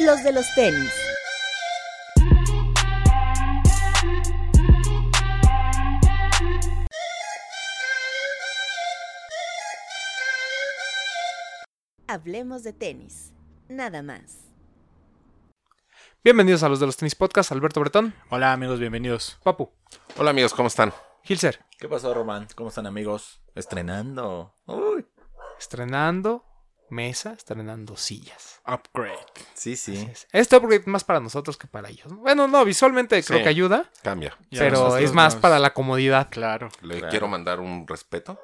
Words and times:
Los 0.00 0.22
de 0.22 0.32
los 0.32 0.46
tenis. 0.54 0.92
Hablemos 12.06 12.62
de 12.62 12.72
tenis. 12.72 13.32
Nada 13.68 14.02
más. 14.02 14.38
Bienvenidos 16.24 16.62
a 16.62 16.68
los 16.68 16.80
de 16.80 16.86
los 16.86 16.96
tenis 16.96 17.14
podcast, 17.14 17.52
Alberto 17.52 17.80
Bretón, 17.80 18.14
Hola 18.30 18.52
amigos, 18.52 18.80
bienvenidos. 18.80 19.38
Papu, 19.44 19.70
Hola 20.16 20.30
amigos, 20.30 20.52
¿cómo 20.52 20.68
están? 20.68 20.92
Hilser, 21.24 21.60
¿Qué 21.78 21.88
pasó, 21.88 22.12
Román? 22.12 22.48
¿Cómo 22.56 22.70
están, 22.70 22.86
amigos? 22.86 23.40
Estrenando. 23.54 24.54
Uy. 24.66 25.06
estrenando 25.58 26.44
mesa, 26.90 27.32
estrenando 27.32 27.96
sillas. 27.96 28.60
Upgrade. 28.66 29.16
Sí, 29.54 29.76
sí. 29.76 30.08
Este 30.32 30.56
upgrade 30.56 30.82
más 30.86 31.04
para 31.04 31.20
nosotros 31.20 31.56
que 31.56 31.66
para 31.66 31.88
ellos. 31.88 32.12
Bueno, 32.12 32.48
no, 32.48 32.64
visualmente 32.64 33.22
creo 33.22 33.38
Sí. 33.38 33.42
que 33.44 33.48
ayuda, 33.48 33.90
Cambia. 34.02 34.32
A 34.32 34.36
pero 34.50 34.96
es 34.98 35.12
más 35.12 35.34
nos- 35.34 35.42
para 35.42 35.58
la 35.58 35.72
comodidad. 35.74 36.28
Claro. 36.30 36.68
Le 36.82 36.96
Claro. 36.98 37.10
quiero 37.10 37.28
mandar 37.28 37.60
un 37.60 37.86
respeto 37.86 38.38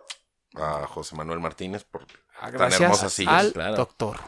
a 0.54 0.86
José 0.86 1.16
Manuel 1.16 1.40
Martínez 1.40 1.84
por 1.84 2.06
Ah, 2.40 2.50
tan 2.50 2.72
hermosas 2.72 3.12
sillas. 3.12 3.32
al 3.34 3.52
claro. 3.52 3.76
doctor. 3.76 4.18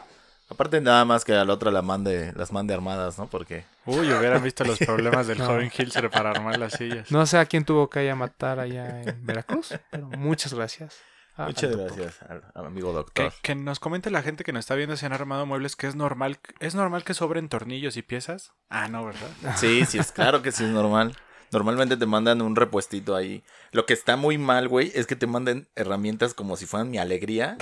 Aparte, 0.49 0.79
nada 0.79 1.03
más 1.03 1.25
que 1.25 1.33
al 1.33 1.49
otro 1.49 1.71
la 1.71 1.81
mande, 1.81 2.31
las 2.33 2.53
mande 2.53 2.73
armadas, 2.73 3.17
¿no? 3.17 3.27
Porque. 3.27 3.65
Uy, 3.85 4.11
hubieran 4.13 4.41
visto 4.41 4.63
los 4.63 4.79
problemas 4.79 5.27
del 5.27 5.37
No. 5.39 5.45
joven 5.47 5.69
Hilser 5.77 6.09
para 6.09 6.29
armar 6.31 6.57
las 6.57 6.73
sillas. 6.73 7.11
No 7.11 7.25
sé 7.25 7.37
a 7.37 7.45
quién 7.45 7.65
tuvo 7.65 7.89
que 7.89 8.03
ir 8.05 8.11
a 8.11 8.15
matar 8.15 8.59
allá 8.59 9.01
en 9.01 9.25
Veracruz, 9.25 9.73
pero 9.91 10.07
muchas 10.07 10.53
gracias. 10.53 10.95
A- 11.37 11.43
al 11.43 11.47
Muchas 11.49 11.75
gracias 11.75 12.21
al, 12.23 12.43
al 12.53 12.65
amigo 12.65 12.89
Que, 12.89 12.95
doctor. 12.95 13.33
que 13.41 13.55
nos 13.55 13.79
comente 13.79 14.09
la 14.11 14.21
gente 14.21 14.43
que 14.43 14.51
nos 14.53 14.61
está 14.61 14.75
viendo 14.75 14.97
si 14.97 15.05
han 15.05 15.13
armado 15.13 15.45
muebles 15.45 15.75
que 15.75 15.87
es 15.87 15.95
normal. 15.95 16.39
¿Es 16.59 16.75
normal 16.75 17.03
que 17.03 17.13
sobren 17.13 17.49
tornillos 17.49 17.97
y 17.97 18.01
piezas? 18.01 18.53
Ah, 18.69 18.87
no, 18.87 19.05
¿verdad? 19.05 19.27
Sí, 19.55 19.85
sí, 19.85 19.97
es 19.99 20.11
claro 20.11 20.41
que 20.41 20.51
sí 20.51 20.63
es 20.63 20.69
normal. 20.69 21.15
Normalmente 21.51 21.95
te 21.95 22.05
mandan 22.05 22.41
un 22.41 22.55
repuestito 22.57 23.15
ahí. 23.15 23.43
Lo 23.71 23.85
que 23.85 23.93
está 23.93 24.17
muy 24.17 24.37
mal, 24.37 24.67
güey, 24.67 24.91
es 24.95 25.07
que 25.07 25.15
te 25.15 25.27
manden 25.27 25.67
herramientas 25.75 26.33
como 26.33 26.57
si 26.57 26.65
fueran 26.65 26.89
mi 26.91 26.97
alegría. 26.97 27.57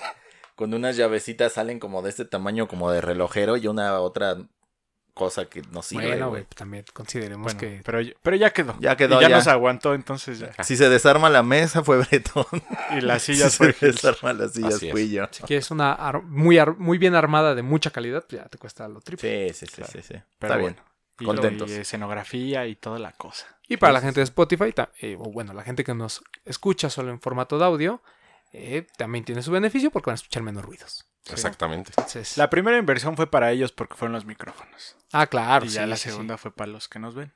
Con 0.55 0.73
unas 0.73 0.95
llavecitas 0.97 1.53
salen 1.53 1.79
como 1.79 2.01
de 2.01 2.09
este 2.09 2.25
tamaño, 2.25 2.67
como 2.67 2.89
de 2.89 3.01
relojero, 3.01 3.57
y 3.57 3.67
una 3.67 3.99
otra 3.99 4.37
cosa 5.15 5.45
que 5.45 5.63
no 5.71 5.81
sirve. 5.81 6.05
Bueno, 6.09 6.29
güey. 6.29 6.43
güey, 6.43 6.53
también 6.55 6.85
consideremos 6.93 7.45
Bueno, 7.55 7.59
que 7.59 7.81
pero, 7.83 7.99
pero 8.21 8.35
ya 8.37 8.51
quedó. 8.53 8.75
Ya 8.79 8.95
quedó, 8.95 9.17
Y 9.17 9.23
ya, 9.23 9.29
ya. 9.29 9.35
nos 9.37 9.47
aguantó, 9.47 9.95
entonces 9.95 10.37
ya. 10.37 10.63
Si 10.63 10.77
se 10.77 10.87
desarma 10.89 11.31
la 11.31 11.41
mesa, 11.41 11.83
fue 11.83 11.97
Bretón. 11.97 12.45
Y 12.95 13.01
las 13.01 13.23
Si 13.23 13.33
sillas 13.33 13.53
se 13.53 13.57
fue 13.57 13.67
Hilser. 13.69 13.93
desarma 14.13 14.33
las 14.33 14.51
sillas, 14.53 14.75
Así 14.75 14.85
es. 14.87 14.91
fui 14.91 15.09
yo. 15.09 15.25
si 15.31 15.41
quieres 15.43 15.71
una 15.71 15.93
ar- 15.93 16.21
muy, 16.21 16.59
ar- 16.59 16.77
muy 16.77 16.99
bien 16.99 17.15
armada 17.15 17.55
de 17.55 17.63
mucha 17.63 17.89
calidad, 17.89 18.23
pues 18.29 18.43
ya 18.43 18.47
te 18.47 18.57
cuesta 18.59 18.87
lo 18.87 19.01
triple. 19.01 19.49
Sí, 19.53 19.53
sí, 19.61 19.65
sí, 19.65 19.75
Claro. 19.77 19.91
sí, 19.93 20.01
sí. 20.01 20.13
Pero 20.37 20.53
Está 20.53 20.61
bueno. 20.61 20.75
bien. 20.75 20.95
Y, 21.17 21.23
Contentos. 21.25 21.71
y 21.71 21.75
escenografía 21.75 22.67
y 22.67 22.75
toda 22.75 22.99
la 22.99 23.13
cosa. 23.13 23.47
Y 23.69 23.77
para 23.77 23.93
la 23.93 24.01
gente 24.01 24.19
de 24.19 24.25
Spotify, 24.25 24.73
eh, 24.99 25.15
o 25.17 25.31
bueno, 25.31 25.53
la 25.53 25.63
gente 25.63 25.85
que 25.85 25.93
nos 25.95 26.21
escucha 26.43 26.89
solo 26.89 27.09
en 27.11 27.21
formato 27.21 27.57
de 27.57 27.63
audio, 27.63 28.01
eh, 28.51 28.85
también 28.97 29.23
tiene 29.23 29.41
su 29.41 29.49
beneficio 29.51 29.91
porque 29.91 30.09
van 30.09 30.15
a 30.15 30.21
escuchar 30.21 30.43
menos 30.43 30.63
ruidos. 30.65 31.05
Exactamente. 31.31 31.91
Entonces, 31.97 32.37
La 32.37 32.49
primera 32.49 32.77
inversión 32.77 33.15
fue 33.15 33.27
para 33.29 33.51
ellos 33.51 33.71
porque 33.71 33.95
fueron 33.95 34.13
los 34.13 34.25
micrófonos. 34.25 34.95
ah, 35.11 35.27
claro. 35.27 35.65
y 35.65 35.69
ya 35.69 35.83
sí, 35.83 35.89
la 35.89 35.95
sí, 35.97 36.03
sí. 36.03 36.09
segunda 36.11 36.37
fue 36.37 36.51
para 36.51 36.71
los 36.71 36.87
que 36.87 36.99
nos 36.99 37.15
ven. 37.15 37.33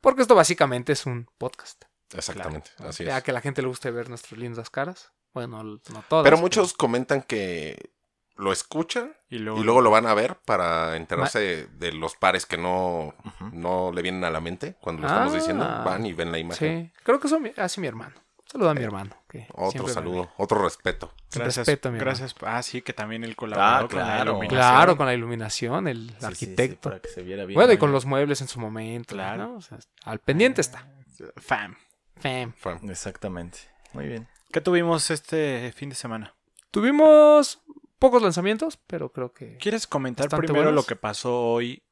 Porque 0.00 0.22
esto 0.22 0.34
básicamente 0.34 0.92
es 0.92 1.04
un 1.06 1.28
podcast. 1.38 1.84
Exactamente. 2.14 2.70
Así 2.78 3.04
Ya 3.04 3.18
es. 3.18 3.22
que 3.24 3.30
a 3.30 3.34
la 3.34 3.40
gente 3.40 3.62
le 3.62 3.68
guste 3.68 3.90
ver 3.90 4.08
nuestras 4.08 4.38
lindas 4.38 4.70
caras. 4.70 5.12
Bueno, 5.34 5.62
no 5.62 5.80
todas. 6.08 6.24
Pero 6.24 6.38
muchos 6.38 6.72
comentan 6.72 7.22
que 7.22 7.92
lo 8.36 8.52
escuchan 8.52 9.14
Y 9.28 9.38
luego, 9.38 9.60
y 9.60 9.64
luego 9.64 9.80
lo 9.82 9.90
van 9.90 10.06
a 10.06 10.14
ver 10.14 10.36
para 10.46 10.96
enterarse 10.96 11.68
de 11.74 11.92
los 11.92 12.16
pares 12.16 12.46
que 12.46 12.56
no, 12.56 13.14
no 13.52 13.92
le 13.92 14.00
vienen 14.02 14.24
a 14.24 14.30
la 14.30 14.40
mente 14.40 14.76
cuando 14.80 15.02
lo 15.02 15.08
estamos 15.08 15.32
Ah. 15.34 15.36
diciendo. 15.36 15.64
Van 15.84 16.06
y 16.06 16.14
ven 16.14 16.32
la 16.32 16.38
imagen. 16.38 16.86
Sí, 16.94 17.00
creo 17.04 17.20
que 17.20 17.26
eso 17.26 17.38
hace 17.58 17.80
mi 17.82 17.86
hermano. 17.86 18.14
Saluda 18.50 18.70
a 18.72 18.74
mi 18.74 18.82
hermano. 18.82 19.14
que 19.28 19.46
Otro 19.54 19.84
me 19.84 19.92
saludo, 19.92 20.32
otro 20.36 20.62
respeto. 20.64 21.12
Gracias, 21.32 21.66
Respeto 21.66 21.92
mi 21.92 21.98
gracias. 21.98 22.34
Ah, 22.42 22.62
sí, 22.62 22.82
que 22.82 22.92
también 22.92 23.22
él 23.22 23.36
colaboró 23.36 23.64
Ah, 23.86 23.88
con 23.88 23.98
la 24.00 24.04
claro. 24.04 24.30
iluminación. 24.32 24.58
Claro, 24.60 24.96
con 24.96 25.06
la 25.06 25.14
iluminación, 25.14 25.86
el 25.88 26.08
Sí, 26.08 26.12
sí, 26.14 26.16
sí, 26.20 26.26
arquitecto. 26.26 26.88
para 26.90 27.00
que 27.00 27.08
se 27.08 27.22
viera 27.22 27.44
bien. 27.44 27.54
bueno, 27.56 27.72
y 27.72 27.78
con 27.78 27.92
los 27.92 28.06
muebles 28.06 28.40
en 28.40 28.48
su 28.48 28.58
momento. 28.58 29.14
Claro. 29.14 29.46
¿no? 29.48 29.54
O 29.56 29.60
sea, 29.60 29.78
al 30.04 30.18
pendiente 30.18 30.60
está. 30.60 30.88
Fam. 31.36 31.76
Fam. 32.16 32.52
Fue- 32.56 32.78
Exactamente. 32.90 33.58
Muy 33.92 34.06
bien. 34.08 34.26
¿Qué 34.52 34.60
tuvimos 34.60 35.10
este 35.10 35.72
fin 35.76 35.88
de 35.90 35.94
semana? 35.94 36.34
Tuvimos 36.72 37.60
pocos 38.00 38.20
lanzamientos, 38.22 38.78
pero 38.86 39.12
creo 39.12 39.32
que. 39.32 39.58
¿Quieres 39.58 39.86
comentar 39.86 40.28
primero 40.28 40.54
buenos. 40.54 40.74
lo 40.74 40.82
que 40.84 40.96
pasó 40.96 41.40
hoy, 41.52 41.82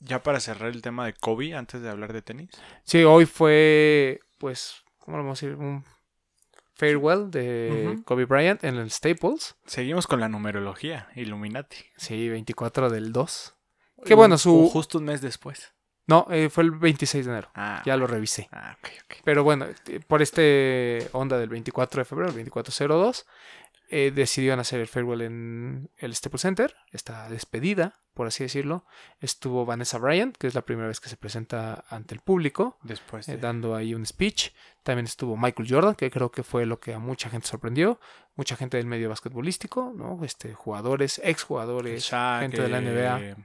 ya 0.00 0.22
para 0.22 0.40
cerrar 0.40 0.70
el 0.70 0.82
tema 0.82 1.06
de 1.06 1.12
Kobe, 1.12 1.54
antes 1.54 1.82
de 1.82 1.88
hablar 1.90 2.12
de 2.12 2.22
tenis? 2.22 2.50
Sí, 2.84 3.04
hoy 3.04 3.26
fue, 3.26 4.20
pues, 4.38 4.82
¿cómo 4.98 5.18
lo 5.18 5.22
vamos 5.24 5.40
a 5.42 5.46
decir? 5.46 5.58
Un 5.60 5.84
farewell 6.80 7.30
de. 7.30 7.98
Kobe 8.04 8.24
Bryant 8.24 8.64
en 8.64 8.76
el 8.76 8.90
Staples. 8.90 9.56
Seguimos 9.66 10.06
con 10.06 10.18
la 10.20 10.28
numerología, 10.28 11.08
Illuminati. 11.14 11.76
Sí, 11.96 12.28
24 12.28 12.88
del 12.90 13.12
2. 13.12 13.54
Qué 14.04 14.14
bueno, 14.14 14.34
Un- 14.36 14.38
su- 14.38 14.68
Justo 14.72 14.98
un 14.98 15.04
mes 15.04 15.20
después. 15.20 15.72
No, 16.06 16.26
eh, 16.30 16.48
fue 16.50 16.64
el 16.64 16.72
26 16.72 17.26
de 17.26 17.30
enero. 17.32 17.50
Ah, 17.54 17.82
Ya 17.84 17.96
lo 17.96 18.06
revisé. 18.08 18.48
ah, 18.50 18.76
ok, 18.80 18.88
ok. 19.04 19.14
Pero 19.22 19.44
bueno, 19.44 19.66
eh, 19.86 20.00
por 20.04 20.22
este 20.22 21.08
onda 21.12 21.38
del 21.38 21.48
24 21.50 22.00
de 22.00 22.04
febrero, 22.04 22.30
el 22.30 22.34
2402, 22.34 23.26
eh, 23.90 24.12
decidieron 24.14 24.60
hacer 24.60 24.80
el 24.80 24.86
farewell 24.88 25.22
en 25.22 25.90
el 25.98 26.14
Staples 26.14 26.42
Center. 26.42 26.74
Esta 26.92 27.28
despedida, 27.28 28.00
por 28.14 28.26
así 28.26 28.44
decirlo. 28.44 28.84
Estuvo 29.20 29.66
Vanessa 29.66 29.98
Bryant, 29.98 30.36
que 30.36 30.46
es 30.46 30.54
la 30.54 30.62
primera 30.62 30.88
vez 30.88 31.00
que 31.00 31.08
se 31.08 31.16
presenta 31.16 31.84
ante 31.88 32.14
el 32.14 32.20
público. 32.20 32.78
Después 32.82 33.28
eh, 33.28 33.36
dando 33.36 33.74
ahí 33.74 33.94
un 33.94 34.06
speech. 34.06 34.52
También 34.82 35.06
estuvo 35.06 35.36
Michael 35.36 35.68
Jordan, 35.68 35.94
que 35.94 36.10
creo 36.10 36.30
que 36.30 36.42
fue 36.42 36.66
lo 36.66 36.78
que 36.80 36.94
a 36.94 36.98
mucha 36.98 37.28
gente 37.28 37.46
sorprendió. 37.48 38.00
Mucha 38.36 38.56
gente 38.56 38.76
del 38.76 38.86
medio 38.86 39.08
basquetbolístico, 39.08 39.92
¿no? 39.94 40.24
Este, 40.24 40.54
jugadores, 40.54 41.20
exjugadores, 41.22 42.04
Shaq, 42.04 42.40
gente 42.42 42.62
de 42.62 42.68
la 42.68 42.80
NBA. 42.80 43.20
eh, 43.20 43.36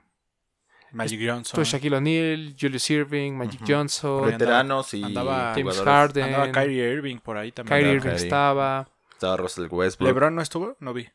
Magic 0.92 1.20
Johnson. 1.20 1.60
Estuvo 1.60 1.64
Shaquille 1.66 1.98
O'Neal, 1.98 2.56
Julius 2.58 2.90
Irving, 2.90 3.34
Magic. 3.34 3.62
Johnson, 3.68 4.28
Veteranos 4.28 4.94
y 4.94 5.04
andaba 5.04 5.54
James 5.54 5.76
jugadores. 5.78 5.84
Harden, 5.84 6.24
Andaba 6.24 6.52
Kyrie 6.52 6.94
Irving 6.94 7.18
por 7.18 7.36
ahí 7.36 7.52
también. 7.52 7.78
Kyrie 7.80 7.94
Irving 7.96 8.10
Kyrie. 8.12 8.24
estaba. 8.24 8.88
Estaba 9.16 9.38
Russell 9.38 9.68
Westbrook. 9.70 10.08
¿LeBron 10.08 10.36
no 10.36 10.42
estuvo? 10.42 10.76
No 10.80 10.94
vi. 10.94 11.08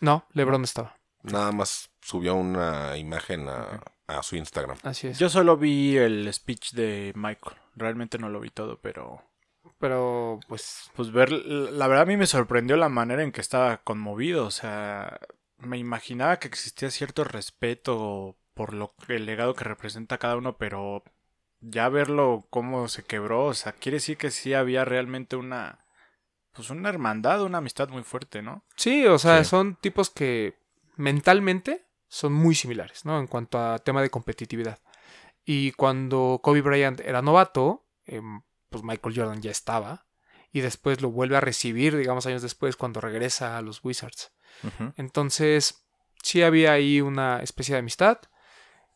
No, 0.00 0.24
LeBron 0.32 0.62
estaba. 0.62 0.96
Nada 1.24 1.50
más 1.50 1.90
subió 2.00 2.36
una 2.36 2.96
imagen 2.96 3.48
a, 3.48 3.82
a 4.06 4.22
su 4.22 4.36
Instagram. 4.36 4.78
Así 4.84 5.08
es. 5.08 5.18
Yo 5.18 5.28
solo 5.28 5.56
vi 5.56 5.96
el 5.96 6.32
speech 6.32 6.72
de 6.72 7.12
Michael. 7.16 7.56
Realmente 7.74 8.18
no 8.18 8.28
lo 8.28 8.40
vi 8.40 8.50
todo, 8.50 8.78
pero... 8.80 9.22
Pero, 9.78 10.38
pues, 10.48 10.90
Pues 10.94 11.10
ver... 11.10 11.32
La 11.32 11.88
verdad 11.88 12.04
a 12.04 12.06
mí 12.06 12.16
me 12.16 12.26
sorprendió 12.26 12.76
la 12.76 12.88
manera 12.88 13.24
en 13.24 13.32
que 13.32 13.40
estaba 13.40 13.78
conmovido. 13.78 14.46
O 14.46 14.52
sea, 14.52 15.18
me 15.58 15.78
imaginaba 15.78 16.38
que 16.38 16.46
existía 16.46 16.90
cierto 16.90 17.24
respeto 17.24 18.36
por 18.54 18.72
lo 18.72 18.94
el 19.08 19.26
legado 19.26 19.54
que 19.54 19.64
representa 19.64 20.18
cada 20.18 20.36
uno, 20.36 20.56
pero 20.56 21.02
ya 21.60 21.88
verlo 21.88 22.46
cómo 22.50 22.88
se 22.88 23.04
quebró, 23.04 23.46
o 23.46 23.54
sea, 23.54 23.72
quiere 23.72 23.96
decir 23.96 24.16
que 24.16 24.30
sí 24.30 24.54
había 24.54 24.84
realmente 24.84 25.36
una... 25.36 25.84
Pues 26.58 26.70
una 26.70 26.88
hermandad, 26.88 27.42
una 27.42 27.58
amistad 27.58 27.88
muy 27.88 28.02
fuerte, 28.02 28.42
¿no? 28.42 28.64
sí, 28.76 29.06
o 29.06 29.18
sea, 29.18 29.42
Sí. 29.44 29.48
son 29.50 29.76
tipos 29.76 30.10
que 30.10 30.58
mentalmente 30.96 31.86
son 32.08 32.32
muy 32.32 32.54
similares, 32.54 33.04
¿no? 33.04 33.18
En 33.20 33.26
cuanto 33.28 33.58
a 33.58 33.78
tema 33.78 34.02
de 34.02 34.10
competitividad. 34.10 34.78
Y 35.44 35.70
cuando 35.72 36.40
Kobe 36.42 36.60
Bryant 36.62 37.00
era 37.00 37.22
novato, 37.22 37.86
em, 38.06 38.42
pues 38.70 38.82
Michael 38.82 39.14
Jordan 39.16 39.40
ya 39.40 39.50
estaba. 39.50 40.06
Y 40.50 40.60
después 40.62 41.00
lo 41.00 41.10
vuelve 41.10 41.36
a 41.36 41.40
recibir, 41.40 41.96
digamos, 41.96 42.26
años 42.26 42.42
después, 42.42 42.74
cuando 42.76 43.00
regresa 43.00 43.56
a 43.56 43.62
los 43.62 43.84
Wizards. 43.84 44.32
Entonces, 44.96 45.84
sí 46.22 46.42
había 46.42 46.72
ahí 46.72 47.00
una 47.00 47.40
especie 47.42 47.74
de 47.74 47.80
amistad. 47.80 48.18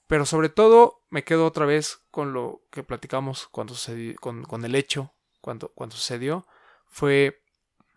Pero 0.06 0.26
sobre 0.26 0.48
todo, 0.48 1.04
me 1.10 1.24
quedo 1.24 1.46
otra 1.46 1.64
vez 1.66 2.00
con 2.10 2.32
lo 2.32 2.62
que 2.70 2.82
platicamos 2.82 3.46
cuando 3.48 3.74
sucedió, 3.74 4.14
con, 4.20 4.42
con 4.44 4.64
el 4.64 4.74
hecho, 4.74 5.12
cuando, 5.40 5.68
cuando 5.74 5.94
sucedió. 5.96 6.46
Fue 6.86 7.41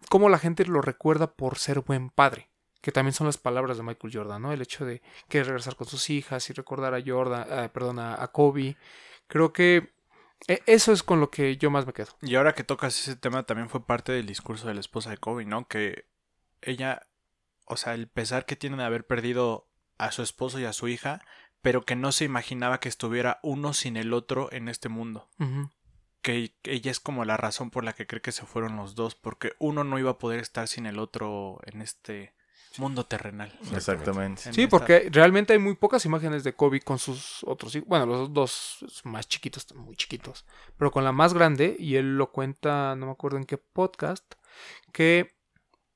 cómo 0.09 0.29
la 0.29 0.39
gente 0.39 0.65
lo 0.65 0.81
recuerda 0.81 1.33
por 1.33 1.57
ser 1.57 1.81
buen 1.81 2.09
padre. 2.09 2.49
Que 2.81 2.91
también 2.91 3.13
son 3.13 3.27
las 3.27 3.37
palabras 3.37 3.77
de 3.77 3.83
Michael 3.83 4.13
Jordan, 4.13 4.41
¿no? 4.41 4.51
El 4.51 4.61
hecho 4.61 4.85
de 4.85 5.01
querer 5.27 5.47
regresar 5.47 5.75
con 5.75 5.87
sus 5.87 6.09
hijas 6.09 6.49
y 6.49 6.53
recordar 6.53 6.93
a 6.93 7.01
Jordan, 7.03 7.47
eh, 7.49 7.69
perdón, 7.73 7.97
a, 7.99 8.27
Kobe. 8.27 8.77
Creo 9.27 9.53
que 9.53 9.93
eh, 10.47 10.61
eso 10.67 10.91
es 10.91 11.01
con 11.01 11.19
lo 11.19 11.31
que 11.31 11.57
yo 11.57 11.71
más 11.71 11.87
me 11.87 11.93
quedo. 11.93 12.09
Y 12.21 12.35
ahora 12.35 12.53
que 12.53 12.63
tocas 12.63 12.99
ese 12.99 13.15
tema 13.15 13.43
también 13.43 13.69
fue 13.69 13.85
parte 13.85 14.11
del 14.11 14.27
discurso 14.27 14.67
de 14.67 14.75
la 14.75 14.81
esposa 14.81 15.09
de 15.09 15.17
Kobe, 15.17 15.45
¿no? 15.45 15.67
Que 15.67 16.05
ella, 16.61 17.07
o 17.65 17.75
sea, 17.75 17.95
el 17.95 18.07
pesar 18.07 18.45
que 18.45 18.55
tiene 18.55 18.77
de 18.77 18.83
haber 18.83 19.07
perdido 19.07 19.67
a 19.97 20.11
su 20.11 20.21
esposo 20.21 20.59
y 20.59 20.65
a 20.65 20.73
su 20.73 20.87
hija, 20.87 21.21
pero 21.61 21.85
que 21.85 21.95
no 21.95 22.11
se 22.11 22.25
imaginaba 22.25 22.79
que 22.79 22.89
estuviera 22.89 23.39
uno 23.41 23.73
sin 23.73 23.97
el 23.97 24.13
otro 24.13 24.51
en 24.51 24.69
este 24.69 24.89
mundo. 24.89 25.27
Que 26.25 26.55
ella 26.63 26.89
es 26.89 26.99
como 26.99 27.23
la 27.23 27.37
razón 27.37 27.69
por 27.69 27.83
la 27.83 27.93
que 27.93 28.07
cree 28.07 28.19
que 28.19 28.31
se 28.31 28.47
fueron 28.47 28.75
los 28.77 28.95
dos, 28.95 29.13
porque 29.13 29.53
uno 29.59 29.83
no 29.83 29.99
iba 29.99 30.09
a 30.09 30.17
poder 30.17 30.39
estar 30.39 30.67
sin 30.67 30.87
el 30.87 30.97
otro 30.97 31.59
en 31.67 31.83
este 31.83 32.33
Mundo 32.77 33.05
terrenal. 33.05 33.57
Exactamente. 33.73 34.49
En 34.49 34.53
Sí, 34.55 34.63
esta- 34.63 34.69
porque 34.77 35.07
realmente 35.11 35.53
hay 35.53 35.59
muy 35.59 35.75
pocas 35.75 36.03
imágenes 36.05 36.43
de 36.43 36.53
Kobe 36.55 36.81
con 36.81 36.97
sus 36.99 37.43
otros 37.43 37.73
hijos. 37.75 37.87
Bueno, 37.87 38.05
los 38.07 38.33
dos 38.33 38.83
más 39.03 39.27
chiquitos, 39.29 39.61
están 39.63 39.77
muy 39.77 39.95
chiquitos. 39.95 40.45
Pero 40.77 40.91
con 40.91 41.03
la 41.05 41.11
más 41.13 41.33
grande, 41.35 41.75
y 41.79 41.95
él 41.95 42.17
lo 42.17 42.31
cuenta, 42.31 42.95
no 42.95 43.05
me 43.05 43.11
acuerdo 43.13 43.37
en 43.37 43.45
qué 43.45 43.57
podcast, 43.59 44.25
que 44.91 45.35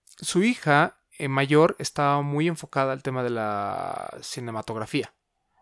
su 0.06 0.44
hija 0.44 1.02
eh, 1.18 1.28
mayor 1.28 1.76
estaba 1.80 2.22
muy 2.22 2.48
enfocada 2.48 2.94
al 2.94 3.02
tema 3.04 3.24
de 3.24 3.32
la 3.32 4.18
cinematografía. 4.22 5.12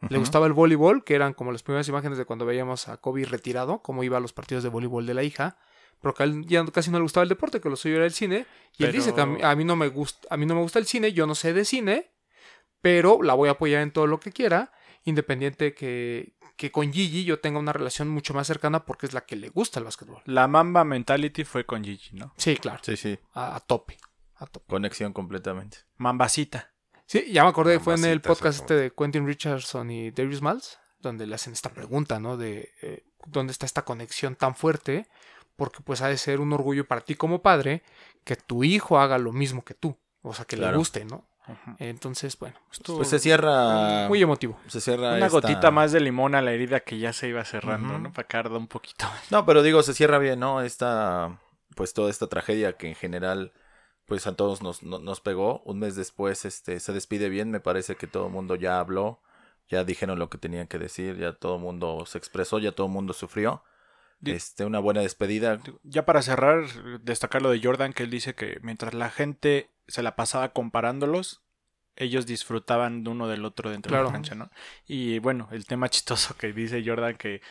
Le 0.10 0.18
gustaba 0.18 0.46
el 0.46 0.54
voleibol, 0.54 1.04
que 1.04 1.16
eran 1.16 1.34
como 1.34 1.52
las 1.52 1.64
primeras 1.64 1.88
imágenes 1.88 2.18
de 2.18 2.26
cuando 2.26 2.46
veíamos 2.46 2.88
a 2.88 2.98
Kobe 2.98 3.26
retirado, 3.26 3.82
cómo 3.82 4.04
iba 4.04 4.18
a 4.18 4.20
los 4.20 4.32
partidos 4.34 4.64
de 4.64 4.70
voleibol 4.70 5.06
de 5.06 5.14
la 5.14 5.24
hija. 5.24 5.58
Pero 6.02 6.14
que 6.14 6.24
a 6.24 6.26
él 6.28 6.46
ya 6.46 6.64
casi 6.66 6.92
no 6.92 6.98
le 7.00 7.04
gustaba 7.04 7.24
el 7.24 7.30
deporte, 7.30 7.60
que 7.60 7.70
lo 7.70 7.76
suyo 7.76 7.96
era 7.96 8.06
el 8.06 8.12
cine. 8.14 8.46
Y 8.78 8.84
él 8.84 8.92
dice 8.92 9.14
que 9.16 9.22
a 9.22 9.26
mí, 9.26 9.40
a 9.42 9.56
mí 9.56 9.64
no 9.66 9.76
me 9.76 9.88
gusta, 9.88 10.28
a 10.30 10.38
mí 10.38 10.46
no 10.46 10.54
me 10.54 10.62
gusta 10.62 10.78
el 10.78 10.86
cine, 10.86 11.14
yo 11.14 11.26
no 11.26 11.34
sé 11.34 11.54
de 11.54 11.66
cine, 11.66 12.12
pero 12.82 13.24
la 13.24 13.34
voy 13.34 13.50
a 13.50 13.54
apoyar 13.54 13.82
en 13.82 13.92
todo 13.92 14.06
lo 14.06 14.20
que 14.20 14.32
quiera, 14.32 14.72
independiente 15.04 15.74
que, 15.74 16.36
que 16.56 16.72
con 16.72 16.94
Gigi 16.94 17.24
yo 17.24 17.40
tenga 17.40 17.58
una 17.58 17.74
relación 17.74 18.10
mucho 18.10 18.34
más 18.36 18.46
cercana 18.46 18.86
porque 18.86 19.08
es 19.08 19.14
la 19.14 19.22
que 19.26 19.36
le 19.36 19.50
gusta 19.50 19.80
el 19.80 19.86
básquetbol. 19.86 20.22
La 20.26 20.48
Mamba 20.48 20.84
Mentality 20.84 21.44
fue 21.44 21.66
con 21.66 21.84
Gigi, 21.84 22.16
¿no? 22.16 22.34
Sí, 22.38 22.58
claro, 22.58 22.80
Sí, 22.84 22.96
sí. 22.98 23.18
a, 23.34 23.56
a 23.56 23.60
tope. 23.62 23.98
a 24.36 24.46
tope. 24.46 24.68
Conexión 24.68 25.14
completamente. 25.14 25.80
Mambacita. 25.98 26.72
Sí, 27.08 27.32
ya 27.32 27.44
me 27.44 27.50
acordé, 27.50 27.80
fue 27.80 27.96
en 27.96 28.06
el 28.06 28.22
podcast 28.22 28.60
este 28.62 28.74
de 28.76 28.92
Quentin 28.92 29.26
Richardson 29.26 29.90
y 29.90 30.12
Darius 30.12 30.42
Miles, 30.42 30.78
donde 31.00 31.26
le 31.26 31.36
hacen 31.36 31.54
esta 31.54 31.70
pregunta, 31.70 32.20
¿no? 32.20 32.38
De 32.38 32.70
eh, 32.82 33.04
dónde 33.26 33.52
está 33.52 33.66
esta 33.66 33.84
conexión 33.84 34.36
tan 34.36 34.56
fuerte, 34.56 35.08
porque 35.56 35.80
pues 35.84 36.02
ha 36.02 36.10
de 36.10 36.18
ser 36.18 36.40
un 36.42 36.52
orgullo 36.54 36.86
para 36.88 37.02
ti 37.02 37.16
como 37.16 37.42
padre 37.42 37.82
que 38.24 38.36
tu 38.36 38.64
hijo 38.64 39.00
haga 39.00 39.18
lo 39.18 39.32
mismo 39.32 39.64
que 39.64 39.74
tú, 39.74 39.98
o 40.22 40.34
sea, 40.34 40.46
que 40.46 40.58
le 40.58 40.72
guste, 40.76 41.06
¿no? 41.06 41.28
Entonces, 41.80 42.38
bueno, 42.38 42.58
Estuvo 42.74 42.98
Pues 42.98 43.08
se 43.10 43.20
cierra. 43.20 44.10
muy 44.10 44.22
emotivo. 44.22 44.60
Se 44.68 44.82
cierra. 44.82 45.12
una 45.16 45.28
esta- 45.28 45.30
gotita 45.30 45.72
más 45.72 45.94
de 45.94 46.02
limón 46.02 46.36
a 46.36 46.42
la 46.42 46.52
herida 46.52 46.82
que 46.82 47.00
ya 47.00 47.14
se 47.14 47.30
iba 47.30 47.46
cerrando. 47.46 47.98
¿no? 48.00 48.12
Para 48.12 48.28
que 48.28 48.36
arda 48.36 48.58
un 48.58 48.68
poquito. 48.68 49.06
No, 49.32 49.46
pero 49.46 49.64
digo, 49.64 49.82
se 49.82 49.94
cierra 49.94 50.18
bien, 50.18 50.42
¿no? 50.42 50.60
Esta, 50.62 51.40
pues 51.74 51.94
toda 51.94 52.10
esta 52.10 52.28
tragedia 52.28 52.74
que 52.74 52.90
en 52.90 52.96
general, 52.96 53.54
pues 54.08 54.26
a 54.26 54.36
todos 54.36 54.62
nos, 54.64 54.82
no- 54.84 55.00
nos 55.00 55.22
pegó. 55.22 55.62
Un 55.66 55.80
mes 55.80 55.96
después, 55.96 56.46
este, 56.46 56.80
se 56.80 56.94
despide 56.94 57.30
bien. 57.30 57.52
Me 57.52 57.60
parece 57.60 57.96
que 57.96 58.08
todo 58.08 58.28
el 58.28 58.34
mundo 58.34 58.56
ya 58.56 58.80
habló, 58.80 59.22
ya 59.70 59.84
dijeron 59.84 60.18
lo 60.18 60.30
que 60.30 60.38
tenían 60.40 60.68
que 60.68 60.80
decir, 60.80 61.18
ya 61.18 61.34
todo 61.34 61.58
el 61.58 61.62
mundo 61.62 62.06
se 62.06 62.18
expresó, 62.18 62.58
ya 62.60 62.72
todo 62.72 62.88
el 62.88 62.94
mundo 62.94 63.14
sufrió. 63.14 63.64
Este, 64.26 64.66
una 64.66 64.80
buena 64.80 65.02
despedida. 65.02 65.60
Ya 65.84 66.04
para 66.06 66.24
cerrar, 66.24 66.66
destacar 67.04 67.44
lo 67.44 67.52
de 67.52 67.62
Jordan, 67.62 67.94
que 67.94 68.02
él 68.04 68.10
dice 68.10 68.34
que 68.34 68.58
mientras 68.64 68.96
la 68.96 69.12
gente 69.12 69.70
se 69.88 70.02
la 70.02 70.16
pasaba 70.16 70.54
comparándolos, 70.54 71.44
ellos 71.96 72.26
disfrutaban 72.26 73.04
de 73.04 73.10
uno 73.12 73.28
del 73.28 73.46
otro 73.46 73.70
dentro 73.70 73.96
de 73.96 74.02
la 74.04 74.12
cancha, 74.14 74.36
¿no? 74.36 74.50
Y 74.88 75.20
bueno, 75.20 75.48
el 75.52 75.66
tema 75.66 75.90
chistoso 75.90 76.36
que 76.36 76.52
dice 76.54 76.84
Jordan, 76.86 77.16
que 77.18 77.42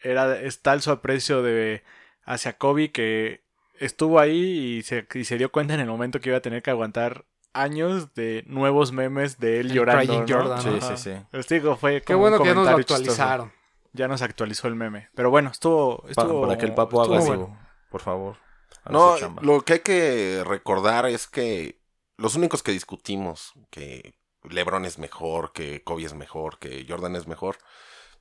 era 0.00 0.40
es 0.40 0.62
tal 0.62 0.82
su 0.82 0.90
aprecio 0.92 1.42
de 1.42 1.82
hacia 2.24 2.58
Kobe 2.58 2.92
que 2.92 3.42
estuvo 3.78 4.18
ahí 4.20 4.78
y 4.78 4.82
se, 4.82 5.06
y 5.14 5.24
se 5.24 5.38
dio 5.38 5.50
cuenta 5.50 5.74
en 5.74 5.80
el 5.80 5.86
momento 5.88 6.20
que 6.20 6.28
iba 6.30 6.38
a 6.38 6.42
tener 6.42 6.62
que 6.62 6.70
aguantar 6.70 7.24
años 7.52 8.14
de 8.14 8.44
nuevos 8.46 8.92
memes 8.92 9.38
de 9.38 9.60
él 9.60 9.68
El 9.70 9.74
llorando. 9.76 10.20
¿no? 10.20 10.26
Jordan, 10.28 10.62
Sí, 10.62 10.68
Ajá. 10.80 10.96
sí, 10.96 11.10
sí. 11.14 11.20
Les 11.32 11.48
digo, 11.48 11.76
fue 11.76 12.00
Qué 12.02 12.12
como 12.14 12.24
un 12.26 12.30
bueno 12.30 12.42
que 12.42 12.48
ya 12.50 12.54
nos 12.54 12.70
lo 12.70 12.76
chistoso. 12.78 13.00
actualizaron. 13.00 13.52
Ya 13.94 14.06
nos 14.06 14.22
actualizó 14.22 14.68
el 14.68 14.74
meme. 14.74 15.08
Pero 15.14 15.30
bueno, 15.30 15.50
estuvo. 15.50 16.02
Pa- 16.02 16.10
estuvo 16.10 16.42
para 16.42 16.58
que 16.58 16.66
el 16.66 16.74
papo 16.74 17.02
haga 17.02 17.20
su, 17.22 17.26
bueno. 17.26 17.58
por 17.90 18.00
favor. 18.02 18.36
No, 18.90 19.16
lo 19.42 19.62
que 19.62 19.72
hay 19.74 19.78
que 19.80 20.42
recordar 20.46 21.06
es 21.06 21.26
que 21.26 21.80
los 22.16 22.36
únicos 22.36 22.62
que 22.62 22.72
discutimos 22.72 23.52
que 23.70 24.14
LeBron 24.44 24.84
es 24.84 24.98
mejor, 24.98 25.52
que 25.52 25.82
Kobe 25.82 26.04
es 26.04 26.14
mejor, 26.14 26.58
que 26.58 26.86
Jordan 26.88 27.16
es 27.16 27.26
mejor, 27.26 27.56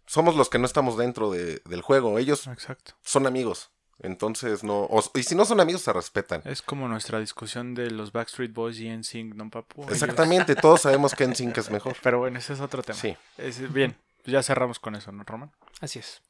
somos 0.06 0.36
los 0.36 0.50
que 0.50 0.58
no 0.58 0.66
estamos 0.66 0.98
dentro 0.98 1.32
de- 1.32 1.62
del 1.66 1.82
juego. 1.82 2.18
Ellos 2.18 2.48
Exacto. 2.48 2.94
son 3.02 3.28
amigos. 3.28 3.72
Entonces, 4.00 4.64
no. 4.64 4.82
o- 4.84 5.04
y 5.16 5.24
si 5.24 5.34
no 5.36 5.44
son 5.46 5.60
amigos, 5.60 5.82
se 5.82 5.92
respetan. 5.92 6.42
Es 6.46 6.62
como 6.62 6.88
nuestra 6.88 7.20
discusión 7.20 7.74
de 7.74 7.90
los 7.90 8.12
Backstreet 8.12 8.54
Boys 8.54 8.80
y 8.80 8.88
NSYNC, 8.90 9.34
¿no, 9.34 9.50
papu? 9.50 9.84
Exactamente, 9.90 10.56
todos 10.56 10.82
sabemos 10.82 11.16
que 11.16 11.26
NSYNC 11.28 11.58
es 11.58 11.72
mejor. 11.72 11.96
Pero 12.04 12.20
bueno, 12.20 12.38
ese 12.38 12.54
es 12.54 12.60
otro 12.60 12.84
tema. 12.84 12.98
Sí. 13.00 13.16
Es- 13.38 13.74
bien, 13.74 13.98
ya 14.26 14.44
cerramos 14.44 14.80
con 14.80 14.96
eso, 14.96 15.12
¿no, 15.12 15.24
Roman? 15.24 15.52
Así 15.82 16.00
es. 16.00 16.22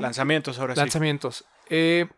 Lanzamientos 0.00 0.58
ahora 0.58 0.74
sí. 0.74 0.80
Lanzamientos. 0.80 1.44
Eh, 1.68 2.08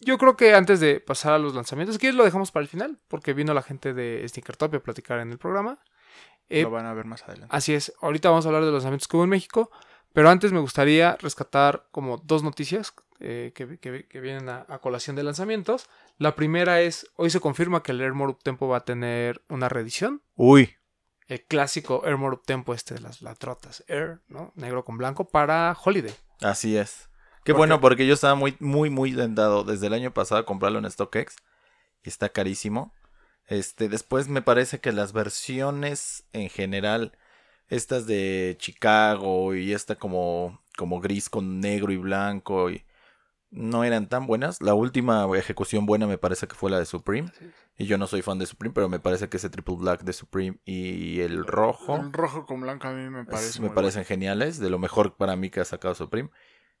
yo 0.00 0.18
creo 0.18 0.36
que 0.36 0.54
antes 0.54 0.80
de 0.80 0.98
pasar 1.00 1.32
a 1.32 1.38
los 1.38 1.54
lanzamientos, 1.54 1.98
¿quieres 1.98 2.16
lo 2.16 2.24
dejamos 2.24 2.50
para 2.50 2.62
el 2.62 2.68
final? 2.68 2.98
Porque 3.08 3.34
vino 3.34 3.54
la 3.54 3.62
gente 3.62 3.92
de 3.94 4.26
Sneakertopia 4.28 4.78
a 4.78 4.82
platicar 4.82 5.20
en 5.20 5.30
el 5.30 5.38
programa. 5.38 5.78
Eh, 6.48 6.62
Lo 6.62 6.70
van 6.70 6.86
a 6.86 6.92
ver 6.92 7.06
más 7.06 7.22
adelante. 7.22 7.54
Así 7.56 7.72
es, 7.72 7.92
ahorita 8.00 8.28
vamos 8.30 8.44
a 8.44 8.48
hablar 8.48 8.62
de 8.64 8.66
los 8.72 8.82
lanzamientos 8.82 9.06
que 9.08 9.16
hubo 9.16 9.24
en 9.24 9.30
México, 9.30 9.70
pero 10.12 10.28
antes 10.30 10.52
me 10.52 10.60
gustaría 10.60 11.16
rescatar 11.20 11.86
como 11.90 12.18
dos 12.18 12.42
noticias 12.42 12.92
eh, 13.20 13.52
que, 13.54 13.78
que- 13.78 14.06
que 14.08 14.20
vienen 14.20 14.48
a, 14.48 14.66
a 14.68 14.78
colación 14.80 15.16
de 15.16 15.22
lanzamientos. 15.22 15.88
La 16.18 16.34
primera 16.34 16.80
es, 16.80 17.06
hoy 17.16 17.30
se 17.30 17.40
confirma 17.40 17.82
que 17.82 17.92
el 17.92 18.00
Airmore 18.00 18.36
Tempo 18.42 18.68
va 18.68 18.78
a 18.78 18.84
tener 18.84 19.42
una 19.48 19.68
reedición. 19.68 20.22
Uy. 20.34 20.74
El 21.28 21.42
clásico 21.44 22.02
Airmore 22.04 22.38
Tempo 22.44 22.74
este 22.74 22.94
de 22.94 23.00
las 23.00 23.22
latrotas 23.22 23.84
Air, 23.88 24.20
¿no? 24.28 24.52
Negro 24.56 24.84
con 24.84 24.98
blanco 24.98 25.28
para 25.28 25.76
Holiday. 25.82 26.14
Así 26.40 26.76
es. 26.76 27.08
Qué 27.44 27.52
¿Por 27.52 27.58
bueno, 27.60 27.76
qué? 27.76 27.80
porque 27.82 28.06
yo 28.06 28.14
estaba 28.14 28.34
muy, 28.34 28.56
muy, 28.60 28.90
muy 28.90 29.14
tentado 29.14 29.64
desde 29.64 29.86
el 29.86 29.94
año 29.94 30.12
pasado 30.12 30.40
a 30.40 30.44
comprarlo 30.46 30.78
en 30.80 30.90
StockX. 30.90 31.36
Y 32.04 32.08
está 32.08 32.28
carísimo. 32.28 32.92
Este, 33.46 33.88
después 33.88 34.28
me 34.28 34.42
parece 34.42 34.80
que 34.80 34.92
las 34.92 35.12
versiones 35.12 36.24
en 36.32 36.48
general, 36.50 37.16
estas 37.74 38.06
de 38.06 38.56
Chicago 38.58 39.54
y 39.54 39.72
esta 39.72 39.96
como, 39.96 40.60
como 40.76 41.00
gris 41.00 41.30
con 41.30 41.60
negro 41.60 41.92
y 41.92 41.96
blanco, 41.96 42.70
y 42.70 42.84
no 43.50 43.84
eran 43.84 44.08
tan 44.08 44.26
buenas. 44.26 44.60
La 44.62 44.74
última 44.74 45.26
ejecución 45.36 45.86
buena 45.86 46.06
me 46.06 46.18
parece 46.18 46.46
que 46.46 46.54
fue 46.54 46.70
la 46.70 46.78
de 46.78 46.86
Supreme. 46.86 47.30
Y 47.78 47.86
yo 47.86 47.98
no 47.98 48.06
soy 48.06 48.22
fan 48.22 48.38
de 48.38 48.46
Supreme, 48.46 48.74
pero 48.74 48.88
me 48.88 49.00
parece 49.00 49.28
que 49.28 49.38
ese 49.38 49.50
triple 49.50 49.76
black 49.76 50.02
de 50.02 50.12
Supreme 50.12 50.58
y 50.64 51.20
el 51.20 51.46
rojo. 51.46 51.96
El 51.96 52.12
rojo 52.12 52.46
con 52.46 52.60
blanco 52.60 52.88
a 52.88 52.92
mí 52.92 53.08
me 53.10 53.22
Es- 53.22 53.26
parece. 53.28 53.60
me 53.60 53.68
muy 53.68 53.74
parecen 53.74 54.04
geniales, 54.04 54.58
de 54.58 54.70
lo 54.70 54.78
mejor 54.78 55.16
para 55.16 55.36
mí 55.36 55.50
que 55.50 55.60
ha 55.60 55.64
sacado 55.64 55.94
Supreme. 55.94 56.30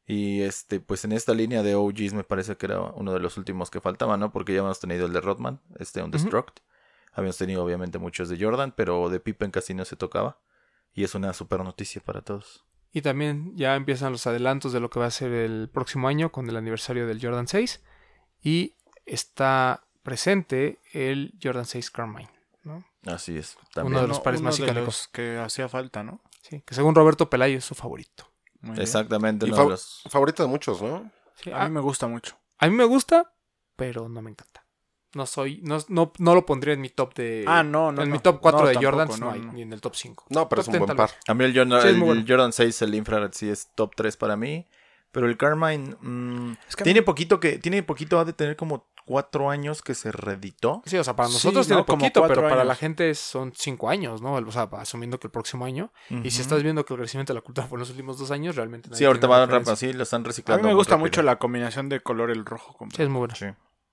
Y 0.06 0.42
este, 0.42 0.80
pues 0.80 1.04
en 1.04 1.12
esta 1.12 1.32
línea 1.32 1.62
de 1.62 1.74
OGs 1.76 2.12
me 2.12 2.24
parece 2.24 2.56
que 2.56 2.66
era 2.66 2.80
uno 2.80 3.12
de 3.12 3.20
los 3.20 3.36
últimos 3.36 3.70
que 3.70 3.80
faltaba, 3.80 4.16
¿no? 4.16 4.32
Porque 4.32 4.52
ya 4.52 4.60
habíamos 4.60 4.80
tenido 4.80 5.06
el 5.06 5.12
de 5.12 5.20
Rodman, 5.20 5.60
este 5.78 6.02
Undestruct. 6.02 6.60
Habíamos 7.12 7.38
tenido 7.38 7.64
obviamente 7.64 7.98
muchos 7.98 8.28
de 8.28 8.42
Jordan, 8.42 8.72
pero 8.76 9.08
de 9.10 9.20
Pippen 9.20 9.50
casi 9.50 9.74
no 9.74 9.84
se 9.84 9.96
tocaba. 9.96 10.38
Y 10.94 11.04
es 11.04 11.14
una 11.14 11.32
super 11.32 11.62
noticia 11.64 12.02
para 12.04 12.20
todos. 12.22 12.64
Y 12.92 13.00
también 13.02 13.56
ya 13.56 13.74
empiezan 13.74 14.12
los 14.12 14.26
adelantos 14.26 14.72
de 14.72 14.80
lo 14.80 14.90
que 14.90 15.00
va 15.00 15.06
a 15.06 15.10
ser 15.10 15.32
el 15.32 15.68
próximo 15.70 16.08
año 16.08 16.30
con 16.30 16.48
el 16.48 16.56
aniversario 16.56 17.06
del 17.06 17.20
Jordan 17.24 17.48
6. 17.48 17.82
Y 18.42 18.74
está 19.06 19.84
presente 20.02 20.78
el 20.92 21.32
Jordan 21.42 21.64
6 21.64 21.90
Carmine, 21.90 22.30
¿no? 22.64 22.84
Así 23.06 23.36
es. 23.38 23.56
Uno 23.56 23.68
También. 23.74 24.02
de 24.02 24.08
los 24.08 24.20
pares 24.20 24.40
uno 24.40 24.50
más 24.50 24.58
icónicos. 24.58 25.08
que 25.12 25.38
hacía 25.38 25.68
falta, 25.68 26.02
¿no? 26.02 26.20
Sí, 26.42 26.60
que 26.66 26.74
según 26.74 26.94
Roberto 26.94 27.30
Pelayo 27.30 27.56
es 27.58 27.64
su 27.64 27.74
favorito. 27.74 28.28
Muy. 28.60 28.78
Exactamente. 28.78 29.46
Uno 29.46 29.56
de 29.56 29.68
los- 29.70 30.02
favorito 30.10 30.42
de 30.42 30.48
muchos, 30.48 30.82
¿no? 30.82 31.10
Sí, 31.36 31.50
A 31.50 31.62
a, 31.62 31.68
mí 31.68 31.74
me 31.74 31.80
gusta 31.80 32.06
mucho. 32.06 32.36
a 32.58 32.68
mí 32.68 32.74
me 32.76 32.84
gusta, 32.84 33.32
pero 33.76 34.08
no 34.08 34.20
me 34.22 34.30
encanta. 34.30 34.61
No 35.14 35.26
soy, 35.26 35.60
no, 35.62 35.78
no, 35.88 36.12
no 36.18 36.34
lo 36.34 36.46
pondría 36.46 36.72
en 36.74 36.80
mi 36.80 36.88
top 36.88 37.14
de. 37.14 37.44
Ah, 37.46 37.62
no, 37.62 37.92
no. 37.92 38.02
en 38.02 38.08
no. 38.08 38.14
mi 38.14 38.18
top 38.20 38.40
4 38.40 38.60
No, 38.60 38.66
de 38.66 38.74
Jordans 38.76 39.20
no, 39.20 39.26
no, 39.26 39.32
hay, 39.32 39.40
ni 39.40 39.62
en 39.62 39.72
el 39.72 39.80
top 39.80 39.94
5. 39.94 40.24
No, 40.30 40.48
pero 40.48 40.62
es 40.62 40.68
un 40.68 40.72
10 40.72 40.84
buen 40.86 40.96
par. 40.96 41.10
A 41.28 41.34
mí 41.34 41.44
el, 41.44 41.54
Jordan, 41.56 41.82
Sí, 41.82 41.88
el 41.88 42.00
bueno. 42.00 42.24
Jordan 42.26 42.52
6, 42.52 42.82
el 42.82 42.94
Infrared, 42.94 43.30
sí 43.32 43.48
es 43.50 43.68
top 43.74 43.92
3 43.94 44.16
para 44.16 44.36
mí. 44.36 44.66
Pero 45.10 45.26
el 45.26 45.36
Carmine 45.36 45.94
mm, 46.00 46.52
Es 46.66 46.74
que 46.76 46.82
a 46.82 46.84
tiene 46.84 47.00
mí- 47.00 47.04
poquito 47.04 47.38
que 47.38 47.58
tiene 47.58 47.82
poquito 47.82 48.18
ha 48.18 48.24
de 48.24 48.32
tener 48.32 48.56
como 48.56 48.86
4 49.04 49.50
años 49.50 49.82
que 49.82 49.94
se 49.94 50.10
reeditó. 50.10 50.80
Sí, 50.86 50.96
o 50.96 51.04
sea, 51.04 51.14
para 51.14 51.28
Sí, 51.28 51.34
nosotros 51.34 51.68
no, 51.68 51.74
tiene 51.74 51.84
como 51.84 51.98
poquito, 51.98 52.26
pero 52.26 52.48
para 52.48 52.64
la 52.64 52.74
gente 52.74 53.14
son 53.14 53.52
5 53.54 53.90
años, 53.90 54.22
¿no? 54.22 54.32
O 54.36 54.52
sea, 54.52 54.70
asumiendo 54.78 55.20
que 55.20 55.26
el 55.26 55.30
próximo 55.30 55.66
año. 55.66 55.92
Y 56.24 56.30
si 56.30 56.40
estás 56.40 56.62
viendo 56.62 56.86
que 56.86 56.94
el 56.94 57.00
crecimiento 57.00 57.34
de 57.34 57.40
la 57.40 57.42
cultura 57.42 57.66
fue 57.66 57.76
en 57.76 57.80
los 57.80 57.90
últimos 57.90 58.16
dos 58.18 58.30
años, 58.30 58.56
realmente. 58.56 58.88
nadie 58.88 59.00
Sí, 59.00 59.04
ahorita 59.04 59.26
tiene 59.26 59.34
va 59.40 59.44
referencia. 59.44 59.72
rápido, 59.74 59.76
sí, 59.92 59.92
lo 59.98 60.02
están 60.04 60.22
A 60.22 60.28
reciclando. 60.28 60.62
mí 60.62 60.68
me 60.70 60.74
gusta 60.74 60.96
mucho 60.96 61.20
la 61.22 61.36
combinación 61.38 61.90
de 61.90 62.00
color 62.00 62.30
el 62.30 62.46
rojo 62.46 62.72
con 62.74 62.90
Sí, 62.90 63.02
es 63.02 63.08
muy 63.10 63.18
bueno. 63.18 63.34
Sí. 63.34 63.46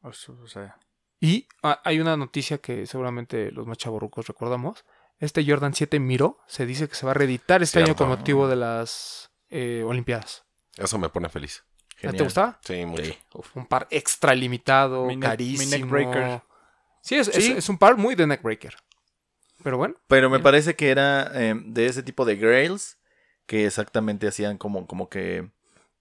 O 0.03 0.13
sea, 0.47 0.77
Y 1.19 1.47
hay 1.61 1.99
una 1.99 2.15
noticia 2.17 2.59
que 2.59 2.85
seguramente 2.87 3.51
los 3.51 3.67
más 3.67 3.77
chavorrucos 3.77 4.27
recordamos. 4.27 4.85
Este 5.19 5.45
Jordan 5.45 5.73
7 5.73 5.99
Miro 5.99 6.39
se 6.47 6.65
dice 6.65 6.87
que 6.87 6.95
se 6.95 7.05
va 7.05 7.11
a 7.11 7.15
reeditar 7.15 7.61
este 7.61 7.83
año 7.83 7.95
con 7.95 8.07
motivo 8.07 8.47
de 8.47 8.55
las 8.55 9.31
eh, 9.49 9.83
Olimpiadas. 9.85 10.45
Eso 10.77 10.97
me 10.97 11.09
pone 11.09 11.27
feliz. 11.27 11.63
¿Ya 11.95 12.01
¿Te 12.03 12.07
Genial. 12.11 12.23
gustaba? 12.25 12.59
Sí, 12.63 12.85
mucho. 12.85 13.03
Sí. 13.03 13.17
Un 13.55 13.65
par 13.65 13.87
extra 13.91 14.33
limitado, 14.33 15.05
Mi 15.07 15.15
neck- 15.15 15.17
mi 15.17 15.21
carísimo. 15.21 15.71
neckbreaker. 15.85 16.41
Sí, 17.01 17.15
es, 17.15 17.27
es- 17.27 17.43
Sí. 17.43 17.51
es 17.57 17.67
un 17.67 17.77
par 17.77 17.97
muy 17.97 18.15
de 18.15 18.25
neckbreaker. 18.27 18.75
Pero 19.61 19.77
bueno, 19.77 19.95
Pero 20.07 20.29
me 20.29 20.37
Bien. 20.37 20.43
parece 20.43 20.75
que 20.77 20.89
era 20.89 21.29
eh, 21.33 21.53
de 21.65 21.87
ese 21.87 22.01
tipo 22.01 22.23
de 22.23 22.37
grails 22.37 22.97
que 23.45 23.65
exactamente 23.65 24.25
hacían 24.29 24.57
como, 24.57 24.87
como 24.87 25.09
que 25.09 25.51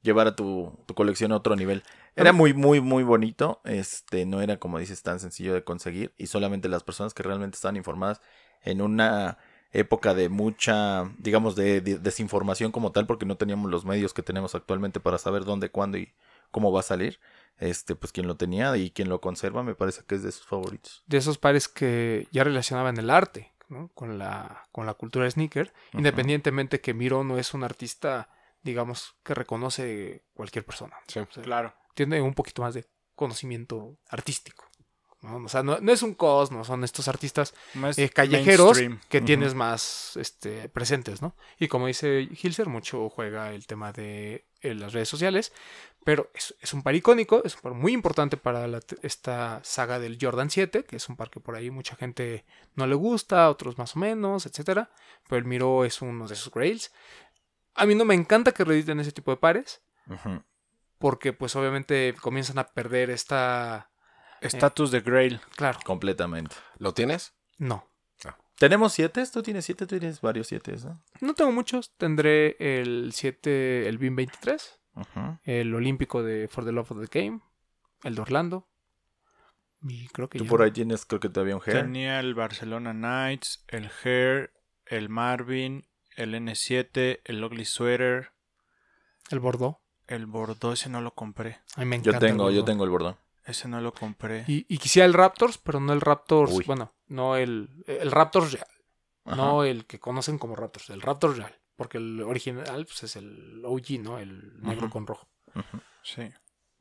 llevar 0.03 0.29
a 0.29 0.37
tu, 0.37 0.79
tu 0.87 0.95
colección 0.95 1.33
a 1.33 1.37
otro 1.37 1.57
nivel. 1.57 1.83
Era 2.21 2.33
muy, 2.33 2.55
muy, 2.55 2.81
muy 2.81 3.03
bonito. 3.03 3.61
Este, 3.65 4.27
no 4.27 4.41
era, 4.41 4.59
como 4.59 4.79
dices, 4.79 5.03
tan 5.03 5.21
sencillo 5.21 5.55
de 5.55 5.65
conseguir. 5.65 6.15
Y 6.17 6.27
solamente 6.27 6.69
las 6.69 6.83
personas 6.83 7.15
que 7.15 7.23
realmente 7.23 7.57
estaban 7.57 7.77
informadas 7.77 8.21
en 8.63 8.83
una 8.83 9.39
época 9.73 10.15
de 10.15 10.29
mucha, 10.29 11.11
digamos, 11.19 11.55
de, 11.55 11.81
de 11.81 11.99
desinformación 11.99 12.73
como 12.73 12.93
tal, 12.93 13.07
porque 13.07 13.27
no 13.27 13.37
teníamos 13.37 13.71
los 13.71 13.85
medios 13.85 14.15
que 14.15 14.23
tenemos 14.23 14.55
actualmente 14.55 15.01
para 15.01 15.19
saber 15.19 15.45
dónde, 15.45 15.71
cuándo 15.71 15.99
y 15.99 16.13
cómo 16.51 16.73
va 16.73 16.81
a 16.81 16.85
salir. 16.85 17.21
Este, 17.59 17.97
pues 17.97 18.13
quien 18.13 18.29
lo 18.29 18.37
tenía 18.37 18.77
y 18.77 18.91
quien 18.91 19.09
lo 19.09 19.21
conserva 19.21 19.65
me 19.65 19.75
parece 19.75 20.05
que 20.07 20.15
es 20.15 20.23
de 20.23 20.31
sus 20.31 20.47
favoritos. 20.47 21.03
De 21.07 21.19
esos 21.19 21.39
pares 21.39 21.67
que 21.67 22.29
ya 22.31 22.45
relacionaban 22.45 22.97
el 22.99 23.11
arte 23.11 23.53
¿no? 23.69 23.91
con, 23.95 24.17
la, 24.17 24.69
con 24.71 24.87
la 24.87 24.95
cultura 24.95 25.29
sneaker, 25.29 25.73
independientemente 25.93 26.81
que 26.81 26.95
Miro 26.95 27.25
no 27.25 27.37
es 27.37 27.55
un 27.55 27.65
artista, 27.65 28.29
digamos, 28.63 29.17
que 29.25 29.35
reconoce 29.35 30.23
cualquier 30.35 30.65
persona. 30.65 30.97
Sí. 31.09 31.19
O 31.19 31.27
sea, 31.31 31.43
Claro. 31.43 31.75
Tiene 31.95 32.21
un 32.21 32.35
poquito 32.35 32.63
más 32.63 32.75
de 32.75 32.87
conocimiento 33.15 33.97
artístico. 34.09 34.65
¿no? 35.21 35.39
O 35.39 35.49
sea, 35.49 35.65
no, 35.65 35.81
no 35.81 35.93
es 35.93 36.03
un 36.03 36.15
cosmos, 36.15 36.69
son 36.69 36.85
estos 36.85 37.09
artistas 37.09 37.53
eh, 37.99 38.09
callejeros 38.09 38.67
mainstream. 38.79 39.01
que 39.09 39.21
tienes 39.21 39.55
más 39.55 40.17
este, 40.17 40.69
presentes, 40.69 41.21
¿no? 41.21 41.35
Y 41.59 41.67
como 41.67 41.89
dice 41.89 42.29
Hilser, 42.41 42.69
mucho 42.69 43.09
juega 43.11 43.53
el 43.53 43.67
tema 43.67 43.91
de 43.93 44.47
eh, 44.61 44.75
las 44.75 44.93
redes 44.93 45.09
sociales, 45.09 45.53
pero 46.05 46.31
es, 46.35 46.55
es 46.61 46.73
un 46.73 46.85
par 46.85 46.95
icónico, 46.95 47.43
es 47.45 47.57
un 47.57 47.63
par 47.63 47.75
muy 47.75 47.93
importante 47.93 48.37
para 48.37 48.69
la- 48.69 48.79
esta 49.03 49.61
saga 49.65 49.99
del 49.99 50.19
Jordan 50.21 50.51
7, 50.51 50.85
que 50.85 50.95
es 50.97 51.09
un 51.09 51.17
par 51.17 51.31
que 51.31 51.41
por 51.41 51.57
ahí 51.57 51.71
mucha 51.73 51.97
gente 51.97 52.45
no 52.77 52.87
le 52.87 52.95
gusta, 52.95 53.51
otros 53.51 53.77
más 53.77 53.97
o 53.97 53.99
menos, 53.99 54.47
etcétera, 54.47 54.89
pero 55.29 55.39
el 55.41 55.45
Miro 55.47 55.85
es 55.85 56.01
uno 56.01 56.29
de 56.29 56.35
esos 56.35 56.53
grails. 56.53 56.93
A 57.75 57.87
mí 57.87 57.97
no 57.97 58.05
me 58.05 58.15
encanta 58.15 58.53
que 58.53 58.63
reediten 58.65 59.01
ese 59.01 59.11
tipo 59.11 59.33
de 59.33 59.37
pares, 59.39 59.83
Ujú. 60.09 60.43
Porque 60.99 61.33
pues 61.33 61.57
obviamente 61.57 62.15
comienzan 62.21 62.59
a 62.59 62.65
perder 62.69 63.11
esta... 63.11 63.91
Estatus 64.41 64.91
de 64.93 65.01
Grail. 65.01 65.41
Claro, 65.57 65.79
Completamente. 65.85 66.55
¿Lo 66.79 66.95
tienes? 66.95 67.35
no. 67.59 67.87
¿Tenemos 68.59 68.93
siete? 68.93 69.25
¿Tú 69.33 69.41
tienes 69.41 69.65
siete? 69.65 69.87
Tú 69.87 70.01
tienes 70.01 70.21
varios 70.21 70.49
siete, 70.49 70.75
¿no? 70.85 71.01
No 71.21 71.35
tengo 71.35 71.53
muchos, 71.53 71.95
tendré 71.97 72.57
el 72.59 73.13
7, 73.13 73.89
el 73.89 73.99
BIM 73.99 74.17
23. 74.17 74.81
Ujú. 74.97 75.39
el 75.45 75.73
olímpico 75.77 76.25
de 76.25 76.49
For 76.49 76.65
the 76.65 76.73
Love 76.73 76.91
of 76.91 77.09
the 77.09 77.21
Game, 77.21 77.41
el 78.03 78.17
de 78.17 78.21
Orlando. 78.23 78.67
Y 79.83 80.09
creo 80.09 80.29
que 80.29 80.39
Tú 80.39 80.45
ya. 80.45 80.51
por 80.51 80.63
ahí 80.63 80.73
tienes, 80.73 81.07
creo 81.07 81.21
que 81.21 81.29
todavía 81.29 81.55
un 81.55 81.63
hair. 81.65 81.83
Tenía 81.83 82.19
el 82.19 82.35
Barcelona 82.35 82.93
Knights, 82.93 83.65
el 83.69 83.89
Hair, 84.03 84.53
el 84.87 85.09
Marvin, 85.09 85.87
el 86.17 86.35
N7, 86.35 87.21
el 87.23 87.45
Ugly 87.45 87.65
Sweater, 87.65 88.33
El 89.31 89.39
Bordeaux. 89.39 89.77
El 90.09 90.27
Bordeaux, 90.27 90.73
ese 90.79 90.89
no 90.91 91.01
lo 91.01 91.13
compré. 91.15 91.61
Yo 91.77 91.83
el 92.13 92.19
tengo, 92.19 92.45
yo 92.45 92.45
Bordeaux. 92.47 92.65
tengo 92.67 92.85
el 92.85 92.91
bordón. 92.91 93.17
Ese 93.45 93.69
no 93.69 93.81
lo 93.81 93.93
compré. 93.95 94.45
Y, 94.47 94.67
y 94.69 94.79
quisiera 94.79 95.07
el 95.07 95.15
Raptors, 95.15 95.57
pero 95.59 95.81
no 95.81 95.93
el 95.93 96.01
Raptors. 96.01 96.53
Uy. 96.53 96.65
Bueno, 96.67 96.93
no 97.07 97.37
el, 97.37 97.69
el 97.87 98.11
Raptors 98.11 98.53
real. 98.53 98.67
Ajá. 99.25 99.37
No 99.37 99.65
el 99.65 99.87
que 99.87 99.99
conocen 99.99 100.39
como 100.39 100.55
Raptors. 100.57 100.91
El 100.91 101.01
Raptors 101.01 101.37
real. 101.39 101.55
Porque 101.77 101.99
el 101.99 102.23
original 102.23 102.85
pues, 102.87 103.03
es 103.05 103.17
el 103.17 103.63
OG, 103.65 104.01
¿no? 104.03 104.19
El 104.19 104.61
negro 104.63 104.91
con 104.91 105.07
rojo. 105.07 105.29
Sí. 106.03 106.29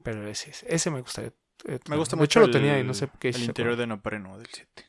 Pero 0.03 0.27
ese, 0.27 0.51
ese 0.67 0.89
me 0.91 1.01
gustaría. 1.01 1.31
eh, 1.65 1.79
Me 1.87 1.95
gusta 1.97 2.15
de 2.15 2.21
mucho 2.21 2.39
hecho, 2.39 2.45
el, 2.45 2.47
lo 2.47 2.51
tenía 2.51 2.79
y 2.79 2.83
no 2.83 2.93
sé 2.93 3.09
qué 3.19 3.29
el 3.29 3.43
interior 3.43 3.75
de 3.75 3.87
neopreno 3.87 4.37
del 4.37 4.47
7. 4.51 4.85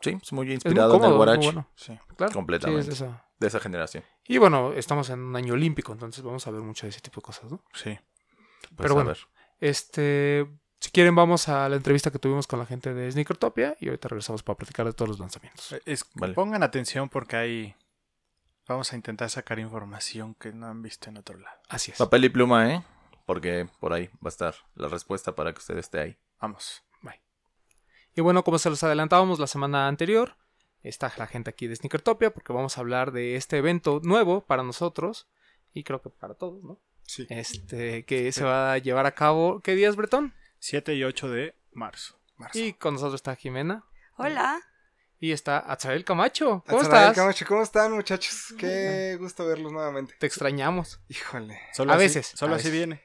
Sí, 0.00 0.10
es 0.10 0.14
muy 0.14 0.20
Es 0.22 0.32
muy 0.32 0.54
inspirado 0.54 0.96
en 0.96 1.04
el 1.04 1.12
Guarachi. 1.12 1.46
bueno. 1.46 1.68
Sí. 1.76 1.98
Claro. 2.16 2.32
Completamente. 2.32 2.82
Sí, 2.84 2.88
es 2.90 2.94
esa. 2.96 3.26
De 3.38 3.46
esa 3.46 3.60
generación. 3.60 4.02
Y 4.30 4.38
bueno, 4.38 4.72
estamos 4.72 5.10
en 5.10 5.20
un 5.20 5.34
año 5.34 5.54
olímpico, 5.54 5.92
entonces 5.92 6.22
vamos 6.22 6.46
a 6.46 6.50
ver 6.52 6.60
mucho 6.60 6.86
de 6.86 6.90
ese 6.90 7.00
tipo 7.00 7.20
de 7.20 7.24
cosas, 7.24 7.50
¿no? 7.50 7.62
Sí. 7.74 7.98
Pues, 8.60 8.72
Pero 8.76 8.90
a 8.90 8.94
bueno. 8.94 9.08
ver. 9.08 9.18
Este, 9.58 10.46
si 10.78 10.90
quieren, 10.92 11.14
vamos 11.16 11.48
a 11.48 11.68
la 11.68 11.74
entrevista 11.76 12.12
que 12.12 12.18
tuvimos 12.20 12.46
con 12.46 12.58
la 12.60 12.66
gente 12.66 12.94
de 12.94 13.10
Sneakertopia 13.10 13.76
y 13.80 13.88
ahorita 13.88 14.08
regresamos 14.08 14.42
para 14.44 14.56
platicar 14.56 14.86
de 14.86 14.92
todos 14.92 15.08
los 15.08 15.18
lanzamientos. 15.18 15.74
Es- 15.84 16.04
Vale. 16.14 16.34
Pongan 16.34 16.62
atención 16.62 17.08
porque 17.08 17.36
hay... 17.36 17.74
Vamos 18.68 18.92
a 18.92 18.96
intentar 18.96 19.28
sacar 19.30 19.58
información 19.58 20.34
que 20.36 20.52
no 20.52 20.68
han 20.68 20.80
visto 20.80 21.10
en 21.10 21.16
otro 21.16 21.36
lado. 21.36 21.56
Así 21.68 21.90
es. 21.90 21.98
Papel 21.98 22.24
y 22.26 22.28
pluma, 22.28 22.72
¿eh? 22.72 22.84
Porque 23.26 23.68
por 23.80 23.92
ahí 23.92 24.06
va 24.24 24.26
a 24.26 24.28
estar 24.28 24.54
la 24.76 24.86
respuesta 24.86 25.34
para 25.34 25.52
que 25.52 25.58
usted 25.58 25.76
esté 25.76 25.98
ahí. 25.98 26.16
Vamos. 26.40 26.84
Y 28.14 28.22
bueno, 28.22 28.42
como 28.42 28.58
se 28.58 28.68
los 28.70 28.82
adelantábamos 28.82 29.38
la 29.38 29.46
semana 29.46 29.86
anterior, 29.86 30.36
está 30.82 31.12
la 31.16 31.26
gente 31.26 31.50
aquí 31.50 31.66
de 31.66 31.76
Sneakertopia 31.76 32.30
porque 32.32 32.52
vamos 32.52 32.76
a 32.76 32.80
hablar 32.80 33.12
de 33.12 33.36
este 33.36 33.58
evento 33.58 34.00
nuevo 34.02 34.40
para 34.46 34.62
nosotros 34.62 35.28
y 35.72 35.84
creo 35.84 36.00
que 36.02 36.10
para 36.10 36.34
todos, 36.34 36.62
¿no? 36.64 36.80
Sí. 37.02 37.26
Este, 37.28 38.04
que 38.04 38.30
se 38.32 38.44
va 38.44 38.72
a 38.72 38.78
llevar 38.78 39.06
a 39.06 39.12
cabo, 39.14 39.60
¿qué 39.60 39.74
días, 39.74 39.96
Bretón? 39.96 40.32
7 40.60 40.94
y 40.94 41.04
8 41.04 41.28
de 41.28 41.54
marzo. 41.72 42.18
marzo. 42.36 42.58
Y 42.58 42.72
con 42.74 42.94
nosotros 42.94 43.16
está 43.16 43.34
Jimena 43.36 43.84
Hola. 44.16 44.60
y 45.18 45.32
está 45.32 45.58
Azael 45.58 46.04
Camacho. 46.04 46.62
¿Cómo 46.68 46.82
Azarael 46.82 47.02
estás? 47.10 47.16
Camacho, 47.16 47.44
¿cómo 47.46 47.62
están, 47.62 47.92
muchachos? 47.92 48.54
Qué 48.58 49.16
gusto 49.18 49.44
verlos 49.46 49.72
nuevamente. 49.72 50.14
Te 50.18 50.26
extrañamos. 50.26 51.00
Híjole. 51.08 51.58
Solo 51.74 51.92
a 51.92 51.96
así- 51.96 52.04
veces, 52.04 52.26
Solo 52.28 52.54
a 52.54 52.56
así 52.56 52.68
veces. 52.70 52.78
viene. 52.78 53.02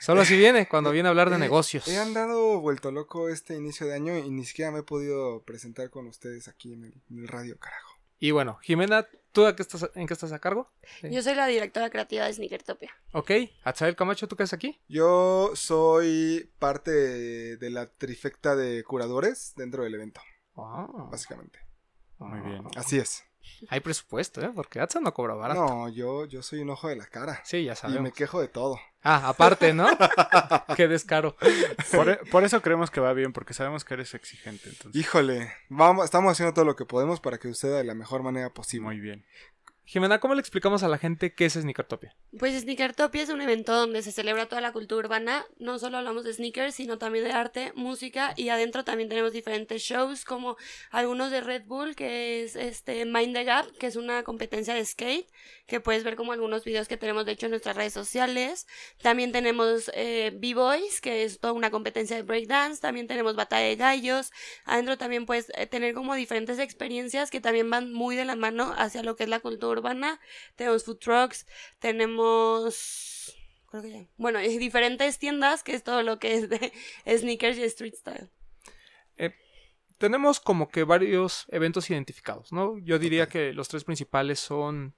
Solo 0.00 0.20
así 0.22 0.36
viene 0.36 0.68
cuando 0.68 0.90
viene 0.90 1.08
a 1.08 1.10
hablar 1.10 1.30
de 1.30 1.36
Eh, 1.36 1.40
negocios. 1.40 1.86
He 1.88 1.98
andado 1.98 2.60
vuelto 2.60 2.90
loco 2.90 3.28
este 3.28 3.54
inicio 3.56 3.86
de 3.86 3.94
año 3.94 4.16
y 4.18 4.30
ni 4.30 4.44
siquiera 4.44 4.70
me 4.70 4.80
he 4.80 4.82
podido 4.82 5.42
presentar 5.44 5.90
con 5.90 6.06
ustedes 6.06 6.48
aquí 6.48 6.72
en 6.72 6.84
el, 6.84 6.94
en 7.10 7.18
el 7.20 7.28
radio, 7.28 7.58
carajo. 7.58 7.92
Y 8.18 8.30
bueno, 8.30 8.58
Jimena, 8.62 9.06
¿tú 9.32 9.44
a 9.44 9.54
qué 9.56 9.62
estás, 9.62 9.90
en 9.94 10.06
qué 10.06 10.14
estás 10.14 10.32
a 10.32 10.38
cargo? 10.38 10.70
Sí. 11.00 11.10
Yo 11.10 11.22
soy 11.22 11.34
la 11.34 11.46
directora 11.46 11.90
creativa 11.90 12.24
de 12.26 12.32
Sneakertopia. 12.32 12.90
Ok, 13.12 13.30
Atzael 13.64 13.96
Camacho, 13.96 14.28
¿tú 14.28 14.36
qué 14.36 14.44
haces 14.44 14.54
aquí? 14.54 14.80
Yo 14.88 15.50
soy 15.54 16.50
parte 16.58 16.90
de, 16.90 17.56
de 17.58 17.70
la 17.70 17.86
trifecta 17.90 18.56
de 18.56 18.82
curadores 18.84 19.52
dentro 19.56 19.82
del 19.84 19.94
evento, 19.94 20.20
Ah, 20.56 20.86
básicamente. 21.10 21.58
Muy 22.18 22.40
bien. 22.40 22.62
Así 22.76 22.98
es. 22.98 23.24
Hay 23.68 23.80
presupuesto, 23.80 24.40
¿eh? 24.42 24.50
Porque 24.54 24.80
Atza 24.80 25.00
no 25.00 25.12
cobra 25.14 25.34
barato. 25.34 25.60
No, 25.64 25.88
yo, 25.88 26.26
yo 26.26 26.42
soy 26.42 26.60
un 26.60 26.70
ojo 26.70 26.88
de 26.88 26.96
la 26.96 27.06
cara. 27.06 27.40
Sí, 27.44 27.64
ya 27.64 27.72
Y 27.72 27.76
sabemos. 27.76 28.02
me 28.02 28.12
quejo 28.12 28.40
de 28.40 28.48
todo. 28.48 28.78
Ah, 29.02 29.28
aparte, 29.28 29.72
¿no? 29.74 29.86
qué 30.76 30.88
descaro. 30.88 31.36
Por, 31.92 32.08
e- 32.08 32.16
por 32.30 32.44
eso 32.44 32.62
creemos 32.62 32.90
que 32.90 33.00
va 33.00 33.12
bien, 33.12 33.32
porque 33.32 33.52
sabemos 33.54 33.84
que 33.84 33.94
eres 33.94 34.14
exigente. 34.14 34.68
Entonces, 34.70 35.00
Híjole, 35.00 35.52
vamos, 35.68 36.04
estamos 36.06 36.32
haciendo 36.32 36.54
todo 36.54 36.64
lo 36.64 36.74
que 36.76 36.86
podemos 36.86 37.20
para 37.20 37.38
que 37.38 37.48
suceda 37.48 37.76
de 37.78 37.84
la 37.84 37.94
mejor 37.94 38.22
manera 38.22 38.50
posible. 38.50 38.86
muy 38.86 39.00
bien. 39.00 39.24
Jimena, 39.86 40.18
¿cómo 40.18 40.34
le 40.34 40.40
explicamos 40.40 40.82
a 40.82 40.88
la 40.88 40.96
gente 40.96 41.34
qué 41.34 41.44
es 41.44 41.52
Sneakertopia? 41.52 42.16
Pues 42.38 42.58
Sneakertopia 42.58 43.22
es 43.22 43.28
un 43.28 43.42
evento 43.42 43.74
donde 43.74 44.02
se 44.02 44.12
celebra 44.12 44.46
toda 44.46 44.62
la 44.62 44.72
cultura 44.72 45.06
urbana. 45.06 45.44
No 45.58 45.78
solo 45.78 45.98
hablamos 45.98 46.24
de 46.24 46.32
sneakers, 46.32 46.74
sino 46.74 46.96
también 46.96 47.26
de 47.26 47.32
arte, 47.32 47.72
música 47.76 48.32
y 48.34 48.48
adentro 48.48 48.84
también 48.84 49.10
tenemos 49.10 49.32
diferentes 49.32 49.82
shows 49.82 50.24
como 50.24 50.56
algunos 50.90 51.30
de 51.30 51.42
Red 51.42 51.64
Bull, 51.66 51.94
que 51.96 52.42
es 52.42 52.56
este 52.56 53.04
Mind 53.04 53.34
the 53.34 53.44
Gap, 53.44 53.70
que 53.76 53.86
es 53.86 53.96
una 53.96 54.22
competencia 54.22 54.72
de 54.72 54.84
skate, 54.86 55.28
que 55.66 55.80
puedes 55.80 56.02
ver 56.02 56.16
como 56.16 56.32
algunos 56.32 56.64
videos 56.64 56.88
que 56.88 56.96
tenemos 56.96 57.26
de 57.26 57.32
hecho 57.32 57.46
en 57.46 57.50
nuestras 57.50 57.76
redes 57.76 57.92
sociales. 57.92 58.66
También 59.02 59.32
tenemos 59.32 59.90
eh, 59.94 60.32
B-Boys, 60.34 61.02
que 61.02 61.24
es 61.24 61.40
toda 61.40 61.52
una 61.52 61.70
competencia 61.70 62.16
de 62.16 62.22
breakdance. 62.22 62.80
También 62.80 63.06
tenemos 63.06 63.36
batalla 63.36 63.66
de 63.66 63.76
gallos. 63.76 64.32
Adentro 64.64 64.96
también 64.96 65.26
puedes 65.26 65.52
eh, 65.56 65.66
tener 65.66 65.92
como 65.92 66.14
diferentes 66.14 66.58
experiencias 66.58 67.30
que 67.30 67.42
también 67.42 67.68
van 67.68 67.92
muy 67.92 68.16
de 68.16 68.24
la 68.24 68.34
mano 68.34 68.74
hacia 68.78 69.02
lo 69.02 69.14
que 69.14 69.24
es 69.24 69.28
la 69.28 69.40
cultura 69.40 69.73
urbana. 69.74 70.20
Tenemos 70.56 70.84
food 70.84 70.98
trucks, 70.98 71.46
tenemos... 71.78 73.36
Creo 73.70 73.82
que 73.82 73.90
ya. 73.90 74.08
Bueno, 74.16 74.40
y 74.40 74.58
diferentes 74.58 75.18
tiendas, 75.18 75.62
que 75.62 75.74
es 75.74 75.82
todo 75.82 76.02
lo 76.02 76.18
que 76.18 76.34
es 76.34 76.48
de 76.48 76.72
sneakers 77.06 77.58
y 77.58 77.64
street 77.64 77.94
style. 77.94 78.30
Tenemos 79.98 80.40
como 80.40 80.68
que 80.68 80.82
varios 80.82 81.46
eventos 81.48 81.88
identificados, 81.88 82.52
¿no? 82.52 82.78
Yo 82.78 82.98
diría 82.98 83.28
que 83.28 83.52
los 83.52 83.68
tres 83.68 83.84
principales 83.84 84.40
son 84.40 84.94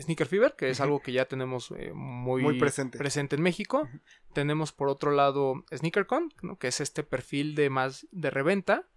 Sneaker 0.00 0.26
Fever, 0.26 0.54
que 0.56 0.70
es 0.70 0.80
algo 0.80 1.00
que 1.00 1.12
ya 1.12 1.26
tenemos 1.26 1.70
eh, 1.76 1.92
muy, 1.94 2.42
Muy 2.42 2.58
presente. 2.58 2.98
en 3.36 3.42
México. 3.42 3.88
Tenemos 4.32 4.72
por 4.72 4.88
otro 4.88 5.12
lado 5.12 5.64
SneakerCon, 5.72 6.32
¿no? 6.42 6.58
que 6.58 6.68
es 6.68 6.80
este 6.80 7.04
perfil 7.04 7.54
de 7.54 7.70
más 7.70 8.06
de 8.10 8.30
reventa. 8.30 8.88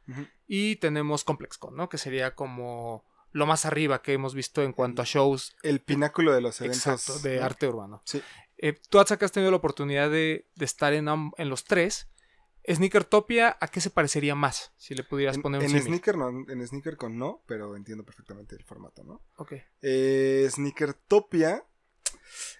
Y 0.47 0.77
tenemos 0.77 1.23
ComplexCon, 1.23 1.75
¿no? 1.75 1.89
que 1.89 1.97
sería 1.97 2.33
como 2.33 3.05
lo 3.31 3.45
más 3.45 3.65
arriba 3.65 4.01
que 4.01 4.13
hemos 4.13 4.33
visto 4.33 4.63
en 4.63 4.73
cuanto 4.73 5.01
a 5.01 5.05
shows 5.05 5.55
El 5.63 5.81
pináculo 5.81 6.33
de 6.33 6.41
los 6.41 6.59
eventos. 6.61 6.87
exacto, 6.87 7.19
de 7.27 7.41
arte 7.41 7.67
urbano. 7.67 8.01
Sí. 8.05 8.21
Eh, 8.57 8.79
tú, 8.89 8.99
Atza, 8.99 9.17
que 9.17 9.25
has 9.25 9.31
tenido 9.31 9.51
la 9.51 9.57
oportunidad 9.57 10.09
de, 10.09 10.47
de 10.55 10.65
estar 10.65 10.93
en, 10.93 11.07
en 11.37 11.49
los 11.49 11.63
tres. 11.65 12.07
Sneakertopia, 12.69 13.57
¿a 13.61 13.67
qué 13.69 13.79
se 13.79 13.89
parecería 13.89 14.35
más? 14.35 14.73
Si 14.77 14.93
le 14.93 15.03
pudieras 15.03 15.35
En, 15.37 15.41
poner 15.41 15.59
un 15.59 15.65
en 15.65 15.69
símil. 15.69 15.85
sneaker 15.85 16.17
no, 16.17 16.29
en 16.29 16.67
sneaker 16.67 16.97
con 16.97 17.17
no, 17.17 17.41
pero 17.47 17.75
entiendo 17.77 18.03
perfectamente 18.03 18.55
el 18.55 18.63
formato, 18.65 19.03
¿no? 19.05 19.21
Ok. 19.37 19.53
Eh, 19.81 20.47
Sneakertopia. 20.51 21.63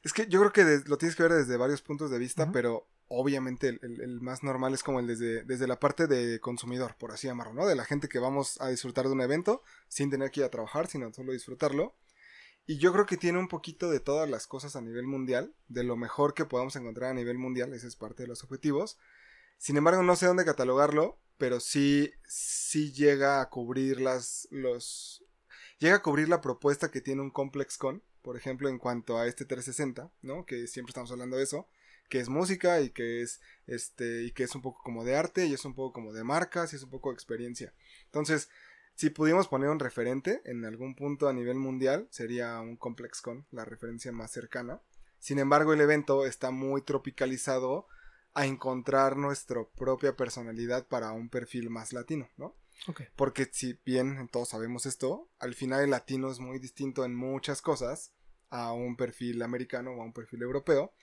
Es 0.04 0.14
que 0.14 0.28
yo 0.28 0.40
creo 0.40 0.54
que 0.54 0.84
lo 0.88 0.98
tienes 0.98 1.16
que 1.16 1.24
ver 1.24 1.34
desde 1.34 1.58
varios 1.58 1.82
puntos 1.82 2.10
de 2.10 2.20
vista, 2.20 2.52
pero 2.54 2.88
obviamente 3.10 3.80
el, 3.82 4.20
más 4.22 4.44
normal 4.44 4.74
es 4.74 4.84
como 4.84 5.00
el 5.00 5.08
desde, 5.08 5.44
desde 5.44 5.68
la 5.68 5.80
parte 5.80 6.08
de 6.08 6.40
consumidor, 6.40 6.96
por 6.98 7.12
así 7.12 7.28
llamarlo, 7.28 7.54
¿no? 7.54 7.66
De 7.66 7.76
la 7.76 7.86
gente 7.86 8.08
que 8.08 8.20
vamos 8.20 8.60
a 8.62 8.70
disfrutar 8.70 9.06
de 9.06 9.14
un 9.14 9.22
evento 9.22 9.64
sin 9.88 10.10
tener 10.10 10.32
que 10.32 10.42
ir 10.42 10.46
a 10.46 10.52
trabajar, 10.52 10.88
sino 10.88 11.12
solo 11.14 11.32
disfrutarlo. 11.32 11.96
Y 12.66 12.78
yo 12.80 12.92
creo 12.92 13.06
que 13.06 13.16
tiene 13.16 13.40
un 13.40 13.48
poquito 13.48 13.90
de 13.90 14.02
todas 14.02 14.30
las 14.30 14.46
cosas 14.46 14.76
a 14.76 14.82
nivel 14.82 15.08
mundial, 15.08 15.56
de 15.70 15.84
lo 15.84 15.96
mejor 15.96 16.34
que 16.34 16.44
podamos 16.46 16.76
encontrar 16.76 17.12
a 17.12 17.14
nivel 17.14 17.38
mundial, 17.38 17.74
ese 17.74 17.88
es 17.88 17.96
parte 17.96 18.24
de 18.24 18.28
los 18.28 18.44
objetivos. 18.44 18.98
Sin 19.58 19.78
embargo, 19.78 20.04
no 20.04 20.18
sé 20.18 20.26
dónde 20.26 20.44
catalogarlo, 20.44 21.18
pero 21.38 21.62
sí, 21.62 22.12
sí 22.28 22.92
llega 22.92 23.40
a 23.40 23.50
cubrir 23.50 24.02
las, 24.02 24.50
los, 24.52 25.24
llega 25.80 25.96
a 25.96 26.02
cubrir 26.02 26.28
la 26.28 26.42
propuesta 26.42 26.92
que 26.92 27.00
tiene 27.00 27.22
un 27.22 27.32
Complex 27.32 27.78
Con, 27.78 28.04
por 28.22 28.36
ejemplo, 28.36 28.68
en 28.68 28.80
cuanto 28.80 29.18
a 29.18 29.28
este 29.28 29.46
360, 29.46 30.12
¿no? 30.22 30.46
Que 30.46 30.68
siempre 30.68 30.92
estamos 30.92 31.10
hablando 31.12 31.38
de 31.38 31.44
eso, 31.44 31.70
que 32.10 32.20
es 32.20 32.30
música 32.30 32.82
y 32.82 32.90
que 32.90 33.22
es, 33.22 33.42
este, 33.66 34.24
y 34.24 34.32
que 34.32 34.44
es 34.44 34.56
un 34.56 34.62
poco 34.62 34.82
como 34.84 35.04
de 35.04 35.16
arte 35.16 35.46
y 35.46 35.54
es 35.54 35.66
un 35.66 35.74
poco 35.74 35.94
como 35.94 36.14
de 36.14 36.24
marcas 36.24 36.74
y 36.74 36.76
es 36.78 36.84
un 36.84 36.90
poco 36.90 37.10
de 37.10 37.16
experiencia. 37.16 37.74
Entonces, 38.06 38.50
si 38.96 39.10
pudimos 39.12 39.48
poner 39.48 39.70
un 39.70 39.80
referente 39.80 40.42
en 40.46 40.66
algún 40.66 40.96
punto 40.96 41.28
a 41.28 41.34
nivel 41.34 41.58
mundial, 41.58 42.08
sería 42.10 42.60
un 42.60 42.78
Complex 42.78 43.22
Con, 43.22 43.46
la 43.52 43.64
referencia 43.64 44.12
más 44.12 44.32
cercana. 44.32 44.82
Sin 45.20 45.40
embargo, 45.40 45.74
el 45.74 45.82
evento 45.82 46.26
está 46.26 46.52
muy 46.52 46.82
tropicalizado 46.82 47.88
a 48.34 48.46
encontrar 48.46 49.18
nuestra 49.18 49.64
propia 49.76 50.16
personalidad 50.16 50.88
para 50.88 51.12
un 51.12 51.30
perfil 51.30 51.70
más 51.70 51.94
latino, 51.94 52.30
¿no? 52.38 52.56
Porque 53.16 53.50
si 53.52 53.80
bien 53.86 54.30
todos 54.32 54.50
sabemos 54.50 54.86
esto, 54.86 55.30
al 55.40 55.56
final 55.56 55.84
el 55.84 55.90
latino 55.90 56.32
es 56.32 56.40
muy 56.40 56.60
distinto 56.60 57.04
en 57.04 57.16
muchas 57.16 57.62
cosas 57.62 58.14
a 58.50 58.72
un 58.72 58.96
perfil 58.96 59.42
americano 59.42 59.92
o 59.92 60.02
a 60.02 60.06
un 60.06 60.14
perfil 60.14 60.44
europeo. 60.44 60.94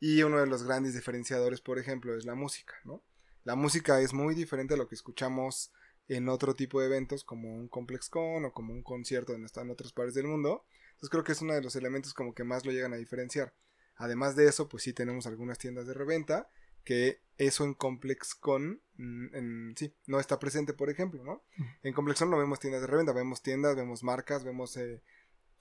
Y 0.00 0.22
uno 0.22 0.40
de 0.40 0.46
los 0.46 0.62
grandes 0.64 0.94
diferenciadores, 0.94 1.60
por 1.60 1.78
ejemplo, 1.78 2.16
es 2.16 2.24
la 2.24 2.34
música, 2.34 2.74
¿no? 2.84 3.02
La 3.44 3.54
música 3.54 4.00
es 4.00 4.12
muy 4.12 4.34
diferente 4.34 4.74
a 4.74 4.76
lo 4.76 4.88
que 4.88 4.94
escuchamos 4.94 5.72
en 6.08 6.28
otro 6.28 6.56
tipo 6.56 6.80
de 6.80 6.86
eventos 6.86 7.22
como 7.22 7.54
un 7.54 7.68
Complex 7.68 8.08
Con 8.08 8.44
o 8.44 8.52
como 8.52 8.72
un 8.72 8.82
concierto 8.82 9.32
donde 9.32 9.46
están 9.46 9.70
otras 9.70 9.92
partes 9.92 10.14
del 10.14 10.26
mundo. 10.26 10.64
Entonces 10.90 11.10
creo 11.10 11.24
que 11.24 11.32
es 11.32 11.42
uno 11.42 11.54
de 11.54 11.62
los 11.62 11.76
elementos 11.76 12.14
como 12.14 12.34
que 12.34 12.44
más 12.44 12.64
lo 12.64 12.72
llegan 12.72 12.92
a 12.92 12.96
diferenciar. 12.96 13.54
Además 13.96 14.34
de 14.34 14.46
eso, 14.46 14.68
pues 14.68 14.82
sí 14.82 14.92
tenemos 14.92 15.26
algunas 15.26 15.58
tiendas 15.58 15.86
de 15.86 15.94
reventa 15.94 16.48
que 16.84 17.20
eso 17.38 17.64
en 17.64 17.74
Complex 17.74 18.34
Con 18.34 18.82
mm, 18.96 19.34
en, 19.34 19.74
sí, 19.76 19.94
no 20.06 20.18
está 20.18 20.38
presente, 20.38 20.72
por 20.72 20.90
ejemplo, 20.90 21.22
¿no? 21.22 21.44
En 21.82 21.92
Complex 21.92 22.20
Con 22.20 22.30
no 22.30 22.38
vemos 22.38 22.58
tiendas 22.58 22.80
de 22.80 22.86
reventa, 22.86 23.12
vemos 23.12 23.42
tiendas, 23.42 23.76
vemos 23.76 24.02
marcas, 24.02 24.44
vemos 24.44 24.76
eh, 24.76 25.02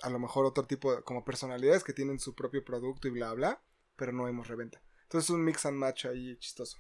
a 0.02 0.10
lo 0.10 0.20
mejor 0.20 0.46
otro 0.46 0.66
tipo 0.66 0.96
de 0.96 1.04
como 1.04 1.26
personalidades 1.26 1.84
que 1.84 1.94
tienen 1.94 2.20
su 2.20 2.34
propio 2.36 2.64
producto 2.64 3.08
y 3.08 3.12
bla 3.12 3.34
bla, 3.34 3.62
pero 4.00 4.12
no 4.12 4.24
vemos 4.24 4.48
reventa. 4.48 4.82
Entonces 5.04 5.30
es 5.30 5.36
un 5.36 5.44
mix 5.44 5.66
and 5.66 5.78
match 5.78 6.06
ahí 6.06 6.38
chistoso. 6.38 6.78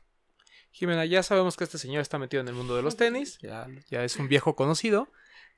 Jimena, 0.72 1.06
ya 1.06 1.22
sabemos 1.22 1.58
que 1.58 1.64
este 1.64 1.78
señor 1.78 2.02
está 2.02 2.18
metido 2.18 2.42
en 2.42 2.48
el 2.48 2.54
mundo 2.54 2.76
de 2.76 2.82
los 2.82 2.96
tenis, 2.98 3.38
ya, 3.42 3.68
ya 3.90 4.04
es 4.04 4.16
un 4.16 4.30
viejo 4.30 4.56
conocido, 4.56 5.12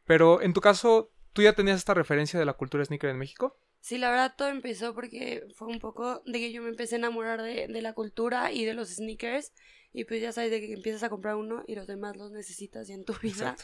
pero 0.05 0.41
en 0.41 0.53
tu 0.53 0.61
caso, 0.61 1.11
¿tú 1.33 1.41
ya 1.41 1.53
tenías 1.53 1.77
esta 1.77 1.93
referencia 1.93 2.39
de 2.39 2.45
la 2.45 2.53
cultura 2.53 2.83
sneaker 2.83 3.09
en 3.09 3.17
México? 3.17 3.57
Sí, 3.81 3.97
la 3.97 4.09
verdad 4.09 4.35
todo 4.37 4.49
empezó 4.49 4.93
porque 4.93 5.47
fue 5.55 5.67
un 5.67 5.79
poco 5.79 6.21
de 6.25 6.39
que 6.39 6.51
yo 6.51 6.61
me 6.61 6.69
empecé 6.69 6.95
a 6.95 6.97
enamorar 6.99 7.41
de, 7.41 7.67
de 7.67 7.81
la 7.81 7.93
cultura 7.93 8.51
y 8.51 8.63
de 8.63 8.73
los 8.73 8.89
sneakers. 8.89 9.53
Y 9.91 10.05
pues 10.05 10.21
ya 10.21 10.31
sabes 10.31 10.51
de 10.51 10.61
que 10.61 10.71
empiezas 10.71 11.03
a 11.03 11.09
comprar 11.09 11.35
uno 11.35 11.63
y 11.67 11.75
los 11.75 11.87
demás 11.87 12.15
los 12.15 12.31
necesitas 12.31 12.87
ya 12.87 12.93
en 12.93 13.03
tu 13.03 13.13
vida. 13.21 13.51
Exacto. 13.51 13.63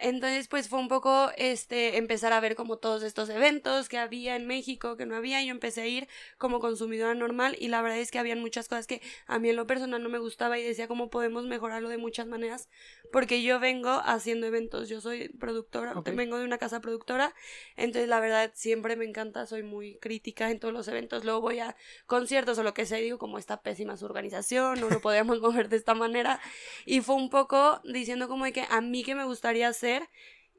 Entonces, 0.00 0.48
pues 0.48 0.68
fue 0.68 0.78
un 0.78 0.88
poco 0.88 1.30
este 1.36 1.96
empezar 1.96 2.32
a 2.32 2.40
ver 2.40 2.54
como 2.54 2.78
todos 2.78 3.02
estos 3.02 3.28
eventos 3.30 3.88
que 3.88 3.98
había 3.98 4.36
en 4.36 4.46
México, 4.46 4.96
que 4.96 5.06
no 5.06 5.16
había, 5.16 5.42
yo 5.42 5.50
empecé 5.50 5.82
a 5.82 5.86
ir 5.86 6.08
como 6.38 6.60
consumidora 6.60 7.14
normal 7.14 7.56
y 7.58 7.68
la 7.68 7.82
verdad 7.82 7.98
es 7.98 8.10
que 8.10 8.18
habían 8.18 8.40
muchas 8.40 8.68
cosas 8.68 8.86
que 8.86 9.02
a 9.26 9.38
mí 9.38 9.50
en 9.50 9.56
lo 9.56 9.66
personal 9.66 10.02
no 10.02 10.08
me 10.08 10.18
gustaba 10.18 10.58
y 10.58 10.62
decía 10.62 10.86
cómo 10.86 11.10
podemos 11.10 11.44
mejorarlo 11.46 11.88
de 11.88 11.98
muchas 11.98 12.26
maneras, 12.26 12.68
porque 13.12 13.42
yo 13.42 13.58
vengo 13.58 14.02
haciendo 14.04 14.46
eventos, 14.46 14.88
yo 14.88 15.00
soy 15.00 15.28
productora, 15.30 15.92
Ok. 15.96 16.10
vengo 16.14 16.38
de 16.38 16.44
una 16.44 16.58
casa 16.58 16.80
productora, 16.80 17.34
entonces 17.76 18.08
la 18.08 18.20
verdad 18.20 18.52
siempre 18.54 18.94
me 18.94 19.04
encanta, 19.04 19.46
soy 19.46 19.62
muy 19.62 19.96
crítica 19.98 20.50
en 20.50 20.60
todos 20.60 20.72
los 20.72 20.86
eventos, 20.88 21.24
luego 21.24 21.40
voy 21.40 21.58
a 21.58 21.74
conciertos 22.06 22.58
o 22.58 22.62
lo 22.62 22.74
que 22.74 22.86
sea 22.86 23.00
y 23.00 23.04
digo 23.04 23.18
como 23.18 23.38
está 23.38 23.62
pésima 23.62 23.96
su 23.96 24.04
organización, 24.04 24.80
no 24.80 24.88
lo 24.88 25.00
podemos 25.00 25.40
mover 25.40 25.68
de 25.68 25.76
esta 25.76 25.94
manera 25.94 26.40
y 26.86 27.00
fue 27.00 27.16
un 27.16 27.30
poco 27.30 27.80
diciendo 27.84 28.28
como 28.28 28.44
de 28.44 28.52
que 28.52 28.64
a 28.68 28.80
mí 28.80 29.02
que 29.02 29.14
me 29.14 29.24
gustaría 29.24 29.68
hacer 29.68 29.87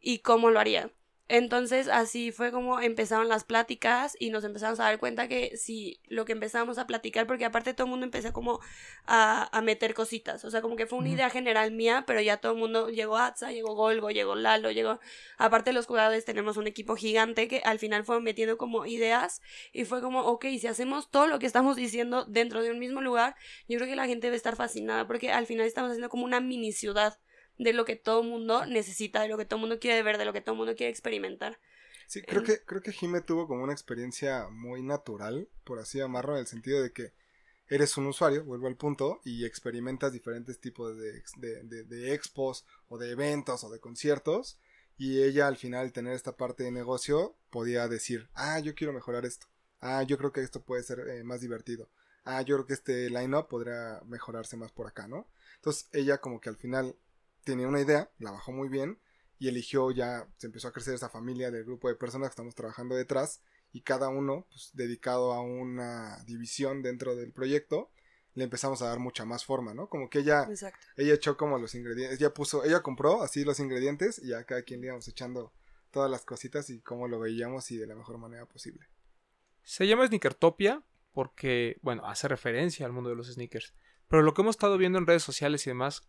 y 0.02 0.20
cómo 0.20 0.50
lo 0.50 0.60
haría. 0.60 0.92
Entonces 1.32 1.90
así 1.90 2.32
fue 2.32 2.52
como 2.52 2.80
empezaron 2.82 3.30
las 3.30 3.44
pláticas 3.44 4.18
y 4.20 4.32
nos 4.32 4.44
empezamos 4.44 4.80
a 4.80 4.86
dar 4.86 4.98
cuenta 5.00 5.28
que 5.28 5.56
si 5.58 6.02
lo 6.08 6.26
que 6.26 6.32
empezamos 6.32 6.80
a 6.80 6.88
platicar, 6.88 7.28
porque 7.28 7.46
aparte 7.46 7.76
todo 7.76 7.86
el 7.86 7.92
mundo 7.92 8.06
empezó 8.06 8.34
como 8.34 8.60
a, 9.06 9.48
a 9.56 9.62
meter 9.62 9.94
cositas, 9.94 10.44
o 10.44 10.50
sea, 10.50 10.64
como 10.64 10.76
que 10.76 10.88
fue 10.88 10.98
una 10.98 11.10
idea 11.10 11.30
general 11.30 11.72
mía, 11.72 12.04
pero 12.08 12.20
ya 12.20 12.38
todo 12.38 12.54
el 12.54 12.58
mundo 12.58 12.90
llegó 12.90 13.18
Atza, 13.18 13.52
llegó 13.52 13.76
Golgo, 13.76 14.10
llegó 14.10 14.34
Lalo, 14.34 14.72
llegó, 14.72 15.00
aparte 15.38 15.72
los 15.72 15.86
jugadores 15.86 16.26
tenemos 16.26 16.58
un 16.58 16.66
equipo 16.66 16.96
gigante 16.96 17.48
que 17.48 17.62
al 17.64 17.78
final 17.78 18.04
fueron 18.06 18.24
metiendo 18.24 18.58
como 18.58 18.88
ideas 18.88 19.40
y 19.72 19.86
fue 19.86 20.02
como, 20.02 20.22
ok, 20.22 20.46
si 20.60 20.66
hacemos 20.66 21.12
todo 21.12 21.28
lo 21.28 21.38
que 21.38 21.46
estamos 21.46 21.76
diciendo 21.76 22.26
dentro 22.26 22.64
de 22.64 22.72
un 22.72 22.80
mismo 22.80 23.02
lugar, 23.02 23.36
yo 23.68 23.78
creo 23.78 23.88
que 23.88 23.96
la 23.96 24.08
gente 24.08 24.28
debe 24.28 24.38
estar 24.38 24.56
fascinada 24.56 25.06
porque 25.06 25.32
al 25.32 25.46
final 25.46 25.68
estamos 25.68 25.92
haciendo 25.92 26.10
como 26.10 26.26
una 26.26 26.40
mini 26.40 26.72
ciudad 26.72 27.20
de 27.60 27.74
lo 27.74 27.86
que 27.86 27.96
todo 27.96 28.24
mundo 28.24 28.66
necesita, 28.66 29.22
de 29.22 29.30
lo 29.30 29.38
que 29.38 29.46
todo 29.46 29.60
mundo 29.60 29.80
quiere 29.80 30.04
ver, 30.04 30.18
de 30.18 30.26
lo 30.26 30.34
que 30.34 30.42
todo 30.42 30.56
mundo 30.56 30.76
quiere 30.76 30.92
experimentar. 30.92 31.60
Sí, 32.08 32.24
creo 32.26 32.42
En- 32.42 32.44
que, 32.44 32.64
creo 32.66 32.82
que 32.82 32.92
Jime 32.92 33.22
tuvo 33.22 33.48
como 33.48 33.64
una 33.64 33.74
experiencia 33.74 34.48
muy 34.50 34.82
natural, 34.82 35.48
por 35.64 35.80
así 35.80 36.00
llamarlo, 36.00 36.34
en 36.34 36.40
el 36.42 36.48
sentido 36.48 36.82
de 36.82 36.92
que 36.92 37.14
eres 37.70 37.98
un 37.98 38.08
usuario, 38.08 38.44
vuelvo 38.46 38.68
al 38.68 38.78
punto, 38.78 39.22
y 39.24 39.46
experimentas 39.46 40.12
diferentes 40.14 40.60
tipos 40.60 40.98
de, 40.98 41.24
de, 41.38 41.64
de- 41.64 41.84
de 41.84 42.14
expos 42.14 42.66
o 42.90 42.98
de 42.98 43.12
eventos 43.12 43.64
o 43.64 43.70
de 43.70 43.80
conciertos, 43.80 44.60
y 44.98 45.22
ella 45.24 45.48
al 45.48 45.58
final 45.58 45.82
al 45.86 45.94
tener 45.94 46.14
esta 46.14 46.36
parte 46.36 46.64
de 46.64 46.72
negocio 46.72 47.36
podía 47.52 47.88
decir, 47.88 48.30
ah, 48.34 48.60
yo 48.60 48.76
quiero 48.76 48.94
mejorar 48.94 49.26
esto, 49.26 49.48
ah, 49.82 50.04
yo 50.04 50.18
creo 50.18 50.34
que 50.34 50.42
esto 50.42 50.62
puede 50.64 50.84
ser 50.84 51.00
eh, 51.10 51.24
más 51.24 51.42
divertido, 51.42 51.90
ah, 52.26 52.42
yo 52.42 52.56
creo 52.58 52.68
que 52.68 52.74
este 52.74 53.10
line-up 53.10 53.48
podría 53.48 54.02
mejorarse 54.06 54.58
más 54.58 54.72
por 54.72 54.88
acá, 54.88 55.08
¿no? 55.08 55.28
Entonces 55.56 55.88
ella 55.94 56.20
como 56.20 56.42
que 56.42 56.50
al 56.50 56.58
final 56.58 56.96
tenía 57.50 57.68
una 57.68 57.82
idea, 57.82 58.12
la 58.20 58.32
bajó 58.32 58.52
muy 58.52 58.70
bien, 58.70 59.00
y 59.38 59.48
eligió 59.48 59.92
ya, 59.92 60.28
se 60.38 60.48
empezó 60.48 60.68
a 60.68 60.74
crecer 60.74 60.94
esa 60.94 61.10
familia 61.10 61.50
del 61.50 61.64
grupo 61.64 61.88
de 61.88 61.96
personas 61.96 62.30
que 62.30 62.34
estamos 62.34 62.56
trabajando 62.56 62.96
detrás 62.96 63.42
y 63.72 63.82
cada 63.82 64.10
uno 64.10 64.46
pues, 64.50 64.72
dedicado 64.74 65.34
a 65.34 65.42
una 65.42 66.22
división 66.26 66.82
dentro 66.82 67.16
del 67.16 67.32
proyecto, 67.32 67.90
le 68.34 68.44
empezamos 68.44 68.82
a 68.82 68.88
dar 68.88 69.00
mucha 69.00 69.26
más 69.26 69.46
forma, 69.46 69.74
¿no? 69.74 69.88
Como 69.90 70.10
que 70.10 70.20
ella, 70.20 70.44
Exacto. 70.44 70.86
ella 70.98 71.14
echó 71.14 71.38
como 71.38 71.58
los 71.58 71.74
ingredientes, 71.74 72.20
ella 72.20 72.34
puso, 72.34 72.64
ella 72.64 72.82
compró 72.82 73.24
así 73.24 73.44
los 73.44 73.60
ingredientes 73.60 74.20
y 74.24 74.34
a 74.34 74.44
cada 74.44 74.64
quien 74.64 74.82
le 74.82 74.88
íbamos 74.88 75.08
echando 75.08 75.54
todas 75.92 76.12
las 76.12 76.26
cositas 76.26 76.70
y 76.70 76.82
cómo 76.82 77.08
lo 77.08 77.20
veíamos 77.20 77.72
y 77.72 77.78
de 77.78 77.88
la 77.88 77.96
mejor 77.96 78.18
manera 78.18 78.46
posible. 78.46 78.88
Se 79.64 79.88
llama 79.88 80.08
Sneakertopia 80.08 80.84
porque, 81.12 81.78
bueno, 81.82 82.06
hace 82.06 82.28
referencia 82.28 82.86
al 82.86 82.92
mundo 82.92 83.10
de 83.10 83.16
los 83.16 83.28
sneakers. 83.28 83.74
Pero 84.08 84.24
lo 84.24 84.34
que 84.34 84.42
hemos 84.42 84.56
estado 84.56 84.78
viendo 84.78 84.98
en 84.98 85.08
redes 85.08 85.24
sociales 85.24 85.66
y 85.66 85.70
demás, 85.70 86.04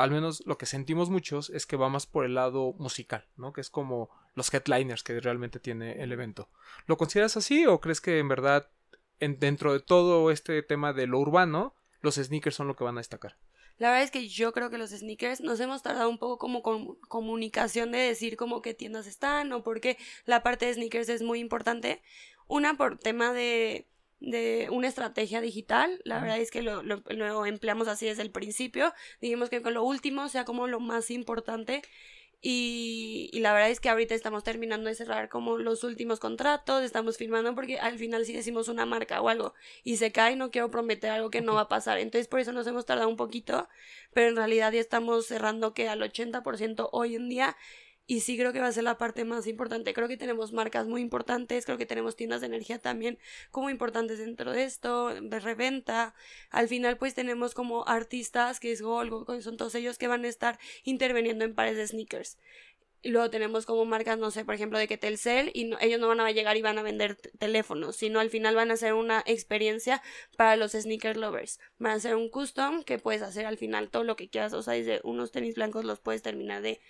al 0.00 0.10
menos 0.10 0.42
lo 0.46 0.56
que 0.58 0.66
sentimos 0.66 1.10
muchos, 1.10 1.50
es 1.50 1.66
que 1.66 1.76
va 1.76 1.88
más 1.88 2.06
por 2.06 2.24
el 2.24 2.34
lado 2.34 2.74
musical, 2.78 3.26
¿no? 3.36 3.52
Que 3.52 3.60
es 3.60 3.70
como 3.70 4.08
los 4.34 4.52
headliners 4.52 5.02
que 5.02 5.20
realmente 5.20 5.60
tiene 5.60 6.02
el 6.02 6.10
evento. 6.12 6.48
¿Lo 6.86 6.96
consideras 6.96 7.36
así 7.36 7.66
o 7.66 7.80
crees 7.80 8.00
que 8.00 8.18
en 8.18 8.28
verdad, 8.28 8.68
en- 9.18 9.38
dentro 9.38 9.72
de 9.72 9.80
todo 9.80 10.30
este 10.30 10.62
tema 10.62 10.92
de 10.92 11.06
lo 11.06 11.18
urbano, 11.18 11.74
los 12.00 12.14
sneakers 12.16 12.56
son 12.56 12.66
lo 12.66 12.76
que 12.76 12.84
van 12.84 12.96
a 12.96 13.00
destacar? 13.00 13.36
La 13.78 13.88
verdad 13.88 14.04
es 14.04 14.10
que 14.10 14.28
yo 14.28 14.52
creo 14.52 14.70
que 14.70 14.78
los 14.78 14.90
sneakers 14.90 15.40
nos 15.40 15.58
hemos 15.60 15.82
tardado 15.82 16.08
un 16.10 16.18
poco 16.18 16.38
como 16.38 16.62
con 16.62 16.96
comunicación 17.08 17.92
de 17.92 17.98
decir 17.98 18.36
como 18.36 18.62
qué 18.62 18.74
tiendas 18.74 19.06
están 19.06 19.52
o 19.52 19.62
porque 19.62 19.96
la 20.26 20.42
parte 20.42 20.66
de 20.66 20.74
sneakers 20.74 21.08
es 21.08 21.22
muy 21.22 21.40
importante. 21.40 22.02
Una 22.46 22.76
por 22.76 22.98
tema 22.98 23.32
de, 23.32 23.86
de 24.20 24.68
una 24.70 24.88
estrategia 24.88 25.40
digital. 25.40 26.00
La 26.04 26.20
verdad 26.20 26.38
es 26.38 26.50
que 26.50 26.62
lo, 26.62 26.82
lo- 26.82 27.02
lo 27.08 27.46
empleamos 27.46 27.88
así 27.88 28.06
desde 28.06 28.22
el 28.22 28.30
principio. 28.30 28.92
Dijimos 29.20 29.50
que 29.50 29.62
con 29.62 29.74
lo 29.74 29.84
último 29.84 30.28
sea 30.28 30.44
como 30.44 30.66
lo 30.68 30.80
más 30.80 31.10
importante. 31.10 31.82
Y, 32.42 33.28
y 33.34 33.40
la 33.40 33.52
verdad 33.52 33.68
es 33.70 33.80
que 33.80 33.90
ahorita 33.90 34.14
estamos 34.14 34.44
terminando 34.44 34.88
de 34.88 34.94
cerrar 34.94 35.28
como 35.28 35.58
los 35.58 35.84
últimos 35.84 36.20
contratos, 36.20 36.82
estamos 36.82 37.18
firmando 37.18 37.54
porque 37.54 37.78
al 37.78 37.98
final 37.98 38.24
si 38.24 38.32
decimos 38.32 38.68
una 38.68 38.86
marca 38.86 39.20
o 39.20 39.28
algo 39.28 39.52
y 39.84 39.98
se 39.98 40.10
cae, 40.10 40.36
no 40.36 40.50
quiero 40.50 40.70
prometer 40.70 41.10
algo 41.10 41.28
que 41.30 41.42
no 41.42 41.54
va 41.54 41.62
a 41.62 41.68
pasar. 41.68 41.98
Entonces 41.98 42.28
por 42.28 42.40
eso 42.40 42.52
nos 42.52 42.66
hemos 42.66 42.86
tardado 42.86 43.10
un 43.10 43.16
poquito, 43.16 43.68
pero 44.14 44.28
en 44.30 44.36
realidad 44.36 44.72
ya 44.72 44.80
estamos 44.80 45.26
cerrando 45.26 45.74
que 45.74 45.88
al 45.90 46.00
80% 46.02 46.88
hoy 46.92 47.14
en 47.14 47.28
día 47.28 47.56
y 48.10 48.22
sí 48.22 48.36
creo 48.36 48.52
que 48.52 48.58
va 48.58 48.66
a 48.66 48.72
ser 48.72 48.82
la 48.82 48.98
parte 48.98 49.24
más 49.24 49.46
importante. 49.46 49.94
Creo 49.94 50.08
que 50.08 50.16
tenemos 50.16 50.52
marcas 50.52 50.88
muy 50.88 51.00
importantes, 51.00 51.64
creo 51.64 51.78
que 51.78 51.86
tenemos 51.86 52.16
tiendas 52.16 52.40
de 52.40 52.48
energía 52.48 52.80
también 52.80 53.20
como 53.52 53.70
importantes 53.70 54.18
dentro 54.18 54.50
de 54.50 54.64
esto, 54.64 55.14
de 55.14 55.38
reventa. 55.38 56.12
Al 56.50 56.66
final 56.66 56.96
pues 56.96 57.14
tenemos 57.14 57.54
como 57.54 57.86
artistas 57.86 58.58
que 58.58 58.72
es 58.72 58.82
que 58.82 59.42
son 59.42 59.56
todos 59.56 59.76
ellos 59.76 59.96
que 59.96 60.08
van 60.08 60.24
a 60.24 60.28
estar 60.28 60.58
interviniendo 60.82 61.44
en 61.44 61.54
pares 61.54 61.76
de 61.76 61.86
sneakers. 61.86 62.36
Luego 63.04 63.30
tenemos 63.30 63.64
como 63.64 63.84
marcas, 63.84 64.18
no 64.18 64.32
sé, 64.32 64.44
por 64.44 64.56
ejemplo, 64.56 64.76
de 64.80 64.88
que 64.88 64.98
Telcel, 64.98 65.52
y 65.54 65.66
no- 65.66 65.78
ellos 65.80 66.00
no 66.00 66.08
van 66.08 66.18
a 66.18 66.32
llegar 66.32 66.56
y 66.56 66.62
van 66.62 66.78
a 66.78 66.82
vender 66.82 67.14
teléfonos, 67.38 67.94
sino 67.94 68.18
al 68.18 68.28
final 68.28 68.56
van 68.56 68.72
a 68.72 68.74
hacer 68.74 68.92
una 68.94 69.22
experiencia 69.24 70.02
para 70.36 70.56
los 70.56 70.72
sneaker 70.72 71.16
lovers. 71.16 71.60
Van 71.78 71.92
a 71.92 71.94
hacer 71.94 72.16
un 72.16 72.28
custom 72.28 72.82
que 72.82 72.98
puedes 72.98 73.22
hacer 73.22 73.46
al 73.46 73.56
final 73.56 73.88
todo 73.88 74.02
lo 74.02 74.16
que 74.16 74.28
quieras, 74.28 74.52
o 74.52 74.62
sea, 74.62 74.74
desde 74.74 75.00
unos 75.04 75.30
tenis 75.30 75.54
blancos 75.54 75.84
los 75.84 76.00
puedes 76.00 76.22
terminar 76.22 76.60
de 76.62 76.80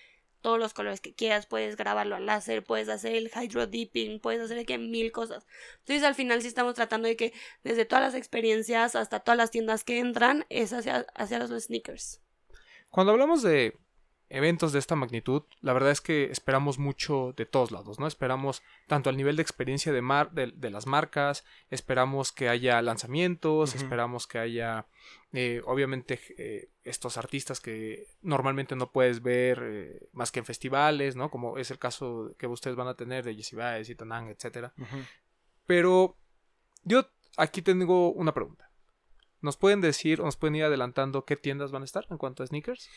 todos 0.40 0.58
los 0.58 0.74
colores 0.74 1.00
que 1.00 1.14
quieras, 1.14 1.46
puedes 1.46 1.76
grabarlo 1.76 2.16
al 2.16 2.26
láser, 2.26 2.64
puedes 2.64 2.88
hacer 2.88 3.14
el 3.14 3.30
hydro 3.34 3.66
dipping, 3.66 4.20
puedes 4.20 4.40
hacer 4.40 4.64
que 4.66 4.78
mil 4.78 5.12
cosas. 5.12 5.46
Entonces 5.80 6.04
al 6.04 6.14
final 6.14 6.42
sí 6.42 6.48
estamos 6.48 6.74
tratando 6.74 7.08
de 7.08 7.16
que 7.16 7.32
desde 7.62 7.84
todas 7.84 8.04
las 8.04 8.14
experiencias 8.14 8.96
hasta 8.96 9.20
todas 9.20 9.36
las 9.38 9.50
tiendas 9.50 9.84
que 9.84 9.98
entran 9.98 10.46
es 10.48 10.72
hacia, 10.72 11.06
hacia 11.14 11.38
los 11.38 11.50
sneakers. 11.50 12.20
Cuando 12.90 13.12
hablamos 13.12 13.42
de 13.42 13.78
eventos 14.30 14.72
de 14.72 14.78
esta 14.78 14.94
magnitud, 14.94 15.42
la 15.60 15.72
verdad 15.72 15.90
es 15.90 16.00
que 16.00 16.30
esperamos 16.30 16.78
mucho 16.78 17.34
de 17.36 17.46
todos 17.46 17.72
lados, 17.72 17.98
¿no? 17.98 18.06
Esperamos 18.06 18.62
tanto 18.86 19.10
al 19.10 19.16
nivel 19.16 19.36
de 19.36 19.42
experiencia 19.42 19.92
de, 19.92 20.02
mar, 20.02 20.30
de, 20.30 20.52
de 20.54 20.70
las 20.70 20.86
marcas, 20.86 21.44
esperamos 21.68 22.30
que 22.30 22.48
haya 22.48 22.80
lanzamientos, 22.80 23.74
esperamos 23.74 24.28
que 24.28 24.38
haya, 24.38 24.86
eh, 25.32 25.60
obviamente, 25.66 26.20
eh, 26.38 26.68
estos 26.84 27.18
artistas 27.18 27.60
que 27.60 28.06
normalmente 28.22 28.76
no 28.76 28.92
puedes 28.92 29.20
ver 29.20 29.60
eh, 29.62 30.08
más 30.12 30.30
que 30.30 30.38
en 30.38 30.44
festivales, 30.46 31.16
¿no? 31.16 31.28
Como 31.30 31.58
es 31.58 31.72
el 31.72 31.78
caso 31.78 32.32
que 32.38 32.46
ustedes 32.46 32.76
van 32.76 32.88
a 32.88 32.94
tener 32.94 33.24
de 33.24 33.34
Jessie 33.34 33.58
Baez 33.58 33.90
y 33.90 33.96
Tanang, 33.96 34.28
etcétera. 34.28 34.72
Pero 35.66 36.16
yo 36.84 37.04
aquí 37.36 37.62
tengo 37.62 38.12
una 38.12 38.32
pregunta. 38.32 38.69
¿Nos 39.42 39.56
pueden 39.56 39.80
decir 39.80 40.20
o 40.20 40.24
nos 40.24 40.36
pueden 40.36 40.56
ir 40.56 40.64
adelantando 40.64 41.24
qué 41.24 41.36
tiendas 41.36 41.70
van 41.70 41.82
a 41.82 41.86
estar 41.86 42.06
en 42.10 42.18
cuanto 42.18 42.42
a 42.42 42.46
sneakers? 42.46 42.88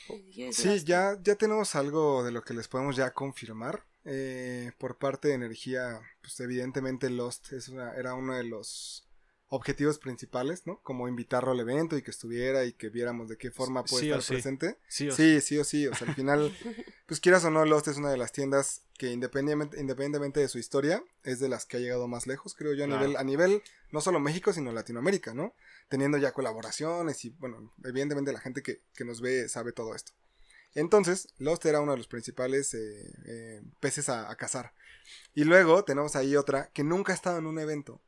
Sí, 0.51 0.83
ya, 0.83 1.17
ya 1.21 1.35
tenemos 1.35 1.75
algo 1.75 2.23
de 2.23 2.31
lo 2.31 2.43
que 2.43 2.53
les 2.53 2.67
podemos 2.67 2.95
ya 2.95 3.13
confirmar. 3.13 3.85
Eh, 4.05 4.73
por 4.77 4.97
parte 4.97 5.29
de 5.29 5.35
energía, 5.35 6.01
pues 6.21 6.37
evidentemente 6.41 7.09
Lost 7.09 7.53
es 7.53 7.69
una, 7.69 7.93
era 7.95 8.13
uno 8.15 8.35
de 8.35 8.43
los 8.43 9.02
objetivos 9.55 9.99
principales, 9.99 10.65
¿no? 10.65 10.79
Como 10.81 11.07
invitarlo 11.07 11.51
al 11.51 11.59
evento 11.59 11.95
y 11.95 12.01
que 12.01 12.09
estuviera 12.11 12.65
y 12.65 12.73
que 12.73 12.89
viéramos 12.89 13.29
de 13.29 13.37
qué 13.37 13.51
forma 13.51 13.83
puede 13.83 14.05
Sí 14.05 14.11
o 14.11 14.15
estar 14.15 14.23
sí. 14.23 14.33
presente. 14.33 14.77
Sí, 14.87 15.09
o 15.09 15.15
Sí, 15.15 15.41
sí 15.41 15.57
o 15.59 15.63
sí. 15.63 15.87
O 15.87 15.93
sea, 15.95 16.07
al 16.07 16.15
final, 16.15 16.51
pues 17.05 17.19
quieras 17.19 17.45
o 17.45 17.51
no, 17.51 17.63
Lost 17.65 17.87
es 17.87 17.97
una 17.97 18.09
de 18.09 18.17
las 18.17 18.31
tiendas 18.31 18.81
que 18.97 19.11
independientemente, 19.11 19.79
independientemente 19.79 20.39
de 20.39 20.47
su 20.47 20.57
historia, 20.57 21.03
es 21.23 21.39
de 21.39 21.49
las 21.49 21.65
que 21.65 21.77
ha 21.77 21.79
llegado 21.79 22.07
más 22.07 22.25
lejos, 22.25 22.55
creo 22.55 22.73
yo, 22.73 22.83
a 22.83 22.87
Claro. 22.87 23.01
nivel, 23.01 23.17
a 23.17 23.23
nivel 23.23 23.63
no 23.91 24.01
solo 24.01 24.19
México, 24.19 24.53
sino 24.53 24.71
Latinoamérica, 24.71 25.33
¿no? 25.33 25.53
Teniendo 25.87 26.17
ya 26.17 26.31
colaboraciones 26.31 27.23
y, 27.25 27.29
bueno, 27.29 27.71
evidentemente 27.83 28.33
la 28.33 28.39
gente 28.39 28.63
que, 28.63 28.81
que 28.95 29.05
nos 29.05 29.21
ve 29.21 29.47
sabe 29.49 29.71
todo 29.71 29.93
esto. 29.93 30.13
Entonces, 30.75 31.27
Lost 31.37 31.63
era 31.65 31.81
uno 31.81 31.91
de 31.91 31.99
los 31.99 32.07
principales 32.07 32.73
eh, 32.73 33.13
eh, 33.25 33.61
peces 33.79 34.09
a, 34.09 34.31
a 34.31 34.35
cazar. 34.35 34.73
Y 35.35 35.43
luego 35.43 35.83
tenemos 35.83 36.15
ahí 36.15 36.35
otra 36.35 36.71
que 36.73 36.83
nunca 36.83 37.11
ha 37.11 37.15
estado 37.15 37.37
en 37.37 37.45
un 37.45 37.59
evento, 37.59 38.01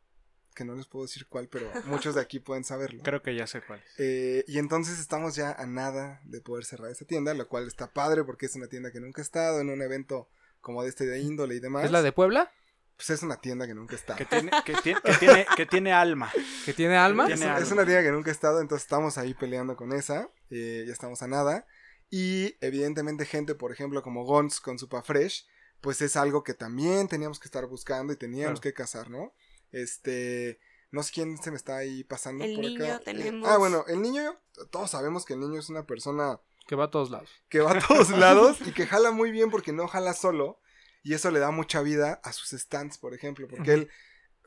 que 0.55 0.65
no 0.65 0.73
les 0.73 0.87
puedo 0.87 1.05
decir 1.05 1.27
cuál, 1.27 1.47
pero 1.47 1.69
muchos 1.85 2.15
de 2.15 2.21
aquí 2.21 2.39
pueden 2.39 2.63
saberlo. 2.63 3.03
Creo 3.03 3.21
que 3.21 3.35
ya 3.35 3.45
sé 3.45 3.61
cuál 3.61 3.79
es. 3.85 3.99
Eh, 3.99 4.43
y 4.47 4.57
entonces 4.57 4.97
estamos 4.99 5.35
ya 5.35 5.51
a 5.51 5.67
nada 5.67 6.19
de 6.23 6.41
poder 6.41 6.65
cerrar 6.65 6.89
esta 6.89 7.05
tienda, 7.05 7.33
lo 7.35 7.47
cual 7.47 7.67
está 7.67 7.93
padre 7.93 8.23
porque 8.23 8.47
es 8.47 8.55
una 8.55 8.67
tienda 8.67 8.91
que 8.91 8.99
nunca 8.99 9.21
ha 9.21 9.23
estado 9.23 9.59
en 9.61 9.69
un 9.69 9.81
evento 9.83 10.27
como 10.61 10.81
de 10.81 10.89
este 10.89 11.05
de 11.05 11.19
índole 11.19 11.53
y 11.55 11.59
demás. 11.59 11.85
¿Es 11.85 11.91
la 11.91 12.01
de 12.01 12.11
Puebla? 12.11 12.51
Pues 12.97 13.09
es 13.09 13.21
una 13.23 13.35
tienda 13.41 13.67
que 13.67 13.75
nunca 13.75 13.93
ha 13.93 13.99
estado. 13.99 14.17
Que 14.17 14.25
tiene, 14.25 14.49
que 14.65 14.73
tiene, 14.81 15.01
que 15.03 15.13
tiene, 15.15 15.45
que 15.57 15.65
tiene 15.65 15.91
alma. 15.93 16.31
¿Que 16.63 16.73
tiene 16.73 16.95
alma? 16.95 17.25
Tiene 17.27 17.45
Es, 17.59 17.69
una 17.71 17.83
tienda 17.85 18.01
que 18.01 18.11
nunca 18.11 18.31
ha 18.31 18.33
estado, 18.33 18.61
entonces 18.61 18.85
estamos 18.85 19.17
ahí 19.17 19.33
peleando 19.33 19.75
con 19.75 19.91
esa. 19.91 20.29
eh, 20.49 20.85
ya 20.87 20.93
estamos 20.93 21.21
a 21.21 21.27
nada. 21.27 21.67
Y 22.09 22.55
evidentemente 22.61 23.25
gente, 23.25 23.53
por 23.53 23.71
ejemplo, 23.73 24.01
como 24.01 24.23
Gons 24.23 24.61
con 24.61 24.79
Supa 24.79 25.01
Fresh, 25.01 25.45
pues 25.81 26.01
es 26.01 26.15
algo 26.15 26.41
que 26.43 26.53
también 26.53 27.07
teníamos 27.09 27.37
que 27.39 27.47
estar 27.47 27.65
buscando 27.67 28.13
y 28.13 28.15
teníamos 28.15 28.59
Claro. 28.59 28.61
que 28.61 28.73
cazar, 28.73 29.09
¿no? 29.09 29.33
Este, 29.75 30.59
no 30.91 31.03
sé 31.03 31.11
quién 31.13 31.37
se 31.37 31.51
me 31.51 31.57
está 31.57 31.77
ahí 31.77 32.03
pasando 32.05 32.43
El 32.45 32.55
por 32.55 32.63
niño 32.63 32.85
acá. 32.85 32.95
Eh, 32.95 33.01
tenemos. 33.03 33.49
ah, 33.49 33.57
bueno, 33.57 33.83
el 33.87 34.01
niño, 34.01 34.39
todos 34.71 34.91
sabemos 34.91 35.25
que 35.25 35.33
el 35.33 35.41
niño 35.41 35.59
es 35.59 35.69
una 35.69 35.85
persona 35.85 36.39
Que 36.67 36.75
va 36.75 36.85
a 36.85 36.91
todos 36.91 37.09
lados. 37.11 37.29
que 37.49 37.59
va 37.59 37.73
a 37.73 37.79
todos 37.85 38.09
lados 38.17 38.57
y 38.65 38.71
que 38.71 38.87
jala 38.87 39.11
muy 39.11 39.31
bien 39.31 39.51
porque 39.51 39.73
no 39.73 39.87
jala 39.87 40.13
solo. 40.13 40.59
Y 41.03 41.13
eso 41.13 41.29
le 41.29 41.39
da 41.39 41.51
mucha 41.51 41.81
vida 41.81 42.19
a 42.23 42.31
sus 42.31 42.49
stands, 42.59 42.97
por 42.97 43.13
ejemplo. 43.13 43.47
Porque 43.47 43.73
él, 43.73 43.89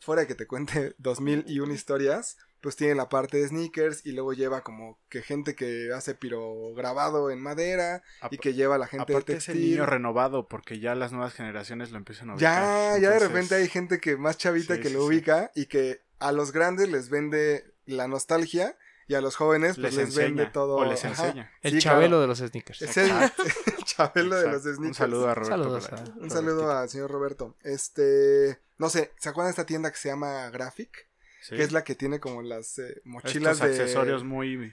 fuera 0.01 0.23
de 0.23 0.27
que 0.29 0.35
te 0.35 0.47
cuente 0.47 0.95
dos 0.99 1.21
mil 1.21 1.45
y 1.47 1.61
una 1.61 1.75
historias, 1.75 2.37
pues 2.61 2.77
tiene 2.77 2.95
la 2.95 3.09
parte 3.09 3.37
de 3.39 3.49
sneakers 3.49 4.05
y 4.05 4.13
luego 4.13 4.33
lleva 4.33 4.63
como 4.63 4.99
que 5.09 5.23
gente 5.23 5.55
que 5.55 5.91
hace 5.95 6.15
piro 6.15 6.73
grabado 6.75 7.31
en 7.31 7.41
madera 7.41 8.03
y 8.31 8.39
que 8.39 8.55
lleva 8.55 8.75
a 8.75 8.79
la 8.79 8.87
gente 8.87 9.13
Aparte 9.13 9.33
de 9.33 9.39
es 9.39 9.49
el 9.49 9.55
textil. 9.55 9.71
niño 9.73 9.87
renovado 9.87 10.49
porque 10.49 10.81
ya 10.81 10.95
las 10.95 11.13
nuevas 11.13 11.35
generaciones 11.35 11.91
lo 11.93 11.99
empiezan 11.99 12.31
a 12.31 12.35
ubicar. 12.35 12.95
ya, 12.95 12.99
ya 13.01 13.11
de 13.11 13.19
repente 13.21 13.55
hay 13.55 13.69
gente 13.69 14.01
que 14.01 14.17
más 14.17 14.39
chavita 14.39 14.75
Sí, 14.77 14.81
que 14.83 14.91
lo 14.91 15.01
sí. 15.01 15.07
ubica 15.07 15.51
y 15.55 15.67
que 15.67 16.03
a 16.19 16.33
los 16.33 16.51
grandes 16.53 16.89
les 16.91 17.11
vende 17.11 17.73
la 17.87 18.09
nostalgia 18.09 18.77
y 19.07 19.15
a 19.15 19.21
los 19.23 19.37
jóvenes 19.37 19.77
pues 19.79 19.95
les, 19.95 20.07
les, 20.09 20.15
vende 20.17 20.43
enseña 20.43 20.53
todo. 20.53 20.77
o 20.77 20.85
les 20.85 21.03
Ajá. 21.05 21.27
enseña. 21.27 21.53
El 21.63 21.73
Sí, 21.73 21.79
chabelo 21.79 22.09
claro. 22.09 22.21
de 22.23 22.27
los 22.27 22.39
sneakers. 22.39 22.83
Es 22.83 22.97
el, 22.99 23.11
el 23.79 23.85
chabelo 23.85 24.37
de 24.37 24.49
los 24.49 24.63
sneakers. 24.63 24.79
Un 24.89 24.95
saludo 24.95 25.29
a 25.29 25.35
Roberto. 25.35 25.97
A- 25.97 26.05
Un 26.21 26.31
saludo 26.31 26.71
al 26.71 26.89
señor 26.91 27.11
Roberto. 27.11 27.57
Este, 27.63 28.59
no 28.77 28.91
sé, 28.91 29.13
¿se 29.19 29.29
acuerdan 29.31 29.49
de 29.49 29.53
esta 29.53 29.65
tienda 29.65 29.91
que 29.91 29.97
se 29.97 30.09
llama 30.11 30.51
Graphic? 30.51 31.08
Sí. 31.41 31.57
Que 31.57 31.63
es 31.63 31.73
la 31.73 31.85
que 31.85 31.95
tiene 31.95 32.21
como 32.21 32.43
las 32.43 32.79
eh, 32.79 33.01
mochilas 33.05 33.55
Estos 33.57 33.77
de 33.77 33.83
accesorios 33.83 34.25
muy, 34.25 34.73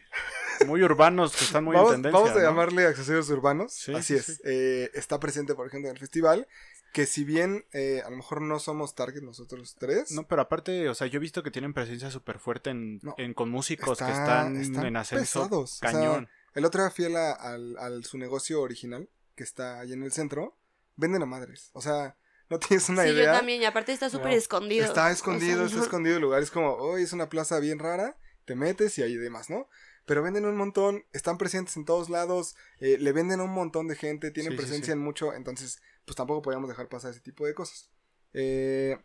muy 0.65 0.81
urbanos 0.83 1.35
que 1.35 1.43
están 1.45 1.63
muy 1.63 1.75
vamos, 1.75 1.91
en 1.93 2.01
tendencia. 2.01 2.19
vamos 2.19 2.31
a 2.35 2.39
¿no? 2.41 2.49
llamarle 2.49 2.85
accesorios 2.87 3.29
urbanos. 3.29 3.73
Sí, 3.73 3.93
Así 3.93 4.17
sí, 4.19 4.31
es. 4.33 4.41
Eh, 4.45 4.89
está 4.93 5.19
presente, 5.19 5.53
por 5.55 5.67
ejemplo, 5.67 5.89
en 5.89 5.95
el 5.95 5.99
festival. 5.99 6.47
Que 6.91 7.05
si 7.05 7.25
bien 7.25 7.65
eh, 7.73 8.01
a 8.05 8.09
lo 8.09 8.15
mejor 8.15 8.41
no 8.41 8.57
somos 8.59 8.95
target 8.95 9.21
nosotros 9.21 9.75
tres. 9.77 10.11
No, 10.11 10.27
pero 10.27 10.41
aparte, 10.41 10.87
o 10.87 10.95
sea, 10.95 11.07
yo 11.07 11.17
he 11.17 11.19
visto 11.19 11.43
que 11.43 11.51
tienen 11.51 11.73
presencia 11.73 12.09
súper 12.09 12.39
fuerte 12.39 12.69
en, 12.69 12.99
No. 13.03 13.15
en- 13.17 13.33
con 13.33 13.49
músicos 13.49 13.97
que 13.99 14.05
Está- 14.05 14.21
están, 14.21 14.55
están 14.61 14.85
en 14.85 14.95
ascenso 14.97 15.41
pesados, 15.43 15.73
o 15.73 15.75
sea, 15.77 15.91
cañón. 15.91 16.29
El 16.53 16.63
otro 16.63 16.81
día 16.81 16.89
fui 16.91 17.03
a 17.05 17.09
la- 17.09 17.33
al, 17.33 17.77
al 17.77 18.05
su 18.05 18.17
negocio 18.17 18.61
original, 18.61 19.09
que 19.35 19.43
está 19.43 19.81
ahí 19.81 19.91
en 19.91 20.03
el 20.03 20.13
centro. 20.13 20.57
Venden 20.95 21.21
a 21.21 21.25
madres. 21.25 21.69
O 21.73 21.81
sea, 21.81 22.15
no 22.49 22.59
tienes 22.59 22.87
una 22.89 23.03
sí, 23.03 23.09
idea. 23.09 23.25
yo 23.33 23.37
también. 23.37 23.61
Y 23.61 23.65
aparte 23.65 23.91
está 23.93 24.09
súper 24.09 24.33
escondido. 24.33 24.85
Está 24.85 25.11
escondido, 25.11 25.53
O 25.55 25.57
sea, 25.57 25.65
está 25.65 25.77
no- 25.77 25.83
escondido 25.83 26.15
el 26.17 26.21
lugar. 26.21 26.41
Es 26.41 26.51
como, 26.51 26.73
hoy 26.73 27.03
es 27.03 27.13
una 27.13 27.29
plaza 27.29 27.59
bien 27.59 27.79
rara, 27.79 28.17
te 28.45 28.55
metes 28.55 28.97
y 28.97 29.03
ahí 29.03 29.15
demás, 29.15 29.49
¿no? 29.49 29.67
Pero 30.05 30.21
venden 30.21 30.45
un 30.45 30.55
montón, 30.55 31.03
están 31.13 31.37
presentes 31.39 31.75
en 31.77 31.85
todos 31.85 32.09
lados, 32.11 32.55
eh, 32.79 32.97
le 32.99 33.11
venden 33.11 33.39
a 33.39 33.43
un 33.43 33.51
montón 33.51 33.87
de 33.87 33.95
gente, 33.95 34.29
tienen 34.29 34.51
Sí, 34.51 34.57
sí, 34.57 34.61
presencia 34.63 34.85
sí. 34.87 34.91
en 34.91 34.99
mucho, 34.99 35.33
entonces, 35.33 35.81
pues 36.05 36.15
tampoco 36.15 36.43
podíamos 36.43 36.69
dejar 36.69 36.87
pasar 36.89 37.09
ese 37.11 37.21
tipo 37.21 37.45
de 37.47 37.55
cosas. 37.55 37.89
Eh, 38.33 38.99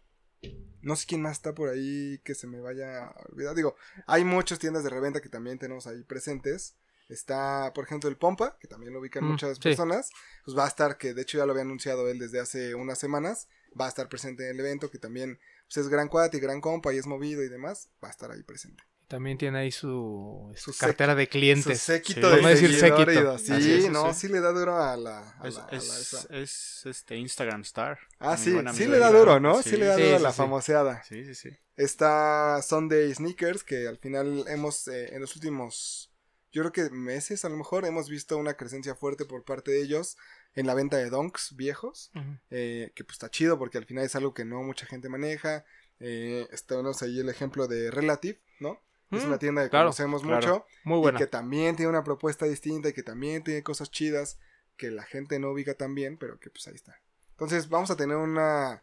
no 0.82 0.96
sé 0.96 1.06
quién 1.06 1.22
más 1.22 1.32
está 1.38 1.54
por 1.54 1.68
ahí 1.70 2.18
que 2.24 2.34
se 2.34 2.46
me 2.46 2.60
vaya 2.60 3.06
a 3.06 3.14
olvidar. 3.30 3.54
Digo, 3.54 3.76
hay 4.06 4.24
muchas 4.24 4.58
tiendas 4.58 4.84
de 4.84 4.90
reventa 4.90 5.20
que 5.22 5.28
también 5.30 5.58
tenemos 5.58 5.86
ahí 5.86 6.02
presentes. 6.04 6.76
Está, 7.10 7.72
por 7.74 7.84
ejemplo, 7.84 8.08
el 8.08 8.16
Pompa, 8.16 8.56
que 8.60 8.68
también 8.68 8.92
lo 8.92 9.00
ubican 9.00 9.24
Mm, 9.24 9.28
muchas 9.32 9.56
sí. 9.56 9.62
personas. 9.62 10.10
Pues 10.44 10.56
va 10.56 10.64
a 10.64 10.68
estar, 10.68 10.96
que 10.98 11.12
de 11.14 11.22
hecho 11.22 11.38
ya 11.38 11.46
lo 11.46 11.52
había 11.52 11.62
anunciado 11.62 12.08
él 12.08 12.18
desde 12.18 12.40
hace 12.40 12.74
unas 12.74 12.98
semanas. 12.98 13.48
Va 13.78 13.86
a 13.86 13.88
estar 13.88 14.08
presente 14.08 14.44
en 14.44 14.54
el 14.56 14.60
evento, 14.60 14.90
que 14.90 14.98
también 14.98 15.38
pues, 15.66 15.76
es 15.84 15.88
gran 15.88 16.08
cuate 16.08 16.38
y 16.38 16.40
gran 16.40 16.60
compa 16.60 16.92
y 16.92 16.98
es 16.98 17.06
movido 17.06 17.42
y 17.42 17.48
demás. 17.48 17.88
Va 18.02 18.08
a 18.08 18.10
estar 18.10 18.30
ahí 18.30 18.42
presente. 18.42 18.82
También 19.06 19.38
tiene 19.38 19.58
ahí 19.58 19.72
su, 19.72 20.52
Su 20.56 20.72
cartera 20.78 21.16
de 21.16 21.28
clientes. 21.28 21.80
Su 21.80 21.86
séquito 21.86 22.30
Sí. 22.30 22.36
de 22.36 22.42
no 22.42 22.48
decir 22.48 22.72
séquito. 22.78 23.38
Sí, 23.38 23.52
Así 23.52 23.72
es, 23.74 23.82
sí, 23.84 23.90
no, 23.90 24.14
sí. 24.14 24.20
sí. 24.20 24.28
le 24.32 24.40
da 24.40 24.52
duro 24.52 24.76
a 24.80 24.96
la. 24.96 25.34
a 25.40 25.48
Es, 25.48 25.54
la- 25.56 25.64
a 25.64 25.70
la 25.72 25.76
es, 25.78 25.88
esa. 26.14 26.26
es, 26.36 26.82
este 26.86 27.16
Instagram 27.16 27.62
Star. 27.62 27.98
Ah, 28.20 28.36
sí, 28.36 28.56
sí 28.72 28.86
le 28.86 28.98
da 29.00 29.10
duro, 29.10 29.40
¿no? 29.40 29.62
Sí, 29.64 29.76
le 29.76 29.86
da 29.86 29.96
Sí, 29.96 30.02
duro 30.02 30.16
a 30.16 30.18
la 30.20 30.30
sí. 30.30 30.36
famoseada. 30.36 31.02
Sí, 31.02 31.24
sí, 31.24 31.34
sí. 31.34 31.50
Está 31.74 32.60
Sunday 32.62 33.12
Sneakers, 33.12 33.64
que 33.64 33.88
al 33.88 33.98
final 33.98 34.44
hemos, 34.46 34.86
eh, 34.86 35.12
en 35.14 35.20
los 35.22 35.34
últimos, 35.34 36.09
yo 36.52 36.62
creo 36.62 36.72
que 36.72 36.90
meses 36.94 37.44
a 37.44 37.48
lo 37.48 37.56
mejor, 37.56 37.84
hemos 37.84 38.08
visto 38.08 38.36
una 38.36 38.54
crecencia 38.54 38.94
fuerte 38.94 39.24
por 39.24 39.44
parte 39.44 39.70
de 39.70 39.82
ellos 39.82 40.16
en 40.54 40.66
la 40.66 40.74
venta 40.74 40.96
de 40.96 41.10
donks 41.10 41.54
viejos, 41.56 42.10
eh, 42.50 42.92
que 42.94 43.04
pues 43.04 43.14
está 43.16 43.30
chido 43.30 43.58
porque 43.58 43.78
al 43.78 43.84
final 43.86 44.04
es 44.04 44.16
algo 44.16 44.34
que 44.34 44.44
no 44.44 44.62
mucha 44.62 44.86
gente 44.86 45.08
maneja. 45.08 45.64
Eh, 46.00 46.48
tenemos 46.66 47.02
ahí 47.02 47.20
el 47.20 47.28
ejemplo 47.28 47.68
de 47.68 47.90
Relative, 47.90 48.40
¿no? 48.58 48.80
Es 49.10 49.24
Mm, 49.24 49.28
una 49.28 49.38
tienda 49.38 49.62
que 49.64 49.70
claro, 49.70 49.86
conocemos 49.86 50.22
claro. 50.22 50.36
mucho 50.36 50.66
Muy 50.84 50.98
y 50.98 51.00
buena. 51.02 51.18
que 51.18 51.26
también 51.26 51.76
tiene 51.76 51.90
una 51.90 52.04
propuesta 52.04 52.46
distinta 52.46 52.88
y 52.88 52.92
que 52.92 53.02
también 53.02 53.42
tiene 53.42 53.62
cosas 53.62 53.90
chidas 53.90 54.38
que 54.76 54.90
la 54.90 55.02
gente 55.02 55.38
no 55.38 55.50
ubica 55.50 55.74
tan 55.74 55.94
bien, 55.94 56.16
pero 56.16 56.38
que 56.38 56.48
pues 56.50 56.66
ahí 56.68 56.74
está. 56.74 57.00
Entonces 57.32 57.68
vamos 57.68 57.90
a 57.90 57.96
tener 57.96 58.16
una, 58.16 58.82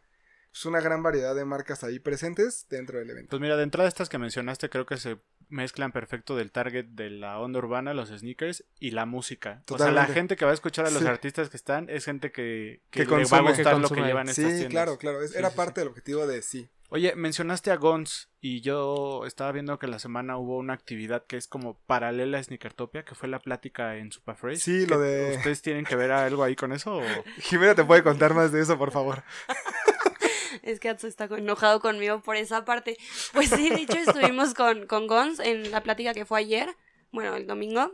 pues, 0.52 0.64
una 0.66 0.80
gran 0.80 1.02
variedad 1.02 1.34
de 1.34 1.44
marcas 1.44 1.82
ahí 1.82 1.98
presentes 1.98 2.66
dentro 2.68 2.98
del 2.98 3.10
evento. 3.10 3.30
Pues 3.30 3.40
mira, 3.40 3.56
de 3.56 3.62
entrada 3.64 3.88
estas 3.88 4.08
que 4.08 4.18
mencionaste 4.18 4.68
creo 4.70 4.86
que 4.86 4.96
se 4.98 5.18
mezclan 5.48 5.92
perfecto 5.92 6.36
del 6.36 6.50
target 6.52 6.84
de 6.86 7.10
la 7.10 7.38
onda 7.38 7.58
urbana, 7.58 7.94
los 7.94 8.08
sneakers 8.10 8.64
y 8.78 8.90
la 8.92 9.06
música. 9.06 9.62
O 9.70 9.78
sea, 9.78 9.90
la 9.90 10.06
gente 10.06 10.36
que 10.36 10.44
va 10.44 10.50
a 10.50 10.54
escuchar 10.54 10.86
a 10.86 10.90
los 10.90 11.02
Sí. 11.02 11.08
artistas 11.08 11.48
que 11.48 11.56
están 11.56 11.88
es 11.88 12.04
gente 12.04 12.30
que, 12.32 12.80
Que 12.90 13.06
que, 13.06 13.16
le 13.16 13.24
va 13.24 13.38
a 13.38 13.40
gustar 13.42 13.74
Que 13.74 13.80
lo 13.80 13.88
que 13.88 14.00
llevan 14.02 14.26
Sí, 14.28 14.40
estas 14.42 14.46
tiendas. 14.52 14.70
claro, 14.70 14.98
claro. 14.98 15.22
es- 15.22 15.32
Sí, 15.32 15.38
era 15.38 15.50
parte 15.50 15.80
del 15.80 15.88
objetivo 15.88 16.26
de 16.26 16.42
sí. 16.42 16.68
Oye, 16.90 17.14
mencionaste 17.16 17.70
a 17.70 17.76
Gons 17.76 18.30
y 18.40 18.62
yo 18.62 19.26
estaba 19.26 19.52
viendo 19.52 19.78
que 19.78 19.86
la 19.86 19.98
semana 19.98 20.38
hubo 20.38 20.56
una 20.56 20.72
actividad 20.72 21.26
que 21.26 21.36
es 21.36 21.46
como 21.46 21.78
paralela 21.86 22.38
a 22.38 22.42
Sneakertopia, 22.42 23.04
que 23.04 23.14
fue 23.14 23.28
la 23.28 23.40
plática 23.40 23.96
en 23.96 24.10
Superphrase. 24.10 24.56
Sí, 24.60 24.84
¿Qué- 24.84 24.86
lo 24.86 24.98
de- 24.98 25.36
¿Ustedes 25.36 25.60
tienen 25.60 25.84
que 25.84 25.96
ver 25.96 26.10
algo 26.12 26.44
ahí 26.44 26.56
con 26.56 26.72
eso? 26.72 26.96
o- 26.96 27.02
Jimena 27.42 27.74
te 27.74 27.84
puede 27.84 28.02
contar 28.02 28.32
más 28.32 28.52
de 28.52 28.62
eso, 28.62 28.78
por 28.78 28.90
favor. 28.90 29.22
Es 30.62 30.80
que 30.80 30.88
Atsu 30.88 31.06
está 31.06 31.24
enojado 31.24 31.80
conmigo 31.80 32.20
por 32.20 32.36
esa 32.36 32.64
parte. 32.64 32.96
Pues 33.32 33.50
sí, 33.50 33.70
de 33.70 33.82
hecho 33.82 33.98
estuvimos 33.98 34.54
con, 34.54 34.86
con 34.86 35.06
Gons 35.06 35.38
en 35.40 35.70
la 35.70 35.82
plática 35.82 36.14
que 36.14 36.24
fue 36.24 36.40
ayer. 36.40 36.74
Bueno, 37.12 37.34
el 37.36 37.46
domingo. 37.46 37.92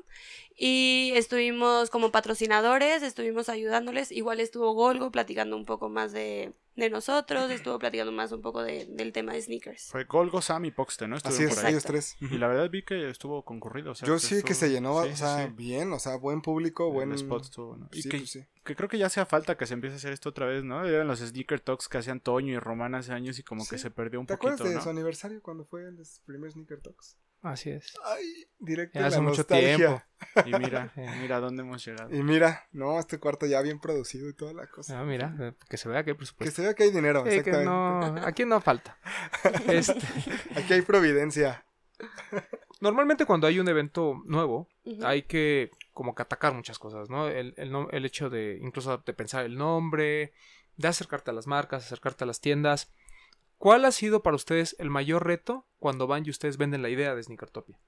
Y 0.56 1.12
estuvimos 1.16 1.90
como 1.90 2.12
patrocinadores, 2.12 3.02
estuvimos 3.02 3.48
ayudándoles. 3.48 4.12
Igual 4.12 4.38
estuvo 4.40 4.72
Golgo 4.72 5.10
platicando 5.10 5.56
un 5.56 5.64
poco 5.64 5.88
más 5.88 6.12
de, 6.12 6.52
de 6.76 6.90
nosotros, 6.90 7.50
estuvo 7.50 7.76
platicando 7.80 8.12
más 8.12 8.30
un 8.30 8.40
poco 8.40 8.62
de- 8.62 8.86
del 8.86 9.12
tema 9.12 9.32
de 9.32 9.42
sneakers. 9.42 9.86
Fue 9.88 10.04
Golgo, 10.04 10.40
Sam 10.42 10.66
y 10.66 10.70
Poxte, 10.70 11.08
¿no? 11.08 11.16
Así 11.16 11.26
Estuvieron 11.26 11.50
es, 11.50 11.56
por 11.56 11.66
ahí. 11.66 11.72
ellos 11.72 11.82
tres. 11.84 12.16
Y 12.20 12.38
la 12.38 12.46
verdad 12.46 12.70
vi 12.70 12.84
que 12.84 13.10
estuvo 13.10 13.44
concurrido. 13.44 13.90
o 13.90 13.94
sea, 13.96 14.06
Yo 14.06 14.20
sí 14.20 14.44
que 14.44 14.54
se 14.54 14.70
llenó, 14.70 15.02
sí, 15.02 15.10
o 15.10 15.16
sea, 15.16 15.46
sí. 15.48 15.52
bien, 15.56 15.92
o 15.92 15.98
sea, 15.98 16.14
buen 16.16 16.40
público, 16.40 16.88
buen... 16.92 17.10
El 17.10 17.16
spot 17.16 17.42
estuvo, 17.42 17.76
¿no? 17.76 17.88
Y 17.92 18.02
Sí, 18.02 18.08
que, 18.08 18.18
pues 18.18 18.30
sí. 18.30 18.44
que 18.64 18.76
creo 18.76 18.88
que 18.88 18.98
ya 18.98 19.06
hacía 19.06 19.26
falta 19.26 19.56
que 19.56 19.66
se 19.66 19.74
empiece 19.74 19.94
a 19.94 19.96
hacer 19.98 20.12
esto 20.12 20.28
otra 20.28 20.46
vez, 20.46 20.62
¿no? 20.62 20.84
Eran 20.86 21.08
los 21.08 21.18
sneaker 21.18 21.58
talks 21.58 21.88
que 21.88 21.98
hacían 21.98 22.20
Toño 22.20 22.52
y 22.54 22.58
Román 22.60 22.94
hace 22.94 23.12
años 23.12 23.40
y 23.40 23.42
como 23.42 23.66
que 23.66 23.76
se 23.78 23.90
perdió 23.90 24.20
un 24.20 24.26
¿Te 24.26 24.34
poquito, 24.36 24.52
acuerdas 24.54 24.68
de 24.70 24.76
¿no? 24.76 24.82
su 24.84 24.90
aniversario 24.90 25.42
cuando 25.42 25.64
fue 25.64 25.82
el 25.82 25.98
primer 26.26 26.52
Sneaker 26.52 26.80
Talks? 26.80 27.16
Así 27.44 27.70
es. 27.70 27.92
Ay, 28.04 28.46
directo 28.58 28.98
Ya 28.98 29.06
hace 29.06 29.16
la 29.18 29.22
mucho 29.22 29.36
nostalgia. 29.38 29.76
tiempo. 29.76 30.02
Y 30.46 30.58
mira, 30.58 30.92
mira 31.20 31.38
dónde 31.40 31.62
hemos 31.62 31.84
llegado. 31.84 32.14
Y 32.14 32.22
mira, 32.22 32.66
no, 32.72 32.98
este 32.98 33.18
cuarto 33.18 33.44
ya 33.46 33.60
bien 33.60 33.78
producido 33.80 34.28
y 34.30 34.32
toda 34.34 34.54
la 34.54 34.66
cosa. 34.66 34.98
Ah, 34.98 35.04
mira, 35.04 35.36
eh, 35.38 35.52
que 35.68 35.76
se 35.76 35.88
vea 35.90 36.02
que 36.04 36.10
hay 36.10 36.14
Que 36.14 36.18
presupuesto. 36.18 36.56
se 36.56 36.62
vea 36.62 36.74
que 36.74 36.84
hay 36.84 36.90
dinero, 36.90 37.20
Sí, 37.24 37.30
que 37.30 37.36
exactamente. 37.50 38.20
no, 38.22 38.26
aquí 38.26 38.44
no 38.46 38.60
falta. 38.62 38.98
Este, 39.68 39.98
Aquí 40.56 40.72
hay 40.72 40.82
providencia. 40.82 41.64
normalmente 42.80 43.26
cuando 43.26 43.46
hay 43.46 43.60
un 43.60 43.68
evento 43.68 44.22
nuevo, 44.24 44.68
hay 45.02 45.22
que 45.22 45.70
como 45.92 46.14
que 46.14 46.22
atacar 46.22 46.54
muchas 46.54 46.78
cosas, 46.78 47.08
¿no? 47.10 47.28
El, 47.28 47.54
el, 47.56 47.72
el 47.90 48.04
hecho 48.04 48.30
de 48.30 48.58
incluso 48.60 48.98
de 48.98 49.12
pensar 49.12 49.44
el 49.44 49.56
nombre, 49.56 50.32
de 50.76 50.88
acercarte 50.88 51.30
a 51.30 51.34
las 51.34 51.46
marcas, 51.46 51.84
acercarte 51.84 52.24
a 52.24 52.26
las 52.26 52.40
tiendas. 52.40 52.90
¿Cuál 53.58 53.84
ha 53.84 53.92
sido 53.92 54.22
para 54.22 54.36
ustedes 54.36 54.76
el 54.78 54.90
mayor 54.90 55.26
reto 55.26 55.66
cuando 55.78 56.06
van 56.06 56.24
y 56.26 56.30
ustedes 56.30 56.56
venden 56.56 56.82
la 56.82 56.90
idea 56.90 57.14
de 57.14 57.22
Sneakertopia? 57.22 57.78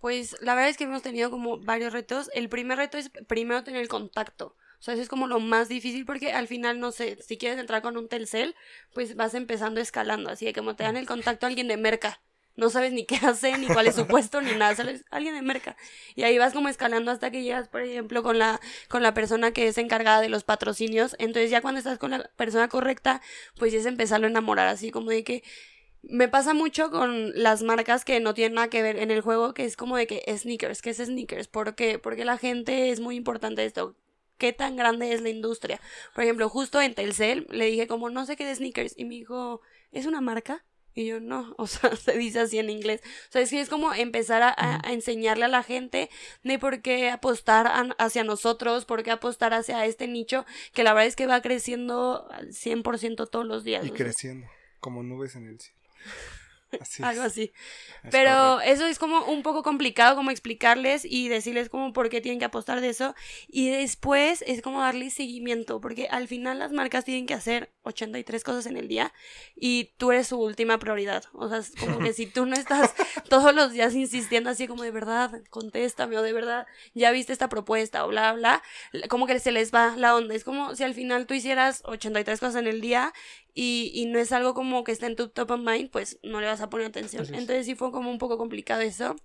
Pues 0.00 0.40
la 0.40 0.54
verdad 0.54 0.70
es 0.70 0.76
que 0.78 0.84
hemos 0.84 1.02
tenido 1.02 1.30
como 1.30 1.58
varios 1.58 1.92
retos. 1.92 2.30
El 2.34 2.48
primer 2.48 2.78
reto 2.78 2.96
es 2.96 3.10
primero 3.28 3.62
tener 3.64 3.82
el 3.82 3.88
contacto. 3.88 4.56
O 4.78 4.82
sea, 4.82 4.94
eso 4.94 5.02
es 5.02 5.10
como 5.10 5.26
lo 5.26 5.40
más 5.40 5.68
difícil 5.68 6.06
porque 6.06 6.32
al 6.32 6.48
final, 6.48 6.80
no 6.80 6.90
sé, 6.90 7.18
si 7.22 7.36
quieres 7.36 7.58
entrar 7.58 7.82
con 7.82 7.98
un 7.98 8.08
Telcel, 8.08 8.56
pues 8.94 9.14
vas 9.14 9.34
empezando 9.34 9.78
escalando. 9.78 10.30
Así 10.30 10.46
de 10.46 10.54
que 10.54 10.60
como 10.60 10.74
te 10.74 10.84
dan 10.84 10.96
el 10.96 11.06
contacto 11.06 11.44
a 11.44 11.48
alguien 11.48 11.68
de 11.68 11.76
Merca. 11.76 12.22
No 12.60 12.68
sabes 12.68 12.92
ni 12.92 13.06
qué 13.06 13.16
hace, 13.16 13.56
ni 13.56 13.66
cuál 13.66 13.86
es 13.86 13.94
su 13.94 14.06
puesto, 14.06 14.42
ni 14.42 14.52
nada. 14.52 14.76
Solo 14.76 14.90
es 14.90 15.04
alguien 15.10 15.34
de 15.34 15.40
Merca. 15.40 15.76
Y 16.14 16.24
ahí 16.24 16.36
vas 16.36 16.52
como 16.52 16.68
escalando 16.68 17.10
hasta 17.10 17.30
que 17.30 17.42
llegas, 17.42 17.68
por 17.68 17.80
ejemplo, 17.80 18.22
con 18.22 18.38
la, 18.38 18.60
con 18.88 19.02
la 19.02 19.14
persona 19.14 19.52
que 19.52 19.66
es 19.66 19.78
encargada 19.78 20.20
de 20.20 20.28
los 20.28 20.44
patrocinios. 20.44 21.16
Entonces 21.18 21.50
ya 21.50 21.62
cuando 21.62 21.78
estás 21.78 21.98
con 21.98 22.10
la 22.10 22.30
persona 22.36 22.68
correcta, 22.68 23.22
pues 23.58 23.72
es 23.72 23.86
empezarlo 23.86 24.26
a 24.26 24.30
enamorar. 24.30 24.68
Así 24.68 24.90
como 24.90 25.10
de 25.10 25.24
que 25.24 25.42
me 26.02 26.28
pasa 26.28 26.52
mucho 26.52 26.90
con 26.90 27.32
las 27.34 27.62
marcas 27.62 28.04
que 28.04 28.20
no 28.20 28.34
tienen 28.34 28.54
nada 28.54 28.68
que 28.68 28.82
ver 28.82 28.98
en 28.98 29.10
el 29.10 29.22
juego, 29.22 29.54
que 29.54 29.64
es 29.64 29.76
como 29.76 29.96
de 29.96 30.06
que 30.06 30.22
sneakers, 30.36 30.82
¿qué 30.82 30.90
es 30.90 30.98
sneakers? 30.98 31.48
¿Por 31.48 31.74
qué? 31.74 31.98
Porque 31.98 32.26
la 32.26 32.36
gente 32.36 32.90
es 32.90 33.00
muy 33.00 33.16
importante 33.16 33.64
esto. 33.64 33.96
¿Qué 34.36 34.52
tan 34.52 34.76
grande 34.76 35.12
es 35.12 35.22
la 35.22 35.28
industria? 35.30 35.80
Por 36.14 36.24
ejemplo, 36.24 36.48
justo 36.48 36.80
en 36.80 36.94
Telcel 36.94 37.46
le 37.50 37.66
dije 37.66 37.86
como 37.86 38.10
no 38.10 38.26
sé 38.26 38.36
qué 38.36 38.46
de 38.46 38.54
sneakers 38.54 38.94
y 38.98 39.04
me 39.04 39.14
dijo, 39.14 39.60
¿es 39.92 40.06
una 40.06 40.20
marca? 40.20 40.64
Y 40.94 41.06
yo 41.06 41.20
no, 41.20 41.54
o 41.58 41.66
sea, 41.66 41.94
se 41.96 42.16
dice 42.18 42.40
así 42.40 42.58
en 42.58 42.68
inglés. 42.70 43.00
O 43.28 43.32
sea, 43.32 43.42
es 43.42 43.50
que 43.50 43.60
es 43.60 43.68
como 43.68 43.92
empezar 43.94 44.42
a, 44.42 44.48
a- 44.50 44.80
a 44.84 44.92
enseñarle 44.92 45.44
a 45.44 45.48
la 45.48 45.62
gente 45.62 46.10
de 46.42 46.58
por 46.58 46.82
qué 46.82 47.10
apostar 47.10 47.66
a- 47.68 47.94
hacia 47.98 48.24
nosotros, 48.24 48.84
por 48.84 49.02
qué 49.02 49.10
apostar 49.10 49.54
hacia 49.54 49.84
este 49.86 50.08
nicho, 50.08 50.44
que 50.72 50.82
la 50.84 50.92
verdad 50.92 51.06
es 51.06 51.16
que 51.16 51.26
va 51.26 51.40
creciendo 51.42 52.26
al 52.32 52.48
100% 52.52 53.28
todos 53.30 53.46
los 53.46 53.62
días. 53.64 53.84
Y 53.84 53.88
sea. 53.88 53.96
creciendo, 53.96 54.46
como 54.80 55.02
nubes 55.02 55.36
en 55.36 55.46
el 55.48 55.60
cielo. 55.60 55.76
Así 56.80 57.02
Algo 57.02 57.22
así. 57.22 57.52
Es 58.04 58.10
Pero 58.12 58.30
correcto. 58.30 58.60
eso 58.72 58.86
es 58.86 59.00
como 59.00 59.24
un 59.24 59.42
poco 59.42 59.64
complicado 59.64 60.14
como 60.14 60.30
explicarles 60.30 61.04
y 61.04 61.28
decirles 61.28 61.68
como 61.68 61.92
por 61.92 62.08
qué 62.10 62.20
tienen 62.20 62.38
que 62.38 62.44
apostar 62.44 62.80
de 62.80 62.90
eso. 62.90 63.16
Y 63.48 63.70
después 63.70 64.44
es 64.46 64.62
como 64.62 64.80
darle 64.80 65.10
seguimiento, 65.10 65.80
porque 65.80 66.06
al 66.08 66.28
final 66.28 66.60
las 66.60 66.70
marcas 66.70 67.04
tienen 67.04 67.26
que 67.26 67.34
hacer 67.34 67.72
83 67.82 68.44
cosas 68.44 68.66
en 68.66 68.76
el 68.76 68.88
día 68.88 69.12
y 69.56 69.92
tú 69.96 70.12
eres 70.12 70.28
su 70.28 70.40
última 70.40 70.78
prioridad. 70.78 71.24
O 71.32 71.48
sea, 71.48 71.58
es 71.58 71.72
como 71.78 71.98
que 71.98 72.12
si 72.12 72.26
tú 72.26 72.46
no 72.46 72.54
estás 72.54 72.94
todos 73.28 73.54
los 73.54 73.72
días 73.72 73.94
insistiendo 73.94 74.50
así 74.50 74.66
como 74.66 74.82
de 74.82 74.90
verdad, 74.90 75.42
contéstame 75.50 76.16
o 76.18 76.22
de 76.22 76.32
verdad, 76.32 76.66
ya 76.94 77.10
viste 77.10 77.32
esta 77.32 77.48
propuesta 77.48 78.04
o 78.04 78.08
bla, 78.08 78.32
bla, 78.32 78.62
como 79.08 79.26
que 79.26 79.38
se 79.38 79.52
les 79.52 79.72
va 79.72 79.96
la 79.96 80.14
onda. 80.14 80.34
Es 80.34 80.44
como 80.44 80.74
si 80.74 80.84
al 80.84 80.94
final 80.94 81.26
tú 81.26 81.34
hicieras 81.34 81.82
83 81.84 82.38
cosas 82.40 82.56
en 82.56 82.66
el 82.66 82.80
día 82.80 83.12
y, 83.54 83.90
y 83.94 84.06
no 84.06 84.18
es 84.18 84.32
algo 84.32 84.54
como 84.54 84.84
que 84.84 84.92
está 84.92 85.06
en 85.06 85.16
tu 85.16 85.28
top 85.28 85.52
of 85.52 85.60
mind, 85.60 85.90
pues 85.90 86.18
no 86.22 86.40
le 86.40 86.46
vas 86.46 86.60
a 86.60 86.70
poner 86.70 86.86
atención. 86.86 87.26
Entonces 87.26 87.66
sí 87.66 87.74
fue 87.74 87.90
como 87.92 88.10
un 88.10 88.18
poco 88.18 88.38
complicado 88.38 88.82
eso. 88.82 89.16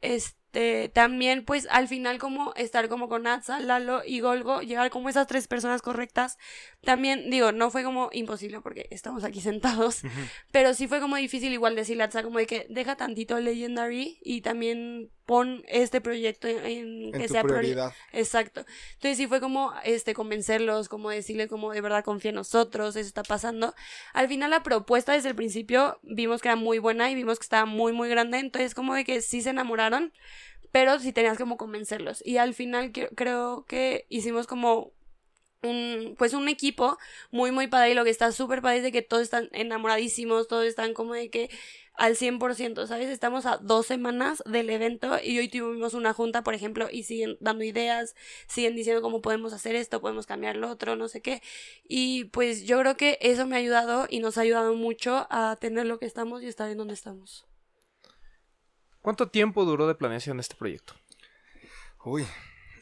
Este, 0.00 0.45
también 0.94 1.44
pues 1.44 1.66
al 1.70 1.86
final 1.88 2.18
como 2.18 2.54
estar 2.54 2.88
como 2.88 3.08
con 3.08 3.26
Atsa, 3.26 3.60
Lalo 3.60 4.02
y 4.06 4.20
Golgo, 4.20 4.62
llegar 4.62 4.90
como 4.90 5.08
esas 5.08 5.26
tres 5.26 5.48
personas 5.48 5.82
correctas, 5.82 6.38
también 6.82 7.28
digo, 7.30 7.52
no 7.52 7.70
fue 7.70 7.82
como 7.82 8.08
imposible 8.12 8.60
porque 8.60 8.86
estamos 8.90 9.24
aquí 9.24 9.40
sentados, 9.50 10.02
pero 10.52 10.72
sí 10.74 10.88
fue 10.88 11.00
como 11.00 11.16
difícil 11.16 11.52
igual 11.52 11.74
decirle 11.76 12.04
a 12.04 12.06
Atsa 12.06 12.22
como 12.22 12.38
de 12.38 12.46
que 12.46 12.66
deja 12.70 12.96
tantito 12.96 13.38
Legendary 13.38 14.18
y 14.22 14.40
también 14.40 15.10
pon 15.26 15.64
este 15.66 16.00
proyecto 16.00 16.46
en, 16.46 16.56
en 16.66 17.12
que 17.12 17.26
tu 17.26 17.32
sea 17.32 17.42
priori- 17.42 17.48
prioridad. 17.48 17.92
Exacto. 18.12 18.64
Entonces 18.94 19.16
sí 19.18 19.26
fue 19.26 19.40
como 19.40 19.72
este 19.84 20.14
convencerlos, 20.14 20.88
como 20.88 21.10
decirles 21.10 21.48
como 21.48 21.72
de 21.72 21.80
verdad 21.80 22.04
confía 22.04 22.28
en 22.28 22.36
nosotros, 22.36 22.94
eso 22.94 23.08
está 23.08 23.24
pasando. 23.24 23.74
Al 24.14 24.28
final 24.28 24.50
la 24.50 24.62
propuesta 24.62 25.12
desde 25.14 25.30
el 25.30 25.34
principio 25.34 25.98
vimos 26.04 26.40
que 26.40 26.48
era 26.48 26.56
muy 26.56 26.78
buena 26.78 27.10
y 27.10 27.16
vimos 27.16 27.40
que 27.40 27.42
estaba 27.42 27.66
muy 27.66 27.92
muy 27.92 28.08
grande, 28.08 28.38
entonces 28.38 28.72
como 28.74 28.94
de 28.94 29.04
que 29.04 29.20
sí 29.20 29.42
se 29.42 29.50
enamoraron, 29.50 30.12
pero 30.72 30.98
sí 30.98 31.12
tenías 31.12 31.38
como 31.38 31.56
convencerlos. 31.56 32.22
Y 32.24 32.38
al 32.38 32.54
final 32.54 32.92
creo 32.92 33.64
que 33.66 34.06
hicimos 34.08 34.46
como 34.46 34.92
un, 35.62 36.14
pues 36.18 36.34
un 36.34 36.48
equipo 36.48 36.98
muy 37.30 37.50
muy 37.50 37.66
padre 37.66 37.92
y 37.92 37.94
lo 37.94 38.04
que 38.04 38.10
está 38.10 38.30
súper 38.32 38.62
padre 38.62 38.78
es 38.78 38.82
de 38.84 38.92
que 38.92 39.02
todos 39.02 39.22
están 39.22 39.48
enamoradísimos, 39.52 40.48
todos 40.48 40.64
están 40.64 40.94
como 40.94 41.14
de 41.14 41.30
que 41.30 41.50
al 41.96 42.14
100%, 42.14 42.86
¿sabes? 42.86 43.08
Estamos 43.08 43.46
a 43.46 43.56
dos 43.56 43.86
semanas 43.86 44.42
del 44.46 44.68
evento 44.70 45.16
y 45.22 45.38
hoy 45.38 45.48
tuvimos 45.48 45.94
una 45.94 46.12
junta, 46.12 46.42
por 46.42 46.54
ejemplo, 46.54 46.88
y 46.90 47.04
siguen 47.04 47.38
dando 47.40 47.64
ideas, 47.64 48.14
siguen 48.48 48.76
diciendo 48.76 49.00
cómo 49.02 49.22
podemos 49.22 49.52
hacer 49.54 49.74
esto, 49.76 50.00
podemos 50.00 50.26
cambiar 50.26 50.56
lo 50.56 50.70
otro, 50.70 50.96
no 50.96 51.08
sé 51.08 51.22
qué. 51.22 51.42
Y 51.88 52.24
pues 52.24 52.64
yo 52.64 52.78
creo 52.80 52.96
que 52.96 53.18
eso 53.22 53.46
me 53.46 53.56
ha 53.56 53.60
ayudado 53.60 54.06
y 54.10 54.20
nos 54.20 54.36
ha 54.36 54.42
ayudado 54.42 54.74
mucho 54.74 55.26
a 55.30 55.56
tener 55.58 55.86
lo 55.86 55.98
que 55.98 56.06
estamos 56.06 56.42
y 56.42 56.46
estar 56.46 56.70
en 56.70 56.78
donde 56.78 56.94
estamos. 56.94 57.46
¿Cuánto 59.06 59.28
tiempo 59.28 59.64
duró 59.64 59.86
de 59.86 59.94
planeación 59.94 60.40
este 60.40 60.56
proyecto? 60.56 60.94
Uy, 62.04 62.26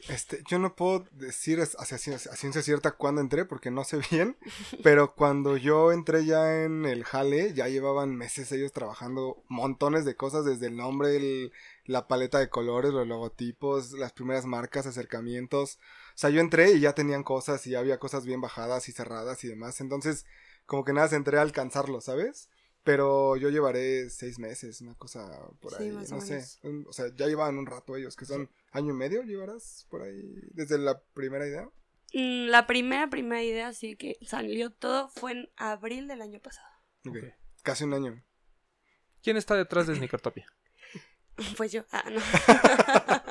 este, 0.09 0.41
yo 0.47 0.57
no 0.57 0.75
puedo 0.75 1.05
decir 1.11 1.61
a 1.61 1.67
ciencia 1.67 2.63
cierta 2.63 2.93
cuándo 2.93 3.21
entré 3.21 3.45
porque 3.45 3.69
no 3.69 3.83
sé 3.83 3.99
bien, 4.09 4.35
pero 4.81 5.13
cuando 5.13 5.55
yo 5.55 5.91
entré 5.91 6.25
ya 6.25 6.63
en 6.63 6.87
el 6.87 7.03
jale, 7.03 7.53
ya 7.53 7.67
llevaban 7.67 8.15
meses 8.15 8.51
ellos 8.51 8.73
trabajando 8.73 9.43
montones 9.49 10.03
de 10.03 10.15
cosas, 10.15 10.45
desde 10.45 10.65
el 10.65 10.77
nombre, 10.77 11.15
el- 11.15 11.53
la 11.83 12.07
paleta 12.07 12.39
de 12.39 12.49
colores, 12.49 12.91
los 12.91 13.05
logotipos, 13.07 13.91
las 13.91 14.11
primeras 14.11 14.47
marcas, 14.47 14.87
acercamientos. 14.87 15.77
O 16.15 16.17
sea, 16.17 16.31
yo 16.31 16.41
entré 16.41 16.71
y 16.71 16.79
ya 16.79 16.93
tenían 16.93 17.21
cosas 17.21 17.67
y 17.67 17.69
ya 17.69 17.77
había 17.81 17.99
cosas 17.99 18.25
bien 18.25 18.41
bajadas 18.41 18.89
y 18.89 18.93
cerradas 18.93 19.43
y 19.43 19.47
demás, 19.47 19.79
entonces 19.79 20.25
como 20.65 20.83
que 20.85 20.93
nada, 20.93 21.07
se 21.07 21.17
entré 21.17 21.37
a 21.37 21.43
alcanzarlo, 21.43 22.01
¿sabes? 22.01 22.49
Pero 22.85 23.35
yo 23.35 23.49
llevaré 23.49 24.09
seis 24.09 24.39
meses, 24.39 24.79
una 24.79 24.93
cosa 24.95 25.27
por 25.59 25.73
Sí, 25.75 25.83
ahí, 25.83 25.91
más 25.91 26.11
o 26.11 26.15
no 26.15 26.21
sé. 26.21 26.45
Un- 26.61 26.85
O 26.87 26.93
sea, 26.93 27.07
ya 27.15 27.25
llevan 27.27 27.57
un 27.57 27.65
rato 27.65 27.95
ellos, 27.97 28.15
que 28.15 28.25
son 28.25 28.49
año 28.71 28.93
y 28.93 28.95
medio, 28.97 29.23
llevarás 29.23 29.87
por 29.89 30.03
ahí 30.03 30.21
desde 30.51 30.77
la 30.77 31.01
primera 31.13 31.45
idea. 31.47 31.67
Mm, 32.13 32.45
La 32.47 32.67
primera, 32.67 33.09
primera 33.09 33.43
idea, 33.43 33.73
sí 33.73 33.97
que 33.97 34.17
salió 34.21 34.69
todo, 34.69 35.09
fue 35.09 35.31
en 35.33 35.49
abril 35.57 36.07
del 36.07 36.21
año 36.21 36.39
pasado. 36.39 36.69
Ok, 37.07 37.17
Ok. 37.17 37.23
Casi 37.63 37.83
un 37.83 37.93
año. 37.95 38.23
¿Quién 39.23 39.37
está 39.37 39.55
detrás 39.55 39.87
de 39.87 39.95
Sneakertopia? 39.95 40.45
Pues 41.57 41.71
yo, 41.73 41.83
ah, 41.91 42.09
no. 42.09 42.21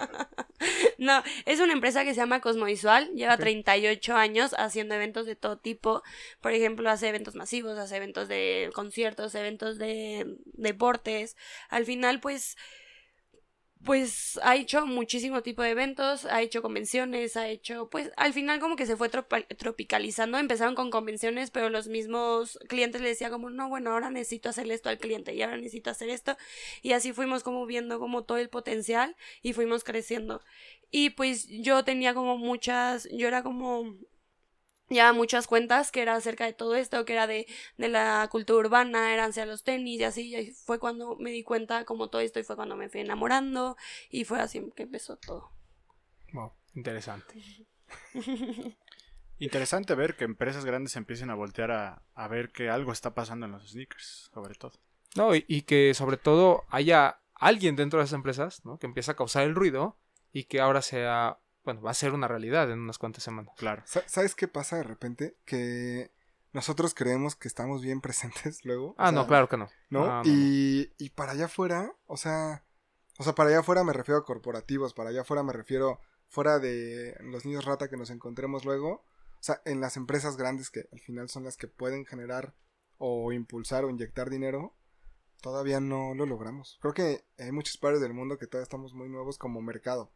no, 1.05 1.23
es 1.47 1.61
una 1.61 1.73
empresa 1.73 2.05
que 2.05 2.15
se 2.15 2.21
llama 2.21 2.41
Cosmovisual, 2.41 3.11
lleva 3.15 3.35
Ok. 3.35 3.41
38 3.41 4.17
años 4.17 4.55
haciendo 4.59 4.95
eventos 4.95 5.27
de 5.27 5.37
todo 5.37 5.59
tipo. 5.59 6.03
Por 6.41 6.53
ejemplo, 6.53 6.91
hace 6.91 7.09
eventos 7.09 7.35
masivos, 7.35 7.79
hace 7.79 7.97
eventos 7.97 8.29
de 8.29 8.71
conciertos, 8.75 9.35
eventos 9.35 9.79
de 9.79 10.37
deportes. 10.55 11.37
Al 11.69 11.85
final, 11.85 12.21
pues, 12.21 12.57
pues 13.85 14.41
ha 14.43 14.57
hecho 14.57 14.87
muchísimo 14.87 15.43
tipo 15.43 15.63
de 15.63 15.71
eventos, 15.71 16.25
ha 16.25 16.43
hecho 16.43 16.63
convenciones, 16.63 17.37
ha 17.37 17.49
hecho, 17.49 17.89
pues 17.91 18.11
al 18.17 18.33
final 18.33 18.59
como 18.61 18.77
que 18.77 18.87
se 18.87 18.97
fue 18.97 19.09
tropicalizando, 19.09 20.39
empezaron 20.39 20.75
con 20.75 20.91
convenciones, 20.91 21.51
pero 21.51 21.71
los 21.71 21.89
mismos 21.89 22.59
clientes 22.69 23.01
le 23.01 23.09
decían 23.09 23.31
como, 23.31 23.51
no, 23.51 23.69
bueno, 23.69 23.93
ahora 23.93 24.11
necesito 24.11 24.49
hacerle 24.49 24.75
esto 24.75 24.89
al 24.89 24.99
cliente 24.99 25.35
y 25.35 25.43
ahora 25.43 25.57
necesito 25.57 25.91
hacer 25.91 26.09
esto. 26.09 26.37
Y 26.83 26.93
así 26.93 27.13
fuimos 27.13 27.43
como 27.43 27.67
viendo 27.67 27.99
como 27.99 28.25
todo 28.25 28.39
el 28.39 28.49
potencial 28.49 29.17
y 29.43 29.53
fuimos 29.53 29.85
creciendo. 29.85 30.43
Y 30.91 31.11
pues 31.11 31.49
yo 31.49 31.85
tenía 31.85 32.15
como 32.15 32.39
muchas, 32.39 33.09
yo 33.13 33.29
era 33.29 33.43
como 33.43 33.97
llevaba 34.95 35.13
muchas 35.13 35.47
cuentas 35.47 35.93
que 35.93 36.03
era 36.03 36.15
acerca 36.15 36.47
de 36.47 36.53
todo 36.53 36.75
esto, 36.75 37.05
que 37.05 37.13
era 37.13 37.27
de, 37.27 37.47
de 37.77 37.89
la 37.89 38.29
cultura 38.31 38.61
urbana, 38.61 39.13
eran 39.13 39.31
hacia 39.31 39.47
los 39.47 39.63
tenis 39.63 40.01
y 40.01 40.05
así, 40.05 40.35
y 40.35 40.53
fue 40.53 40.79
cuando 40.79 41.17
me 41.17 41.31
di 41.31 41.43
cuenta 41.43 41.85
como 41.85 42.09
todo 42.09 42.23
esto 42.23 42.41
y 42.41 42.45
fue 42.45 42.57
cuando 42.57 42.77
me 42.77 42.89
fui 42.89 43.01
enamorando 43.01 43.77
y 44.11 44.25
fue 44.25 44.41
así 44.41 44.63
que 44.75 44.85
empezó 44.85 45.17
todo. 45.17 45.51
Wow, 46.33 46.53
interesante. 46.75 47.35
Interesante 49.39 49.95
ver 49.95 50.17
que 50.17 50.25
empresas 50.25 50.65
grandes 50.65 50.97
empiecen 50.97 51.29
a 51.29 51.35
voltear 51.35 51.71
a, 51.73 52.03
a 52.15 52.29
ver 52.29 52.53
que 52.53 52.71
algo 52.71 52.93
está 52.93 53.15
pasando 53.15 53.47
en 53.47 53.53
los 53.53 53.69
sneakers, 53.71 54.31
sobre 54.33 54.55
todo. 54.55 54.73
No, 55.17 55.35
y, 55.35 55.45
y 55.49 55.63
que 55.63 55.93
sobre 55.95 56.17
todo 56.17 56.65
haya 56.71 57.21
alguien 57.35 57.77
dentro 57.77 57.99
de 57.99 58.05
esas 58.05 58.17
empresas, 58.17 58.65
¿no? 58.65 58.79
Que 58.79 58.87
empieza 58.87 59.13
a 59.13 59.17
causar 59.17 59.45
el 59.45 59.55
ruido 59.55 59.99
y 60.33 60.45
que 60.45 60.61
ahora 60.61 60.83
sea, 60.83 61.39
bueno, 61.65 61.81
va 61.83 61.91
a 61.91 61.95
ser 61.95 62.13
una 62.13 62.29
realidad 62.29 62.71
en 62.71 62.79
unas 62.81 62.99
cuantas 62.99 63.23
semanas. 63.25 63.55
Claro. 63.57 63.83
Sa- 63.87 64.07
¿Sabes 64.09 64.35
qué 64.35 64.49
pasa 64.49 64.77
de 64.77 64.83
repente? 64.83 65.37
Que 65.45 66.13
nosotros 66.53 66.95
creemos 66.95 67.35
que 67.37 67.49
estamos 67.49 67.83
bien 67.83 68.01
presentes 68.03 68.65
luego. 68.65 68.91
o 68.91 68.95
Ah, 68.99 69.13
no, 69.13 69.27
claro 69.27 69.49
que 69.49 69.57
no. 69.57 69.69
¿no? 69.91 70.07
No, 70.07 70.07
no. 70.17 70.23
y, 70.25 70.93
y 70.99 71.11
para 71.11 71.33
allá 71.33 71.47
afuera, 71.47 71.95
o 72.07 72.17
sea, 72.17 72.65
o 73.19 73.25
sea, 73.25 73.35
para 73.35 73.51
allá 73.51 73.61
afuera 73.61 73.83
me 73.85 73.93
refiero 73.93 74.19
a 74.19 74.25
corporativos, 74.25 74.93
para 74.95 75.11
allá 75.11 75.23
afuera 75.23 75.43
me 75.43 75.53
refiero 75.53 76.01
fuera 76.29 76.59
de 76.59 77.17
los 77.21 77.45
niños 77.47 77.65
rata 77.65 77.89
que 77.89 77.97
nos 77.97 78.11
encontremos 78.11 78.65
luego, 78.65 78.91
o 78.93 79.43
sea, 79.47 79.61
en 79.65 79.81
las 79.81 79.97
empresas 79.97 80.37
grandes 80.37 80.71
que 80.71 80.89
al 80.93 81.01
final 81.01 81.29
son 81.29 81.45
las 81.45 81.57
que 81.57 81.69
pueden 81.69 82.07
generar 82.07 82.55
o 82.99 83.33
impulsar 83.33 83.85
o 83.85 83.91
inyectar 83.91 84.31
dinero, 84.31 84.75
todavía 85.41 85.79
no 85.81 86.15
lo 86.15 86.27
logramos. 86.27 86.79
Creo 86.81 86.95
que 86.95 87.25
hay 87.39 87.53
muchas 87.53 87.77
partes 87.77 88.01
del 88.01 88.15
mundo 88.15 88.39
que 88.39 88.47
todavía 88.47 88.65
estamos 88.65 88.95
muy 88.95 89.09
nuevos 89.09 89.39
como 89.39 89.61
mercado. 89.61 90.11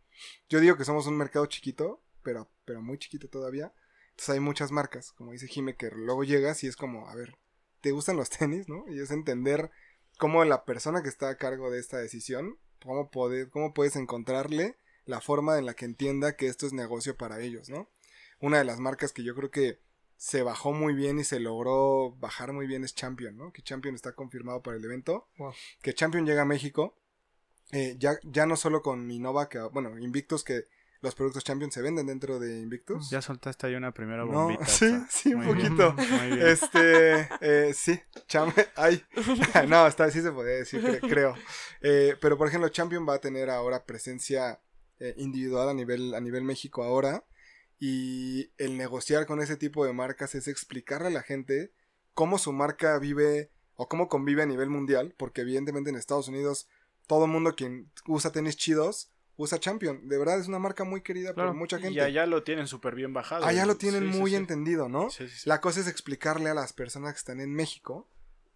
Yo 0.48 0.61
digo 0.61 0.76
que 0.76 0.85
somos 0.85 1.07
un 1.07 1.16
mercado 1.16 1.46
chiquito, 1.46 2.02
pero, 2.22 2.50
pero 2.64 2.83
muy 2.83 2.98
chiquito 2.98 3.28
todavía. 3.28 3.72
Entonces 4.11 4.31
hay 4.31 4.40
muchas 4.40 4.72
marcas, 4.72 5.12
como 5.12 5.33
dice 5.33 5.46
Jime, 5.46 5.76
que 5.76 5.90
luego 5.90 6.24
llegas 6.24 6.64
y 6.64 6.66
es 6.66 6.76
como, 6.76 7.09
a 7.09 7.14
ver, 7.14 7.37
¿te 7.81 7.92
gustan 7.92 8.16
los 8.16 8.31
tenis, 8.38 8.68
no? 8.68 8.85
Y 8.88 9.00
es 9.00 9.11
entender 9.11 9.70
cómo 10.18 10.44
la 10.44 10.64
persona 10.64 11.02
que 11.02 11.09
está 11.09 11.28
a 11.28 11.37
cargo 11.37 11.70
de 11.70 11.78
esta 11.78 11.98
decisión, 11.98 12.59
cómo, 12.83 13.11
poder, 13.11 13.48
cómo 13.50 13.72
puedes 13.72 13.96
encontrarle 13.96 14.76
la 15.04 15.20
forma 15.20 15.59
en 15.59 15.66
la 15.66 15.74
que 15.74 15.85
entienda 15.85 16.37
que 16.37 16.48
esto 16.48 16.66
es 16.66 16.72
negocio 16.72 17.16
para 17.16 17.40
ellos, 17.40 17.68
¿no? 17.70 17.88
Una 18.40 18.59
de 18.59 18.64
las 18.64 18.78
marcas 18.78 19.12
que 19.12 19.24
yo 19.24 19.35
creo 19.35 19.50
que 19.50 19.81
se 20.16 20.42
bajó 20.42 20.72
muy 20.72 20.94
bien 20.94 21.18
y 21.20 21.24
se 21.24 21.38
logró 21.40 22.11
bajar 22.18 22.52
muy 22.52 22.66
bien 22.66 22.85
es 22.85 22.94
Champion, 22.94 23.37
¿no? 23.37 23.52
Que 23.52 23.62
Champion 23.62 23.94
está 23.94 24.12
confirmado 24.12 24.62
para 24.62 24.76
el 24.76 24.85
evento. 24.85 25.28
Wow. 25.38 25.54
Que 25.81 25.94
Champion 25.94 26.26
llega 26.26 26.42
a 26.42 26.44
México. 26.44 26.98
Eh, 27.72 27.96
ya, 27.98 28.18
ya 28.24 28.46
no 28.46 28.57
solo 28.57 28.83
con 28.83 29.11
Innova, 29.11 29.48
que, 29.48 29.59
bueno, 29.61 29.98
Invictus, 29.98 30.44
que 30.44 30.64
los 31.00 31.14
productos 31.14 31.44
Champion 31.44 31.70
se 31.70 31.81
venden 31.81 32.07
dentro 32.07 32.40
de 32.40 32.59
Invictus. 32.59 33.09
Ya 33.11 33.22
soltaste 33.22 33.66
ahí 33.68 33.74
una 33.74 33.92
primera 33.92 34.24
No, 34.24 34.33
bombita. 34.33 34.66
sí, 34.66 34.92
sí, 35.09 35.35
un 35.35 35.42
bien, 35.42 35.76
poquito. 35.76 35.92
muy 35.92 36.26
bien. 36.37 36.46
Este, 36.48 37.28
eh, 37.40 37.72
sí, 37.74 38.00
Cham 38.26 38.52
ay, 38.76 39.02
no, 39.68 39.87
está, 39.87 40.11
sí 40.11 40.20
se 40.22 40.33
podría 40.33 40.57
decir, 40.57 40.83
cre- 40.83 41.00
creo. 41.09 41.35
Eh, 41.83 42.16
pero 42.20 42.37
por 42.37 42.48
ejemplo, 42.48 42.68
Champion 42.68 43.07
va 43.09 43.14
a 43.14 43.20
tener 43.20 43.48
ahora 43.50 43.85
presencia 43.85 44.61
eh, 44.98 45.14
individual 45.18 45.68
a 45.68 45.74
nivel, 45.74 46.14
a 46.14 46.20
nivel 46.20 46.42
México 46.42 46.83
ahora. 46.83 47.24
Y 47.81 48.50
el 48.59 48.76
negociar 48.76 49.26
con 49.26 49.40
ese 49.40 49.57
tipo 49.57 49.87
de 49.87 49.92
marcas 49.92 50.35
es 50.35 50.48
explicarle 50.48 51.09
a 51.09 51.11
la 51.11 51.22
gente 51.22 51.70
cómo 52.12 52.38
su 52.38 52.52
marca 52.52 52.98
vive 52.98 53.52
o 53.76 53.88
cómo 53.88 54.09
convive 54.09 54.42
a 54.42 54.46
nivel 54.46 54.68
mundial, 54.68 55.14
porque 55.16 55.42
evidentemente 55.42 55.90
en 55.90 55.94
Estados 55.96 56.26
Unidos 56.26 56.66
todo 57.09 57.25
el 57.25 57.31
mundo 57.33 57.57
quien 57.57 57.90
usa 58.07 58.31
tenis 58.31 58.57
chidos 58.57 59.11
usa 59.37 59.59
Champion. 59.61 60.09
De 60.09 60.18
verdad 60.18 60.38
es 60.40 60.49
una 60.49 60.59
marca 60.59 60.83
muy 60.85 61.01
querida 61.01 61.33
Claro. 61.33 61.51
por 61.51 61.57
mucha 61.59 61.79
gente. 61.79 61.94
Y 61.94 62.01
allá 62.01 62.27
lo 62.27 62.42
tienen 62.42 62.66
súper 62.66 62.94
bien 62.97 63.12
bajado. 63.12 63.44
Allá 63.44 63.66
lo 63.66 63.77
tienen 63.77 64.12
Sí, 64.12 64.18
muy 64.18 64.31
sí. 64.33 64.37
entendido, 64.37 64.88
¿no? 64.88 65.11
Sí, 65.11 65.29
sí, 65.29 65.37
sí. 65.40 65.49
La 65.49 65.61
cosa 65.61 65.79
es 65.81 65.87
explicarle 65.88 66.51
a 66.51 66.55
las 66.55 66.73
personas 66.73 67.12
que 67.14 67.18
están 67.18 67.40
en 67.40 67.53
México 67.55 68.09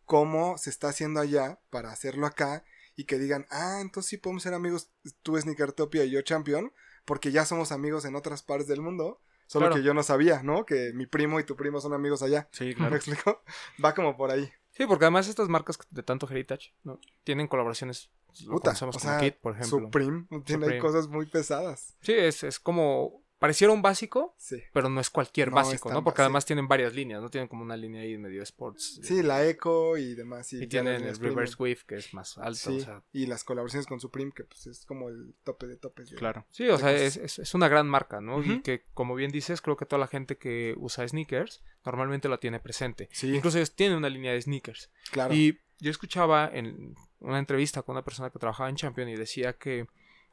cómo 0.05 0.59
se 0.59 0.71
está 0.71 0.89
haciendo 0.89 1.21
allá 1.21 1.61
para 1.71 1.91
hacerlo 1.93 2.27
acá 2.27 2.65
y 2.97 3.05
que 3.05 3.19
digan, 3.19 3.47
ah, 3.51 3.79
entonces 3.81 4.11
sí 4.11 4.17
podemos 4.19 4.43
ser 4.43 4.55
amigos, 4.55 4.91
tú 5.23 5.39
Sneakertopia 5.41 6.05
y 6.05 6.11
yo 6.11 6.21
Champion, 6.23 6.73
porque 7.05 7.31
ya 7.33 7.45
somos 7.47 7.73
amigos 7.73 8.05
en 8.05 8.17
otras 8.17 8.43
partes 8.43 8.67
del 8.67 8.81
mundo. 8.83 9.21
Solo 9.47 9.67
Claro. 9.67 9.77
que 9.77 9.87
yo 9.87 9.95
no 9.95 10.03
sabía, 10.03 10.43
¿no? 10.43 10.65
Que 10.67 10.93
mi 10.95 11.07
primo 11.07 11.39
y 11.39 11.45
tu 11.45 11.57
primo 11.57 11.81
son 11.81 11.93
amigos 11.95 12.23
allá. 12.23 12.49
Sí, 12.53 12.65
¿Me 12.67 12.75
claro. 12.75 12.97
explico? 12.97 13.43
Va 13.85 13.95
como 13.95 14.17
por 14.17 14.31
ahí. 14.31 14.51
Sí, 14.73 14.87
porque 14.87 15.05
además 15.05 15.29
estas 15.29 15.49
marcas 15.49 15.79
de 15.91 16.03
tanto 16.03 16.29
heritage, 16.29 16.75
¿no? 16.85 16.99
Tienen 17.25 17.47
colaboraciones, 17.47 18.11
lo 18.47 18.53
Puta, 18.53 18.71
o 18.71 18.93
sea, 18.93 19.19
Kit, 19.19 19.37
por 19.37 19.53
ejemplo. 19.57 19.81
Supreme, 19.81 20.27
tiene 20.45 20.65
Supreme. 20.67 20.79
cosas 20.79 21.09
muy 21.09 21.27
pesadas. 21.27 21.97
Sí, 22.01 22.13
es, 22.13 22.43
es 22.45 22.59
como, 22.61 23.23
pareciera 23.39 23.73
un 23.73 23.83
básico, 23.83 24.35
Sí. 24.39 24.63
pero 24.73 24.89
no 24.89 25.01
es 25.01 25.11
cualquier 25.11 25.49
No 25.51 25.57
básico, 25.57 25.93
¿no? 25.93 26.05
Porque 26.05 26.21
además 26.23 26.45
tienen 26.47 26.69
varias 26.69 26.95
líneas, 26.95 27.21
¿no? 27.21 27.29
Tienen 27.29 27.49
como 27.49 27.63
una 27.65 27.77
línea 27.77 28.03
ahí 28.03 28.17
medio 28.17 28.41
sports. 28.45 29.01
Sí, 29.03 29.21
la 29.23 29.45
Echo 29.45 29.97
y 29.97 30.15
demás. 30.15 30.53
Y, 30.53 30.67
tienen 30.69 31.03
el 31.03 31.17
reverse 31.19 31.57
wave, 31.59 31.79
que 31.87 31.97
es 31.97 32.15
más 32.15 32.39
alto, 32.39 32.55
Sí, 32.71 32.77
o 32.79 32.81
sea... 32.85 33.03
y 33.13 33.27
las 33.27 33.43
colaboraciones 33.43 33.87
con 33.89 33.99
Supreme, 33.99 34.31
que 34.35 34.45
pues 34.45 34.69
es 34.69 34.85
como 34.87 35.09
el 35.09 35.35
tope 35.43 35.67
de 35.67 35.77
topes. 35.77 36.11
de- 36.11 36.17
Claro. 36.17 36.47
Sí, 36.51 36.69
o 36.69 36.77
de 36.77 36.79
sea, 36.79 36.93
es, 36.93 37.17
es- 37.17 37.39
es 37.41 37.55
una 37.55 37.67
gran 37.69 37.89
marca, 37.89 38.21
¿no? 38.21 38.41
Y 38.45 38.63
que, 38.63 38.85
como 38.95 39.17
bien 39.17 39.33
dices, 39.33 39.61
creo 39.61 39.77
que 39.77 39.87
toda 39.87 39.99
la 39.99 40.07
gente 40.07 40.39
que 40.39 40.75
usa 40.79 41.07
sneakers 41.09 41.63
normalmente 41.85 42.29
la 42.29 42.39
tiene 42.39 42.61
presente. 42.61 43.09
Sí, 43.13 43.35
Incluso 43.35 43.59
ellos 43.59 43.75
tienen 43.75 43.99
una 43.99 44.09
línea 44.09 44.33
de 44.33 44.41
sneakers. 44.41 44.89
claro. 45.11 45.35
Y 45.35 45.59
yo 45.83 45.91
escuchaba 45.91 46.49
en 46.53 46.95
una 47.19 47.41
entrevista 47.41 47.83
con 47.83 47.95
una 47.95 48.05
persona 48.05 48.31
que 48.31 48.39
trabajaba 48.39 48.69
en 48.69 48.77
Champion 48.77 49.09
y 49.09 49.17
decía 49.17 49.55
que 49.55 49.89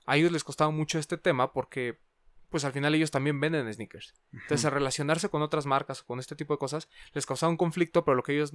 a 0.06 0.16
ellos 0.16 0.32
les 0.32 0.44
costaba 0.44 0.70
mucho 0.70 1.00
este 1.00 1.18
tema 1.18 1.52
porque 1.54 1.98
pues 2.50 2.66
al 2.66 2.72
final 2.72 2.94
ellos 2.94 3.10
también 3.10 3.40
venden 3.40 3.72
sneakers. 3.72 4.14
Entonces, 4.32 4.66
al 4.66 4.72
relacionarse 4.72 5.30
con 5.30 5.42
otras 5.42 5.66
marcas 5.66 6.02
o 6.02 6.06
con 6.06 6.20
este 6.20 6.36
tipo 6.36 6.54
de 6.54 6.60
cosas, 6.60 6.88
les 7.14 7.26
causaba 7.26 7.50
un 7.50 7.58
conflicto, 7.58 8.06
pero 8.06 8.16
lo 8.16 8.24
que 8.24 8.34
ellos 8.34 8.52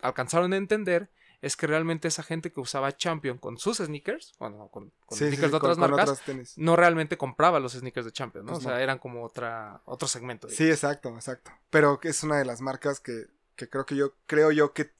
alcanzaron 0.00 0.52
a 0.52 0.56
entender 0.56 1.10
es 1.42 1.56
que 1.56 1.66
realmente 1.66 2.06
esa 2.08 2.22
gente 2.22 2.52
que 2.52 2.60
usaba 2.60 2.96
Champion 2.96 3.38
con 3.38 3.58
sus 3.58 3.78
sneakers, 3.78 4.34
bueno, 4.38 4.68
con, 4.68 4.92
con 5.06 5.18
Sí, 5.18 5.26
sneakers 5.26 5.46
sí, 5.46 5.50
de 5.50 5.56
otras 5.56 5.78
con 5.78 5.90
marcas, 5.90 6.22
no 6.56 6.76
realmente 6.76 7.16
compraba 7.16 7.60
los 7.60 7.72
sneakers 7.72 8.06
de 8.06 8.12
Champion, 8.12 8.46
¿no? 8.46 8.52
Pues 8.52 8.64
o 8.64 8.68
sea, 8.68 8.78
no. 8.78 8.78
eran 8.78 8.98
como 8.98 9.24
otra, 9.24 9.80
otro 9.84 10.06
segmento. 10.08 10.48
Sí, 10.48 10.68
exacto, 10.68 11.08
exacto. 11.14 11.52
Pero 11.70 12.00
es 12.02 12.22
una 12.22 12.38
de 12.38 12.44
las 12.44 12.60
marcas 12.60 13.00
que, 13.00 13.26
que 13.56 13.68
creo 13.68 13.86
que 13.86 13.96
yo, 13.96 14.14
creo 14.26 14.52
yo 14.52 14.72
que 14.72 14.92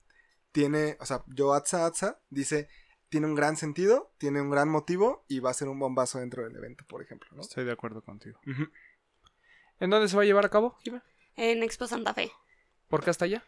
tiene, 0.53 0.97
o 1.01 1.07
sea, 1.07 1.25
yo 1.27 1.55
Atza 1.55 1.87
Atza 1.87 2.21
dice, 2.31 2.69
tiene 3.09 3.27
un 3.27 3.35
gran 3.35 3.57
sentido, 3.57 4.13
tiene 4.19 4.41
un 4.41 4.51
gran 4.51 4.69
motivo 4.69 5.25
y 5.29 5.41
va 5.41 5.51
a 5.51 5.55
ser 5.55 5.69
un 5.69 5.79
bombazo 5.79 6.19
dentro 6.19 6.45
del 6.45 6.57
evento, 6.57 6.85
por 6.87 7.03
ejemplo, 7.03 7.29
¿no? 7.33 7.43
Estoy 7.43 7.65
de 7.65 7.73
acuerdo 7.73 8.03
contigo. 8.03 8.39
¿En 9.81 9.91
dónde 9.91 10.09
se 10.09 10.17
va 10.17 10.23
a 10.23 10.27
llevar 10.27 10.47
a 10.47 10.51
cabo, 10.51 10.77
Jimé? 10.83 11.03
En 11.37 11.63
Expo 11.63 11.87
Santa 11.87 12.15
Fe. 12.15 12.31
¿Por 12.89 13.03
qué 13.03 13.11
hasta 13.11 13.25
allá? 13.25 13.45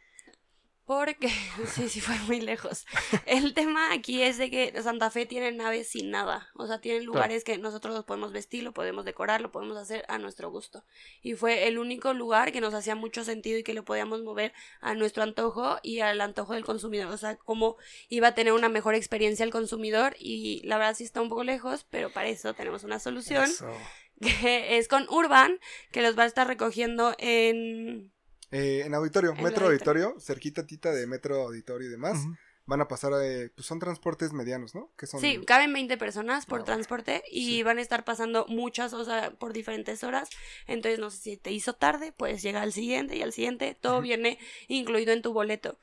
Porque, 0.87 1.29
sí, 1.75 1.88
sí 1.88 2.01
fue 2.01 2.16
muy 2.27 2.40
lejos. 2.40 2.87
El 3.25 3.55
tema 3.55 3.92
aquí 3.92 4.23
es 4.23 4.37
de 4.37 4.51
que 4.51 4.83
Santa 4.83 5.11
Fe 5.11 5.25
tiene 5.25 5.51
naves 5.53 5.88
sin 5.88 6.11
nada. 6.11 6.51
O 6.57 6.66
sea, 6.66 6.81
tienen 6.81 7.05
lugares 7.05 7.42
que 7.42 7.57
nosotros 7.57 7.94
los 7.94 8.05
podemos 8.05 8.33
vestir, 8.33 8.62
lo 8.62 8.73
podemos 8.73 9.07
decorar, 9.07 9.40
lo 9.40 9.51
podemos 9.51 9.79
hacer 9.79 10.05
a 10.09 10.18
nuestro 10.18 10.51
gusto. 10.51 10.85
Y 11.23 11.35
fue 11.35 11.68
el 11.68 11.79
único 11.79 12.12
lugar 12.12 12.53
que 12.53 12.61
nos 12.61 12.75
hacía 12.75 12.94
mucho 12.97 13.25
sentido 13.25 13.59
y 13.59 13.62
que 13.62 13.73
lo 13.73 13.85
podíamos 13.85 14.23
mover 14.23 14.53
a 14.81 14.94
nuestro 14.94 15.23
antojo 15.23 15.79
y 15.83 16.01
al 16.01 16.20
antojo 16.20 16.53
del 16.53 16.64
consumidor. 16.64 17.11
O 17.11 17.16
sea, 17.16 17.37
cómo 17.37 17.77
iba 18.11 18.29
a 18.29 18.35
tener 18.35 18.53
una 18.53 18.68
mejor 18.68 18.94
experiencia 18.94 19.44
el 19.44 19.51
consumidor. 19.51 20.16
Y 20.18 20.61
la 20.64 20.77
verdad 20.77 20.94
sí 20.94 21.05
está 21.05 21.23
un 21.23 21.31
poco 21.31 21.44
lejos, 21.44 21.87
pero 21.88 22.11
para 22.11 22.29
eso 22.29 22.53
tenemos 22.53 22.85
una 22.85 22.99
solución. 22.99 23.44
Eso. 23.44 23.73
Que 24.20 24.79
es 24.79 24.87
con 24.87 25.09
Urban, 25.11 25.59
que 25.90 26.01
los 26.01 26.16
va 26.16 26.23
a 26.23 26.27
estar 26.27 26.47
recogiendo 26.47 27.16
en 27.18 28.13
Eh, 28.50 28.83
en 28.85 28.94
auditorio, 28.94 29.30
En 29.37 29.42
Metro 29.42 29.66
auditorio. 29.66 30.07
Auditorio, 30.09 30.20
cerquita 30.20 30.66
tita 30.66 30.92
de 30.92 31.07
Metro 31.07 31.42
Auditorio 31.42 31.88
y 31.88 31.90
demás, 31.90 32.18
van 32.66 32.80
a 32.80 32.88
pasar, 32.88 33.12
eh, 33.22 33.50
pues 33.54 33.66
son 33.66 33.78
transportes 33.78 34.33
medianos, 34.33 34.74
¿no? 34.74 34.90
Que 34.96 35.07
son, 35.07 35.20
Sí, 35.20 35.40
caben 35.46 35.72
20 35.72 35.98
personas 35.98 36.46
por 36.46 36.61
Ah, 36.61 36.64
transporte 36.64 37.22
y 37.30 37.46
sí. 37.46 37.62
van 37.62 37.78
a 37.78 37.83
estar 37.83 38.04
pasando 38.04 38.46
muchas, 38.48 38.92
o 38.94 39.04
sea, 39.04 39.33
por 39.33 39.52
diferentes 39.52 40.02
horas. 40.04 40.28
Entonces, 40.66 40.98
no 40.98 41.11
sé 41.11 41.18
si 41.18 41.37
te 41.37 41.50
hizo 41.52 41.74
tarde, 41.74 42.12
puedes 42.12 42.42
llegar 42.42 42.62
al 42.62 42.72
siguiente 42.72 43.16
y 43.16 43.22
al 43.22 43.33
siguiente. 43.33 43.76
Todo 43.80 44.00
viene 44.00 44.38
incluido 44.68 45.12
en 45.12 45.20
tu 45.22 45.33
boleto. 45.33 45.78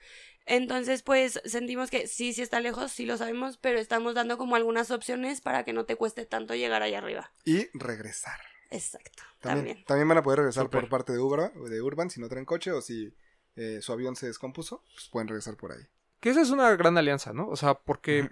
Entonces, 0.47 1.03
pues 1.03 1.39
sentimos 1.45 1.91
que 1.91 2.07
sí, 2.07 2.33
sí 2.33 2.41
está 2.41 2.59
lejos, 2.61 2.91
sí 2.91 3.05
lo 3.05 3.15
sabemos, 3.15 3.57
pero 3.57 3.77
estamos 3.79 4.15
dando 4.15 4.39
como 4.39 4.55
algunas 4.55 4.89
opciones 4.89 5.39
para 5.39 5.63
que 5.63 5.71
no 5.73 5.85
te 5.85 5.95
cueste 5.95 6.25
tanto 6.25 6.55
llegar 6.55 6.81
allá 6.81 6.97
arriba. 6.97 7.31
y 7.45 7.67
regresar. 7.77 8.39
Exacto, 8.71 9.21
También, 9.39 9.65
también. 9.65 9.85
también 9.85 10.07
van 10.07 10.17
a 10.17 10.23
poder 10.23 10.39
regresar 10.39 10.69
por 10.69 10.87
parte 10.89 11.11
de 11.13 11.19
Urban, 11.19 11.51
de 11.69 11.81
Urban 11.81 12.09
si 12.09 12.19
no 12.21 12.29
traen 12.29 12.45
coche 12.45 12.71
o 12.71 12.81
si 12.81 13.13
eh, 13.55 13.79
su 13.81 13.91
avión 13.91 14.15
se 14.15 14.27
descompuso, 14.27 14.83
pues 14.93 15.09
pueden 15.09 15.27
regresar 15.27 15.55
por 15.57 15.73
ahí. 15.73 15.83
Que 16.19 16.29
esa 16.29 16.41
es 16.41 16.49
una 16.51 16.69
gran 16.75 16.97
alianza, 16.97 17.33
¿no? 17.33 17.47
O 17.49 17.55
sea, 17.55 17.73
porque 17.75 18.29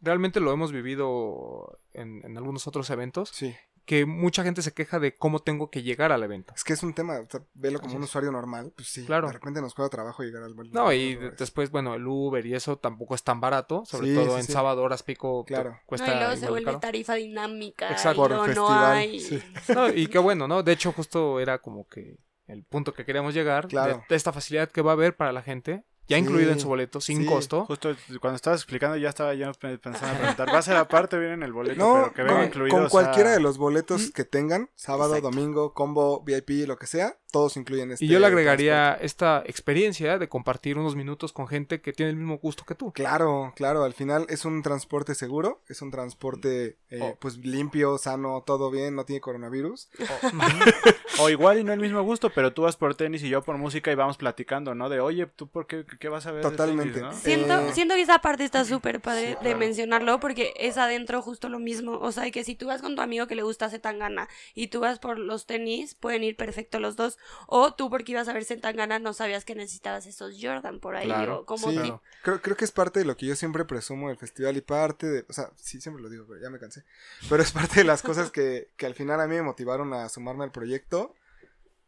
realmente 0.00 0.38
lo 0.40 0.52
hemos 0.52 0.70
vivido 0.72 1.78
en, 1.92 2.24
en 2.24 2.36
algunos 2.36 2.66
otros 2.66 2.88
eventos, 2.90 3.30
Sí, 3.30 3.54
que 3.90 4.06
mucha 4.06 4.44
gente 4.44 4.62
se 4.62 4.72
queja 4.72 5.00
de 5.00 5.16
cómo 5.16 5.40
tengo 5.40 5.68
que 5.68 5.82
llegar 5.82 6.12
al 6.12 6.22
evento. 6.22 6.52
es 6.54 6.62
que 6.62 6.74
es 6.74 6.82
un 6.84 6.94
tema, 6.94 7.18
o 7.18 7.26
sea, 7.28 7.40
velo 7.54 7.80
como 7.80 7.96
un 7.96 8.04
usuario 8.04 8.30
normal, 8.30 8.72
pues 8.76 8.86
sí, 8.86 9.04
Claro. 9.04 9.26
de 9.26 9.32
repente 9.32 9.60
nos 9.60 9.74
cuesta 9.74 9.96
trabajo 9.96 10.22
llegar 10.22 10.44
al 10.44 10.54
No, 10.70 10.86
al- 10.90 10.94
y 10.96 11.16
después, 11.16 11.72
bueno, 11.72 11.94
el 11.94 12.06
Uber 12.06 12.46
y 12.46 12.54
eso 12.54 12.76
tampoco 12.78 13.16
es 13.16 13.24
tan 13.24 13.40
barato, 13.40 13.84
sobre 13.84 14.06
Sí, 14.10 14.14
todo 14.14 14.34
sí, 14.34 14.40
en 14.42 14.46
sí. 14.46 14.52
sábado, 14.52 14.84
horas 14.84 15.02
pico, 15.02 15.44
Claro. 15.44 15.76
cuesta 15.86 16.06
no, 16.06 16.12
y 16.14 16.18
luego 16.20 16.36
se 16.36 16.48
vuelve 16.48 16.64
caro. 16.66 16.78
tarifa 16.78 17.14
dinámica. 17.14 17.90
Exacto. 17.90 18.26
y 18.26 18.28
luego 18.28 18.42
no 18.46 18.46
festival, 18.46 18.92
hay. 18.96 19.18
sí. 19.18 19.42
No, 19.74 19.88
y 19.88 20.06
qué 20.06 20.18
bueno, 20.20 20.46
¿no? 20.46 20.62
De 20.62 20.70
hecho, 20.70 20.92
justo 20.92 21.40
era 21.40 21.58
como 21.58 21.88
que 21.88 22.16
el 22.46 22.62
punto 22.62 22.94
que 22.94 23.04
queríamos 23.04 23.34
llegar, 23.34 23.66
Claro. 23.66 23.94
de, 23.96 24.02
de 24.08 24.14
esta 24.14 24.32
facilidad 24.32 24.70
que 24.70 24.82
va 24.82 24.92
a 24.92 24.94
haber 24.94 25.16
para 25.16 25.32
la 25.32 25.42
gente, 25.42 25.82
ya 26.10 26.16
Sí, 26.18 26.24
incluido 26.24 26.50
en 26.52 26.60
su 26.60 26.68
boleto, 26.68 27.00
sin 27.00 27.18
sí, 27.22 27.26
costo. 27.26 27.64
Justo 27.64 27.94
cuando 28.20 28.36
estabas 28.36 28.60
explicando 28.60 28.96
ya 28.98 29.08
estaba 29.08 29.32
yo 29.34 29.50
pe- 29.54 29.78
pensando 29.78 30.12
en 30.14 30.18
preguntar, 30.18 30.48
¿va 30.52 30.58
a 30.58 30.62
ser 30.62 30.76
aparte 30.76 31.18
viene 31.18 31.34
en 31.34 31.42
el 31.42 31.52
boleto? 31.52 31.78
No, 31.78 31.94
pero 31.94 32.12
que 32.14 32.22
venga 32.22 32.36
con, 32.36 32.44
incluido. 32.46 32.76
con 32.76 32.84
o 32.86 32.88
sea, 32.88 32.90
cualquiera 32.90 33.30
de 33.30 33.40
los 33.40 33.56
boletos 33.56 34.10
que 34.10 34.24
tengan, 34.24 34.68
sábado, 34.74 35.14
Exacto. 35.16 35.30
domingo, 35.34 35.72
combo, 35.72 36.22
VIP, 36.24 36.66
lo 36.66 36.76
que 36.76 36.86
sea, 36.86 37.16
todos 37.32 37.56
incluyen 37.56 37.92
este 37.92 38.04
Y 38.04 38.08
yo 38.08 38.18
le 38.18 38.26
agregaría 38.26 38.92
esta 38.94 39.42
experiencia 39.46 40.18
de 40.18 40.28
compartir 40.28 40.76
unos 40.76 40.96
minutos 40.96 41.32
con 41.32 41.46
gente 41.46 41.80
que 41.80 41.92
tiene 41.92 42.10
el 42.10 42.16
mismo 42.16 42.38
gusto 42.38 42.64
que 42.66 42.74
tú. 42.74 42.92
Claro, 42.92 43.52
claro, 43.54 43.84
al 43.84 43.94
final 43.94 44.26
es 44.28 44.44
un 44.44 44.62
transporte 44.62 45.14
seguro, 45.14 45.62
es 45.68 45.80
un 45.80 45.90
transporte 45.92 46.76
eh, 46.90 46.98
Oh. 47.02 47.16
pues 47.20 47.36
limpio, 47.38 47.96
sano, 47.98 48.42
todo 48.44 48.70
bien, 48.70 48.96
no 48.96 49.04
tiene 49.04 49.20
coronavirus. 49.20 49.88
O 51.18 51.28
igual 51.28 51.58
y 51.58 51.64
no 51.64 51.72
el 51.72 51.80
mismo 51.80 52.02
gusto, 52.02 52.30
pero 52.30 52.52
tú 52.54 52.62
vas 52.62 52.76
por 52.76 52.94
tenis 52.94 53.22
y 53.22 53.28
yo 53.28 53.42
por 53.42 53.58
música 53.58 53.90
y 53.92 53.94
vamos 53.94 54.16
platicando, 54.16 54.74
¿no? 54.74 54.88
De, 54.88 55.00
oye, 55.00 55.26
¿tú 55.26 55.48
por 55.48 55.66
qué, 55.66 55.84
qué 56.00 56.08
vas 56.08 56.26
a 56.26 56.32
ver? 56.32 56.42
Totalmente. 56.42 57.00
no? 57.00 57.12
Siento, 57.12 57.60
Eh, 57.60 57.72
siento 57.72 57.94
que 57.94 58.02
esa 58.02 58.18
parte 58.20 58.42
está 58.44 58.64
súper 58.64 59.00
padre 59.00 59.28
Sí, 59.28 59.34
de 59.34 59.38
claro. 59.40 59.58
mencionarlo 59.58 60.18
porque 60.18 60.52
es 60.56 60.76
adentro 60.78 61.22
justo 61.22 61.48
lo 61.48 61.60
mismo. 61.60 61.92
O 61.98 62.10
sea, 62.10 62.28
que 62.32 62.42
si 62.42 62.56
tú 62.56 62.66
vas 62.66 62.82
con 62.82 62.96
tu 62.96 63.02
amigo 63.02 63.26
que 63.28 63.36
le 63.36 63.42
gusta 63.42 63.70
Zetangana 63.70 64.28
y 64.54 64.66
tú 64.68 64.80
vas 64.80 64.98
por 64.98 65.18
los 65.18 65.46
tenis, 65.46 65.94
pueden 65.94 66.24
ir 66.24 66.36
perfecto 66.36 66.80
los 66.80 66.96
dos. 66.96 67.18
O 67.46 67.74
tú 67.74 67.90
porque 67.90 68.12
ibas 68.12 68.26
a 68.28 68.32
ver 68.32 68.44
Zetangana 68.44 68.98
no 68.98 69.12
sabías 69.12 69.44
que 69.44 69.54
necesitabas 69.54 70.06
esos 70.06 70.36
Jordan 70.40 70.80
por 70.80 70.96
ahí. 70.96 71.06
Claro, 71.06 71.40
o 71.40 71.44
como 71.46 71.68
Sí, 71.70 71.76
claro. 71.76 72.02
creo, 72.22 72.42
creo 72.42 72.56
que 72.56 72.64
es 72.64 72.72
parte 72.72 72.98
de 72.98 73.04
lo 73.04 73.16
que 73.16 73.26
yo 73.26 73.36
siempre 73.36 73.64
presumo 73.64 74.08
del 74.08 74.16
festival 74.16 74.56
y 74.56 74.62
parte 74.62 75.06
de, 75.06 75.24
o 75.28 75.32
sea, 75.32 75.50
sí, 75.56 75.80
siempre 75.80 76.02
lo 76.02 76.08
digo, 76.08 76.24
pero 76.26 76.40
ya 76.40 76.50
me 76.50 76.58
cansé, 76.58 76.82
pero 77.28 77.42
es 77.42 77.52
parte 77.52 77.76
de 77.80 77.84
las 77.84 78.02
cosas 78.02 78.30
que, 78.30 78.70
que 78.76 78.86
al 78.86 78.94
final 78.94 79.20
a 79.20 79.26
mí 79.28 79.34
me 79.36 79.42
motivaron 79.42 79.92
a 79.92 80.08
sumarme 80.08 80.44
al 80.44 80.50
proyecto, 80.50 81.14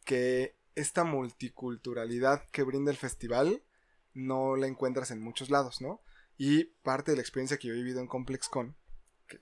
que 0.05 0.55
esta 0.75 1.05
multiculturalidad 1.05 2.43
que 2.51 2.63
brinda 2.63 2.91
el 2.91 2.97
festival 2.97 3.63
no 4.15 4.57
la 4.57 4.67
encuentras 4.67 5.11
en 5.11 5.21
muchos 5.21 5.51
lados, 5.51 5.81
¿no? 5.81 6.01
Y 6.39 6.65
parte 6.83 7.13
de 7.13 7.17
la 7.17 7.23
experiencia 7.23 7.59
que 7.59 7.69
yo 7.69 7.75
he 7.75 7.77
vivido 7.77 8.01
en 8.01 8.07
ComplexCon, 8.07 8.77
que 9.27 9.41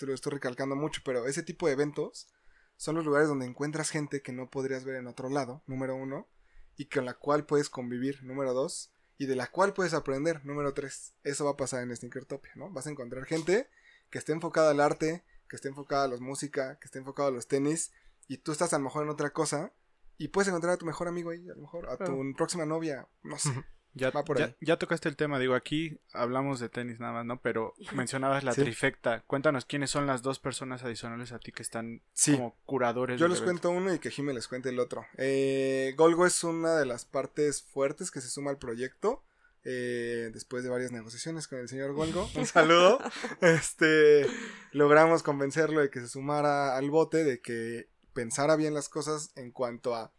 lo 0.00 0.14
estoy 0.14 0.32
recalcando 0.32 0.76
mucho, 0.76 1.02
pero 1.04 1.26
ese 1.26 1.42
tipo 1.42 1.66
de 1.66 1.72
eventos 1.72 2.28
son 2.76 2.96
los 2.96 3.04
lugares 3.04 3.28
donde 3.28 3.46
encuentras 3.46 3.90
gente 3.90 4.22
que 4.22 4.32
no 4.32 4.50
podrías 4.50 4.84
ver 4.84 4.96
en 4.96 5.06
otro 5.06 5.28
lado, 5.30 5.62
número 5.66 5.94
uno, 5.94 6.28
y 6.76 6.86
con 6.86 7.04
la 7.04 7.14
cual 7.14 7.46
puedes 7.46 7.70
convivir, 7.70 8.22
número 8.24 8.52
dos, 8.52 8.90
y 9.16 9.26
de 9.26 9.36
la 9.36 9.46
cual 9.46 9.74
puedes 9.74 9.94
aprender, 9.94 10.44
número 10.44 10.74
tres. 10.74 11.14
Eso 11.22 11.44
va 11.44 11.52
a 11.52 11.56
pasar 11.56 11.82
en 11.82 11.94
Sneakertopia, 11.94 12.52
¿no? 12.56 12.70
Vas 12.70 12.86
a 12.86 12.90
encontrar 12.90 13.24
gente 13.26 13.68
que 14.10 14.18
esté 14.18 14.32
enfocada 14.32 14.72
al 14.72 14.80
arte, 14.80 15.24
que 15.48 15.56
esté 15.56 15.68
enfocada 15.68 16.04
a 16.04 16.08
la 16.08 16.16
música, 16.16 16.78
que 16.80 16.86
esté 16.86 16.98
enfocada 16.98 17.28
a 17.28 17.32
los 17.32 17.46
tenis, 17.46 17.92
y 18.26 18.38
tú 18.38 18.52
estás 18.52 18.72
a 18.72 18.78
lo 18.78 18.84
mejor 18.84 19.04
en 19.04 19.10
otra 19.10 19.30
cosa, 19.30 19.72
y 20.18 20.28
puedes 20.28 20.48
encontrar 20.48 20.74
a 20.74 20.76
tu 20.76 20.86
mejor 20.86 21.08
amigo 21.08 21.30
ahí, 21.30 21.48
a 21.48 21.54
lo 21.54 21.62
mejor, 21.62 21.88
a 21.88 21.96
tu 21.96 22.32
próxima 22.36 22.64
novia, 22.64 23.06
no 23.22 23.38
sé. 23.38 23.50
Ya, 23.96 24.10
Va 24.10 24.24
por 24.24 24.42
ahí. 24.42 24.52
ya 24.60 24.76
tocaste 24.76 25.08
el 25.08 25.14
tema, 25.14 25.38
digo, 25.38 25.54
aquí 25.54 26.00
hablamos 26.12 26.58
de 26.58 26.68
tenis 26.68 26.98
nada 26.98 27.12
más, 27.12 27.26
¿no? 27.26 27.40
Pero 27.40 27.74
mencionabas 27.94 28.42
la 28.42 28.52
Sí. 28.52 28.62
trifecta. 28.62 29.22
Cuéntanos 29.28 29.66
quiénes 29.66 29.88
son 29.90 30.08
las 30.08 30.20
dos 30.22 30.40
personas 30.40 30.82
adicionales 30.82 31.30
a 31.30 31.38
ti 31.38 31.52
que 31.52 31.62
están 31.62 32.02
Sí. 32.12 32.32
como 32.32 32.56
curadores. 32.64 33.20
Yo 33.20 33.28
les 33.28 33.38
evento. 33.40 33.68
cuento 33.68 33.70
uno 33.84 33.94
y 33.94 34.00
que 34.00 34.10
Jimmy 34.10 34.32
les 34.34 34.48
cuente 34.48 34.70
el 34.70 34.80
otro. 34.80 35.06
Eh, 35.16 35.94
Golgo 35.96 36.26
es 36.26 36.42
una 36.42 36.74
de 36.76 36.86
las 36.86 37.04
partes 37.04 37.62
fuertes 37.62 38.10
que 38.10 38.20
se 38.20 38.28
suma 38.28 38.50
al 38.50 38.58
proyecto. 38.58 39.22
eh, 39.66 40.28
después 40.34 40.62
de 40.62 40.68
varias 40.68 40.92
negociaciones 40.92 41.48
con 41.48 41.58
el 41.58 41.70
señor 41.70 41.92
Golgo. 41.94 42.28
Un 42.36 42.44
saludo. 42.44 42.98
este, 43.40 44.26
logramos 44.72 45.22
convencerlo 45.22 45.80
de 45.80 45.88
que 45.88 46.00
se 46.00 46.08
sumara 46.08 46.76
al 46.76 46.90
bote, 46.90 47.24
de 47.24 47.40
que 47.40 47.88
pensara 48.14 48.56
bien 48.56 48.72
las 48.72 48.88
cosas 48.88 49.32
en 49.36 49.50
cuanto 49.50 49.94
a 49.94 50.14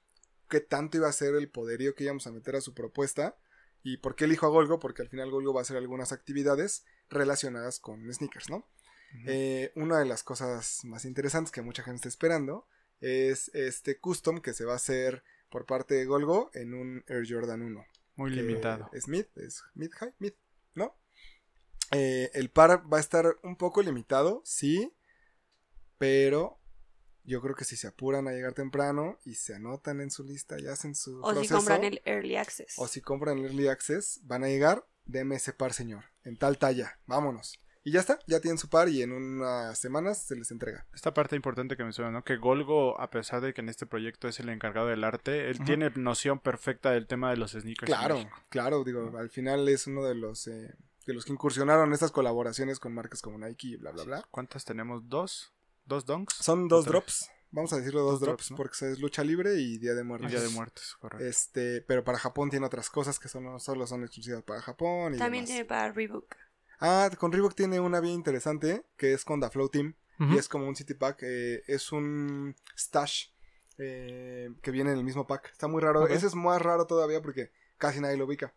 qué 0.50 0.60
tanto 0.60 0.98
iba 0.98 1.08
a 1.08 1.14
ser 1.14 1.36
el 1.36 1.50
poderío 1.50 1.96
que 1.96 2.04
íbamos 2.04 2.28
a 2.28 2.32
meter 2.32 2.56
a 2.56 2.62
su 2.62 2.74
propuesta. 2.74 3.38
¿Y 3.84 3.98
por 3.98 4.16
qué 4.16 4.26
elijo 4.26 4.46
a 4.46 4.50
Golgo? 4.50 4.80
Porque 4.80 5.02
al 5.02 5.10
final 5.10 5.32
Golgo 5.32 5.54
va 5.54 5.62
a 5.62 5.64
hacer 5.64 5.78
algunas 5.78 6.12
actividades 6.12 6.86
relacionadas 7.10 7.80
con 7.80 8.12
sneakers, 8.12 8.50
¿no? 8.50 8.68
Eh, 9.28 9.72
una 9.76 10.00
de 10.00 10.06
las 10.06 10.24
cosas 10.24 10.84
más 10.84 11.06
interesantes 11.06 11.52
que 11.52 11.62
mucha 11.62 11.84
gente 11.84 11.98
está 11.98 12.10
esperando 12.10 12.68
es 13.00 13.50
este 13.54 13.98
custom 13.98 14.42
que 14.42 14.54
se 14.54 14.66
va 14.66 14.74
a 14.74 14.78
hacer 14.78 15.24
por 15.50 15.66
parte 15.66 15.96
de 15.96 16.06
Golgo 16.06 16.50
en 16.54 16.74
un 16.74 17.04
Air 17.08 17.26
Jordan 17.28 17.62
1. 17.62 17.86
Muy 18.16 18.32
limitado. 18.32 18.90
Es 18.94 19.08
mid, 19.08 19.26
es 19.36 19.64
mid 19.74 19.92
high, 19.92 20.14
mid, 20.20 20.34
¿no? 20.74 20.98
Eh, 21.92 22.32
el 22.34 22.50
par 22.50 22.92
va 22.92 22.98
a 22.98 23.02
estar 23.02 23.38
un 23.44 23.56
poco 23.56 23.82
limitado, 23.82 24.42
sí, 24.44 24.94
pero 25.98 26.60
yo 27.26 27.42
creo 27.42 27.56
que 27.56 27.66
si 27.66 27.76
se 27.76 27.88
apuran 27.88 28.28
a 28.28 28.32
llegar 28.32 28.54
temprano 28.54 29.18
y 29.26 29.36
se 29.36 29.56
anotan 29.56 30.02
en 30.02 30.12
su 30.12 30.24
lista 30.24 30.60
y 30.60 30.68
hacen 30.68 30.96
su 30.96 31.22
O 31.22 31.34
si 31.36 31.48
compran 31.48 31.84
el 31.84 32.02
Early 32.06 32.38
Access. 32.38 32.76
o 32.78 32.88
si 32.88 33.02
compran 33.02 33.40
el 33.40 33.46
Early 33.46 33.68
Access, 33.68 34.22
van 34.24 34.44
a 34.44 34.48
llegar, 34.48 34.86
deme 35.06 35.36
ese 35.36 35.54
par, 35.54 35.74
señor, 35.74 36.06
en 36.24 36.38
tal 36.38 36.58
talla, 36.58 37.00
vámonos. 37.06 37.60
Y 37.88 37.92
ya 37.92 38.00
está, 38.00 38.18
ya 38.26 38.40
tienen 38.40 38.58
su 38.58 38.68
par 38.68 38.90
y 38.90 39.04
en 39.04 39.12
unas 39.12 39.78
semanas 39.78 40.26
se 40.26 40.36
les 40.36 40.50
entrega. 40.50 40.88
Esta 40.92 41.14
parte 41.14 41.36
importante 41.36 41.78
que 41.78 41.84
mencionas, 41.84 42.14
¿no? 42.14 42.24
Que 42.24 42.38
Golgo, 42.38 43.00
a 43.00 43.12
pesar 43.12 43.42
de 43.42 43.54
que 43.54 43.62
en 43.62 43.70
este 43.70 43.86
proyecto 43.86 44.28
es 44.28 44.40
el 44.40 44.50
encargado 44.50 44.88
del 44.88 45.04
arte, 45.04 45.52
él 45.52 45.60
tiene 45.64 45.92
noción 45.92 46.40
perfecta 46.40 46.90
del 46.90 47.06
tema 47.06 47.30
de 47.30 47.38
los 47.38 47.52
sneakers. 47.52 47.86
Claro, 47.86 48.28
claro, 48.50 48.84
digo, 48.84 49.16
al 49.16 49.30
final 49.30 49.70
es 49.70 49.86
uno 49.86 50.04
de 50.04 50.16
los 50.16 50.48
eh, 50.48 50.74
de 51.06 51.14
los 51.14 51.26
que 51.26 51.34
incursionaron 51.34 51.90
en 51.90 51.94
estas 51.94 52.12
colaboraciones 52.12 52.80
con 52.80 52.92
marcas 52.94 53.22
como 53.22 53.38
Nike 53.38 53.68
y 53.68 53.76
bla, 53.76 53.92
bla, 53.92 54.04
bla. 54.04 54.28
¿Cuántas 54.32 54.66
tenemos? 54.66 55.08
¿Dos? 55.08 55.54
¿Dos 55.86 56.06
donks? 56.06 56.36
Son 56.36 56.68
dos 56.68 56.82
Otra. 56.82 56.92
drops, 56.94 57.30
vamos 57.52 57.72
a 57.74 57.78
decirlo 57.78 58.02
dos, 58.02 58.14
Dos 58.14 58.22
drops, 58.22 58.38
drops, 58.50 58.52
¿no? 58.52 58.58
porque 58.58 58.92
es 58.92 59.00
lucha 59.00 59.24
libre 59.24 59.56
y 59.56 59.78
Día 59.78 59.94
de 59.94 60.02
Y 60.02 60.04
Muertos. 60.04 60.32
Día 60.32 60.42
de 60.42 60.50
Muertos, 60.50 60.98
correcto. 61.00 61.26
Este, 61.26 61.82
pero 61.82 62.04
para 62.04 62.18
Japón 62.18 62.50
tiene 62.50 62.66
otras 62.66 62.90
cosas 62.90 63.20
que 63.20 63.28
son, 63.28 63.60
solo 63.60 63.86
son 63.88 64.02
exclusivas 64.04 64.44
para 64.44 64.62
Japón 64.62 65.16
y 65.16 65.18
También 65.18 65.44
demás. 65.46 65.56
tiene 65.56 65.66
para 65.66 65.92
Reebok. 65.92 66.36
Ah, 66.80 67.10
con 67.20 67.32
Reebok 67.32 67.56
tiene 67.56 67.80
una 67.80 68.00
bien 68.00 68.16
interesante 68.16 68.86
que 68.98 69.14
es 69.14 69.24
con 69.24 69.40
The 69.40 69.50
Flow 69.50 69.70
Team 69.70 69.96
y 70.18 70.38
es 70.38 70.48
como 70.48 70.66
un 70.68 70.76
city 70.78 70.94
pack, 70.94 71.20
eh, 71.24 71.64
es 71.68 71.92
un 71.92 72.56
stash 72.78 73.28
eh, 73.78 74.50
que 74.62 74.72
viene 74.72 74.92
en 74.92 74.98
el 74.98 75.04
mismo 75.04 75.28
pack. 75.28 75.50
Está 75.52 75.68
muy 75.68 75.82
raro, 75.82 76.08
ese 76.08 76.28
es 76.28 76.36
más 76.36 76.62
raro 76.62 76.88
todavía 76.88 77.22
porque 77.22 77.52
casi 77.78 78.00
nadie 78.00 78.16
lo 78.18 78.26
ubica. 78.26 78.54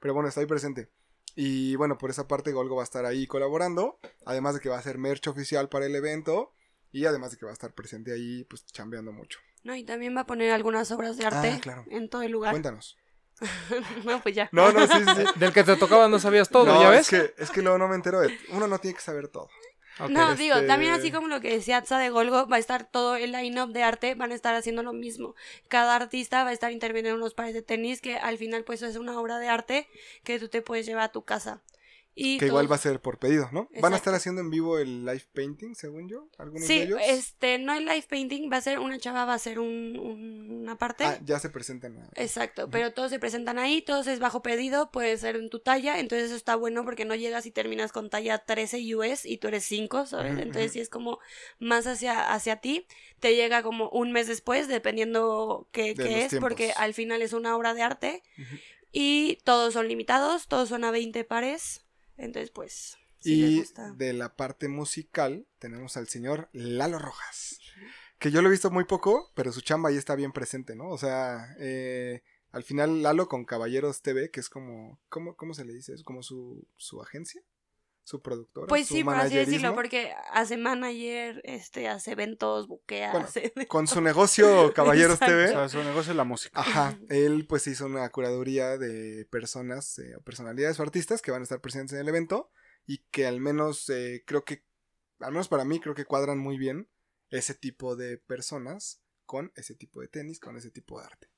Pero 0.00 0.14
bueno, 0.14 0.28
está 0.28 0.40
ahí 0.40 0.46
presente. 0.46 0.90
Y 1.34 1.76
bueno, 1.76 1.96
por 1.98 2.10
esa 2.10 2.26
parte 2.28 2.52
Golgo 2.52 2.76
va 2.76 2.82
a 2.82 2.84
estar 2.84 3.04
ahí 3.06 3.26
colaborando, 3.26 3.98
además 4.26 4.54
de 4.54 4.60
que 4.60 4.68
va 4.68 4.78
a 4.78 4.82
ser 4.82 4.98
merch 4.98 5.28
oficial 5.28 5.68
para 5.68 5.86
el 5.86 5.94
evento 5.94 6.52
y 6.92 7.04
además 7.06 7.30
de 7.32 7.38
que 7.38 7.44
va 7.46 7.50
a 7.50 7.54
estar 7.54 7.72
presente 7.72 8.12
ahí 8.12 8.44
pues 8.44 8.64
chambeando 8.66 9.12
mucho. 9.12 9.38
No, 9.64 9.74
y 9.74 9.84
también 9.84 10.16
va 10.16 10.22
a 10.22 10.26
poner 10.26 10.50
algunas 10.52 10.90
obras 10.92 11.16
de 11.16 11.24
arte 11.26 11.50
Ah, 11.56 11.58
claro. 11.60 11.84
en 11.90 12.08
todo 12.08 12.22
el 12.22 12.32
lugar. 12.32 12.52
Cuéntanos. 12.52 12.96
no, 14.04 14.20
pues 14.22 14.34
ya. 14.34 14.48
No, 14.52 14.70
no, 14.72 14.86
sí, 14.86 14.92
sí. 14.98 15.14
sí. 15.16 15.24
Del 15.38 15.52
que 15.52 15.64
te 15.64 15.76
tocaba 15.76 16.08
no 16.08 16.18
sabías 16.18 16.48
todo, 16.48 16.66
No, 16.66 16.80
¿ya 16.82 16.90
ves? 16.90 17.00
Es 17.00 17.08
que, 17.36 17.42
es 17.42 17.50
que 17.50 17.62
luego 17.62 17.78
no 17.78 17.88
me 17.88 17.94
entero 17.96 18.20
de... 18.20 18.36
Uno 18.50 18.66
no 18.68 18.78
tiene 18.78 18.94
que 18.96 19.02
saber 19.02 19.28
todo. 19.28 19.48
No, 20.08 20.34
digo, 20.34 20.54
este- 20.56 20.66
también 20.66 20.92
así 20.92 21.12
como 21.12 21.28
lo 21.28 21.40
que 21.40 21.52
decía 21.52 21.76
Atza 21.76 21.98
de 21.98 22.08
Golgo, 22.08 22.48
va 22.48 22.56
a 22.56 22.58
estar 22.58 22.90
todo 22.90 23.16
el 23.16 23.32
line-up 23.32 23.72
de 23.72 23.82
arte, 23.82 24.14
van 24.14 24.32
a 24.32 24.34
estar 24.34 24.54
haciendo 24.54 24.82
lo 24.82 24.92
mismo. 24.92 25.34
Cada 25.68 25.94
artista 25.94 26.44
va 26.44 26.50
a 26.50 26.52
estar 26.52 26.72
interviniendo 26.72 27.10
en 27.10 27.16
unos 27.16 27.34
pares 27.34 27.52
de 27.54 27.62
tenis 27.62 28.00
que 28.00 28.16
al 28.16 28.38
final 28.38 28.64
pues 28.64 28.80
es 28.82 28.96
una 28.96 29.18
obra 29.20 29.38
de 29.38 29.48
arte 29.48 29.88
que 30.24 30.38
tú 30.40 30.48
te 30.48 30.62
puedes 30.62 30.86
llevar 30.86 31.04
a 31.04 31.12
tu 31.12 31.22
casa. 31.24 31.60
Y 32.14 32.36
Que 32.36 32.46
igual 32.46 32.70
va 32.70 32.76
a 32.76 32.78
ser 32.78 33.00
por 33.00 33.18
pedido, 33.18 33.48
¿no? 33.52 33.70
Van 33.80 33.94
a 33.94 33.96
estar 33.96 34.12
haciendo 34.12 34.42
en 34.42 34.50
vivo 34.50 34.78
el 34.78 35.06
live 35.06 35.24
painting, 35.32 35.74
según 35.74 36.10
yo, 36.10 36.28
algunos 36.36 36.68
de 36.68 36.74
Sí, 36.74 36.80
ellos. 36.82 37.00
este, 37.06 37.58
no 37.58 37.72
hay 37.72 37.80
live 37.84 38.04
painting, 38.06 38.50
va 38.52 38.58
a 38.58 38.60
ser 38.60 38.80
una 38.80 38.98
chava, 38.98 39.24
va 39.24 39.32
a 39.32 39.38
ser 39.38 39.58
un, 39.58 39.98
un- 39.98 40.50
una 40.62 40.76
parte. 40.76 41.04
Ah, 41.04 41.18
ya 41.24 41.38
se 41.38 41.48
presentan. 41.48 42.06
Exacto, 42.14 42.68
pero 42.68 42.92
todos 42.92 43.10
se 43.10 43.18
presentan 43.18 43.58
ahí, 43.58 43.80
todos 43.80 44.06
es 44.08 44.18
bajo 44.18 44.42
pedido, 44.42 44.90
puede 44.90 45.16
ser 45.16 45.36
en 45.36 45.48
tu 45.48 45.60
talla, 45.60 46.00
entonces 46.00 46.26
eso 46.26 46.36
está 46.36 46.54
bueno 46.54 46.84
porque 46.84 47.06
no 47.06 47.14
llegas 47.14 47.46
y 47.46 47.50
terminas 47.50 47.92
con 47.92 48.10
talla 48.10 48.38
13 48.44 48.94
US 48.94 49.24
y 49.24 49.38
tú 49.38 49.48
eres 49.48 49.64
5, 49.64 50.04
¿sabes? 50.04 50.32
Entonces 50.38 50.72
sí 50.72 50.80
es 50.80 50.90
como 50.90 51.18
más 51.60 51.86
hacia, 51.86 52.32
hacia 52.34 52.56
ti, 52.56 52.86
te 53.20 53.34
llega 53.36 53.62
como 53.62 53.88
un 53.88 54.12
mes 54.12 54.26
después, 54.26 54.68
dependiendo 54.68 55.66
qué, 55.72 55.94
De 55.94 56.04
qué 56.04 56.24
es, 56.26 56.34
porque 56.40 56.72
al 56.76 56.92
final 56.92 57.22
es 57.22 57.32
una 57.32 57.56
obra 57.56 57.72
de 57.72 57.80
arte 57.82 58.22
y 58.92 59.38
todos 59.44 59.72
son 59.72 59.88
limitados, 59.88 60.46
todos 60.48 60.68
son 60.68 60.84
a 60.84 60.90
20 60.90 61.24
pares, 61.24 61.81
entonces 62.22 62.50
pues... 62.50 62.96
si 63.18 63.36
les 63.36 63.50
y 63.50 63.58
gusta. 63.60 63.92
de 63.92 64.12
la 64.12 64.36
parte 64.36 64.68
musical 64.68 65.46
tenemos 65.58 65.96
al 65.96 66.08
señor 66.08 66.48
Lalo 66.52 66.98
Rojas. 66.98 67.58
Que 68.18 68.30
yo 68.30 68.40
lo 68.40 68.48
he 68.48 68.52
visto 68.52 68.70
muy 68.70 68.84
poco, 68.84 69.32
pero 69.34 69.52
su 69.52 69.60
chamba 69.60 69.88
ahí 69.88 69.96
está 69.96 70.14
bien 70.14 70.32
presente, 70.32 70.76
¿no? 70.76 70.88
O 70.88 70.98
sea, 70.98 71.56
eh, 71.58 72.22
al 72.50 72.62
final 72.62 73.02
Lalo 73.02 73.28
con 73.28 73.44
Caballeros 73.44 74.02
TV, 74.02 74.30
que 74.30 74.40
es 74.40 74.48
como, 74.48 75.00
¿cómo, 75.08 75.34
cómo 75.36 75.54
se 75.54 75.64
le 75.64 75.72
dice? 75.72 75.92
Es 75.92 76.04
como 76.04 76.22
su, 76.22 76.66
su 76.76 77.02
agencia, 77.02 77.42
su 78.04 78.20
productora. 78.20 78.66
Pues 78.66 78.88
su 78.88 78.94
sí, 78.94 79.04
por 79.04 79.14
así 79.14 79.36
decirlo, 79.36 79.72
managerismo. 79.72 79.74
porque 79.74 80.14
hace 80.32 80.56
manager, 80.56 81.40
este, 81.44 81.88
hace 81.88 82.12
eventos, 82.12 82.66
buquea, 82.66 83.12
Bueno, 83.12 83.26
hace... 83.26 83.52
Con 83.68 83.86
su 83.86 84.00
negocio 84.00 84.72
Caballeros. 84.74 85.18
TV. 85.18 85.46
O 85.46 85.48
sea, 85.48 85.68
su 85.68 85.78
negocio 85.78 86.10
es 86.12 86.16
la 86.16 86.24
música. 86.24 86.60
Ajá, 86.60 86.98
él 87.08 87.46
pues 87.48 87.66
hizo 87.66 87.86
una 87.86 88.08
curaduría 88.10 88.76
de 88.76 89.26
personas 89.30 89.98
eh, 89.98 90.16
o 90.16 90.22
personalidades 90.22 90.78
o 90.80 90.82
artistas 90.82 91.22
que 91.22 91.30
van 91.30 91.42
a 91.42 91.44
estar 91.44 91.60
presentes 91.60 91.94
en 91.94 92.00
el 92.00 92.08
evento 92.08 92.50
y 92.86 92.98
que 93.10 93.26
al 93.26 93.40
menos 93.40 93.88
eh, 93.88 94.24
creo 94.26 94.44
que, 94.44 94.64
al 95.20 95.32
menos 95.32 95.48
para 95.48 95.64
mí 95.64 95.78
creo 95.80 95.94
que 95.94 96.04
cuadran 96.04 96.38
muy 96.38 96.58
bien 96.58 96.88
ese 97.30 97.54
tipo 97.54 97.96
de 97.96 98.18
personas 98.18 99.00
con 99.24 99.52
ese 99.54 99.74
tipo 99.74 100.00
de 100.00 100.08
tenis, 100.08 100.40
con 100.40 100.56
ese 100.56 100.70
tipo 100.70 101.00
de 101.00 101.06
arte. 101.06 101.31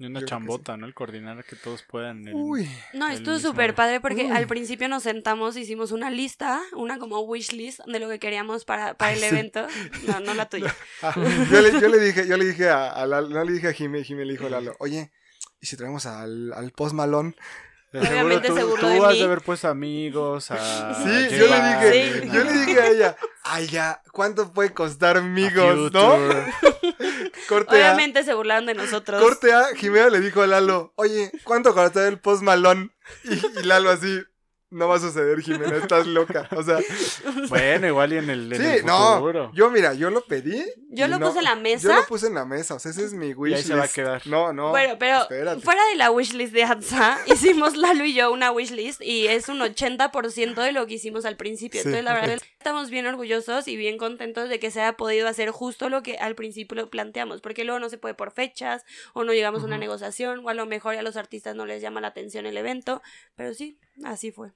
Y 0.00 0.06
una 0.06 0.24
chambota, 0.24 0.76
¿no? 0.76 0.86
El 0.86 0.94
coordinar 0.94 1.42
que 1.44 1.56
todos 1.56 1.82
puedan. 1.82 2.26
el- 2.28 2.34
Uy, 2.34 2.70
No, 2.94 3.08
estuvo 3.08 3.34
mismo- 3.34 3.50
súper 3.50 3.74
padre 3.74 4.00
porque 4.00 4.26
Uy. 4.26 4.30
al 4.30 4.46
principio 4.46 4.88
nos 4.88 5.02
sentamos, 5.02 5.56
hicimos 5.56 5.90
una 5.90 6.08
lista, 6.08 6.60
una 6.76 6.98
como 6.98 7.18
wish 7.20 7.52
list 7.52 7.80
de 7.84 7.98
lo 7.98 8.08
que 8.08 8.20
queríamos 8.20 8.64
para, 8.64 8.94
para 8.94 9.12
el 9.14 9.18
sí. 9.18 9.24
evento. 9.26 9.66
No, 10.06 10.20
no 10.20 10.34
la 10.34 10.48
tuya. 10.48 10.72
Ah, 11.02 11.12
yo, 11.16 11.60
le, 11.60 11.72
yo 11.80 11.88
le 11.88 11.98
dije, 11.98 12.28
yo 12.28 12.36
le 12.36 12.44
dije 12.44 12.68
a, 12.68 12.90
a 12.90 13.06
Lalo, 13.06 13.28
no 13.28 13.42
le 13.44 13.52
dije 13.52 13.68
a 13.68 13.72
Jimmy, 13.72 14.04
Jimmy 14.04 14.24
le 14.24 14.32
dijo 14.34 14.46
a 14.46 14.50
Lalo, 14.50 14.76
oye, 14.78 15.10
¿y 15.60 15.66
si 15.66 15.76
traemos 15.76 16.06
al, 16.06 16.52
al 16.52 16.70
post 16.70 16.94
malón? 16.94 17.34
De 17.90 18.00
seguro 18.02 18.20
Obviamente 18.26 18.48
tú, 18.48 18.54
se 18.54 18.60
tú 18.60 18.86
de 18.86 18.98
has 18.98 19.12
mí. 19.14 19.18
de 19.18 19.24
haber 19.24 19.40
puesto 19.40 19.66
amigos 19.66 20.50
a. 20.50 20.94
Sí, 20.94 21.36
yo 21.38 21.46
le 21.48 21.56
dije, 21.56 22.20
Sí. 22.22 22.28
yo 22.34 22.44
le 22.44 22.52
dije 22.52 22.80
a 22.82 22.86
ella, 22.90 23.16
ay 23.44 23.66
ya, 23.66 24.02
¿cuánto 24.12 24.52
puede 24.52 24.74
costar 24.74 25.16
amigos, 25.16 25.90
no? 25.90 26.16
Corte 27.48 27.74
A, 27.76 27.78
Obviamente 27.94 28.22
se 28.24 28.34
burlaron 28.34 28.66
de 28.66 28.74
nosotros. 28.74 29.22
corte 29.22 29.52
A, 29.52 29.66
Jimena 29.74 30.10
le 30.10 30.20
dijo 30.20 30.42
a 30.42 30.46
Lalo, 30.46 30.92
oye, 30.96 31.30
¿cuánto 31.44 31.74
costará 31.74 32.06
el 32.08 32.18
post 32.20 32.42
malón? 32.42 32.92
Y, 33.24 33.34
y 33.60 33.62
Lalo 33.64 33.90
así, 33.90 34.20
no 34.70 34.86
va 34.86 34.96
a 34.96 35.00
suceder, 35.00 35.40
Jimena, 35.40 35.76
estás 35.76 36.06
loca. 36.06 36.46
O 36.54 36.62
sea, 36.62 36.78
Bueno, 37.48 37.86
igual 37.86 38.12
y 38.12 38.18
en 38.18 38.28
el, 38.28 38.52
en 38.52 38.60
sí, 38.60 38.66
el 38.80 38.84
no, 38.86 39.50
yo 39.54 39.70
mira, 39.70 39.94
yo 39.94 40.10
lo 40.10 40.20
pedí. 40.26 40.62
Yo 40.90 41.06
y 41.06 41.08
lo 41.08 41.18
no- 41.18 41.26
puse 41.28 41.38
en 41.38 41.44
la 41.44 41.54
mesa. 41.56 41.88
Yo 41.88 41.94
lo 41.94 42.06
puse 42.06 42.26
en 42.26 42.34
la 42.34 42.44
mesa, 42.44 42.74
o 42.74 42.78
sea, 42.78 42.90
ese 42.90 43.04
es 43.04 43.12
mi 43.14 43.32
wish 43.32 43.54
ahí 43.54 43.62
se 43.62 43.74
va 43.74 43.84
a 43.84 43.88
quedar. 43.88 44.26
No, 44.26 44.52
no. 44.52 44.68
bueno, 44.70 44.96
pero 44.98 45.22
espérate. 45.22 45.62
fuera 45.62 45.80
de 45.90 45.96
la 45.96 46.10
wishlist 46.10 46.52
de 46.52 46.64
Hansa, 46.64 47.18
hicimos 47.26 47.76
Lalo 47.78 48.04
y 48.04 48.12
yo 48.12 48.30
una 48.30 48.50
wishlist 48.52 49.00
y 49.00 49.26
es 49.26 49.48
un 49.48 49.60
80% 49.60 50.54
de 50.62 50.72
lo 50.72 50.86
que 50.86 50.94
hicimos 50.94 51.24
al 51.24 51.36
principio. 51.36 51.80
Sí, 51.82 51.88
Entonces, 51.88 52.04
la 52.04 52.12
verdad, 52.14 52.36
ok. 52.36 52.57
Estamos 52.58 52.90
bien 52.90 53.06
orgullosos 53.06 53.68
y 53.68 53.76
bien 53.76 53.98
contentos 53.98 54.48
de 54.48 54.58
que 54.58 54.70
se 54.70 54.80
haya 54.80 54.96
podido 54.96 55.28
hacer 55.28 55.50
justo 55.50 55.88
lo 55.88 56.02
que 56.02 56.16
al 56.18 56.34
principio 56.34 56.74
lo 56.76 56.90
planteamos, 56.90 57.40
porque 57.40 57.64
luego 57.64 57.78
no 57.78 57.88
se 57.88 57.98
puede 57.98 58.14
por 58.14 58.32
fechas 58.32 58.84
o 59.14 59.24
no 59.24 59.32
llegamos 59.32 59.62
a 59.62 59.66
una 59.66 59.78
negociación 59.78 60.44
o 60.44 60.48
a 60.48 60.54
lo 60.54 60.66
mejor 60.66 60.96
a 60.96 61.02
los 61.02 61.16
artistas 61.16 61.54
no 61.54 61.66
les 61.66 61.80
llama 61.80 62.00
la 62.00 62.08
atención 62.08 62.46
el 62.46 62.56
evento, 62.56 63.00
pero 63.36 63.54
sí, 63.54 63.78
así 64.04 64.32
fue. 64.32 64.52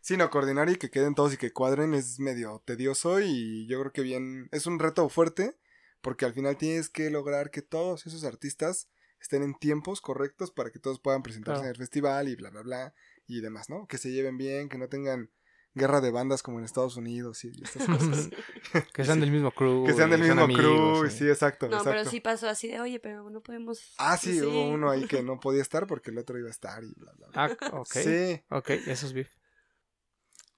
Sí, 0.00 0.16
no, 0.16 0.30
coordinar 0.30 0.68
y 0.68 0.76
que 0.76 0.90
queden 0.90 1.14
todos 1.14 1.34
y 1.34 1.36
que 1.36 1.52
cuadren 1.52 1.94
es 1.94 2.18
medio 2.18 2.62
tedioso 2.64 3.20
y 3.20 3.66
yo 3.68 3.78
creo 3.80 3.92
que 3.92 4.02
bien, 4.02 4.48
es 4.52 4.66
un 4.66 4.78
reto 4.78 5.08
fuerte 5.08 5.56
porque 6.00 6.24
al 6.24 6.34
final 6.34 6.56
tienes 6.56 6.88
que 6.88 7.08
lograr 7.10 7.50
que 7.50 7.62
todos 7.62 8.06
esos 8.06 8.24
artistas 8.24 8.88
estén 9.20 9.42
en 9.42 9.54
tiempos 9.54 10.00
correctos 10.00 10.50
para 10.50 10.70
que 10.70 10.78
todos 10.78 10.98
puedan 11.00 11.22
presentarse 11.22 11.60
Claro. 11.60 11.66
en 11.68 11.70
el 11.70 11.76
festival 11.76 12.28
y 12.28 12.36
bla, 12.36 12.50
bla, 12.50 12.62
bla 12.62 12.94
y 13.26 13.40
demás, 13.40 13.68
¿no? 13.68 13.86
Que 13.86 13.98
se 13.98 14.10
lleven 14.10 14.38
bien, 14.38 14.68
que 14.68 14.78
no 14.78 14.88
tengan 14.88 15.30
guerra 15.78 16.00
de 16.02 16.10
bandas 16.10 16.42
como 16.42 16.58
en 16.58 16.64
Estados 16.66 16.96
Unidos 16.96 17.42
y 17.44 17.52
estas 17.62 17.86
cosas. 17.86 18.28
Que 18.92 19.04
sean 19.04 19.20
del 19.20 19.30
mismo 19.30 19.50
crew. 19.52 19.86
que 19.86 19.94
sean 19.94 20.10
del 20.10 20.20
mismo 20.20 20.42
amigos, 20.42 20.62
crew, 21.00 21.10
sí, 21.10 21.26
exacto, 21.28 21.68
No, 21.68 21.78
exacto. 21.78 21.90
pero 21.98 22.10
sí 22.10 22.20
pasó 22.20 22.48
así 22.48 22.68
de, 22.68 22.80
oye, 22.80 23.00
pero 23.00 23.30
no 23.30 23.40
podemos... 23.40 23.94
Ah, 23.98 24.16
sí, 24.18 24.34
Sí. 24.34 24.40
hubo 24.44 24.68
uno 24.68 24.90
ahí 24.90 25.06
que 25.06 25.22
no 25.22 25.40
podía 25.40 25.62
estar 25.62 25.86
porque 25.86 26.10
el 26.10 26.18
otro 26.18 26.38
iba 26.38 26.48
a 26.48 26.50
estar 26.50 26.84
y 26.84 26.92
bla, 26.94 27.12
bla, 27.16 27.28
bla. 27.28 27.56
Ah, 27.62 27.70
ok. 27.78 27.92
Sí, 27.92 28.42
Ok, 28.50 28.70
eso 28.70 29.06
es 29.06 29.12
beef. 29.14 29.30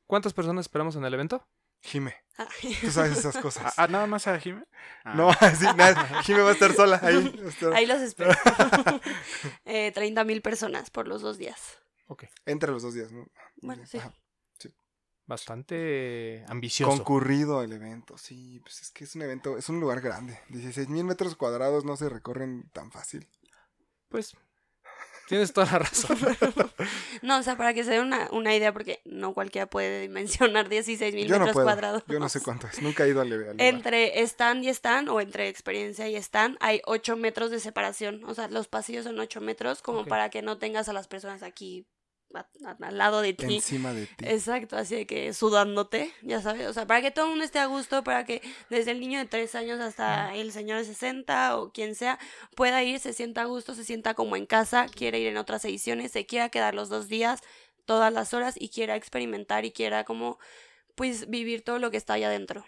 ¿Cuántas 0.06 0.32
personas 0.32 0.64
esperamos 0.64 0.96
en 0.96 1.04
el 1.04 1.14
evento? 1.14 1.46
Jime, 1.82 2.14
Ah. 2.36 2.48
tú 2.80 2.90
sabes 2.90 3.18
esas 3.18 3.36
cosas. 3.36 3.64
Ah, 3.76 3.84
ah, 3.84 3.88
nada 3.88 4.06
más 4.06 4.26
a 4.26 4.38
Jimé. 4.40 4.64
Ah. 5.04 5.14
No, 5.14 5.30
sí, 5.58 5.66
nada, 5.76 6.22
Jime 6.24 6.40
va 6.42 6.50
a 6.50 6.52
estar 6.52 6.72
sola 6.74 6.98
ahí. 7.02 7.32
Ahí 7.74 7.86
los 7.86 8.00
espero. 8.00 8.32
eh, 9.64 9.92
30 9.92 10.24
mil 10.24 10.42
personas 10.42 10.90
por 10.90 11.06
los 11.06 11.22
dos 11.22 11.38
días. 11.38 11.78
Ok. 12.06 12.24
Entre 12.46 12.70
los 12.72 12.82
dos 12.82 12.94
días, 12.94 13.12
¿no? 13.12 13.26
Bueno, 13.62 13.86
sí. 13.86 13.98
Ajá. 13.98 14.12
Bastante 15.30 16.44
ambicioso. 16.48 16.90
Concurrido 16.90 17.62
el 17.62 17.70
evento, 17.70 18.18
sí, 18.18 18.58
pues 18.64 18.80
es 18.80 18.90
que 18.90 19.04
es 19.04 19.14
un 19.14 19.22
evento, 19.22 19.56
es 19.56 19.68
un 19.68 19.78
lugar 19.78 20.00
grande. 20.00 20.40
16 20.48 20.88
mil 20.88 21.04
metros 21.04 21.36
cuadrados 21.36 21.84
no 21.84 21.96
se 21.96 22.08
recorren 22.08 22.68
tan 22.72 22.90
fácil. 22.90 23.28
Pues, 24.08 24.36
tienes 25.28 25.52
toda 25.52 25.70
la 25.70 25.78
razón. 25.78 26.18
No, 27.22 27.38
o 27.38 27.42
sea, 27.44 27.56
para 27.56 27.74
que 27.74 27.84
se 27.84 27.92
den 27.92 28.06
una, 28.06 28.28
una 28.32 28.56
idea, 28.56 28.72
porque 28.72 29.02
no 29.04 29.32
cualquiera 29.32 29.68
puede 29.68 30.00
dimensionar 30.00 30.68
16 30.68 31.14
mil 31.14 31.28
no 31.28 31.38
metros 31.38 31.52
puedo, 31.52 31.66
cuadrados. 31.66 32.02
yo 32.08 32.18
no 32.18 32.28
sé 32.28 32.40
cuánto 32.40 32.66
es, 32.66 32.82
nunca 32.82 33.04
he 33.04 33.10
ido 33.10 33.20
al, 33.20 33.30
al 33.30 33.38
lugar. 33.38 33.54
Entre 33.58 34.20
stand 34.22 34.64
y 34.64 34.68
stand, 34.70 35.10
o 35.10 35.20
entre 35.20 35.48
experiencia 35.48 36.08
y 36.08 36.16
stand, 36.16 36.56
hay 36.58 36.82
8 36.86 37.16
metros 37.16 37.52
de 37.52 37.60
separación. 37.60 38.24
O 38.24 38.34
sea, 38.34 38.48
los 38.48 38.66
pasillos 38.66 39.04
son 39.04 39.16
8 39.20 39.40
metros, 39.42 39.80
como 39.80 40.06
para 40.06 40.28
que 40.28 40.42
no 40.42 40.58
tengas 40.58 40.88
a 40.88 40.92
las 40.92 41.06
personas 41.06 41.44
aquí 41.44 41.86
a- 42.34 42.46
a- 42.64 42.76
al 42.86 42.98
lado 42.98 43.20
de 43.22 43.32
ti. 43.32 43.56
Encima 43.56 43.92
de 43.92 44.06
ti. 44.06 44.24
Exacto, 44.26 44.76
así 44.76 44.94
de 44.96 45.06
que 45.06 45.32
sudándote, 45.32 46.12
ya 46.22 46.40
sabes, 46.40 46.66
o 46.68 46.72
sea, 46.72 46.86
para 46.86 47.02
que 47.02 47.10
todo 47.10 47.24
el 47.26 47.30
mundo 47.30 47.44
esté 47.44 47.58
a 47.58 47.66
gusto, 47.66 48.04
para 48.04 48.24
que 48.24 48.42
desde 48.68 48.92
el 48.92 49.00
niño 49.00 49.18
de 49.18 49.26
3 49.26 49.54
años 49.54 49.80
hasta 49.80 50.34
el 50.34 50.52
señor 50.52 50.78
de 50.78 50.84
60 50.84 51.56
o 51.58 51.72
quien 51.72 51.94
sea 51.94 52.18
pueda 52.54 52.82
ir, 52.82 53.00
se 53.00 53.12
sienta 53.12 53.42
a 53.42 53.44
gusto, 53.46 53.74
se 53.74 53.84
sienta 53.84 54.14
como 54.14 54.36
en 54.36 54.46
casa, 54.46 54.86
quiere 54.88 55.18
ir 55.18 55.28
en 55.28 55.36
otras 55.36 55.64
ediciones, 55.64 56.12
se 56.12 56.26
quiera 56.26 56.48
quedar 56.48 56.74
los 56.74 56.88
dos 56.88 57.08
días, 57.08 57.40
todas 57.84 58.12
las 58.12 58.34
horas 58.34 58.54
y 58.58 58.68
quiera 58.68 58.94
experimentar 58.96 59.64
y 59.64 59.72
quiera 59.72 60.04
como 60.04 60.38
pues 60.94 61.28
vivir 61.30 61.62
todo 61.62 61.78
lo 61.78 61.90
que 61.90 61.96
está 61.96 62.14
allá 62.14 62.28
adentro. 62.28 62.64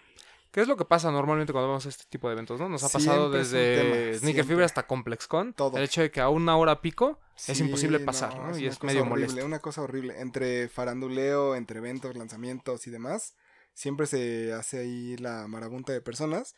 ¿Qué 0.53 0.61
es 0.61 0.67
lo 0.67 0.77
que 0.77 0.85
pasa 0.85 1.11
normalmente 1.11 1.51
cuando 1.51 1.67
vamos 1.67 1.83
a 1.87 1.89
este 1.89 2.03
tipo 2.07 2.27
de 2.27 2.33
eventos, 2.33 2.59
no? 2.59 2.69
Nos 2.69 2.83
ha 2.83 2.89
pasado 2.89 3.31
Siempre 3.31 3.39
desde 3.39 4.19
Sneaker. 4.19 4.45
Fever 4.45 4.63
hasta 4.63 4.85
ComplexCon. 4.85 5.53
Todo. 5.53 5.77
El 5.77 5.83
hecho 5.83 6.01
de 6.01 6.11
que 6.11 6.21
a 6.21 6.29
una 6.29 6.55
hora 6.57 6.79
pico 6.79 7.19
es 7.47 7.59
imposible 7.59 7.99
pasar, 7.99 8.37
¿no? 8.37 8.55
y 8.55 8.67
es 8.67 8.81
medio 8.83 9.01
horrible, 9.01 9.25
molesto. 9.25 9.45
Una 9.47 9.57
cosa 9.57 9.81
horrible. 9.81 10.21
Entre 10.21 10.69
faranduleo, 10.69 11.55
entre 11.55 11.79
eventos, 11.79 12.15
lanzamientos 12.15 12.85
y 12.85 12.91
demás, 12.91 13.33
siempre 13.73 14.05
se 14.05 14.53
hace 14.53 14.77
ahí 14.77 15.17
la 15.17 15.47
marabunta 15.47 15.91
de 15.91 16.01
personas. 16.01 16.55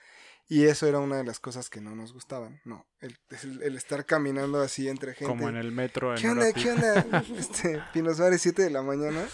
Y 0.47 0.65
eso 0.65 0.85
era 0.85 0.99
una 0.99 1.17
de 1.17 1.23
las 1.23 1.39
cosas 1.39 1.71
que 1.71 1.81
no 1.81 1.95
nos 1.95 2.13
gustaban. 2.13 2.61
No, 2.65 2.85
el, 2.99 3.17
el- 3.41 3.63
el 3.63 3.75
estar 3.75 4.05
caminando 4.05 4.61
así 4.61 4.87
entre 4.87 5.13
gente. 5.15 5.25
Como 5.33 5.49
en 5.49 5.55
el 5.55 5.71
metro. 5.71 6.15
En 6.15 6.21
¿Qué 6.21 6.29
onda? 6.29 6.53
¿Qué 6.53 6.71
onda? 6.71 7.23
Este, 7.35 7.81
Pino 7.93 8.13
Suárez, 8.13 8.41
7 8.43 8.61
de 8.61 8.69
la 8.69 8.83
mañana 8.83 9.27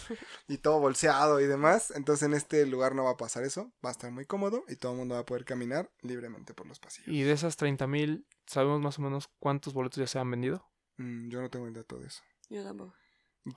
y 0.47 0.57
todo 0.59 0.80
bolseado 0.80 1.41
y 1.41 1.47
demás. 1.47 1.91
Entonces 1.95 2.26
en 2.26 2.34
este 2.34 2.66
lugar 2.66 2.95
no 2.95 3.03
va 3.03 3.12
a 3.12 3.18
pasar 3.18 3.43
eso. 3.43 3.74
Va 3.86 3.89
a 3.89 3.91
estar 3.91 4.09
muy 4.12 4.26
cómodo 4.26 4.64
y 4.70 4.78
todo 4.78 4.93
el 4.93 4.99
mundo 4.99 5.16
va 5.16 5.22
a 5.22 5.26
poder 5.26 5.43
caminar 5.43 5.91
libremente 6.01 6.53
por 6.53 6.66
los 6.66 6.80
pasillos. 6.80 7.09
Y 7.09 7.24
de 7.24 7.34
esas 7.34 7.57
30.000, 7.59 8.26
¿sabemos 8.45 8.80
más 8.80 8.97
o 8.97 9.01
menos 9.01 9.30
cuántos 9.39 9.74
boletos 9.74 9.97
ya 9.97 10.07
se 10.07 10.18
han 10.18 10.32
vendido? 10.32 10.66
Mm, 10.97 11.28
yo 11.30 11.41
no 11.41 11.49
tengo 11.49 11.68
el 11.68 11.74
dato 11.74 11.99
de 11.99 12.07
eso. 12.07 12.22
Yo 12.49 12.64
tampoco. 12.64 12.93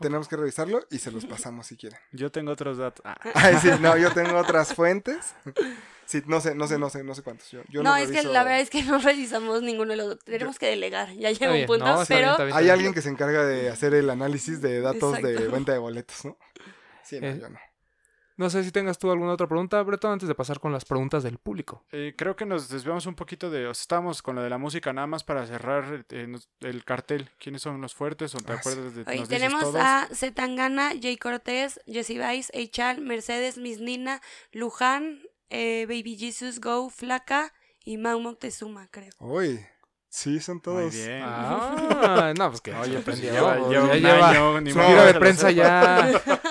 Tenemos 0.01 0.29
que 0.29 0.37
revisarlo 0.37 0.87
y 0.91 0.99
se 0.99 1.11
los 1.11 1.27
pasamos 1.27 1.67
si 1.67 1.77
quieren. 1.77 1.99
Yo 2.13 2.31
tengo 2.33 2.53
otros 2.53 2.79
datos. 2.79 3.05
Ah, 3.05 3.17
Ay, 3.35 3.57
sí, 3.61 3.69
no, 3.81 3.97
yo 3.99 4.13
tengo 4.13 4.37
otras 4.39 4.75
fuentes. 4.75 5.35
Sí, 6.07 6.23
no 6.27 6.41
sé, 6.41 6.55
no 6.55 6.67
sé, 6.67 6.79
no 6.79 6.89
sé, 6.91 7.03
no 7.05 7.15
sé 7.15 7.23
cuántos. 7.23 7.51
Yo, 7.51 7.63
yo 7.69 7.83
no, 7.83 7.91
no 7.91 7.97
es 7.97 8.11
que 8.11 8.23
reviso- 8.23 8.33
la 8.33 8.45
verdad 8.45 8.61
es 8.61 8.71
que 8.71 8.83
no 8.83 8.99
revisamos 9.01 9.63
ninguno 9.63 9.91
de 9.91 9.97
los 9.97 10.19
tenemos 10.21 10.59
que 10.59 10.67
delegar, 10.67 11.13
ya 11.15 11.31
llega 11.31 11.53
un 11.53 11.67
punto, 11.67 11.85
no, 11.85 12.03
está 12.03 12.15
bien, 12.17 12.31
pero 12.37 12.47
bien, 12.47 12.57
Hay 12.59 12.69
alguien 12.71 12.95
que 12.95 13.03
se 13.03 13.09
encarga 13.11 13.45
de 13.45 13.69
hacer 13.71 13.95
el 13.95 14.09
análisis 14.11 14.61
de 14.61 14.81
datos 14.81 15.21
de 15.21 15.49
venta 15.49 15.73
de 15.73 15.79
boletos, 15.79 16.25
¿no? 16.25 16.37
Sí, 17.03 17.21
no, 17.21 17.27
Eh, 17.29 17.39
yo 17.41 17.49
no. 17.51 17.59
No 18.37 18.51
sé 18.51 18.65
si 18.65 18.73
tengas 18.73 18.99
tú 18.99 19.13
alguna 19.13 19.33
otra 19.33 19.47
pregunta, 19.47 19.81
Breton, 19.83 20.13
antes 20.13 20.29
de 20.29 20.35
pasar 20.35 20.59
con 20.59 20.73
las 20.73 20.85
preguntas 20.85 21.23
del 21.23 21.39
público. 21.39 21.85
eh, 21.93 22.15
creo 22.19 22.35
que 22.35 22.45
nos 22.45 22.69
desviamos 22.69 23.07
un 23.07 23.15
poquito 23.15 23.49
de. 23.49 23.69
o 23.69 23.75
sea, 23.75 23.83
estábamos 23.83 24.23
con 24.23 24.35
lo 24.35 24.43
de 24.43 24.51
la 24.51 24.59
música, 24.59 24.93
nada 24.93 25.07
más 25.07 25.23
para 25.23 25.47
cerrar 25.47 26.05
eh, 26.11 26.37
el 26.61 26.85
cartel. 26.85 27.31
¿Quiénes 27.39 27.63
son 27.63 27.81
los 27.81 27.95
fuertes? 27.95 28.35
¿O 28.35 28.39
te 28.39 28.53
Ah, 28.53 28.57
acuerdas 28.57 28.95
de 28.95 29.03
Hoy 29.03 29.19
nos 29.21 29.29
dices 29.29 29.29
tenemos 29.29 29.61
todos? 29.63 29.77
a 29.77 30.09
Zetangana, 30.13 30.93
Jay 31.01 31.17
Cortés, 31.17 31.81
Jessie 31.87 32.19
Vice, 32.19 32.51
Eichal, 32.59 33.01
Mercedes, 33.03 33.57
Miss 33.57 33.79
Nina, 33.81 34.21
Luján, 34.51 35.21
eh, 35.51 35.87
Baby 35.89 36.17
Jesus, 36.19 36.61
Go, 36.61 36.91
Flaca 36.91 37.53
y 37.85 37.99
Mau 37.99 38.19
Moctezuma, 38.19 38.89
creo. 38.91 39.13
Uy, 39.21 39.65
sí, 40.09 40.41
son 40.41 40.57
Muy 40.57 40.63
todos. 40.63 40.93
bien. 40.95 41.23
Ah, 41.25 42.33
no, 42.37 42.49
pues 42.51 42.61
que 42.61 42.75
Oye, 42.75 42.99
pues 42.99 43.21
lleva, 43.21 43.59
ya 43.59 43.69
lleva 43.69 43.85
un 43.93 44.01
lleva 44.01 44.29
año, 44.31 44.61
ni 44.61 44.73
su 44.73 44.79
modo 44.79 44.89
gira 44.89 45.05
de 45.07 45.15
prensa 45.21 45.51
ya. 45.53 46.11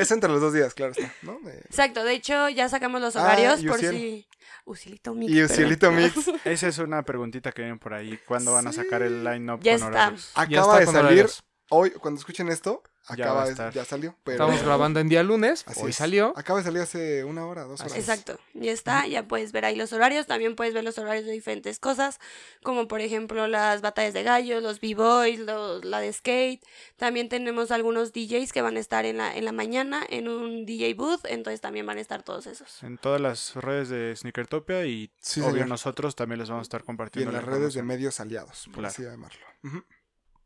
Es 0.00 0.10
entre 0.10 0.30
los 0.30 0.40
dos 0.40 0.52
días, 0.52 0.74
claro 0.74 0.92
está, 0.92 1.12
¿no? 1.22 1.38
Exacto, 1.48 2.04
de 2.04 2.12
hecho 2.14 2.48
ya 2.48 2.68
sacamos 2.68 3.00
los 3.00 3.16
Ah, 3.16 3.22
horarios 3.24 3.62
por 3.64 3.76
Uciel. 3.76 3.94
si... 3.96 4.26
Ucielito 4.64 5.14
Mix. 5.14 5.32
Y. 5.32 5.42
Ucielito 5.42 5.90
Mix 5.92 6.14
Esa 6.44 6.68
es 6.68 6.78
una 6.78 7.02
preguntita 7.02 7.52
que 7.52 7.62
vienen 7.62 7.78
por 7.78 7.94
ahí. 7.94 8.18
¿Cuándo 8.26 8.52
van 8.52 8.66
a 8.66 8.72
sacar 8.72 9.02
el 9.02 9.24
line-up 9.24 9.60
Ya 9.62 9.72
con 9.78 9.88
está. 9.88 9.88
horarios? 9.88 10.32
Ya 10.34 10.42
acaba 10.42 10.72
está 10.74 10.78
de 10.80 10.86
salir. 10.86 11.00
horarios. 11.04 11.42
Hoy, 11.70 11.90
cuando 11.90 12.18
escuchen 12.18 12.48
esto, 12.48 12.82
acaba 13.08 13.34
va 13.34 13.42
a 13.42 13.44
de- 13.46 13.50
estar. 13.52 13.72
ya 13.72 13.84
salió. 13.84 14.14
Pero 14.24 14.44
Estamos 14.44 14.62
grabando 14.64 15.00
en 15.00 15.08
día 15.08 15.22
lunes, 15.22 15.64
Así 15.66 15.80
hoy 15.82 15.90
es. 15.90 15.96
salió. 15.96 16.32
Acaba 16.36 16.58
de 16.60 16.64
salir 16.64 16.82
hace 16.82 17.24
una 17.24 17.46
hora, 17.46 17.64
dos 17.64 17.80
horas. 17.80 17.96
Exacto, 17.96 18.38
ya 18.54 18.72
está, 18.72 19.06
ya 19.06 19.26
puedes 19.26 19.52
ver 19.52 19.64
ahí 19.64 19.76
los 19.76 19.92
horarios, 19.92 20.26
también 20.26 20.56
puedes 20.56 20.74
ver 20.74 20.84
los 20.84 20.98
horarios 20.98 21.24
de 21.26 21.32
diferentes 21.32 21.78
cosas, 21.78 22.18
como 22.62 22.88
por 22.88 23.00
ejemplo 23.00 23.46
las 23.48 23.80
batallas 23.80 24.14
de 24.14 24.22
gallos, 24.22 24.62
los 24.62 24.80
b-boys, 24.80 25.40
la 25.40 26.00
de 26.00 26.12
skate, 26.12 26.62
también 26.96 27.28
tenemos 27.28 27.70
algunos 27.70 28.12
DJs 28.12 28.52
que 28.52 28.62
van 28.62 28.76
a 28.76 28.80
estar 28.80 29.04
en 29.04 29.18
la, 29.18 29.36
en 29.36 29.44
la 29.44 29.52
mañana 29.52 30.02
en 30.08 30.28
un 30.28 30.66
DJ 30.66 30.94
booth, 30.94 31.24
entonces 31.24 31.60
también 31.60 31.86
van 31.86 31.98
a 31.98 32.00
estar 32.00 32.22
todos 32.22 32.46
esos. 32.46 32.82
En 32.82 32.98
todas 32.98 33.20
las 33.20 33.54
redes 33.54 33.88
de 33.88 34.14
Sneakertopia 34.16 34.84
y 34.86 35.10
Sí, 35.20 35.40
obvio 35.40 35.52
señor. 35.52 35.68
nosotros 35.68 36.14
también 36.16 36.38
les 36.38 36.48
vamos 36.48 36.62
a 36.62 36.68
estar 36.68 36.80
Y 36.82 36.84
compartiendo. 36.84 37.30
en 37.30 37.34
la 37.36 37.40
las 37.42 37.48
redes 37.48 37.74
de 37.74 37.82
medios 37.82 38.20
aliados, 38.20 38.64
por 38.66 38.74
Claro. 38.74 38.88
así 38.88 39.02
llamarlo. 39.02 39.40
Ujú. 39.64 39.84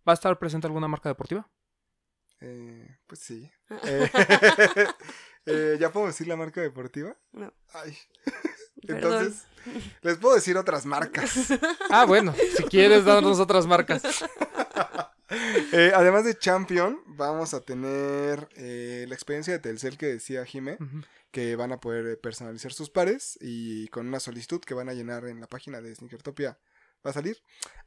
¿Va 0.08 0.12
a 0.12 0.14
estar 0.14 0.38
presente 0.38 0.66
alguna 0.66 0.88
marca 0.88 1.08
deportiva? 1.08 1.48
Eh, 2.44 2.96
pues 3.06 3.20
sí. 3.20 3.48
Eh, 3.84 4.10
eh, 5.46 5.76
¿Ya 5.78 5.92
puedo 5.92 6.06
decir 6.06 6.26
la 6.26 6.36
marca 6.36 6.60
deportiva? 6.60 7.16
No. 7.32 7.52
Ay. 7.72 7.96
Perdón. 8.86 9.12
Entonces, 9.12 9.44
les 10.02 10.18
puedo 10.18 10.34
decir 10.34 10.56
otras 10.56 10.84
marcas. 10.86 11.32
Ah, 11.90 12.06
bueno, 12.06 12.34
si 12.56 12.64
quieres 12.64 13.04
darnos 13.04 13.38
otras 13.38 13.66
marcas. 13.66 14.02
Eh, 15.72 15.92
además 15.94 16.24
de 16.24 16.36
Champion, 16.38 16.98
vamos 17.06 17.52
a 17.52 17.60
tener 17.60 18.48
eh, 18.56 19.04
la 19.08 19.14
experiencia 19.14 19.52
de 19.52 19.58
Telcel 19.58 19.98
que 19.98 20.06
decía 20.06 20.44
Jime, 20.46 20.78
que 21.30 21.54
van 21.54 21.70
a 21.72 21.80
poder 21.80 22.18
personalizar 22.18 22.72
sus 22.72 22.88
pares 22.88 23.38
y 23.40 23.88
con 23.88 24.08
una 24.08 24.20
solicitud 24.20 24.60
que 24.60 24.74
van 24.74 24.88
a 24.88 24.94
llenar 24.94 25.26
en 25.26 25.40
la 25.40 25.46
página 25.46 25.82
de 25.82 25.94
Sneakertopia. 25.94 26.58
¿Va 27.04 27.10
a 27.10 27.14
salir? 27.14 27.36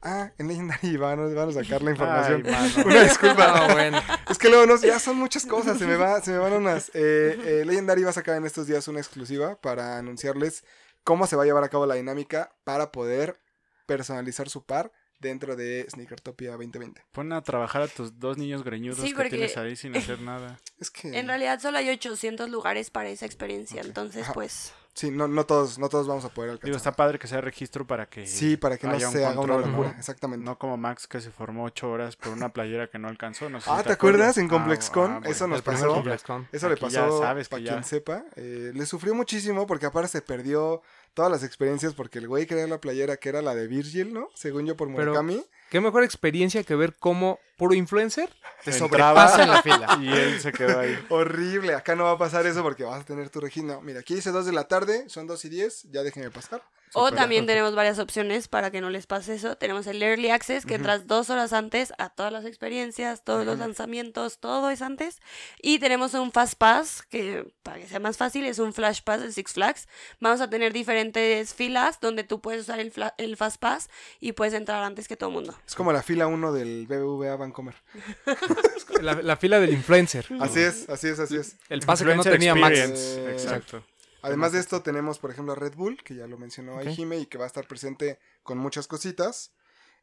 Ah, 0.02 0.30
en 0.38 0.48
Legendary 0.48 0.96
van, 0.98 1.18
a- 1.20 1.34
van 1.34 1.48
a 1.48 1.52
sacar 1.52 1.82
la 1.82 1.90
información. 1.92 2.42
Ay. 2.46 2.74
Una 2.84 3.02
disculpa. 3.04 3.44
Ah, 3.66 3.72
bueno. 3.72 4.00
Es 4.28 4.36
que 4.38 4.48
luego 4.50 4.66
no, 4.66 4.76
ya 4.76 4.98
son 4.98 5.16
muchas 5.16 5.46
cosas, 5.46 5.78
se 5.78 5.86
me, 5.86 5.96
va, 5.96 6.20
se 6.20 6.32
me 6.32 6.38
van 6.38 6.52
unas. 6.52 6.90
Eh, 6.94 7.38
eh, 7.44 7.64
Legendary 7.64 8.02
va 8.04 8.10
a 8.10 8.12
sacar 8.14 8.36
en 8.36 8.44
estos 8.44 8.66
días 8.66 8.86
una 8.88 9.00
exclusiva 9.00 9.58
para 9.60 9.96
anunciarles 9.98 10.64
cómo 11.02 11.26
se 11.26 11.36
va 11.36 11.44
a 11.44 11.46
llevar 11.46 11.64
a 11.64 11.68
cabo 11.70 11.86
la 11.86 11.94
dinámica 11.94 12.54
para 12.64 12.92
poder 12.92 13.40
personalizar 13.86 14.48
su 14.50 14.64
par 14.66 14.92
dentro 15.18 15.56
de 15.56 15.86
Sneakertopia 15.90 16.50
2020. 16.52 17.02
Pon 17.12 17.32
a 17.32 17.42
trabajar 17.42 17.82
a 17.82 17.88
tus 17.88 18.18
dos 18.18 18.36
niños 18.36 18.64
greñudos 18.64 18.98
Sí, 19.00 19.14
que 19.14 19.30
tienes 19.30 19.56
ahí 19.56 19.76
sin 19.76 19.96
hacer 19.96 20.20
nada. 20.20 20.60
Es 20.78 20.90
que... 20.90 21.16
En 21.18 21.26
realidad 21.28 21.58
solo 21.60 21.78
hay 21.78 21.88
800 21.88 22.50
lugares 22.50 22.90
para 22.90 23.08
esa 23.08 23.24
experiencia, 23.24 23.80
entonces 23.80 24.24
Ajá. 24.24 24.34
pues... 24.34 24.72
Sí, 24.96 25.10
no, 25.10 25.28
no, 25.28 25.44
todos, 25.44 25.78
no 25.78 25.90
todos 25.90 26.06
vamos 26.08 26.24
a 26.24 26.30
poder 26.30 26.52
alcanzar. 26.52 26.64
Digo, 26.68 26.76
está 26.78 26.92
padre 26.92 27.18
que 27.18 27.26
sea 27.26 27.42
registro 27.42 27.86
para 27.86 28.06
que. 28.06 28.26
Sí, 28.26 28.56
para 28.56 28.78
que 28.78 28.86
no 28.86 28.98
se 28.98 29.26
haga 29.26 29.38
una 29.40 29.58
locura, 29.58 29.90
¿no? 29.92 29.98
exactamente. 29.98 30.42
No 30.42 30.58
como 30.58 30.78
Max 30.78 31.06
que 31.06 31.20
se 31.20 31.30
formó 31.30 31.64
ocho 31.64 31.90
horas 31.90 32.16
por 32.16 32.32
una 32.32 32.48
playera 32.48 32.88
que 32.88 32.98
no 32.98 33.08
alcanzó. 33.08 33.50
No 33.50 33.60
sé 33.60 33.66
si 33.66 33.70
ah, 33.76 33.82
¿te 33.82 33.92
acuerdas 33.92 34.38
en 34.38 34.48
ComplexCon? 34.48 35.10
bueno. 35.20 35.28
Eso 35.28 35.46
nos 35.48 35.60
pasó. 35.60 36.02
Eso 36.50 36.68
le 36.68 36.74
Aquí 36.76 36.80
pasó, 36.80 37.20
sabes 37.20 37.50
para 37.50 37.62
ya- 37.62 37.72
quien 37.72 37.84
sepa, 37.84 38.24
eh, 38.36 38.72
le 38.74 38.86
sufrió 38.86 39.14
muchísimo 39.14 39.66
porque 39.66 39.84
aparte 39.84 40.08
se 40.08 40.22
perdió 40.22 40.80
todas 41.12 41.30
las 41.30 41.42
experiencias 41.44 41.92
porque 41.92 42.18
el 42.18 42.26
güey 42.26 42.46
quería 42.46 42.66
la 42.66 42.80
playera 42.80 43.18
que 43.18 43.28
era 43.28 43.42
la 43.42 43.54
de 43.54 43.66
Virgil, 43.66 44.14
¿no? 44.14 44.28
Según 44.34 44.64
yo 44.64 44.78
por 44.78 44.88
Pero- 44.88 45.12
Murakami. 45.12 45.44
Qué 45.70 45.80
mejor 45.80 46.04
experiencia 46.04 46.62
que 46.62 46.74
ver 46.76 46.94
cómo 46.98 47.40
puro 47.56 47.74
influencer 47.74 48.30
te 48.64 48.72
sobrepasa 48.72 49.42
en 49.42 49.50
la 49.50 49.62
fila. 49.62 49.98
Y 50.00 50.08
él 50.08 50.40
se 50.40 50.52
quedó 50.52 50.80
ahí. 50.80 50.98
Horrible, 51.08 51.74
acá 51.74 51.96
no 51.96 52.04
va 52.04 52.12
a 52.12 52.18
pasar 52.18 52.46
eso 52.46 52.62
porque 52.62 52.84
vas 52.84 53.00
a 53.00 53.04
tener 53.04 53.30
tu 53.30 53.40
registro. 53.40 53.80
Mira, 53.80 54.00
aquí 54.00 54.14
dice 54.14 54.30
2 54.30 54.46
de 54.46 54.52
la 54.52 54.68
tarde, 54.68 55.08
son 55.08 55.26
2 55.26 55.44
y 55.44 55.48
10, 55.48 55.82
ya 55.90 56.02
déjenme 56.02 56.30
pasar. 56.30 56.62
O 56.92 57.12
también 57.12 57.46
tenemos 57.46 57.74
varias 57.74 57.98
opciones 57.98 58.48
para 58.48 58.70
que 58.70 58.80
no 58.80 58.90
les 58.90 59.06
pase 59.06 59.34
eso. 59.34 59.56
Tenemos 59.56 59.86
el 59.86 60.02
Early 60.02 60.30
Access, 60.30 60.64
que 60.64 60.74
Ujú. 60.74 60.76
entras 60.76 61.06
dos 61.06 61.30
horas 61.30 61.52
antes 61.52 61.92
a 61.98 62.10
todas 62.10 62.32
las 62.32 62.44
experiencias, 62.44 63.22
todos 63.22 63.44
los 63.44 63.58
lanzamientos, 63.58 64.38
todo 64.38 64.70
es 64.70 64.82
antes. 64.82 65.20
Y 65.60 65.78
tenemos 65.78 66.14
un 66.14 66.32
Fast 66.32 66.54
Pass, 66.54 67.02
que 67.02 67.52
para 67.62 67.78
que 67.78 67.86
sea 67.86 68.00
más 68.00 68.16
fácil, 68.16 68.44
es 68.46 68.58
un 68.58 68.72
Flash 68.72 69.02
Pass 69.02 69.20
de 69.20 69.32
Six 69.32 69.52
Flags. 69.52 69.88
Vamos 70.20 70.40
a 70.40 70.48
tener 70.48 70.72
diferentes 70.72 71.52
filas 71.54 72.00
donde 72.00 72.24
tú 72.24 72.40
puedes 72.40 72.62
usar 72.62 72.80
el, 72.80 73.36
Fast 73.36 73.60
Pass 73.60 73.88
y 74.20 74.32
puedes 74.32 74.54
entrar 74.54 74.82
antes 74.82 75.08
que 75.08 75.16
todo 75.16 75.30
el 75.30 75.34
mundo. 75.34 75.54
Es 75.66 75.74
como 75.74 75.92
la 75.92 76.02
fila 76.02 76.26
1 76.26 76.52
del 76.52 76.86
BBVA 76.86 77.36
Vancomer. 77.36 77.74
La, 79.02 79.12
la 79.14 79.36
fila 79.36 79.60
del 79.60 79.74
influencer. 79.74 80.26
Así 80.40 80.60
es, 80.60 80.88
así 80.88 81.08
es, 81.08 81.18
así 81.18 81.36
es. 81.36 81.56
El 81.68 81.80
pase 81.80 82.04
que 82.06 82.14
no 82.14 82.22
tenía 82.22 82.54
Max. 82.54 83.18
Exacto. 83.28 83.82
Además 84.26 84.52
de 84.52 84.60
esto 84.60 84.82
tenemos, 84.82 85.18
por 85.18 85.30
ejemplo, 85.30 85.52
a 85.52 85.56
Red 85.56 85.74
Bull, 85.74 86.02
que 86.02 86.14
ya 86.14 86.26
lo 86.26 86.36
mencionó 86.36 86.78
ahí 86.78 86.88
Ok. 86.88 86.94
Jime 86.94 87.18
y 87.18 87.26
que 87.26 87.38
va 87.38 87.44
a 87.44 87.46
estar 87.46 87.66
presente 87.66 88.18
con 88.42 88.58
muchas 88.58 88.86
cositas. 88.86 89.52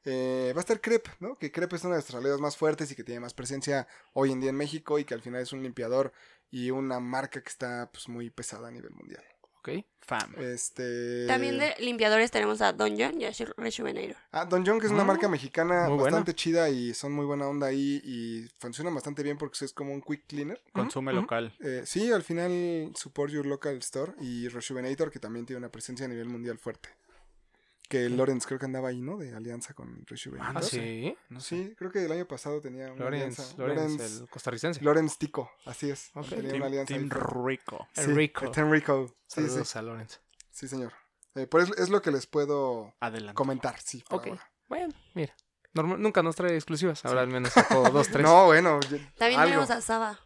Eh, 0.06 0.52
va 0.56 0.60
a 0.60 0.62
estar 0.62 0.82
Crep, 0.82 1.08
¿no? 1.20 1.36
Que 1.36 1.52
Crep 1.52 1.72
es 1.74 1.84
una 1.84 1.92
de 1.92 1.98
nuestras 1.98 2.20
aliados 2.20 2.42
más 2.42 2.58
fuertes 2.58 2.92
y 2.92 2.96
que 2.96 3.04
tiene 3.04 3.22
más 3.22 3.34
presencia 3.34 3.88
hoy 4.14 4.32
en 4.32 4.42
día 4.42 4.50
en 4.50 4.58
México 4.58 5.00
y 5.00 5.06
que 5.06 5.14
al 5.14 5.22
final 5.22 5.42
es 5.42 5.54
un 5.54 5.64
limpiador 5.64 6.12
y 6.52 6.72
una 6.72 7.00
marca 7.00 7.42
que 7.42 7.50
está 7.50 7.90
pues 7.92 8.10
muy 8.10 8.30
pesada 8.30 8.68
a 8.68 8.72
nivel 8.72 8.92
mundial. 8.92 9.24
Ok. 9.66 9.86
Fam. 10.02 10.36
Este 10.42 11.26
También 11.28 11.58
de 11.58 11.74
limpiadores 11.80 12.30
tenemos 12.30 12.62
a 12.62 12.74
Dungeon 12.74 13.22
y 13.22 13.26
a 13.26 13.32
Rejuvenator. 13.56 14.18
Ah, 14.34 14.44
Don 14.44 14.66
John, 14.66 14.78
que 14.78 14.88
es 14.88 14.92
una 14.92 15.04
Ah, 15.04 15.06
marca 15.06 15.30
mexicana 15.30 15.88
muy 15.88 15.98
buena. 16.00 16.04
bastante 16.18 16.36
chida 16.36 16.70
y 16.70 16.94
son 16.94 17.14
muy 17.14 17.26
buena 17.26 17.48
onda 17.48 17.68
ahí 17.68 18.02
y 18.04 18.46
funcionan 18.60 18.94
bastante 18.94 19.24
bien 19.24 19.38
porque 19.38 19.64
es 19.64 19.72
como 19.72 19.94
un 19.94 20.02
quick 20.02 20.28
cleaner. 20.28 20.62
Consume 20.74 21.14
ujú. 21.14 21.22
local. 21.22 21.56
Eh, 21.62 21.84
sí, 21.86 22.12
al 22.12 22.24
final 22.24 22.92
support 22.98 23.32
your 23.32 23.46
local 23.46 23.78
store 23.78 24.12
y 24.20 24.50
Rejuvenator 24.50 25.10
que 25.10 25.20
también 25.20 25.46
tiene 25.46 25.60
una 25.60 25.70
presencia 25.72 26.06
a 26.06 26.10
nivel 26.10 26.28
mundial 26.28 26.58
fuerte. 26.58 26.90
Que 27.90 28.10
Lorenz 28.10 28.46
creo 28.48 28.58
que 28.60 28.66
andaba 28.66 28.90
ahí, 28.90 29.02
¿no? 29.02 29.18
De 29.18 29.36
alianza 29.36 29.74
con 29.74 30.06
Rejuvenator. 30.08 30.58
Ah, 30.58 30.62
sí. 30.66 31.16
No 31.30 31.40
sé. 31.40 31.68
Sí, 31.68 31.76
creo 31.76 31.92
que 31.92 32.04
el 32.06 32.12
año 32.12 32.26
pasado 32.28 32.60
tenía 32.62 32.92
una 32.92 33.08
alianza. 33.08 33.44
Lorenz, 33.58 33.92
Lorenz, 33.98 34.22
el 34.22 34.30
costarricense. 34.30 34.82
Lorenz 34.82 35.18
Tico, 35.18 35.52
así 35.66 35.92
es. 35.92 36.10
Ok. 36.16 36.30
Tenía 36.30 36.44
Team, 36.50 36.56
una 36.56 36.66
alianza. 36.68 36.94
Team. 36.96 37.10
Rico. 37.46 37.88
Sí, 37.94 38.02
Rico. 38.08 38.52
Team 38.52 38.72
Rico. 38.72 39.08
Sí, 39.28 39.42
sí, 39.42 39.48
Saludos 39.50 39.76
a 39.76 39.82
Lorenz. 39.82 40.20
sí, 40.50 40.68
señor. 40.68 40.94
Eh, 41.36 41.46
pues 41.48 41.70
es 41.78 41.90
lo 41.90 42.02
que 42.02 42.12
les 42.12 42.26
puedo 42.26 42.94
Adelante. 43.00 43.36
comentar, 43.36 43.80
sí. 43.82 44.04
por 44.10 44.20
Ok. 44.20 44.28
ahora. 44.28 44.52
Bueno, 44.70 44.94
mira. 45.14 45.36
Normal- 45.74 46.00
nunca 46.02 46.22
nos 46.24 46.36
trae 46.36 46.56
exclusivas. 46.56 47.04
Ahora 47.06 47.22
al 47.22 47.28
menos 47.28 47.52
sacó 47.54 47.84
dos, 47.92 48.08
tres. 48.10 48.24
No, 48.24 48.46
bueno. 48.46 48.80
También 49.18 49.40
algo. 49.40 49.52
tenemos 49.66 49.70
a 49.72 49.82
Saba. 49.82 50.20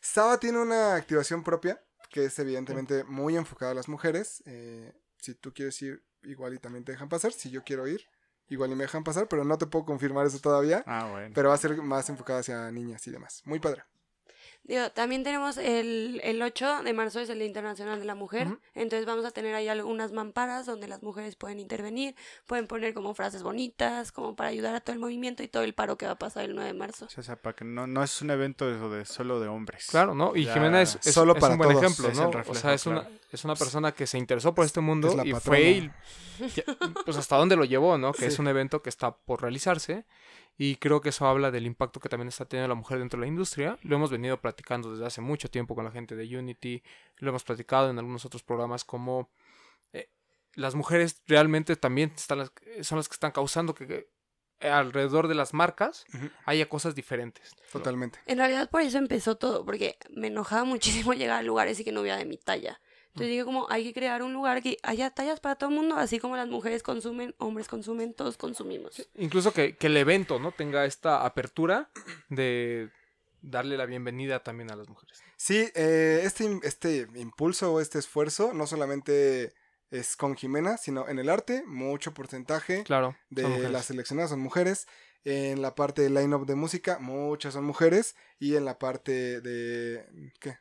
Saba 0.00 0.38
tiene 0.38 0.58
una 0.58 0.94
activación 0.96 1.42
propia 1.44 1.80
que 2.10 2.24
es 2.26 2.38
evidentemente 2.38 3.04
muy 3.04 3.36
enfocada 3.36 3.72
a 3.72 3.74
las 3.74 3.88
mujeres. 3.88 4.42
Eh, 4.46 4.92
si 5.18 5.34
tú 5.34 5.52
quieres 5.52 5.80
ir, 5.82 6.02
igual 6.26 6.54
y 6.54 6.58
también 6.58 6.84
te 6.84 6.92
dejan 6.92 7.08
pasar. 7.08 7.32
Si 7.32 7.50
yo 7.50 7.64
quiero 7.64 7.86
ir, 7.86 8.06
igual 8.48 8.72
y 8.72 8.74
me 8.74 8.84
dejan 8.84 9.04
pasar, 9.04 9.28
pero 9.28 9.44
no 9.44 9.58
te 9.58 9.66
puedo 9.66 9.84
confirmar 9.84 10.26
eso 10.26 10.38
todavía. 10.38 10.82
Ah, 10.86 11.08
bueno. 11.10 11.32
Pero 11.34 11.48
va 11.48 11.54
a 11.54 11.58
ser 11.58 11.76
más 11.82 12.08
enfocada 12.08 12.40
hacia 12.40 12.70
niñas 12.70 13.06
y 13.06 13.10
demás. 13.10 13.42
Muy 13.44 13.58
padre. 13.58 13.84
Digo, 14.68 14.90
también 14.90 15.22
tenemos 15.22 15.58
el, 15.58 16.20
el 16.24 16.42
8 16.42 16.82
de 16.82 16.92
marzo 16.92 17.20
es 17.20 17.30
el 17.30 17.38
Día 17.38 17.46
Internacional 17.46 18.00
de 18.00 18.04
la 18.04 18.16
Mujer. 18.16 18.48
Entonces 18.74 19.06
vamos 19.06 19.24
a 19.24 19.30
tener 19.30 19.54
ahí 19.54 19.68
algunas 19.68 20.10
mamparas 20.10 20.66
donde 20.66 20.88
las 20.88 21.04
mujeres 21.04 21.36
pueden 21.36 21.60
intervenir, 21.60 22.16
pueden 22.46 22.66
poner 22.66 22.92
como 22.92 23.14
frases 23.14 23.44
bonitas, 23.44 24.10
como 24.10 24.34
para 24.34 24.48
ayudar 24.48 24.74
a 24.74 24.80
todo 24.80 24.94
el 24.94 24.98
movimiento 24.98 25.44
y 25.44 25.48
todo 25.48 25.62
el 25.62 25.72
paro 25.72 25.96
que 25.96 26.06
va 26.06 26.12
a 26.12 26.18
pasar 26.18 26.44
el 26.44 26.54
9 26.56 26.72
de 26.72 26.78
marzo. 26.78 27.06
O 27.16 27.22
sea, 27.22 27.36
para 27.36 27.54
que 27.54 27.64
no, 27.64 27.86
no 27.86 28.02
es 28.02 28.20
un 28.22 28.30
evento 28.30 28.66
de, 28.66 28.96
de 28.98 29.04
solo 29.04 29.38
de 29.38 29.46
hombres. 29.46 29.86
Claro, 29.88 30.14
¿no? 30.16 30.34
Y 30.34 30.46
Ya. 30.46 30.54
Jimena 30.54 30.82
es, 30.82 30.98
es- 31.04 31.14
Solo 31.14 31.34
es 31.34 31.40
para 31.40 31.52
un 31.52 31.58
buen 31.58 31.70
todos. 31.70 31.82
ejemplo, 31.84 32.08
Es 32.08 32.18
el 32.18 32.24
¿no? 32.24 32.42
o 32.50 32.54
sea, 32.56 32.74
es, 32.74 32.82
claro. 32.82 33.00
una, 33.02 33.10
es 33.30 33.44
una 33.44 33.54
persona 33.54 33.92
que 33.92 34.06
se 34.08 34.18
interesó 34.18 34.52
por 34.52 34.64
este 34.64 34.80
mundo 34.80 35.06
Es 35.08 35.14
y 35.26 35.32
patrona. 35.32 35.40
fue 35.40 35.62
y 35.70 35.90
pues 37.04 37.16
hasta 37.16 37.36
dónde 37.36 37.54
lo 37.56 37.64
llevó, 37.64 37.96
¿no? 37.98 38.12
Que 38.12 38.22
Sí. 38.22 38.24
es 38.26 38.38
un 38.40 38.48
evento 38.48 38.82
que 38.82 38.90
está 38.90 39.16
por 39.16 39.42
realizarse 39.42 40.04
y 40.58 40.76
creo 40.76 41.00
que 41.00 41.10
eso 41.10 41.26
habla 41.26 41.50
del 41.50 41.66
impacto 41.66 42.00
que 42.00 42.08
también 42.08 42.28
está 42.28 42.46
teniendo 42.46 42.68
la 42.68 42.74
mujer 42.74 42.98
dentro 42.98 43.18
de 43.18 43.26
la 43.26 43.28
industria. 43.28 43.78
Lo 43.82 43.96
hemos 43.96 44.10
venido 44.10 44.40
platicando 44.40 44.90
desde 44.92 45.06
hace 45.06 45.20
mucho 45.20 45.50
tiempo 45.50 45.74
con 45.74 45.84
la 45.84 45.90
gente 45.90 46.16
de 46.16 46.36
Unity, 46.36 46.82
lo 47.18 47.30
hemos 47.30 47.44
platicado 47.44 47.90
en 47.90 47.98
algunos 47.98 48.24
otros 48.24 48.42
programas 48.42 48.84
como 48.84 49.30
eh, 49.92 50.08
las 50.54 50.74
mujeres 50.74 51.22
realmente 51.26 51.76
también 51.76 52.12
están 52.16 52.38
las, 52.38 52.52
son 52.82 52.96
las 52.96 53.08
que 53.08 53.14
están 53.14 53.32
causando 53.32 53.74
que, 53.74 53.86
que 53.86 54.08
alrededor 54.60 55.28
de 55.28 55.34
las 55.34 55.52
marcas 55.52 56.06
haya 56.44 56.68
cosas 56.68 56.94
diferentes. 56.94 57.54
Totalmente. 57.72 58.18
En 58.26 58.38
realidad 58.38 58.70
por 58.70 58.80
eso 58.80 58.98
empezó 58.98 59.36
todo, 59.36 59.64
porque 59.64 59.98
me 60.10 60.28
enojaba 60.28 60.64
muchísimo 60.64 61.12
llegar 61.14 61.40
a 61.40 61.42
lugares 61.42 61.78
y 61.80 61.84
que 61.84 61.92
no 61.92 62.00
hubiera 62.00 62.16
de 62.16 62.24
mi 62.24 62.38
talla. 62.38 62.80
Entonces 63.16 63.30
dije 63.30 63.44
como, 63.46 63.66
hay 63.70 63.82
que 63.82 63.94
crear 63.94 64.22
un 64.22 64.34
lugar 64.34 64.62
que 64.62 64.76
haya 64.82 65.08
tallas 65.10 65.40
para 65.40 65.54
todo 65.56 65.70
el 65.70 65.76
mundo, 65.76 65.96
así 65.96 66.18
como 66.18 66.36
las 66.36 66.48
mujeres 66.48 66.82
consumen, 66.82 67.34
hombres 67.38 67.66
consumen, 67.66 68.12
todos 68.12 68.36
consumimos. 68.36 69.08
Incluso 69.14 69.54
que, 69.54 69.74
que 69.74 69.86
el 69.86 69.96
evento, 69.96 70.38
¿no? 70.38 70.52
Tenga 70.52 70.84
esta 70.84 71.24
apertura 71.24 71.88
de 72.28 72.90
darle 73.40 73.78
la 73.78 73.86
bienvenida 73.86 74.42
también 74.42 74.70
a 74.70 74.76
las 74.76 74.88
mujeres. 74.90 75.22
Sí, 75.38 75.66
eh, 75.74 76.20
este, 76.24 76.60
este 76.62 77.06
impulso 77.14 77.72
o 77.72 77.80
este 77.80 77.98
esfuerzo 77.98 78.52
no 78.52 78.66
solamente 78.66 79.54
es 79.90 80.14
con 80.16 80.36
Jimena, 80.36 80.76
sino 80.76 81.08
en 81.08 81.18
el 81.18 81.30
arte, 81.30 81.62
mucho 81.66 82.12
porcentaje 82.12 82.84
Claro. 82.84 83.16
de 83.30 83.70
las 83.70 83.86
seleccionadas 83.86 84.28
son 84.30 84.40
mujeres. 84.40 84.86
En 85.24 85.62
la 85.62 85.74
parte 85.74 86.02
de 86.02 86.10
line-up 86.10 86.44
de 86.44 86.54
música, 86.54 86.98
muchas 87.00 87.54
son 87.54 87.64
mujeres. 87.64 88.14
Y 88.38 88.56
en 88.56 88.64
la 88.66 88.78
parte 88.78 89.40
de... 89.40 90.06
¿Qué? 90.38 90.58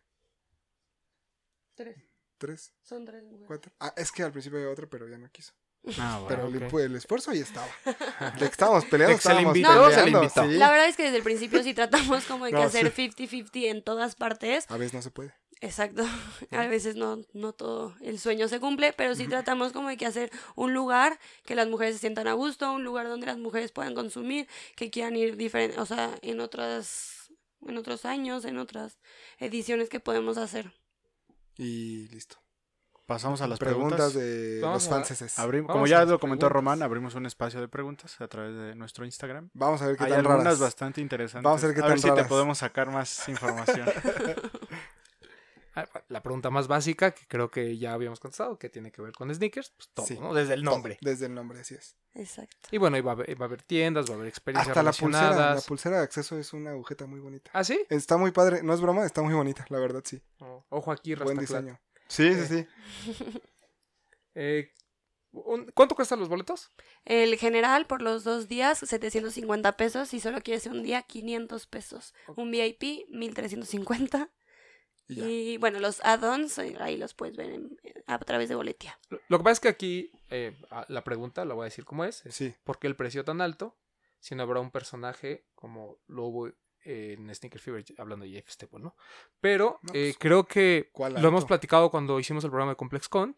Tres. 1.75 1.97
¿Tres? 2.37 2.73
Son 2.81 3.05
tres 3.05 3.23
mujeres. 3.23 3.47
¿Cuatro? 3.47 3.71
Ah, 3.79 3.93
es 3.95 4.11
que 4.11 4.23
al 4.23 4.31
principio 4.31 4.59
había 4.59 4.71
otra, 4.71 4.87
pero 4.87 5.07
ya 5.07 5.17
no 5.17 5.29
quiso. 5.31 5.53
Ah, 5.99 6.19
bueno. 6.23 6.49
Pero 6.49 6.79
el, 6.79 6.85
el 6.91 6.95
esfuerzo 6.95 7.31
ahí 7.31 7.39
estaba. 7.39 7.67
De 8.33 8.39
que 8.39 8.45
estábamos 8.45 8.85
peleando, 8.85 9.11
le 9.13 9.17
estábamos 9.17 9.55
le 9.55 9.63
peleando, 9.63 10.23
invitó. 10.23 10.43
sí. 10.43 10.57
La 10.57 10.69
verdad 10.71 10.87
es 10.87 10.97
que 10.97 11.03
desde 11.03 11.17
el 11.17 11.23
principio 11.23 11.61
sí 11.63 11.73
tratamos 11.73 12.25
como 12.25 12.45
de 12.45 12.51
que 12.51 12.57
No, 12.59 12.63
hacer 12.63 12.91
sí. 12.91 13.09
50-50 13.09 13.49
en 13.69 13.83
todas 13.83 14.15
partes. 14.15 14.65
A 14.69 14.77
veces 14.77 14.93
no 14.93 15.01
se 15.01 15.11
puede. 15.11 15.33
Exacto. 15.61 16.03
A 16.51 16.67
veces 16.67 16.95
no, 16.95 17.21
no 17.33 17.53
todo 17.53 17.95
el 18.01 18.19
sueño 18.19 18.47
se 18.47 18.59
cumple, 18.59 18.93
pero 18.93 19.15
sí 19.15 19.27
tratamos 19.27 19.71
como 19.73 19.89
de 19.89 19.97
que 19.97 20.05
hacer 20.07 20.31
un 20.55 20.73
lugar 20.73 21.19
que 21.45 21.55
las 21.55 21.67
mujeres 21.67 21.95
se 21.95 21.99
sientan 22.01 22.27
a 22.27 22.33
gusto, 22.33 22.73
un 22.73 22.83
lugar 22.83 23.07
donde 23.07 23.27
las 23.27 23.37
mujeres 23.37 23.71
puedan 23.71 23.93
consumir, 23.95 24.47
que 24.75 24.89
quieran 24.89 25.15
ir 25.15 25.37
diferente, 25.37 25.79
o 25.79 25.85
sea, 25.85 26.17
en 26.21 26.39
otras, 26.39 27.31
en 27.65 27.77
otros 27.77 28.05
años, 28.05 28.43
en 28.45 28.57
otras 28.57 28.99
ediciones 29.37 29.89
que 29.89 29.99
podemos 29.99 30.37
hacer. 30.37 30.73
Y 31.57 32.07
listo. 32.09 32.37
Pasamos 33.05 33.39
a 33.41 33.47
las 33.47 33.59
preguntas, 33.59 34.13
preguntas. 34.13 34.13
de 34.15 34.59
Vamos 34.63 34.83
los 34.83 34.91
a- 34.91 34.95
Vamos 35.67 35.73
como 35.73 35.85
a 35.85 35.87
ya 35.87 36.05
lo 36.05 36.19
comentó 36.19 36.47
preguntas. 36.47 36.51
Román, 36.53 36.81
abrimos 36.81 37.13
un 37.13 37.27
espacio 37.27 37.61
de 37.61 37.67
preguntas 37.67 38.19
a 38.19 38.27
través 38.27 38.55
de 38.55 38.73
nuestro 38.73 39.05
Instagram. 39.05 39.51
Vamos 39.53 39.79
a 39.83 39.87
ver 39.87 39.95
qué 39.95 40.05
Hay 40.05 40.09
tan 40.09 40.19
algunas 40.21 40.43
raras. 40.43 40.59
bastante 40.59 41.01
interesantes. 41.01 41.43
Vamos 41.43 41.63
a 41.63 41.67
ver 41.67 41.75
qué 41.75 41.81
tan 41.83 41.99
si 41.99 42.07
raras. 42.09 42.23
te 42.23 42.29
podemos 42.29 42.57
sacar 42.57 42.89
más 42.89 43.29
información. 43.29 43.87
Ah, 45.75 45.87
La 46.07 46.23
pregunta 46.23 46.49
más 46.49 46.67
básica, 46.67 47.11
que 47.11 47.25
creo 47.27 47.51
que 47.51 47.77
ya 47.77 47.93
habíamos 47.93 48.19
contestado, 48.19 48.57
que 48.57 48.69
tiene 48.69 48.91
que 48.91 49.01
ver 49.01 49.11
con 49.13 49.33
sneakers, 49.33 49.71
pues 49.71 49.89
todo, 49.93 50.05
Sí. 50.05 50.17
¿no? 50.19 50.33
Desde 50.33 50.53
el 50.53 50.63
nombre. 50.63 50.97
Desde 51.01 51.25
el 51.25 51.33
nombre, 51.33 51.59
así 51.59 51.75
es. 51.75 51.95
Exacto. 52.13 52.69
Y 52.71 52.77
bueno, 52.77 52.97
y 52.97 53.01
va 53.01 53.11
a, 53.11 53.15
haber, 53.15 53.39
va 53.39 53.45
a 53.45 53.47
haber 53.47 53.61
tiendas, 53.61 54.09
va 54.09 54.13
a 54.13 54.15
haber 54.15 54.27
experiencias 54.27 54.69
Hasta 54.69 54.83
la 54.83 54.93
pulsera, 54.93 55.55
la 55.55 55.61
pulsera 55.61 55.97
de 55.97 56.03
acceso 56.03 56.39
es 56.39 56.53
una 56.53 56.71
agujeta 56.71 57.05
muy 57.05 57.19
bonita. 57.19 57.51
¿Ah, 57.53 57.63
sí? 57.63 57.79
Está 57.89 58.17
muy 58.17 58.31
padre, 58.31 58.63
no 58.63 58.73
es 58.73 58.79
broma, 58.79 59.05
está 59.05 59.21
muy 59.21 59.33
bonita, 59.33 59.65
la 59.69 59.79
verdad, 59.79 60.01
sí. 60.05 60.21
Oh, 60.39 60.63
Ojo 60.69 60.91
aquí, 60.91 61.13
Buen 61.15 61.37
diseño. 61.37 61.79
Sí, 62.07 62.33
sí, 62.33 62.45
sí. 62.47 63.11
Eh, 64.37 64.69
¿Cuánto 65.73 65.95
cuestan 65.95 66.19
los 66.19 66.29
boletos? 66.29 66.71
El 67.03 67.37
general 67.37 67.87
por 67.87 68.01
los 68.01 68.23
dos 68.23 68.47
días, 68.47 68.79
750 68.79 69.77
pesos. 69.77 70.09
Si 70.09 70.19
solo 70.19 70.41
quieres 70.41 70.65
un 70.65 70.83
día, 70.83 71.01
500 71.03 71.67
pesos. 71.67 72.13
Un 72.35 72.51
VIP, 72.51 73.07
1350. 73.09 74.29
Y 75.07 75.57
bueno, 75.57 75.79
los 75.79 76.03
add-ons, 76.03 76.57
eh, 76.57 76.75
ahí 76.79 76.97
los 76.97 77.13
puedes 77.13 77.37
ver 77.37 77.51
en- 77.51 77.77
a 78.07 78.17
través 78.19 78.49
de 78.49 78.55
Boletia. 78.55 78.99
Lo, 79.09 79.37
que 79.37 79.43
pasa 79.43 79.51
es 79.53 79.59
que 79.59 79.67
aquí 79.67 80.11
eh, 80.29 80.55
la 80.87 81.03
pregunta, 81.03 81.45
la 81.45 81.53
voy 81.53 81.63
a 81.63 81.65
decir 81.65 81.85
como 81.85 82.05
es, 82.05 82.25
es 82.25 82.35
Sí. 82.35 82.55
¿por 82.63 82.79
qué 82.79 82.87
el 82.87 82.95
precio 82.95 83.23
tan 83.23 83.41
alto 83.41 83.75
si 84.19 84.33
no 84.35 84.43
habrá 84.43 84.59
un 84.59 84.71
personaje 84.71 85.45
como 85.53 85.99
lo 86.07 86.23
en 86.85 87.33
Sneaker 87.33 87.59
Fever, 87.59 87.83
hablando 87.97 88.25
de 88.25 88.31
Jeff 88.31 88.49
Staple, 88.49 88.79
¿no? 88.79 88.95
Pero 89.41 89.79
No, 89.81 89.89
eh, 89.93 90.09
pues, 90.11 90.17
creo 90.19 90.45
que 90.45 90.89
¿cuál 90.93 91.15
lo 91.21 91.27
hemos 91.27 91.43
platicado 91.45 91.89
cuando 91.91 92.19
hicimos 92.19 92.43
el 92.43 92.51
programa 92.51 92.71
de 92.73 92.75
ComplexCon, 92.77 93.35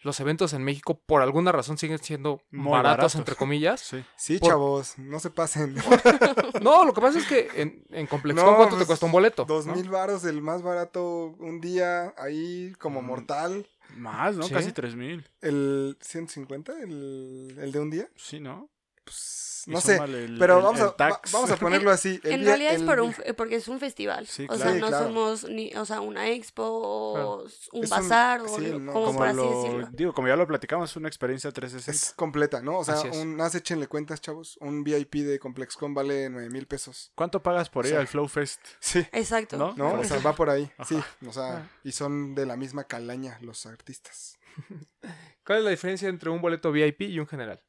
los 0.00 0.20
eventos 0.20 0.52
en 0.52 0.62
México 0.64 0.98
por 1.06 1.22
alguna 1.22 1.52
razón 1.52 1.78
siguen 1.78 1.98
siendo 1.98 2.42
Muy 2.50 2.70
baratos, 2.72 2.82
baratos. 2.98 3.14
entre 3.16 3.34
comillas. 3.36 3.80
Sí. 3.80 4.04
Sí, 4.16 4.38
Por- 4.38 4.48
chavos, 4.50 4.98
no 4.98 5.20
se 5.20 5.30
pasen. 5.30 5.76
No, 6.62 6.84
lo 6.84 6.92
que 6.92 7.00
pasa 7.00 7.18
es 7.18 7.26
que 7.26 7.48
en, 7.54 7.84
en 7.90 8.06
ComplexCon, 8.06 8.44
No, 8.50 8.56
¿cuánto 8.56 8.74
te 8.74 8.78
pues, 8.80 8.86
cuesta 8.88 9.06
un 9.06 9.12
boleto? 9.12 9.44
Dos 9.44 9.66
no? 9.66 9.74
mil 9.74 9.88
varos, 9.88 10.24
el 10.24 10.42
más 10.42 10.62
barato 10.62 11.36
un 11.38 11.60
día, 11.60 12.14
ahí 12.18 12.72
como 12.78 13.00
Mm. 13.02 13.06
mortal. 13.06 13.66
Más, 13.96 14.36
¿no? 14.36 14.42
Sí. 14.42 14.52
Casi 14.52 14.72
3000. 14.72 15.26
El 15.40 15.96
150, 16.00 16.72
el, 16.82 17.56
el 17.58 17.72
de 17.72 17.80
un 17.80 17.90
día. 17.90 18.08
Sí, 18.16 18.38
¿no? 18.40 18.68
Pues, 19.08 19.64
no 19.66 19.80
sé, 19.82 19.96
el- 19.96 20.36
pero 20.38 20.58
el- 20.58 20.62
vamos, 20.64 20.80
el 20.80 20.86
a, 20.86 20.96
tax. 20.96 21.30
vamos 21.32 21.50
a 21.50 21.56
ponerlo 21.56 21.90
así. 21.90 22.18
el 22.24 22.32
en 22.32 22.40
día- 22.40 22.48
realidad 22.56 22.74
es 22.74 22.82
por 22.82 23.00
un, 23.00 23.12
fe- 23.12 23.34
porque 23.34 23.56
es 23.56 23.68
un 23.68 23.78
festival. 23.78 24.26
Sí, 24.26 24.46
o 24.48 24.56
sea. 24.56 24.72
Sí, 24.72 24.80
no 24.80 24.86
claro. 24.88 25.06
somos 25.08 25.44
ni, 25.44 25.74
o 25.74 25.84
sea, 25.84 26.00
una 26.00 26.28
expo 26.30 26.62
o 26.64 27.42
un 27.42 27.48
Es 27.48 27.68
un- 27.72 27.88
bazar 27.90 28.40
o 28.40 28.48
sí, 28.48 28.66
lo- 28.68 28.78
no, 28.78 28.92
como 28.92 29.06
Como 29.06 29.18
por 29.18 29.26
así 29.28 29.36
lo, 29.36 29.62
decirlo. 29.62 29.88
digo, 29.92 30.12
como 30.14 30.28
ya 30.28 30.36
lo 30.36 30.46
platicamos, 30.46 30.90
es 30.90 30.96
una 30.96 31.08
experiencia 31.08 31.50
360. 31.52 31.90
Es 32.08 32.14
completa, 32.14 32.62
¿no? 32.62 32.78
O 32.78 32.84
sea, 32.84 32.94
Así 32.94 33.08
es. 33.08 33.16
un, 33.18 33.34
más 33.36 33.54
échenle 33.54 33.88
cuentas, 33.88 34.22
chavos. 34.22 34.56
Un 34.62 34.84
VIP 34.84 35.16
de 35.24 35.38
ComplexCon 35.38 35.92
vale 35.92 36.30
nueve 36.30 36.48
mil 36.48 36.66
pesos. 36.66 37.12
¿Cuánto 37.14 37.42
pagas 37.42 37.68
por 37.68 37.84
ir 37.84 37.92
O 37.92 37.94
sea, 37.96 38.00
al 38.00 38.06
Flow 38.08 38.26
Fest? 38.28 38.60
Sí. 38.80 39.06
Exacto. 39.12 39.58
¿No? 39.58 39.74
¿No? 39.76 40.00
O 40.00 40.04
sea, 40.04 40.18
va 40.20 40.34
por 40.34 40.48
ahí. 40.48 40.70
Sí. 40.86 40.98
O 41.26 41.32
sea, 41.32 41.68
y 41.84 41.92
son 41.92 42.34
de 42.34 42.46
la 42.46 42.56
misma 42.56 42.84
calaña 42.84 43.36
los 43.42 43.66
artistas. 43.66 44.38
¿Cuál 45.44 45.58
es 45.58 45.64
la 45.64 45.70
diferencia 45.70 46.08
entre 46.08 46.30
un 46.30 46.40
boleto 46.40 46.72
VIP 46.72 47.02
y 47.02 47.18
un 47.20 47.26
general? 47.26 47.60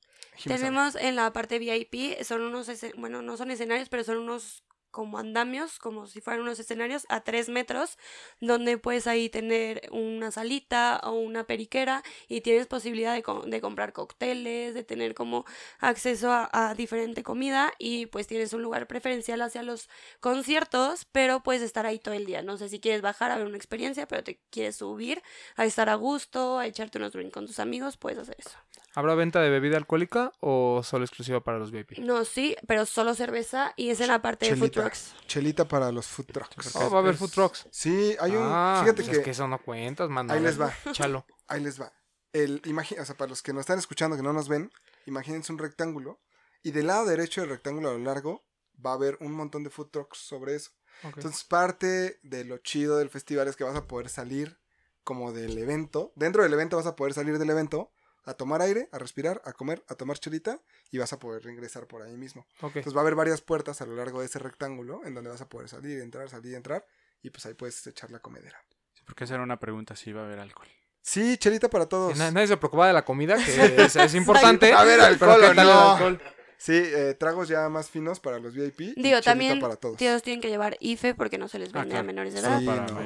Tenemos 0.45 0.95
en 0.95 1.15
la 1.15 1.31
parte 1.33 1.59
VIP, 1.59 2.23
son 2.23 2.41
unos, 2.41 2.69
bueno, 2.97 3.21
no 3.21 3.37
son 3.37 3.51
escenarios, 3.51 3.89
pero 3.89 4.03
son 4.03 4.17
unos 4.17 4.63
como 4.91 5.19
andamios, 5.19 5.77
como 5.79 6.07
si 6.07 6.19
fueran 6.21 6.41
unos 6.41 6.59
escenarios 6.59 7.05
a 7.09 7.21
tres 7.21 7.47
metros, 7.49 7.97
donde 8.41 8.77
puedes 8.77 9.07
ahí 9.07 9.29
tener 9.29 9.87
una 9.91 10.31
salita 10.31 10.99
o 11.03 11.11
una 11.11 11.45
periquera 11.45 12.03
y 12.27 12.41
tienes 12.41 12.67
posibilidad 12.67 13.13
de, 13.13 13.23
de 13.45 13.61
comprar 13.61 13.93
cócteles, 13.93 14.73
de 14.73 14.83
tener 14.83 15.13
como 15.13 15.45
acceso 15.79 16.31
a, 16.31 16.49
a 16.51 16.73
diferente 16.73 17.23
comida 17.23 17.73
y 17.77 18.07
pues 18.07 18.27
tienes 18.27 18.53
un 18.53 18.63
lugar 18.63 18.87
preferencial 18.87 19.41
hacia 19.41 19.63
los 19.63 19.89
conciertos, 20.19 21.05
pero 21.11 21.43
puedes 21.43 21.61
estar 21.61 21.85
ahí 21.85 21.99
todo 21.99 22.15
el 22.15 22.25
día. 22.25 22.41
No 22.41 22.57
sé 22.57 22.69
si 22.69 22.79
quieres 22.79 23.01
bajar 23.01 23.31
a 23.31 23.37
ver 23.37 23.45
una 23.45 23.57
experiencia, 23.57 24.07
pero 24.07 24.23
te 24.23 24.39
quieres 24.49 24.77
subir 24.77 25.21
a 25.55 25.65
estar 25.65 25.89
a 25.89 25.95
gusto, 25.95 26.57
a 26.57 26.65
echarte 26.65 26.97
unos 26.97 27.11
drinks 27.11 27.33
con 27.33 27.45
tus 27.45 27.59
amigos, 27.59 27.97
puedes 27.97 28.19
hacer 28.19 28.35
eso. 28.39 28.57
¿Habrá 28.95 29.13
venta 29.15 29.39
de 29.41 29.49
bebida 29.49 29.77
alcohólica 29.77 30.31
o 30.39 30.81
solo 30.83 31.05
exclusiva 31.05 31.41
para 31.43 31.59
los 31.59 31.71
VIP? 31.71 31.99
No, 31.99 32.25
sí, 32.25 32.55
pero 32.67 32.85
solo 32.85 33.13
cerveza 33.13 33.73
y 33.75 33.91
es 33.91 34.01
en 34.01 34.07
la 34.07 34.21
parte 34.21 34.49
de 34.49 34.55
food 34.55 34.71
trucks. 34.71 35.13
Chelita 35.27 35.67
para 35.67 35.91
los 35.91 36.07
food 36.07 36.25
trucks. 36.25 36.75
Oh, 36.75 36.89
va 36.89 36.97
a 36.97 37.01
haber 37.01 37.15
food 37.15 37.29
trucks. 37.31 37.67
Sí, 37.71 38.15
hay 38.19 38.31
un. 38.31 38.43
Ah, 38.43 38.79
fíjate 38.81 39.03
pues 39.03 39.09
que, 39.09 39.17
es 39.17 39.23
que 39.23 39.31
eso 39.31 39.47
no 39.47 39.61
cuentas, 39.61 40.09
mano. 40.09 40.33
Ahí 40.33 40.39
les 40.39 40.59
va. 40.59 40.73
Chalo. 40.91 41.25
Ahí 41.47 41.61
les 41.61 41.79
va. 41.79 41.93
El, 42.33 42.61
imagi- 42.63 42.99
o 42.99 43.05
sea, 43.05 43.15
para 43.15 43.29
los 43.29 43.41
que 43.41 43.53
nos 43.53 43.61
están 43.61 43.79
escuchando, 43.79 44.15
que 44.15 44.23
no 44.23 44.33
nos 44.33 44.49
ven, 44.49 44.71
imagínense 45.05 45.51
un 45.51 45.59
rectángulo. 45.59 46.19
Y 46.63 46.71
del 46.71 46.87
lado 46.87 47.05
derecho 47.05 47.41
del 47.41 47.51
rectángulo 47.51 47.89
a 47.89 47.93
lo 47.93 47.99
largo 47.99 48.43
va 48.85 48.91
a 48.91 48.95
haber 48.95 49.17
un 49.21 49.31
montón 49.31 49.63
de 49.63 49.69
food 49.69 49.89
trucks 49.91 50.17
sobre 50.17 50.55
eso. 50.55 50.71
Entonces, 51.03 51.43
parte 51.45 52.19
de 52.23 52.43
lo 52.43 52.57
chido 52.57 52.97
del 52.97 53.09
festival 53.09 53.47
es 53.47 53.55
que 53.55 53.63
vas 53.63 53.75
a 53.75 53.87
poder 53.87 54.09
salir 54.09 54.59
como 55.03 55.31
del 55.31 55.57
evento. 55.57 56.11
Dentro 56.15 56.43
del 56.43 56.53
evento 56.53 56.75
vas 56.77 56.85
a 56.85 56.95
poder 56.95 57.13
salir 57.13 57.37
del 57.39 57.49
evento 57.49 57.91
a 58.25 58.33
tomar 58.33 58.61
aire, 58.61 58.89
a 58.91 58.97
respirar, 58.99 59.41
a 59.45 59.53
comer, 59.53 59.83
a 59.87 59.95
tomar 59.95 60.17
chelita 60.19 60.59
y 60.91 60.97
vas 60.97 61.13
a 61.13 61.19
poder 61.19 61.43
regresar 61.43 61.87
por 61.87 62.01
ahí 62.01 62.15
mismo. 62.17 62.45
Entonces 62.61 62.93
va 62.95 62.99
a 62.99 63.01
haber 63.01 63.15
varias 63.15 63.41
puertas 63.41 63.81
a 63.81 63.85
lo 63.85 63.95
largo 63.95 64.19
de 64.19 64.25
ese 64.27 64.39
rectángulo 64.39 65.01
en 65.05 65.13
donde 65.15 65.29
vas 65.29 65.41
a 65.41 65.49
poder 65.49 65.69
salir, 65.69 65.99
entrar, 66.01 66.29
salir, 66.29 66.55
entrar 66.55 66.85
y 67.21 67.29
pues 67.29 67.45
ahí 67.45 67.53
puedes 67.53 67.85
echar 67.87 68.11
la 68.11 68.19
comedera. 68.19 68.61
Sí, 68.93 69.01
porque 69.05 69.23
esa 69.23 69.35
era 69.35 69.43
una 69.43 69.59
pregunta 69.59 69.95
si 69.95 70.09
iba 70.11 70.21
a 70.21 70.25
haber 70.25 70.39
alcohol. 70.39 70.67
Sí, 71.01 71.37
chelita 71.37 71.69
para 71.69 71.87
todos. 71.87 72.17
Sí, 72.17 72.23
nadie 72.33 72.47
se 72.47 72.57
preocupa 72.57 72.85
de 72.87 72.93
la 72.93 73.03
comida, 73.05 73.35
que 73.43 73.83
es, 73.85 73.95
es 73.95 74.13
importante. 74.15 74.73
A 74.73 74.83
ver, 74.83 74.99
pero 74.99 75.31
alcohol 75.31 75.39
¿qué 75.39 75.45
o 75.47 75.55
tal 75.55 75.67
el 75.67 75.73
no? 75.73 75.91
alcohol? 75.93 76.21
Sí, 76.57 76.73
eh, 76.75 77.13
tragos 77.17 77.47
ya 77.47 77.69
más 77.69 77.89
finos 77.89 78.19
para 78.19 78.37
los 78.37 78.53
VIP. 78.53 78.93
Digo, 78.97 79.21
también 79.21 79.59
para 79.61 79.77
todos. 79.77 79.97
todos 79.97 80.21
tienen 80.21 80.41
que 80.41 80.49
llevar 80.49 80.75
IFE 80.81 81.15
porque 81.15 81.37
no 81.37 81.47
se 81.47 81.57
les 81.57 81.69
Ah, 81.69 81.79
vende 81.79 81.91
claro. 81.91 82.01
a 82.01 82.03
menores 82.03 82.33
de 82.33 82.41
edad, 82.41 82.59
Sí, 82.59 82.65
para 82.65 82.87
no. 82.87 82.99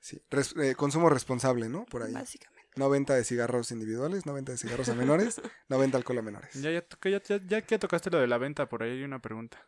Sí, 0.00 0.22
res- 0.30 0.54
eh, 0.56 0.74
consumo 0.74 1.10
responsable, 1.10 1.68
¿no? 1.68 1.84
Por 1.84 2.02
ahí. 2.02 2.12
básicamente. 2.14 2.57
No 2.78 2.88
venta 2.88 3.14
de 3.14 3.24
cigarros 3.24 3.70
individuales, 3.72 4.24
no 4.24 4.32
venta 4.34 4.52
de 4.52 4.58
cigarros 4.58 4.88
a 4.88 4.94
menores, 4.94 5.40
no 5.68 5.78
venta 5.78 5.98
alcohol 5.98 6.18
a 6.18 6.22
menores. 6.22 6.54
Ya, 6.54 6.70
ya, 6.70 6.80
toca- 6.82 7.10
ya, 7.10 7.20
ya, 7.22 7.40
ya 7.46 7.62
que 7.62 7.78
tocaste 7.78 8.10
lo 8.10 8.18
de 8.18 8.26
la 8.26 8.38
venta, 8.38 8.68
por 8.68 8.82
ahí 8.82 8.90
hay 8.92 9.02
una 9.02 9.20
pregunta. 9.20 9.66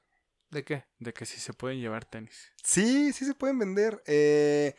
¿De 0.50 0.64
qué? 0.64 0.84
De 0.98 1.12
que 1.12 1.26
si 1.26 1.38
se 1.38 1.52
pueden 1.52 1.80
llevar 1.80 2.04
tenis. 2.04 2.50
Sí, 2.62 3.12
sí 3.12 3.24
se 3.24 3.34
pueden 3.34 3.58
vender. 3.58 4.02
Eh, 4.06 4.74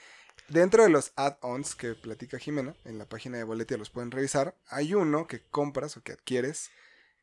dentro 0.50 0.84
de 0.84 0.90
los 0.90 1.14
add-ons 1.16 1.76
que 1.76 1.94
platica 1.96 2.40
Jimena, 2.40 2.74
en 2.84 2.98
la 2.98 3.08
página 3.08 3.38
de 3.38 3.44
Boletia 3.46 3.78
los 3.78 3.90
pueden 3.90 4.12
revisar, 4.12 4.56
hay 4.68 4.94
uno 4.94 5.28
que 5.28 5.42
compras 5.48 5.96
o 5.98 6.02
que 6.04 6.12
adquieres 6.14 6.70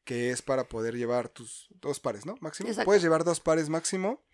que 0.05 0.31
es 0.31 0.41
para 0.41 0.65
poder 0.69 0.95
llevar 0.97 1.29
tus 1.29 1.69
dos 1.83 2.01
pares, 2.01 2.25
¿no? 2.25 2.37
Máximo. 2.41 2.71
Exacto. 2.71 2.87
Puedes 2.87 3.03
llevar 3.03 3.25
dos 3.25 3.41
pares 3.41 3.69
máximo, 3.69 4.25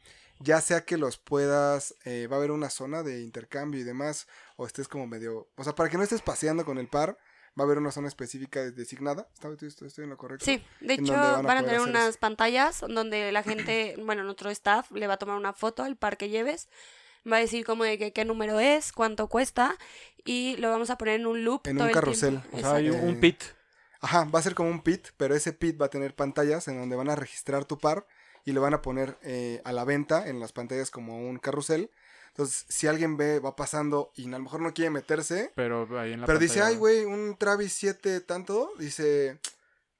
ya 0.45 0.61
sea 0.61 0.85
que 0.85 0.97
los 0.99 1.17
puedas, 1.19 1.95
eh, 2.05 2.27
va 2.31 2.37
a 2.37 2.39
haber 2.39 2.51
una 2.51 2.71
zona 2.71 3.03
de 3.03 3.21
intercambio 3.23 3.81
y 3.81 3.85
demás, 3.85 4.27
o 4.57 4.67
estés 4.67 4.87
como 4.89 5.07
medio, 5.07 5.49
o 5.57 5.65
sea, 5.65 5.75
para 5.75 5.89
que 5.89 5.97
no 5.97 6.03
estés 6.03 6.23
paseando 6.23 6.65
con 6.65 6.79
el 6.79 6.87
par, 6.89 7.17
va 7.59 7.63
a 7.63 7.67
haber 7.67 7.79
una 7.79 7.93
zona 7.93 8.09
específica 8.09 8.61
designada. 8.71 9.29
¿Estoy, 9.35 9.57
estoy- 9.69 9.87
estoy 9.89 10.05
en 10.05 10.11
lo 10.11 10.17
correcto? 10.17 10.45
Sí, 10.45 10.63
de 10.81 10.95
hecho 10.95 11.13
van 11.13 11.23
a 11.23 11.31
van 11.43 11.57
a, 11.59 11.61
poder 11.61 11.65
tener 11.65 11.81
unas 11.81 12.09
eso. 12.11 12.19
pantallas 12.19 12.81
donde 12.81 13.31
la 13.33 13.43
gente, 13.45 13.95
bueno, 14.05 14.23
nuestro 14.25 14.51
staff 14.51 14.91
le 14.93 15.07
va 15.07 15.15
a 15.15 15.19
tomar 15.19 15.37
una 15.37 15.53
foto 15.53 15.83
al 15.83 15.97
par 15.97 16.17
que 16.17 16.29
lleves, 16.29 16.69
va 17.31 17.37
a 17.37 17.41
decir 17.41 17.65
como 17.65 17.85
de 17.85 17.97
que 17.97 18.13
qué 18.13 18.25
número 18.25 18.61
es, 18.61 18.93
cuánto 18.93 19.29
cuesta 19.29 19.77
y 20.25 20.57
lo 20.59 20.71
vamos 20.71 20.91
a 20.91 20.99
poner 20.99 21.21
en 21.21 21.27
un 21.27 21.45
loop. 21.45 21.67
En 21.69 21.77
todo 21.77 21.85
un 21.85 21.91
el 21.91 21.95
carrusel. 21.95 22.41
tiempo. 22.41 22.57
O 22.57 22.61
sea, 22.61 22.75
hay 22.75 22.91
un 22.91 23.21
pit. 23.21 23.43
Ajá, 24.01 24.25
va 24.25 24.41
a 24.41 24.43
ser 24.43 24.55
como 24.55 24.69
un 24.69 24.83
pit, 24.83 25.09
pero 25.17 25.35
ese 25.35 25.53
pit 25.55 25.81
va 25.81 25.87
a 25.87 25.91
tener 25.91 26.15
pantallas 26.15 26.69
en 26.69 26.79
donde 26.79 26.97
van 26.97 27.09
a 27.09 27.17
registrar 27.17 27.65
tu 27.65 27.79
par 27.79 28.07
y 28.45 28.53
le 28.53 28.61
van 28.61 28.75
a 28.75 28.83
poner 28.83 29.19
eh, 29.23 29.61
a 29.65 29.73
la 29.73 29.85
venta 29.85 30.29
en 30.29 30.41
las 30.41 30.53
pantallas 30.53 30.91
como 30.91 31.19
un 31.19 31.39
carrusel. 31.39 31.91
Entonces, 32.29 32.67
si 32.69 32.87
alguien 32.89 33.17
ve, 33.17 33.39
va 33.39 33.55
pasando 33.55 34.11
y 34.17 34.27
a 34.27 34.31
lo 34.31 34.41
mejor 34.41 34.61
no 34.61 34.75
quiere 34.75 34.91
meterse, 34.91 35.53
Pero 35.55 35.87
ahí 35.99 36.13
en 36.13 36.21
la 36.21 36.27
pero 36.27 36.39
dice, 36.39 36.63
ay, 36.63 36.77
güey, 36.77 37.05
un 37.05 37.37
Travis 37.39 37.73
7 37.75 38.21
tanto, 38.21 38.73
dice, 38.79 39.39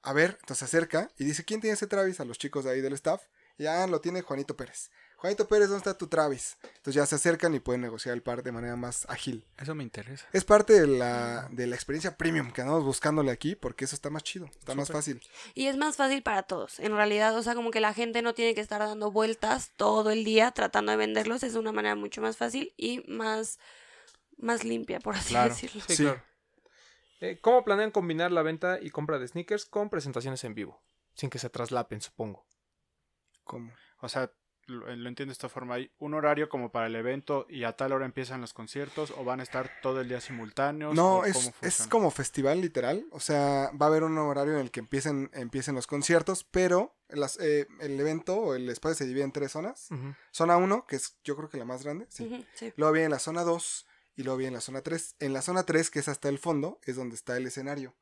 a 0.01 0.11
ver, 0.11 0.37
entonces 0.41 0.57
se 0.57 0.65
acerca 0.65 1.09
y 1.17 1.23
dice, 1.23 1.45
¿quién 1.45 1.61
tiene 1.61 1.75
ese 1.75 1.87
Travis? 1.87 2.19
A 2.19 2.25
los 2.25 2.37
chicos 2.37 2.65
de 2.65 2.71
ahí 2.71 2.81
del 2.81 2.93
staff. 2.93 3.21
Ya 3.57 3.87
lo 3.87 4.01
tiene 4.01 4.21
Juanito 4.21 4.57
Pérez. 4.57 4.91
Juanito 5.25 5.47
Pérez, 5.47 5.69
¿dónde 5.69 5.79
está 5.79 5.97
tu 5.97 6.05
Travis? 6.05 6.55
Entonces 6.61 6.93
ya 6.93 7.05
se 7.07 7.15
acercan 7.15 7.55
y 7.55 7.59
pueden 7.59 7.81
negociar 7.81 8.13
el 8.13 8.21
par 8.21 8.43
de 8.43 8.51
manera 8.51 8.75
más 8.75 9.09
ágil. 9.09 9.43
Eso 9.57 9.73
me 9.73 9.81
interesa. 9.81 10.23
Es 10.31 10.45
parte 10.45 10.79
de 10.79 10.85
la, 10.85 11.47
de 11.51 11.65
la 11.65 11.73
experiencia 11.73 12.15
premium 12.15 12.51
que 12.51 12.61
andamos 12.61 12.83
buscándole 12.83 13.31
aquí 13.31 13.55
porque 13.55 13.85
eso 13.85 13.95
está 13.95 14.11
más 14.11 14.21
chido, 14.21 14.45
está 14.45 14.75
más 14.75 14.91
fácil. 14.91 15.19
Y 15.55 15.65
es 15.65 15.77
más 15.77 15.95
fácil 15.95 16.21
para 16.21 16.43
todos. 16.43 16.79
En 16.79 16.91
realidad, 16.95 17.35
o 17.35 17.41
sea, 17.41 17.55
como 17.55 17.71
que 17.71 17.79
la 17.79 17.95
gente 17.95 18.21
no 18.21 18.35
tiene 18.35 18.53
que 18.53 18.61
estar 18.61 18.79
dando 18.79 19.09
vueltas 19.11 19.71
todo 19.77 20.11
el 20.11 20.23
día 20.23 20.51
tratando 20.51 20.91
de 20.91 20.97
venderlos. 20.99 21.41
Es 21.41 21.53
de 21.53 21.59
una 21.59 21.71
manera 21.71 21.95
mucho 21.95 22.21
más 22.21 22.37
fácil 22.37 22.71
y 22.77 23.03
más, 23.07 23.57
más 24.37 24.63
limpia, 24.63 24.99
por 24.99 25.15
así 25.15 25.29
Claro. 25.33 25.49
decirlo. 25.49 25.81
Sí, 25.87 25.95
Sí. 25.95 26.03
claro. 26.03 26.21
Eh, 27.21 27.39
¿Cómo 27.41 27.63
planean 27.63 27.89
combinar 27.89 28.31
la 28.31 28.43
venta 28.43 28.77
y 28.79 28.91
compra 28.91 29.17
de 29.17 29.27
sneakers 29.27 29.65
con 29.65 29.89
presentaciones 29.89 30.43
en 30.43 30.53
vivo? 30.53 30.83
Sin 31.15 31.31
que 31.31 31.39
se 31.39 31.49
traslapen, 31.49 31.99
supongo. 31.99 32.45
¿Cómo? 33.43 33.73
O 34.01 34.07
sea, 34.09 34.31
lo, 34.67 34.85
lo 34.95 35.09
entiendo 35.09 35.29
de 35.29 35.33
esta 35.33 35.49
forma. 35.49 35.75
Hay 35.75 35.91
un 35.99 36.13
horario 36.13 36.49
como 36.49 36.71
para 36.71 36.87
el 36.87 36.95
evento 36.95 37.45
y 37.49 37.63
a 37.63 37.73
tal 37.75 37.91
hora 37.93 38.05
empiezan 38.05 38.41
los 38.41 38.53
conciertos 38.53 39.11
o 39.11 39.23
van 39.23 39.39
a 39.39 39.43
estar 39.43 39.69
todo 39.81 40.01
el 40.01 40.07
día 40.09 40.21
simultáneos. 40.21 40.95
No, 40.95 41.23
es, 41.25 41.35
es 41.61 41.87
como 41.87 42.11
festival 42.11 42.61
literal. 42.61 43.05
O 43.11 43.19
sea, 43.19 43.71
va 43.79 43.85
a 43.85 43.89
haber 43.89 44.03
un 44.03 44.17
horario 44.17 44.53
en 44.53 44.59
el 44.59 44.71
que 44.71 44.79
empiecen, 44.79 45.29
empiecen 45.33 45.75
los 45.75 45.87
conciertos, 45.87 46.43
pero 46.43 46.95
las- 47.09 47.37
eh, 47.39 47.67
el 47.79 47.99
evento 47.99 48.35
o 48.37 48.55
el 48.55 48.69
espacio 48.69 48.95
se 48.95 49.05
divide 49.05 49.23
en 49.23 49.31
tres 49.31 49.51
zonas. 49.51 49.87
Zona 50.31 50.57
1, 50.57 50.85
que 50.87 50.95
es 50.95 51.17
yo 51.23 51.35
creo 51.35 51.49
que 51.49 51.57
la 51.57 51.65
más 51.65 51.83
grande. 51.83 52.05
Sí. 52.09 52.25
Ujú, 52.25 52.43
sí. 52.55 52.73
Luego 52.77 52.93
viene 52.93 53.09
la 53.09 53.19
zona 53.19 53.43
2 53.43 53.85
y 54.17 54.23
luego 54.23 54.37
viene 54.37 54.53
la 54.55 54.61
zona 54.61 54.81
3. 54.81 55.15
En 55.19 55.33
la 55.33 55.41
zona 55.41 55.63
3, 55.63 55.89
que 55.91 55.99
es 55.99 56.07
hasta 56.07 56.29
el 56.29 56.39
fondo, 56.39 56.79
es 56.83 56.95
donde 56.95 57.15
está 57.15 57.35
el 57.37 57.45
escenario. 57.45 57.93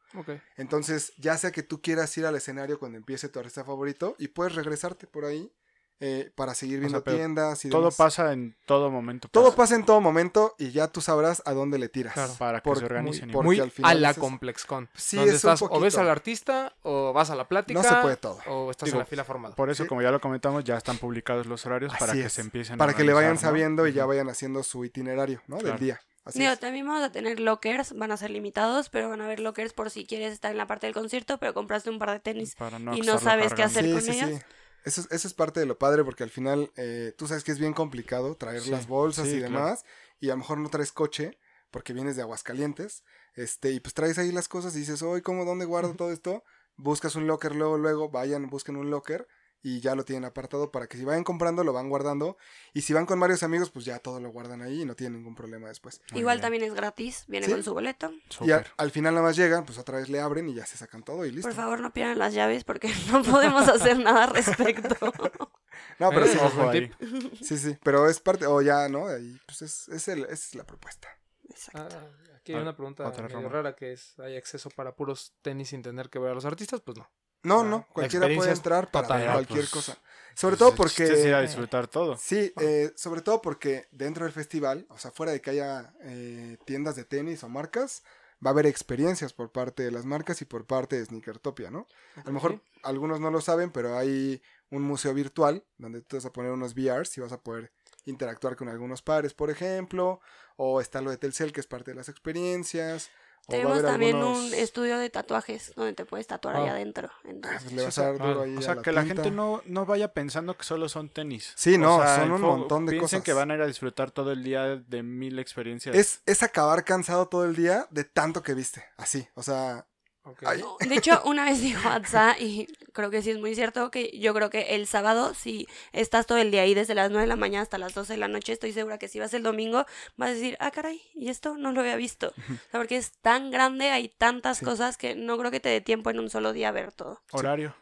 Entonces, 0.57 1.11
ya 1.17 1.37
sea 1.37 1.51
que 1.51 1.63
tú 1.63 1.81
quieras 1.81 2.15
ir 2.17 2.25
al 2.25 2.35
escenario 2.35 2.77
cuando 2.79 2.97
empiece 2.97 3.29
tu 3.29 3.39
artista 3.39 3.63
favorito 3.65 4.15
y 4.19 4.27
puedes 4.29 4.53
regresarte 4.55 5.07
por 5.07 5.25
ahí 5.25 5.51
eh, 5.99 6.31
para 6.35 6.53
seguir 6.53 6.79
viendo 6.79 7.01
sea, 7.01 7.13
tiendas 7.13 7.63
y 7.63 7.69
Todo 7.69 7.81
demás. 7.83 7.95
pasa 7.95 8.33
en 8.33 8.57
todo 8.65 8.91
momento. 8.91 9.29
Todo 9.29 9.55
pasa 9.55 9.75
en 9.75 9.85
todo 9.85 10.01
momento 10.01 10.53
y 10.57 10.71
ya 10.71 10.87
tú 10.89 10.99
sabrás 10.99 11.41
a 11.45 11.53
dónde 11.53 11.77
le 11.79 11.87
tiras. 11.87 12.13
Claro. 12.13 12.33
Para 12.37 12.59
que 12.61 12.75
se 12.75 12.83
organicen. 12.85 13.29
muy- 13.29 13.39
y- 13.39 13.43
Muy 13.43 13.59
al 13.59 13.71
final 13.71 13.91
a 13.91 13.99
la 13.99 14.13
ComplexCon. 14.13 14.89
Sí, 14.95 15.15
donde 15.17 15.35
es 15.35 15.43
un 15.43 15.51
estás 15.51 15.61
o 15.69 15.79
ves 15.79 15.97
al 15.97 16.09
artista 16.09 16.75
o 16.81 17.13
vas 17.13 17.29
a 17.29 17.35
la 17.35 17.47
plática. 17.47 17.81
No 17.81 17.87
se 17.87 17.95
puede 17.95 18.17
todo. 18.17 18.39
O 18.47 18.69
estás 18.71 18.87
Digo, 18.87 18.95
en 18.97 18.99
la 18.99 19.05
fila 19.05 19.23
formada. 19.23 19.55
Por 19.55 19.69
eso, 19.69 19.83
Sí. 19.83 19.89
como 19.89 20.01
ya 20.01 20.11
lo 20.11 20.19
comentamos, 20.19 20.63
ya 20.65 20.75
están 20.77 20.97
publicados 20.97 21.45
los 21.47 21.65
horarios 21.65 21.93
para 21.97 22.11
Así 22.11 22.21
que 22.21 22.27
es. 22.27 22.33
se 22.33 22.41
empiecen 22.41 22.75
a 22.75 22.77
Para 22.77 22.93
que 22.93 23.03
le 23.03 23.13
vayan 23.13 23.37
sabiendo 23.37 23.87
y 23.87 23.93
ya 23.93 24.05
vayan 24.05 24.29
haciendo 24.29 24.63
su 24.63 24.83
itinerario, 24.85 25.41
¿no? 25.47 25.57
Del 25.57 25.77
día. 25.79 26.01
Así 26.25 26.39
Digo, 26.39 26.51
es. 26.53 26.59
también 26.59 26.85
vamos 26.87 27.03
a 27.03 27.11
tener 27.11 27.39
lockers, 27.41 27.97
van 27.97 28.11
a 28.11 28.17
ser 28.17 28.29
limitados, 28.29 28.89
pero 28.89 29.09
van 29.09 29.19
a 29.21 29.25
haber 29.25 29.39
lockers 29.41 29.73
por 29.73 29.89
si 29.89 30.05
quieres 30.05 30.31
estar 30.31 30.51
en 30.51 30.57
la 30.57 30.67
parte 30.67 30.87
del 30.87 30.93
concierto, 30.93 31.37
pero 31.37 31.53
compraste 31.53 31.89
un 31.89 31.99
par 31.99 32.11
de 32.11 32.19
tenis. 32.21 32.55
Para 32.55 32.77
y 32.77 33.01
no 33.01 33.19
sabes 33.19 33.53
qué 33.53 33.63
hacer 33.63 33.83
Sí, 33.85 33.91
con 33.91 34.01
sí. 34.01 34.39
Eso, 34.83 35.01
es- 35.01 35.11
eso 35.11 35.27
es 35.27 35.33
parte 35.33 35.59
de 35.59 35.65
lo 35.65 35.77
padre 35.77 36.03
porque 36.03 36.23
al 36.23 36.29
final 36.29 36.71
eh, 36.75 37.13
tú 37.17 37.27
sabes 37.27 37.43
que 37.43 37.51
es 37.51 37.59
bien 37.59 37.73
complicado 37.73 38.35
traer 38.35 38.61
Sí, 38.61 38.71
las 38.71 38.87
bolsas 38.87 39.27
sí, 39.27 39.35
y 39.35 39.39
claro. 39.39 39.53
demás 39.55 39.85
y 40.19 40.29
a 40.29 40.33
lo 40.33 40.37
mejor 40.39 40.57
no 40.59 40.69
traes 40.69 40.91
coche 40.91 41.37
porque 41.71 41.93
vienes 41.93 42.15
de 42.15 42.21
Aguascalientes 42.21 43.03
este 43.35 43.71
y 43.71 43.79
pues 43.79 43.93
traes 43.93 44.17
ahí 44.17 44.31
las 44.31 44.47
cosas 44.47 44.75
y 44.75 44.79
dices, 44.79 45.01
hoy 45.01 45.21
¿cómo, 45.21 45.45
dónde 45.45 45.65
guardo 45.65 45.95
todo 45.95 46.11
esto? 46.11 46.43
Buscas 46.75 47.15
un 47.15 47.27
locker 47.27 47.55
luego, 47.55 47.77
luego 47.77 48.09
vayan, 48.09 48.49
busquen 48.49 48.75
un 48.77 48.89
locker 48.89 49.27
y 49.63 49.79
ya 49.79 49.95
lo 49.95 50.03
tienen 50.05 50.25
apartado 50.25 50.71
para 50.71 50.87
que 50.87 50.97
si 50.97 51.05
vayan 51.05 51.23
comprando 51.23 51.63
lo 51.63 51.71
van 51.73 51.89
guardando 51.89 52.37
y 52.73 52.81
si 52.81 52.93
van 52.93 53.05
con 53.05 53.19
varios 53.19 53.43
amigos 53.43 53.71
pues 53.71 53.85
ya 53.85 53.97
todo 53.99 54.19
lo 54.19 54.29
guardan 54.29 54.61
ahí 54.61 54.81
y 54.81 54.85
no 54.85 54.93
tienen 54.95 55.17
ningún 55.19 55.35
problema 55.35 55.69
después. 55.69 56.01
Muy 56.11 56.19
Igual 56.19 56.37
bien. 56.37 56.41
también 56.41 56.63
es 56.63 56.73
gratis, 56.73 57.23
viene 57.27 57.45
Sí. 57.47 57.53
con 57.53 57.63
su 57.63 57.73
boleto. 57.73 58.11
Y 58.41 58.51
a- 58.51 58.63
al 58.77 58.91
final 58.91 59.13
nada 59.13 59.25
más 59.25 59.35
llegan, 59.37 59.65
pues 59.65 59.77
otra 59.77 59.97
vez 59.97 60.09
le 60.09 60.19
abren 60.19 60.49
y 60.49 60.53
ya 60.53 60.65
se 60.65 60.77
sacan 60.77 61.01
todo 61.03 61.25
y 61.25 61.31
listo. 61.31 61.47
Por 61.47 61.55
favor, 61.55 61.79
no 61.79 61.91
pierdan 61.93 62.19
las 62.19 62.33
llaves 62.33 62.63
porque 62.63 62.89
no 63.11 63.23
podemos 63.23 63.67
hacer 63.69 63.97
nada 63.99 64.25
al 64.25 64.29
respecto. 64.35 64.95
No, 65.99 66.09
pero 66.11 66.25
Eh, 66.25 66.29
sí, 66.29 66.37
Ojo 66.41 66.69
ahí. 66.69 66.89
tip. 66.89 66.93
sí, 67.41 67.57
sí, 67.57 67.77
pero 67.83 68.07
es 68.09 68.19
parte, 68.19 68.45
o 68.45 68.61
ya, 68.61 68.87
¿no? 68.89 69.07
Ahí, 69.07 69.39
pues 69.45 69.61
es, 69.63 69.87
es, 69.89 70.07
el- 70.07 70.23
esa 70.25 70.33
es 70.33 70.55
la 70.55 70.65
propuesta. 70.65 71.07
Exacto. 71.49 71.95
Ah, 71.99 72.35
aquí 72.37 72.51
hay 72.53 72.59
Ah, 72.59 72.61
una 72.61 72.75
pregunta 72.75 73.09
medio 73.11 73.49
rara 73.49 73.75
que 73.75 73.93
es, 73.93 74.17
¿hay 74.19 74.35
acceso 74.37 74.69
para 74.69 74.95
puros 74.95 75.33
tenis 75.41 75.69
sin 75.69 75.81
tener 75.81 76.09
que 76.09 76.19
ver 76.19 76.31
a 76.31 76.35
los 76.35 76.45
artistas? 76.45 76.81
Pues 76.81 76.97
no. 76.97 77.09
No, 77.43 77.63
no, 77.63 77.87
cualquiera 77.89 78.27
puede 78.35 78.51
entrar 78.51 78.89
para 78.89 79.07
total. 79.07 79.27
Ah, 79.27 79.33
cualquier 79.33 79.59
pues, 79.59 79.69
cosa. 79.69 79.97
Sobre 80.35 80.57
Pues 80.57 80.75
todo 80.75 80.83
el 80.83 80.89
chiste 80.89 81.03
es 81.03 81.09
ir 81.11 81.15
porque... 81.17 81.33
a 81.35 81.41
disfrutar 81.41 81.87
todo. 81.87 82.17
Sí, 82.17 82.51
eh, 82.59 82.91
sobre 82.95 83.21
todo 83.21 83.41
porque 83.41 83.87
dentro 83.91 84.25
del 84.25 84.33
festival, 84.33 84.87
o 84.89 84.97
sea, 84.97 85.11
fuera 85.11 85.31
de 85.31 85.41
que 85.41 85.51
haya 85.51 85.93
eh, 86.01 86.57
tiendas 86.65 86.95
de 86.95 87.03
tenis 87.03 87.43
o 87.43 87.49
marcas, 87.49 88.03
va 88.43 88.49
a 88.49 88.53
haber 88.53 88.65
experiencias 88.65 89.31
por 89.33 89.51
parte 89.51 89.83
de 89.83 89.91
las 89.91 90.05
marcas 90.05 90.41
y 90.41 90.45
por 90.45 90.65
parte 90.65 90.97
de 90.97 91.05
Sneakertopia, 91.05 91.69
¿no? 91.69 91.87
A 92.15 92.25
lo 92.25 92.33
mejor 92.33 92.61
algunos 92.81 93.19
no 93.19 93.31
lo 93.31 93.41
saben, 93.41 93.71
pero 93.71 93.97
hay 93.97 94.41
un 94.69 94.81
museo 94.81 95.13
virtual 95.13 95.63
donde 95.77 96.01
tú 96.01 96.17
vas 96.17 96.25
a 96.25 96.33
poner 96.33 96.51
unos 96.51 96.73
VRs 96.73 97.17
y 97.17 97.21
vas 97.21 97.31
a 97.31 97.41
poder 97.41 97.71
interactuar 98.05 98.55
con 98.55 98.69
algunos 98.69 99.01
pares, 99.01 99.33
por 99.33 99.49
ejemplo, 99.49 100.19
o 100.57 100.81
está 100.81 101.01
lo 101.01 101.11
de 101.11 101.17
Telcel, 101.17 101.53
que 101.53 101.61
es 101.61 101.67
parte 101.67 101.91
de 101.91 101.95
las 101.95 102.09
experiencias. 102.09 103.11
Tenemos 103.47 103.81
también 103.83 104.15
algunos- 104.15 104.37
un 104.45 104.53
estudio 104.53 104.97
de 104.97 105.09
tatuajes 105.09 105.73
donde 105.75 105.93
te 105.93 106.05
puedes 106.05 106.27
tatuar 106.27 106.55
ahí 106.55 106.67
Ah. 106.67 106.71
adentro. 106.71 107.09
Ah, 107.13 107.19
Entonces, 107.29 107.61
pues 107.63 107.73
le 107.75 107.83
vas 107.83 107.97
a 107.97 108.03
dar 108.03 108.13
duro 108.17 108.39
Ah, 108.39 108.43
ahí 108.45 108.55
O 108.55 108.59
a 108.59 108.61
sea, 108.61 108.75
la 108.75 108.81
que 108.81 108.91
la 108.93 109.03
gente 109.05 109.31
no, 109.31 109.61
no 109.65 109.85
vaya 109.85 110.13
pensando 110.13 110.55
que 110.57 110.63
solo 110.63 110.87
son 110.87 111.09
tenis. 111.09 111.51
Sí, 111.55 111.75
O 111.75 111.79
no, 111.79 112.01
sea, 112.01 112.15
son 112.21 112.31
un 112.31 112.41
montón 112.41 112.85
de 112.85 112.91
piensen 112.91 113.19
cosas. 113.19 113.23
que 113.23 113.33
van 113.33 113.51
a 113.51 113.55
ir 113.55 113.61
a 113.61 113.67
disfrutar 113.67 114.11
todo 114.11 114.31
el 114.31 114.43
día 114.43 114.77
de 114.77 115.03
mil 115.03 115.39
experiencias. 115.39 115.95
Es, 115.95 116.21
es 116.25 116.41
acabar 116.41 116.85
cansado 116.85 117.27
todo 117.27 117.43
el 117.45 117.55
día 117.55 117.87
de 117.91 118.05
tanto 118.05 118.43
que 118.43 118.53
viste. 118.53 118.83
Así, 118.97 119.27
o 119.35 119.43
sea, 119.43 119.85
No, 120.25 120.77
De 120.87 120.95
hecho, 120.95 121.21
una 121.25 121.43
vez 121.43 121.61
dijo 121.61 121.89
Atza, 121.89 122.37
y 122.39 122.67
creo 122.93 123.09
que 123.09 123.21
sí 123.21 123.31
es 123.31 123.39
muy 123.39 123.55
cierto, 123.55 123.91
que 123.91 124.17
yo 124.17 124.33
creo 124.33 124.49
que 124.49 124.75
el 124.75 124.87
sábado, 124.87 125.33
si 125.33 125.67
estás 125.91 126.25
todo 126.27 126.37
el 126.37 126.49
día 126.49 126.61
ahí 126.61 126.73
desde 126.73 126.95
las 126.95 127.09
9 127.11 127.23
de 127.23 127.27
la 127.27 127.35
mañana 127.35 127.61
hasta 127.63 127.77
las 127.77 127.93
12 127.93 128.13
de 128.13 128.19
la 128.19 128.29
noche, 128.29 128.53
estoy 128.53 128.71
segura 128.71 128.97
que 128.97 129.09
si 129.09 129.19
vas 129.19 129.33
el 129.33 129.43
domingo, 129.43 129.85
vas 130.15 130.29
a 130.29 130.33
decir, 130.33 130.55
ah, 130.61 130.71
caray, 130.71 131.01
y 131.13 131.27
esto 131.29 131.57
no 131.57 131.73
lo 131.73 131.81
había 131.81 131.97
visto. 131.97 132.29
O 132.37 132.43
sea, 132.71 132.79
porque 132.79 132.95
es 132.95 133.11
tan 133.21 133.51
grande, 133.51 133.89
hay 133.91 134.07
tantas 134.07 134.59
Sí. 134.59 134.65
cosas 134.65 134.95
que 134.97 135.13
no 135.15 135.37
creo 135.37 135.51
que 135.51 135.59
te 135.59 135.69
dé 135.69 135.81
tiempo 135.81 136.09
en 136.09 136.19
un 136.19 136.29
solo 136.29 136.53
día 136.53 136.71
ver 136.71 136.91
todo. 136.93 137.21
Horario. 137.31 137.75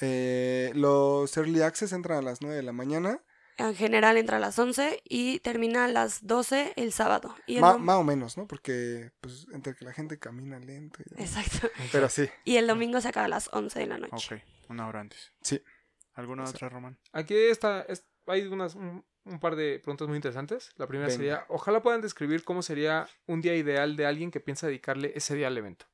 eh, 0.00 0.70
los 0.74 1.36
Early 1.36 1.62
Access 1.62 1.92
entran 1.92 2.18
a 2.18 2.22
las 2.22 2.40
9 2.42 2.56
de 2.56 2.62
la 2.62 2.72
mañana. 2.72 3.20
En 3.58 3.74
general 3.74 4.16
entra 4.16 4.38
a 4.38 4.40
las 4.40 4.58
11 4.58 5.02
y 5.04 5.38
termina 5.40 5.84
a 5.84 5.88
las 5.88 6.26
12 6.26 6.72
el 6.76 6.92
sábado. 6.92 7.34
Y 7.46 7.56
el 7.56 7.60
Ma- 7.60 7.74
dom- 7.74 7.80
más 7.80 7.96
o 7.96 8.04
menos, 8.04 8.36
¿no? 8.38 8.46
Porque, 8.46 9.12
pues, 9.20 9.46
entre 9.52 9.74
que 9.74 9.84
la 9.84 9.92
gente 9.92 10.18
camina 10.18 10.58
lento 10.58 11.00
y. 11.02 11.22
Exacto. 11.22 11.68
Pero 11.92 12.08
sí. 12.08 12.28
Y 12.44 12.56
el 12.56 12.66
domingo 12.66 13.00
se 13.00 13.08
acaba 13.08 13.26
a 13.26 13.28
las 13.28 13.48
11 13.52 13.78
de 13.78 13.86
la 13.86 13.98
noche. 13.98 14.34
Ok, 14.36 14.70
una 14.70 14.88
hora 14.88 15.00
antes. 15.00 15.32
Sí. 15.42 15.62
¿Alguna 16.14 16.44
otra, 16.44 16.68
Román? 16.68 16.98
Aquí 17.12 17.34
está, 17.36 17.82
es- 17.82 18.06
hay 18.26 18.46
unas, 18.46 18.74
un, 18.74 19.04
un 19.24 19.38
par 19.40 19.54
de 19.56 19.78
preguntas 19.80 20.08
muy 20.08 20.16
interesantes. 20.16 20.70
La 20.76 20.86
primera 20.86 21.08
Venga. 21.08 21.16
sería, 21.18 21.46
ojalá 21.48 21.82
puedan 21.82 22.00
describir 22.00 22.44
cómo 22.44 22.62
sería 22.62 23.06
un 23.26 23.40
día 23.42 23.54
ideal 23.54 23.96
de 23.96 24.06
alguien 24.06 24.30
que 24.30 24.40
piensa 24.40 24.66
dedicarle 24.66 25.12
ese 25.14 25.34
día 25.34 25.48
al 25.48 25.58
evento. 25.58 25.86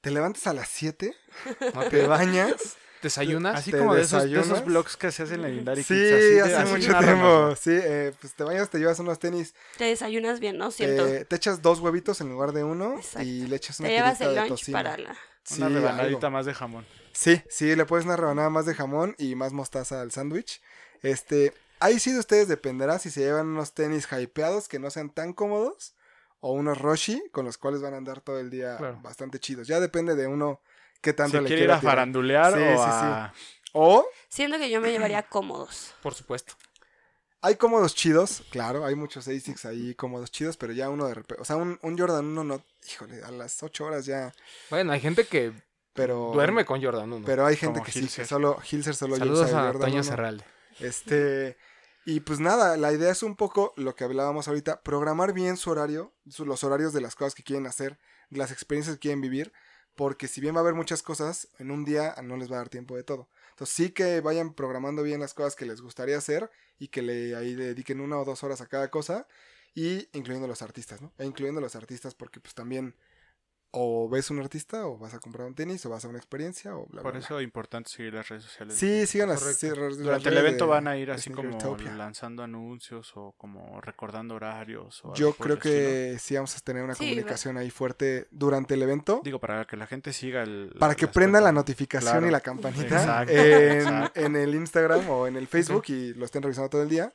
Te 0.00 0.10
levantas 0.10 0.46
a 0.46 0.52
las 0.52 0.68
7, 0.68 1.14
¿No? 1.74 1.82
te 1.88 2.06
bañas. 2.06 2.76
¿Desayunas? 3.06 3.56
Así 3.58 3.70
¿Te 3.70 3.78
como 3.78 3.94
de 3.94 4.02
esos, 4.02 4.24
de 4.30 4.40
esos 4.40 4.64
blogs 4.64 4.96
que 4.96 5.10
se 5.10 5.22
hacen 5.24 5.36
en 5.36 5.42
Legendary 5.42 5.82
Sí, 5.82 5.94
Kids. 5.94 6.12
así 6.12 6.38
hace 6.40 6.54
así 6.56 6.72
mucho 6.72 6.98
tiempo. 6.98 7.56
Sí, 7.56 7.70
eh, 7.72 8.12
pues 8.20 8.34
te 8.34 8.44
bañas, 8.44 8.68
te 8.70 8.78
llevas 8.78 8.98
unos 8.98 9.18
tenis. 9.18 9.54
Te 9.78 9.84
desayunas 9.84 10.40
bien, 10.40 10.58
¿no? 10.58 10.70
Siento. 10.70 11.06
eh, 11.06 11.24
te 11.24 11.36
echas 11.36 11.62
dos 11.62 11.80
huevitos 11.80 12.20
en 12.20 12.28
lugar 12.28 12.52
de 12.52 12.64
uno 12.64 12.96
Exacto. 12.96 13.22
y 13.26 13.46
le 13.46 13.56
echas 13.56 13.80
una 13.80 13.88
te 13.88 13.94
llevas 13.94 14.18
tirita 14.18 14.28
el 14.30 14.34
de 14.34 14.40
lunch 14.40 14.60
tocino. 14.60 14.78
para 14.78 14.96
la... 14.98 15.16
Sí, 15.44 15.62
Una 15.62 15.68
rebanadita 15.68 16.26
algo. 16.26 16.30
más 16.30 16.44
de 16.46 16.54
jamón. 16.54 16.86
Sí, 17.12 17.40
sí, 17.48 17.76
le 17.76 17.86
pones 17.86 18.04
una 18.04 18.16
rebanada 18.16 18.50
más 18.50 18.66
de 18.66 18.74
jamón 18.74 19.14
y 19.16 19.36
más 19.36 19.52
mostaza 19.52 20.00
al 20.02 20.10
sándwich. 20.10 20.60
Este, 21.02 21.52
ahí 21.78 22.00
sí 22.00 22.10
de 22.12 22.18
ustedes 22.18 22.48
dependerá 22.48 22.98
si 22.98 23.10
se 23.10 23.20
llevan 23.20 23.46
unos 23.46 23.72
tenis 23.72 24.08
hypeados 24.10 24.66
que 24.68 24.78
no 24.80 24.90
sean 24.90 25.08
tan 25.10 25.32
cómodos 25.32 25.94
o 26.40 26.52
unos 26.52 26.78
Roshi 26.78 27.22
con 27.32 27.44
los 27.44 27.58
cuales 27.58 27.80
van 27.80 27.94
a 27.94 27.98
andar 27.98 28.20
todo 28.20 28.40
el 28.40 28.50
día 28.50 28.76
Claro. 28.76 28.98
bastante 29.02 29.38
chidos. 29.38 29.68
Ya 29.68 29.78
depende 29.78 30.16
de 30.16 30.26
uno 30.26 30.60
qué 31.06 31.12
tanto 31.12 31.36
Si 31.38 31.42
le 31.42 31.48
quiere 31.48 31.64
ir 31.64 31.70
a 31.70 31.78
tirar. 31.80 31.92
farandulear 31.94 32.52
Sí, 32.52 32.58
o 32.60 32.76
sí, 32.76 32.82
a... 32.84 33.32
O 33.72 34.06
Siento 34.28 34.58
que 34.58 34.68
yo 34.70 34.80
me 34.80 34.90
llevaría 34.90 35.22
cómodos. 35.22 35.94
Por 36.02 36.14
supuesto. 36.14 36.54
hay 37.42 37.54
cómodos 37.56 37.94
chidos, 37.94 38.42
claro, 38.50 38.84
hay 38.84 38.94
muchos 38.96 39.28
ASICs 39.28 39.64
ahí 39.66 39.94
cómodos 39.94 40.30
chidos, 40.32 40.56
pero 40.56 40.72
ya 40.72 40.90
uno 40.90 41.06
de 41.06 41.14
repente, 41.14 41.40
o 41.40 41.44
sea, 41.44 41.56
un, 41.56 41.78
un 41.82 41.96
Jordan 41.98 42.24
1 42.26 42.42
no, 42.44 42.62
híjole, 42.90 43.22
a 43.22 43.30
las 43.30 43.62
8 43.62 43.84
horas 43.84 44.04
ya, 44.06 44.32
Bueno, 44.70 44.92
hay 44.92 45.00
gente 45.00 45.26
que 45.26 45.52
pero... 45.92 46.30
duerme 46.34 46.64
con 46.64 46.82
Jordan 46.82 47.12
1. 47.12 47.24
Pero 47.24 47.46
hay 47.46 47.56
gente 47.56 47.80
que 47.82 47.92
sí, 47.92 48.08
que 48.08 48.24
solo, 48.26 48.58
Hilser 48.70 48.94
solo 48.96 49.16
Saludos 49.16 49.52
a 49.52 49.62
Jordan 49.66 49.80
Toño 49.82 49.94
1. 50.00 50.02
Serralde. 50.04 50.44
Este, 50.80 51.56
y 52.04 52.20
pues 52.20 52.38
nada, 52.40 52.76
la 52.76 52.92
idea 52.92 53.10
es 53.12 53.22
un 53.22 53.34
poco 53.36 53.72
lo 53.76 53.94
que 53.94 54.04
hablábamos 54.04 54.48
ahorita, 54.48 54.82
programar 54.82 55.32
bien 55.32 55.56
su 55.56 55.70
horario, 55.70 56.12
su- 56.28 56.44
los 56.46 56.64
horarios 56.64 56.92
de 56.92 57.00
las 57.00 57.14
cosas 57.14 57.34
que 57.34 57.42
quieren 57.42 57.66
hacer, 57.66 57.98
de 58.30 58.38
las 58.38 58.50
experiencias 58.52 58.96
que 58.96 59.00
quieren 59.00 59.20
vivir, 59.20 59.52
porque 59.96 60.28
si 60.28 60.40
bien 60.40 60.54
va 60.54 60.58
a 60.58 60.62
haber 60.62 60.74
muchas 60.74 61.02
cosas, 61.02 61.48
en 61.58 61.70
un 61.70 61.84
día 61.84 62.14
no 62.22 62.36
les 62.36 62.50
va 62.50 62.56
a 62.56 62.58
dar 62.58 62.68
tiempo 62.68 62.96
de 62.96 63.02
todo. 63.02 63.28
Entonces 63.50 63.74
sí 63.74 63.90
que 63.90 64.20
vayan 64.20 64.52
programando 64.52 65.02
bien 65.02 65.20
las 65.20 65.34
cosas 65.34 65.56
que 65.56 65.66
les 65.66 65.80
gustaría 65.80 66.18
hacer 66.18 66.50
y 66.78 66.88
que 66.88 67.02
le 67.02 67.34
ahí 67.34 67.54
dediquen 67.54 68.00
una 68.00 68.18
o 68.18 68.24
dos 68.24 68.44
horas 68.44 68.60
a 68.60 68.66
cada 68.66 68.90
cosa 68.90 69.26
y 69.74 70.08
incluyendo 70.12 70.46
los 70.46 70.62
artistas, 70.62 71.00
¿no? 71.00 71.12
E 71.18 71.24
incluyendo 71.24 71.60
los 71.60 71.74
artistas 71.74 72.14
porque 72.14 72.40
pues 72.40 72.54
también 72.54 72.94
o 73.72 74.08
ves 74.08 74.30
un 74.30 74.38
artista 74.40 74.86
o 74.86 74.96
vas 74.96 75.12
a 75.14 75.18
comprar 75.18 75.46
un 75.46 75.54
tenis 75.54 75.84
o 75.84 75.90
vas 75.90 76.04
a 76.04 76.08
una 76.08 76.16
experiencia 76.18 76.74
o 76.76 76.86
bla, 76.86 76.92
bla, 76.92 77.02
Por 77.02 77.12
bla. 77.12 77.20
eso 77.20 77.38
es 77.38 77.44
importante 77.44 77.90
seguir 77.90 78.14
las 78.14 78.28
redes 78.28 78.44
sociales. 78.44 78.74
Sí, 78.76 79.06
sigan 79.06 79.28
las, 79.28 79.40
sí, 79.42 79.68
Durante 79.68 80.28
el 80.30 80.36
evento 80.38 80.64
de- 80.64 80.70
van 80.70 80.88
a 80.88 80.96
ir 80.96 81.10
así 81.10 81.30
como 81.30 81.58
lanzando 81.96 82.42
anuncios 82.42 83.12
o 83.16 83.32
como 83.36 83.80
recordando 83.80 84.34
horarios. 84.36 85.04
O 85.04 85.14
Yo 85.14 85.32
creo 85.34 85.56
estilo. 85.56 85.72
que 85.74 86.16
sí 86.18 86.34
vamos 86.36 86.56
a 86.56 86.60
tener 86.60 86.82
una 86.84 86.94
Sí, 86.94 87.04
comunicación 87.04 87.56
ahí 87.58 87.70
fuerte 87.70 88.28
durante 88.30 88.74
el 88.74 88.82
evento. 88.82 89.20
Digo, 89.22 89.38
para 89.40 89.64
que 89.66 89.76
la 89.76 89.86
gente 89.86 90.12
siga 90.12 90.42
el... 90.42 90.74
para 90.78 90.94
que 90.94 91.06
prenda 91.08 91.40
la 91.40 91.52
notificación 91.52 92.12
Claro. 92.12 92.26
y 92.26 92.30
la 92.30 92.40
campanita 92.40 92.84
Exacto, 93.00 93.32
en, 93.32 93.76
exacto. 93.78 94.20
en 94.20 94.36
el 94.36 94.54
Instagram 94.54 95.08
o 95.10 95.26
en 95.26 95.36
el 95.36 95.46
Facebook 95.48 95.84
y 95.88 96.14
lo 96.14 96.24
estén 96.24 96.42
revisando 96.42 96.70
todo 96.70 96.82
el 96.82 96.88
día. 96.88 97.12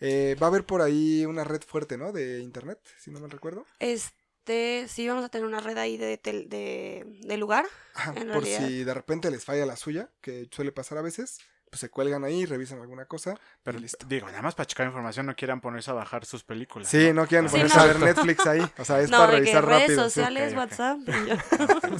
Eh, 0.00 0.36
va 0.42 0.48
a 0.48 0.50
haber 0.50 0.64
por 0.64 0.82
ahí 0.82 1.24
una 1.24 1.44
red 1.44 1.62
fuerte, 1.62 1.96
¿no? 1.96 2.12
De 2.12 2.40
internet, 2.40 2.78
si 2.98 3.10
no 3.10 3.20
mal 3.20 3.30
recuerdo. 3.30 3.64
Este, 3.78 4.14
sí, 4.46 5.08
vamos 5.08 5.24
a 5.24 5.28
tener 5.28 5.46
una 5.46 5.60
red 5.60 5.76
ahí 5.78 5.96
de, 5.96 6.18
tel- 6.18 6.48
de, 6.48 7.04
de 7.22 7.36
lugar. 7.36 7.64
Ajá, 7.94 8.10
En 8.16 8.28
por 8.28 8.42
realidad. 8.42 8.66
si 8.68 8.84
de 8.84 8.94
repente 8.94 9.30
les 9.30 9.44
falla 9.44 9.66
la 9.66 9.76
suya, 9.76 10.08
que 10.20 10.48
suele 10.50 10.72
pasar 10.72 10.98
a 10.98 11.02
veces, 11.02 11.38
pues 11.70 11.80
se 11.80 11.88
cuelgan 11.88 12.22
ahí, 12.24 12.44
revisan 12.46 12.80
alguna 12.80 13.04
cosa 13.06 13.34
Pero 13.64 13.80
listo. 13.80 14.06
digo, 14.08 14.28
nada 14.28 14.42
más 14.42 14.54
para 14.54 14.66
checar 14.66 14.86
información 14.86 15.26
no 15.26 15.34
quieran 15.34 15.60
ponerse 15.60 15.90
a 15.90 15.94
bajar 15.94 16.24
sus 16.24 16.44
películas. 16.44 16.88
Sí, 16.88 17.12
no 17.12 17.26
quieran 17.26 17.48
Sí, 17.48 17.52
ponerse 17.56 17.76
no. 17.76 17.82
a 17.82 17.86
ver 17.86 18.00
Netflix 18.00 18.46
ahí. 18.46 18.64
O 18.78 18.84
sea, 18.84 19.00
es 19.00 19.10
no, 19.10 19.18
para 19.18 19.32
de 19.32 19.38
que 19.38 19.52
revisar 19.60 19.64
redes 19.66 19.80
rápido. 19.82 20.04
sí. 20.04 20.10
sociales. 20.10 20.54
WhatsApp. 20.54 20.98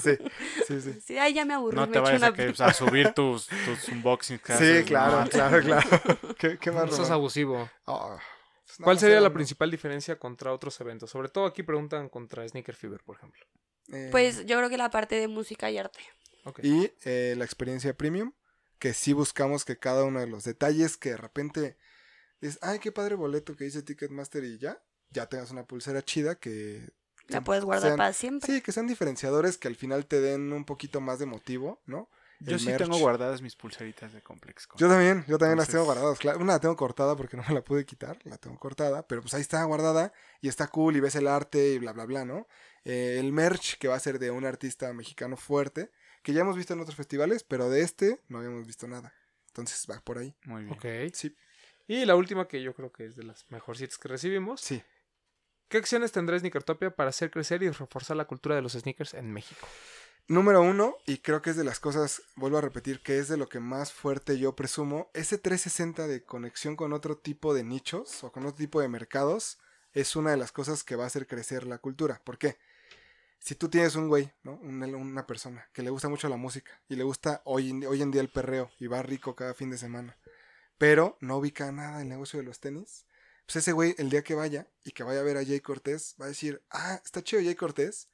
Sí, 0.02 0.16
sí, 0.66 0.80
sí. 0.80 1.00
Sí, 1.04 1.18
ahí 1.18 1.32
ya 1.34 1.44
me 1.44 1.54
aburrí. 1.54 1.76
No 1.76 1.86
me 1.86 1.92
te 1.92 1.98
vayas 2.00 2.18
una 2.20 2.28
a, 2.28 2.32
que, 2.32 2.44
pues, 2.46 2.60
a 2.60 2.72
subir 2.72 3.12
tus, 3.14 3.46
tus 3.46 3.88
unboxings. 3.88 4.40
que 4.42 4.52
Sí, 4.52 4.64
haces, 4.64 4.84
claro, 4.86 5.20
¿no? 5.24 5.28
claro, 5.30 5.60
claro. 5.62 5.88
¿Qué, 6.38 6.58
qué 6.58 6.70
más, 6.70 6.90
Eso 6.92 7.02
es 7.02 7.10
abusivo. 7.10 7.68
Ah, 7.86 8.16
Pues 8.66 8.78
¿Cuál 8.82 8.98
sería 8.98 9.20
la 9.20 9.28
uno. 9.28 9.34
principal 9.34 9.70
diferencia 9.70 10.18
contra 10.18 10.52
otros 10.52 10.80
eventos? 10.80 11.10
Sobre 11.10 11.28
todo 11.28 11.46
aquí 11.46 11.62
preguntan 11.62 12.08
contra 12.08 12.48
Sneaker 12.48 12.74
Fever, 12.74 13.02
por 13.04 13.16
ejemplo. 13.16 13.44
Eh, 13.92 14.08
Pues 14.10 14.46
yo 14.46 14.56
creo 14.56 14.70
que 14.70 14.78
la 14.78 14.90
parte 14.90 15.16
de 15.16 15.28
música 15.28 15.70
y 15.70 15.78
arte. 15.78 16.00
Y 16.62 16.90
eh, 17.04 17.34
la 17.36 17.44
experiencia 17.44 17.94
premium, 17.96 18.32
que 18.78 18.94
sí 18.94 19.12
buscamos 19.12 19.64
que 19.64 19.78
cada 19.78 20.04
uno 20.04 20.20
de 20.20 20.26
los 20.26 20.44
detalles 20.44 20.96
que 20.96 21.10
de 21.10 21.16
repente 21.18 21.76
dices, 22.40 22.58
ay, 22.62 22.78
qué 22.78 22.90
padre 22.92 23.14
boleto 23.14 23.54
que 23.56 23.64
dice 23.64 23.82
Ticketmaster 23.82 24.44
y 24.44 24.58
ya, 24.58 24.82
ya 25.10 25.26
tengas 25.28 25.50
una 25.50 25.64
pulsera 25.66 26.02
chida 26.02 26.34
que... 26.36 26.90
La 27.28 27.42
puedes 27.42 27.64
guardar 27.64 27.90
sean- 27.90 27.96
para 27.96 28.12
siempre. 28.12 28.46
Sí, 28.52 28.60
que 28.60 28.72
sean 28.72 28.86
diferenciadores 28.86 29.56
que 29.56 29.68
al 29.68 29.76
final 29.76 30.04
te 30.06 30.20
den 30.20 30.52
un 30.52 30.64
poquito 30.66 31.00
más 31.00 31.18
de 31.18 31.24
motivo, 31.26 31.80
¿no? 31.86 32.10
Yo 32.40 32.58
sí 32.58 32.66
merch. 32.66 32.78
tengo 32.82 32.98
guardadas 32.98 33.40
mis 33.42 33.56
pulseritas 33.56 34.12
de 34.12 34.22
Complex. 34.22 34.66
Con. 34.66 34.78
Yo 34.78 34.88
también, 34.88 35.24
yo 35.26 35.38
también 35.38 35.58
las 35.58 35.68
tengo 35.68 35.84
guardadas. 35.84 36.18
Claro, 36.18 36.38
una 36.40 36.54
la 36.54 36.60
tengo 36.60 36.76
cortada 36.76 37.16
porque 37.16 37.36
no 37.38 37.44
me 37.48 37.54
la 37.54 37.62
pude 37.62 37.84
quitar, 37.86 38.18
la 38.24 38.36
tengo 38.38 38.58
cortada, 38.58 39.06
pero 39.06 39.20
pues 39.22 39.34
ahí 39.34 39.40
está 39.40 39.62
guardada 39.64 40.12
y 40.40 40.48
está 40.48 40.66
cool 40.68 40.96
y 40.96 41.00
ves 41.00 41.14
el 41.14 41.26
arte 41.28 41.74
y 41.74 41.78
bla, 41.78 41.92
bla, 41.92 42.04
bla, 42.04 42.24
¿no? 42.24 42.46
Eh, 42.84 43.16
el 43.18 43.32
merch 43.32 43.78
que 43.78 43.88
va 43.88 43.94
a 43.94 44.00
ser 44.00 44.18
de 44.18 44.30
un 44.30 44.44
artista 44.44 44.92
mexicano 44.92 45.36
fuerte, 45.36 45.90
que 46.22 46.32
ya 46.32 46.40
hemos 46.42 46.56
visto 46.56 46.74
en 46.74 46.80
otros 46.80 46.96
festivales, 46.96 47.44
pero 47.44 47.70
de 47.70 47.82
este 47.82 48.20
no 48.28 48.38
habíamos 48.38 48.66
visto 48.66 48.86
nada. 48.88 49.14
Entonces 49.48 49.86
va 49.90 50.00
por 50.00 50.18
ahí. 50.18 50.34
Muy 50.44 50.64
bien. 50.64 50.74
Ok. 50.74 51.14
Sí, 51.14 51.34
Y 51.86 52.04
la 52.04 52.16
última 52.16 52.48
que 52.48 52.62
yo 52.62 52.74
creo 52.74 52.90
que 52.92 53.06
es 53.06 53.14
de 53.16 53.22
las 53.24 53.48
mejorcitas 53.50 53.98
que 53.98 54.08
recibimos. 54.08 54.60
sí. 54.60 54.82
¿Qué 55.68 55.78
acciones 55.78 56.12
tendrá 56.12 56.38
Sneakertopia 56.38 56.94
para 56.94 57.08
hacer 57.08 57.30
crecer 57.30 57.62
y 57.62 57.70
reforzar 57.70 58.16
la 58.16 58.26
cultura 58.26 58.54
de 58.54 58.60
los 58.62 58.74
sneakers 58.74 59.14
en 59.14 59.32
México? 59.32 59.66
Número 60.26 60.62
uno, 60.62 60.96
y 61.04 61.18
creo 61.18 61.42
que 61.42 61.50
es 61.50 61.56
de 61.56 61.64
las 61.64 61.80
cosas, 61.80 62.22
vuelvo 62.34 62.56
a 62.56 62.62
repetir, 62.62 63.02
que 63.02 63.18
es 63.18 63.28
de 63.28 63.36
lo 63.36 63.46
que 63.46 63.60
más 63.60 63.92
fuerte 63.92 64.38
yo 64.38 64.56
presumo, 64.56 65.10
ese 65.12 65.36
360 65.36 66.06
de 66.06 66.24
conexión 66.24 66.76
con 66.76 66.94
otro 66.94 67.18
tipo 67.18 67.52
de 67.52 67.62
nichos 67.62 68.24
o 68.24 68.32
con 68.32 68.46
otro 68.46 68.56
tipo 68.56 68.80
de 68.80 68.88
mercados 68.88 69.58
es 69.92 70.16
una 70.16 70.30
de 70.30 70.38
las 70.38 70.50
cosas 70.50 70.82
que 70.82 70.96
va 70.96 71.04
a 71.04 71.08
hacer 71.08 71.26
crecer 71.26 71.66
la 71.66 71.76
cultura. 71.76 72.22
¿Por 72.24 72.38
qué? 72.38 72.56
Si 73.38 73.54
tú 73.54 73.68
tienes 73.68 73.96
un 73.96 74.08
güey, 74.08 74.32
¿no? 74.42 74.54
Una, 74.62 75.26
persona 75.26 75.68
que 75.74 75.82
le 75.82 75.90
gusta 75.90 76.08
mucho 76.08 76.30
la 76.30 76.38
música 76.38 76.80
y 76.88 76.96
le 76.96 77.04
gusta 77.04 77.42
hoy, 77.44 77.84
hoy 77.84 78.00
en 78.00 78.10
día 78.10 78.22
el 78.22 78.30
perreo 78.30 78.70
y 78.78 78.86
va 78.86 79.02
rico 79.02 79.36
cada 79.36 79.52
fin 79.52 79.68
de 79.68 79.76
semana, 79.76 80.16
pero 80.78 81.18
no 81.20 81.36
ubica 81.36 81.70
nada 81.70 82.00
el 82.00 82.08
negocio 82.08 82.38
de 82.38 82.46
los 82.46 82.60
tenis, 82.60 83.04
pues 83.44 83.56
ese 83.56 83.72
güey 83.72 83.94
el 83.98 84.08
día 84.08 84.24
que 84.24 84.34
vaya 84.34 84.68
y 84.84 84.92
que 84.92 85.02
vaya 85.02 85.20
a 85.20 85.24
ver 85.24 85.36
a 85.36 85.44
Jay 85.44 85.60
Cortés 85.60 86.16
va 86.18 86.24
a 86.24 86.28
decir, 86.28 86.62
ah, 86.70 86.98
está 87.04 87.22
chido 87.22 87.42
Jay 87.42 87.54
Cortés, 87.54 88.08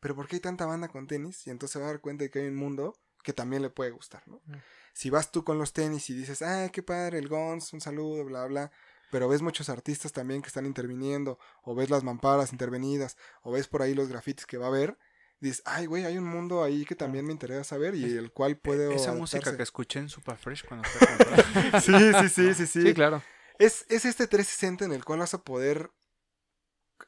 pero 0.00 0.14
¿por 0.14 0.28
qué 0.28 0.36
hay 0.36 0.40
tanta 0.40 0.66
banda 0.66 0.88
con 0.88 1.06
tenis? 1.06 1.46
Y 1.46 1.50
entonces 1.50 1.72
se 1.72 1.78
va 1.78 1.86
a 1.86 1.88
dar 1.88 2.00
cuenta 2.00 2.24
de 2.24 2.30
que 2.30 2.40
hay 2.40 2.48
un 2.48 2.56
mundo 2.56 2.94
que 3.22 3.32
también 3.32 3.62
le 3.62 3.70
puede 3.70 3.90
gustar, 3.90 4.22
¿no? 4.26 4.40
Mm. 4.46 4.56
Si 4.92 5.10
vas 5.10 5.32
tú 5.32 5.44
con 5.44 5.58
los 5.58 5.72
tenis 5.72 6.08
y 6.10 6.14
dices, 6.14 6.42
ah, 6.42 6.68
qué 6.72 6.82
padre, 6.82 7.18
el 7.18 7.28
Gons, 7.28 7.72
un 7.72 7.80
saludo, 7.80 8.24
bla, 8.24 8.46
bla, 8.46 8.70
pero 9.10 9.28
ves 9.28 9.42
muchos 9.42 9.68
artistas 9.68 10.12
también 10.12 10.42
que 10.42 10.48
están 10.48 10.66
interviniendo, 10.66 11.38
o 11.62 11.74
ves 11.74 11.90
las 11.90 12.04
mamparas 12.04 12.52
intervenidas, 12.52 13.16
o 13.42 13.52
ves 13.52 13.66
por 13.66 13.82
ahí 13.82 13.94
los 13.94 14.08
grafitis 14.08 14.46
que 14.46 14.58
va 14.58 14.66
a 14.66 14.68
haber, 14.68 14.96
dices, 15.40 15.62
ay, 15.64 15.86
güey, 15.86 16.04
hay 16.04 16.18
un 16.18 16.24
mundo 16.24 16.62
ahí 16.62 16.84
que 16.84 16.94
también 16.94 17.26
me 17.26 17.32
interesa 17.32 17.64
saber 17.64 17.94
y 17.94 18.16
el 18.16 18.32
cual 18.32 18.56
puede 18.56 18.94
Esa 18.94 19.12
música 19.12 19.40
que 19.40 19.48
adaptarse". 19.48 19.62
escuché 19.62 19.98
en 20.00 20.08
Super 20.08 20.36
Fresh 20.36 20.64
cuando 20.66 20.88
fui 20.88 21.06
a 21.06 21.16
comprar. 21.16 21.82
Sí, 21.82 21.92
sí, 21.92 22.28
sí, 22.28 22.54
sí, 22.54 22.66
sí. 22.66 22.82
Sí, 22.82 22.94
claro. 22.94 23.22
Es, 23.58 23.86
es 23.88 24.04
este 24.04 24.26
360 24.26 24.84
en 24.84 24.92
el 24.92 25.04
cual 25.04 25.20
vas 25.20 25.34
a 25.34 25.42
poder 25.42 25.90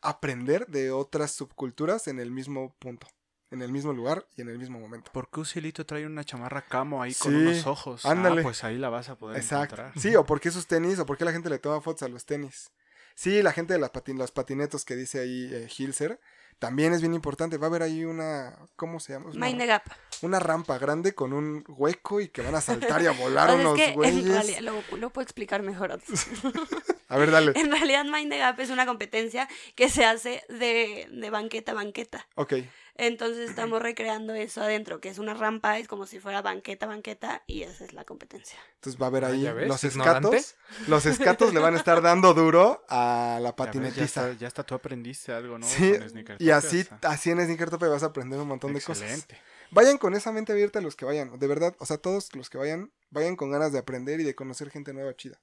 aprender 0.02 0.66
de 0.66 0.90
otras 0.90 1.32
subculturas 1.32 2.08
en 2.08 2.20
el 2.20 2.30
mismo 2.30 2.74
punto, 2.78 3.06
en 3.50 3.62
el 3.62 3.72
mismo 3.72 3.92
lugar 3.92 4.26
y 4.36 4.42
en 4.42 4.48
el 4.48 4.58
mismo 4.58 4.78
momento. 4.78 5.10
¿Por 5.12 5.30
qué 5.30 5.40
Ucielito 5.40 5.84
trae 5.86 6.06
una 6.06 6.24
chamarra 6.24 6.62
camo 6.62 7.02
ahí 7.02 7.14
con 7.14 7.32
Sí, 7.34 7.36
unos 7.36 7.66
ojos? 7.66 8.04
ándale. 8.04 8.40
Ah, 8.40 8.42
pues 8.42 8.64
ahí 8.64 8.78
la 8.78 8.88
vas 8.88 9.08
a 9.08 9.16
poder 9.16 9.38
Exacto. 9.38 9.74
encontrar. 9.74 9.92
Sí, 10.00 10.14
o 10.16 10.24
por 10.24 10.40
qué 10.40 10.50
sus 10.50 10.66
tenis, 10.66 10.98
o 10.98 11.06
por 11.06 11.16
qué 11.16 11.24
la 11.24 11.32
gente 11.32 11.50
le 11.50 11.58
toma 11.58 11.80
fotos 11.80 12.02
a 12.02 12.08
los 12.08 12.24
tenis. 12.24 12.70
Sí, 13.14 13.42
la 13.42 13.52
gente 13.52 13.72
de 13.72 13.80
las 13.80 13.90
patin 13.90 14.16
los 14.16 14.30
patinetos 14.30 14.84
que 14.84 14.94
dice 14.94 15.18
ahí 15.20 15.50
eh, 15.52 15.68
Hilser, 15.76 16.20
también 16.58 16.92
es 16.92 17.00
bien 17.00 17.14
importante. 17.14 17.56
Va 17.58 17.66
a 17.66 17.70
haber 17.70 17.82
ahí 17.82 18.04
una, 18.04 18.56
¿cómo 18.76 19.00
se 19.00 19.12
llama? 19.12 19.30
Una, 19.30 19.46
Mind 19.46 19.58
the 19.60 19.66
Gap. 19.66 19.82
una 20.22 20.38
rampa 20.40 20.78
grande 20.78 21.14
con 21.14 21.32
un 21.32 21.64
hueco 21.68 22.20
y 22.20 22.28
que 22.28 22.42
van 22.42 22.54
a 22.54 22.60
saltar 22.60 23.02
y 23.02 23.06
a 23.06 23.10
volar 23.12 23.54
unos 23.54 23.78
es 23.78 23.84
que 23.84 23.88
en 23.90 23.94
güeyes. 23.94 24.24
realidad, 24.28 24.60
lo, 24.60 24.96
lo 24.96 25.10
puedo 25.10 25.22
explicar 25.22 25.62
mejor. 25.62 25.98
A 27.10 27.16
ver, 27.16 27.30
dale. 27.30 27.52
en 27.54 27.70
realidad 27.70 28.04
Mind 28.04 28.30
the 28.30 28.38
Gap 28.38 28.60
es 28.60 28.68
una 28.70 28.84
competencia 28.84 29.48
que 29.74 29.88
se 29.88 30.04
hace 30.04 30.42
de, 30.50 31.08
de 31.10 31.30
banqueta 31.30 31.72
a 31.72 31.74
banqueta. 31.74 32.26
Ok. 32.34 32.54
Entonces 33.00 33.48
estamos 33.48 33.80
recreando 33.80 34.34
eso 34.34 34.60
adentro, 34.60 35.00
que 35.00 35.08
es 35.08 35.18
una 35.18 35.32
rampa, 35.32 35.78
es 35.78 35.86
como 35.86 36.04
si 36.04 36.18
fuera 36.18 36.42
banqueta, 36.42 36.86
banqueta, 36.86 37.44
y 37.46 37.62
esa 37.62 37.84
es 37.84 37.92
la 37.92 38.04
competencia. 38.04 38.58
Entonces 38.74 39.00
va 39.00 39.06
a 39.06 39.08
haber 39.08 39.24
Ah, 39.24 39.28
ahí 39.28 39.42
ya 39.42 39.52
ves, 39.52 39.68
los 39.68 39.84
ignorante. 39.84 40.36
escatos. 40.36 40.56
Los 40.88 41.06
escatos 41.06 41.54
le 41.54 41.60
van 41.60 41.74
a 41.74 41.78
estar 41.78 42.02
dando 42.02 42.34
duro 42.34 42.84
a 42.88 43.38
la 43.40 43.40
Ya 43.40 43.40
ves, 43.40 43.50
Ya 43.50 43.56
patinetiza. 43.56 44.02
hasta, 44.04 44.32
ya 44.32 44.48
hasta 44.48 44.64
tú 44.64 44.74
aprendiste 44.74 45.32
algo, 45.32 45.58
¿no? 45.58 45.66
Sí, 45.66 45.94
y 46.40 46.50
así, 46.50 46.82
Topia, 46.84 46.96
o 46.96 47.00
sea, 47.00 47.10
así 47.10 47.30
en 47.30 47.40
Sneaker 47.44 47.70
Tope 47.70 47.86
vas 47.86 48.02
a 48.02 48.06
aprender 48.06 48.40
un 48.40 48.48
montón 48.48 48.74
de 48.74 48.80
cosas. 48.80 49.02
Excelente. 49.04 49.38
Vayan 49.70 49.96
con 49.98 50.14
esa 50.14 50.32
mente 50.32 50.50
abierta 50.52 50.80
los 50.80 50.96
que 50.96 51.04
vayan, 51.04 51.38
de 51.38 51.46
verdad, 51.46 51.76
o 51.78 51.86
sea, 51.86 51.98
todos 51.98 52.34
los 52.34 52.50
que 52.50 52.58
vayan, 52.58 52.90
vayan 53.10 53.36
con 53.36 53.50
ganas 53.50 53.70
de 53.72 53.78
aprender 53.78 54.18
y 54.18 54.24
de 54.24 54.34
conocer 54.34 54.70
gente 54.70 54.92
nueva 54.92 55.14
chida. 55.14 55.40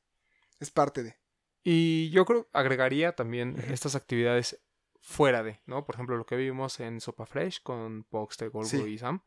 Es 0.59 0.71
parte 0.71 1.03
de. 1.03 1.15
Y 1.63 2.09
yo 2.11 2.25
creo 2.25 2.47
agregaría 2.53 3.13
también 3.15 3.55
estas 3.71 3.95
actividades 3.95 4.59
fuera 5.07 5.43
de, 5.43 5.59
¿no? 5.67 5.85
Por 5.85 5.95
ejemplo, 5.95 6.17
lo 6.17 6.25
que 6.25 6.35
vimos 6.35 6.79
en 6.79 6.99
Sopa 6.99 7.25
Fresh 7.27 7.61
con 7.61 8.03
Poxter, 8.05 8.49
Golgo 8.49 8.67
Sí. 8.69 8.81
y 8.81 8.97
Sam, 8.97 9.21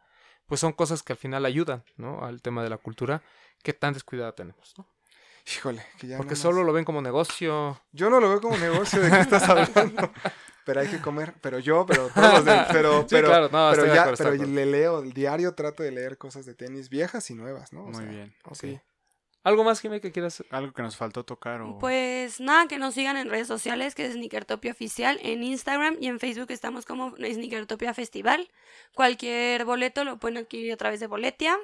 pues 0.47 0.61
son 0.61 0.73
cosas 0.73 1.03
que 1.03 1.13
al 1.13 1.19
final 1.19 1.45
ayudan, 1.47 1.85
¿no? 1.97 2.25
Al 2.25 2.43
tema 2.43 2.63
de 2.65 2.71
la 2.71 2.79
cultura 2.79 3.23
que 3.63 3.73
tan 3.73 3.95
descuidada 3.95 4.33
tenemos, 4.35 4.75
¿no? 4.77 4.87
Híjole, 5.47 5.83
que 5.99 6.07
ya 6.09 6.17
Porque 6.19 6.37
solo 6.37 6.63
lo 6.65 6.73
ven 6.75 6.85
como 6.85 7.01
negocio. 7.01 7.81
Yo 7.93 8.11
no 8.11 8.21
lo 8.21 8.29
veo 8.29 8.41
como 8.41 8.57
negocio 8.59 9.01
de 9.01 9.11
qué 9.11 9.21
estás 9.21 9.43
hablando. 9.49 10.13
pero 10.65 10.81
hay 10.81 10.89
que 10.89 11.01
comer, 11.01 11.33
pero 11.41 11.59
yo, 11.59 11.87
pero 11.87 12.09
todos 12.09 12.33
los 12.35 12.45
de- 12.45 12.65
pero, 12.73 13.01
Sí, 13.03 13.07
pero, 13.11 13.29
claro, 13.29 13.49
no, 13.51 13.71
pero 13.71 13.87
ya, 13.87 14.03
acuerdo, 14.03 14.25
pero 14.33 14.45
le 14.47 14.67
leo, 14.67 15.01
el 15.03 15.13
diario 15.15 15.55
trato 15.55 15.83
de 15.83 15.91
leer 15.93 16.19
cosas 16.19 16.45
de 16.45 16.55
tenis 16.55 16.91
viejas 16.91 17.31
y 17.31 17.35
nuevas, 17.35 17.73
¿no? 17.73 17.83
O 17.85 17.87
Muy 17.87 17.95
sea, 17.95 18.05
bien. 18.05 18.35
Sí. 18.53 18.79
¿Algo 19.45 19.65
más, 19.65 19.81
que 19.81 20.13
quieras? 20.13 20.45
Algo 20.51 20.73
que 20.73 20.83
nos 20.83 20.97
faltó 20.97 21.25
tocar 21.25 21.63
o... 21.63 21.79
Pues 21.79 22.41
nada, 22.41 22.67
que 22.67 22.79
nos 22.79 22.95
sigan 22.95 23.17
en 23.17 23.31
redes 23.31 23.47
sociales, 23.47 23.95
que 23.95 24.05
es 24.05 24.13
Sneakertopia 24.13 24.73
Oficial, 24.73 25.19
en 25.23 25.43
Instagram 25.43 25.97
y 26.01 26.09
en 26.09 26.19
Facebook 26.19 26.51
estamos 26.51 26.85
como 26.85 27.15
Sneakertopia 27.17 27.95
Festival. 27.95 28.51
Cualquier 28.95 29.65
boleto 29.65 30.05
lo 30.05 30.19
pueden 30.19 30.39
adquirir 30.39 30.73
a 30.73 30.77
través 30.77 31.01
de 31.01 31.07
Boletia. 31.07 31.57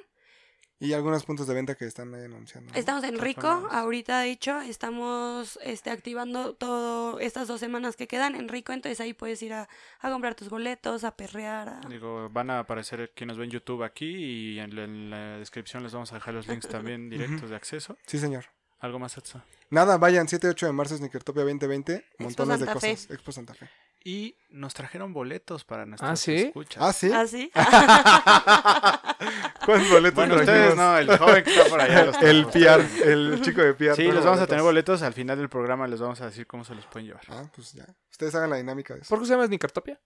Y 0.81 0.93
algunos 0.93 1.25
puntos 1.25 1.47
de 1.47 1.55
venta 1.55 1.77
que 1.77 1.85
están 1.87 2.13
ahí 2.15 2.25
anunciando. 2.25 2.73
¿no? 2.73 2.79
Estamos 2.79 3.05
en 3.05 3.19
Rico, 3.19 3.47
ahorita 3.71 4.21
de 4.21 4.31
hecho, 4.31 4.61
estamos 4.61 5.59
este, 5.63 5.91
activando 5.91 6.55
todo 6.55 7.21
estas 7.21 7.49
dos 7.49 7.61
semanas 7.61 7.97
que 7.97 8.07
quedan 8.09 8.35
en 8.35 8.49
Rico, 8.49 8.73
entonces 8.73 9.01
ahí 9.01 9.15
puedes 9.15 9.41
ir 9.43 9.53
a, 9.55 9.69
a 10.01 10.11
comprar 10.11 10.35
tus 10.35 10.49
boletos, 10.49 11.05
a 11.05 11.17
perrear. 11.17 11.69
a- 11.69 11.81
Digo, 11.89 12.29
van 12.31 12.51
a 12.51 12.59
aparecer 12.59 13.13
quienes 13.15 13.37
nos 13.37 13.41
ven 13.41 13.51
YouTube 13.51 13.83
aquí 13.85 14.07
y 14.55 14.59
en 14.59 14.75
la, 14.77 14.85
en 14.85 15.11
la 15.11 15.39
descripción 15.39 15.83
les 15.83 15.93
vamos 15.93 16.11
a 16.13 16.17
dejar 16.17 16.35
los 16.35 16.47
links 16.49 16.69
también 16.69 17.09
directos 17.09 17.51
de 17.51 17.57
acceso. 17.57 17.97
Sí, 18.07 18.19
señor. 18.19 18.47
¿Algo 18.81 18.99
más, 18.99 19.17
Atsa? 19.17 19.45
Nada, 19.71 19.97
vayan 19.97 20.27
7-8 20.27 20.67
de 20.67 20.73
marzo 20.73 20.97
Sneakertopia 20.97 21.43
2020. 21.45 22.05
Montones 22.19 22.61
de 22.61 22.67
cosas. 22.67 23.11
Expo 23.11 23.33
Santa 23.33 23.55
Fe. 23.55 23.71
Y 24.07 24.37
nos 24.51 24.75
trajeron 24.75 25.15
boletos 25.15 25.65
para 25.65 25.87
nuestras 25.87 26.11
¿Ah, 26.11 26.17
sí? 26.17 26.35
escuchas. 26.37 26.83
Ah, 26.83 26.93
sí. 26.93 27.11
¿Ah, 27.15 27.27
sí? 27.27 27.51
¿Cuántos 29.65 29.91
boletos 29.91 30.15
Bueno, 30.15 30.37
ustedes 30.37 30.77
no, 30.77 30.99
el 30.99 31.17
joven 31.19 31.43
que 31.45 31.51
está 31.51 31.69
por 31.71 31.81
allá. 31.81 32.05
los 32.05 32.17
El. 32.23 32.47
PR, 32.47 32.81
el 33.05 33.41
chico 33.43 33.63
de 33.63 33.75
PR. 33.75 33.97
Sí, 33.97 34.03
les 34.11 34.25
vamos 34.25 34.41
a 34.41 34.47
tener 34.47 34.63
boletos. 34.63 35.03
Al 35.03 35.13
final 35.15 35.39
del 35.39 35.49
programa 35.49 35.87
les 35.89 36.01
vamos 36.01 36.21
a 36.21 36.27
decir 36.27 36.47
cómo 36.47 36.65
se 36.65 36.75
los 36.75 36.85
pueden 36.87 37.09
llevar. 37.09 37.23
Ah, 37.29 37.45
pues 37.55 37.73
ya. 37.73 37.87
Ustedes 38.11 38.35
hagan 38.35 38.51
la 38.51 38.57
dinámica 38.57 38.95
de 38.95 39.01
eso. 39.01 39.09
¿Por 39.09 39.21
qué 39.21 39.27
se 39.27 39.33
llama 39.33 39.47
Sneakertopia? 39.47 39.99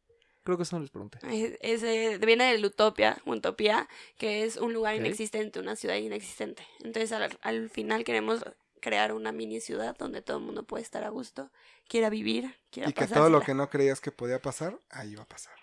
Creo 0.44 0.57
que 0.57 0.62
eso 0.62 0.76
no 0.76 0.82
les 0.82 0.90
pregunté. 0.90 1.18
Es- 1.24 1.59
es, 1.61 1.82
eh, 1.82 2.18
viene 2.24 2.57
de 2.57 2.64
Utopia, 2.64 3.18
Utopía, 3.26 3.88
que 4.16 4.44
es 4.44 4.57
un 4.57 4.72
lugar 4.72 4.94
inexistente, 4.94 5.59
una 5.61 5.74
ciudad 5.76 5.96
inexistente. 5.96 6.66
Entonces 6.84 7.11
al, 7.12 7.36
al 7.42 7.68
final 7.68 8.05
queremos 8.05 8.44
crear 8.80 9.12
una 9.12 9.32
mini 9.32 9.61
ciudad 9.61 9.96
donde 9.99 10.22
todo 10.22 10.38
el 10.38 10.44
mundo 10.44 10.62
puede 10.62 10.84
estar 10.84 11.03
a 11.05 11.09
gusto, 11.09 11.51
quiera 11.89 12.11
vivir, 12.11 12.55
quiera 12.70 12.91
Y 12.91 12.93
que 12.93 13.07
todo 13.07 13.30
lo 13.30 13.41
que 13.41 13.55
no 13.55 13.68
creías 13.70 14.01
que 14.01 14.12
podía 14.12 14.41
pasar, 14.41 14.78
ahí 14.91 15.14
va 15.14 15.22
a 15.22 15.26
pasar. 15.28 15.55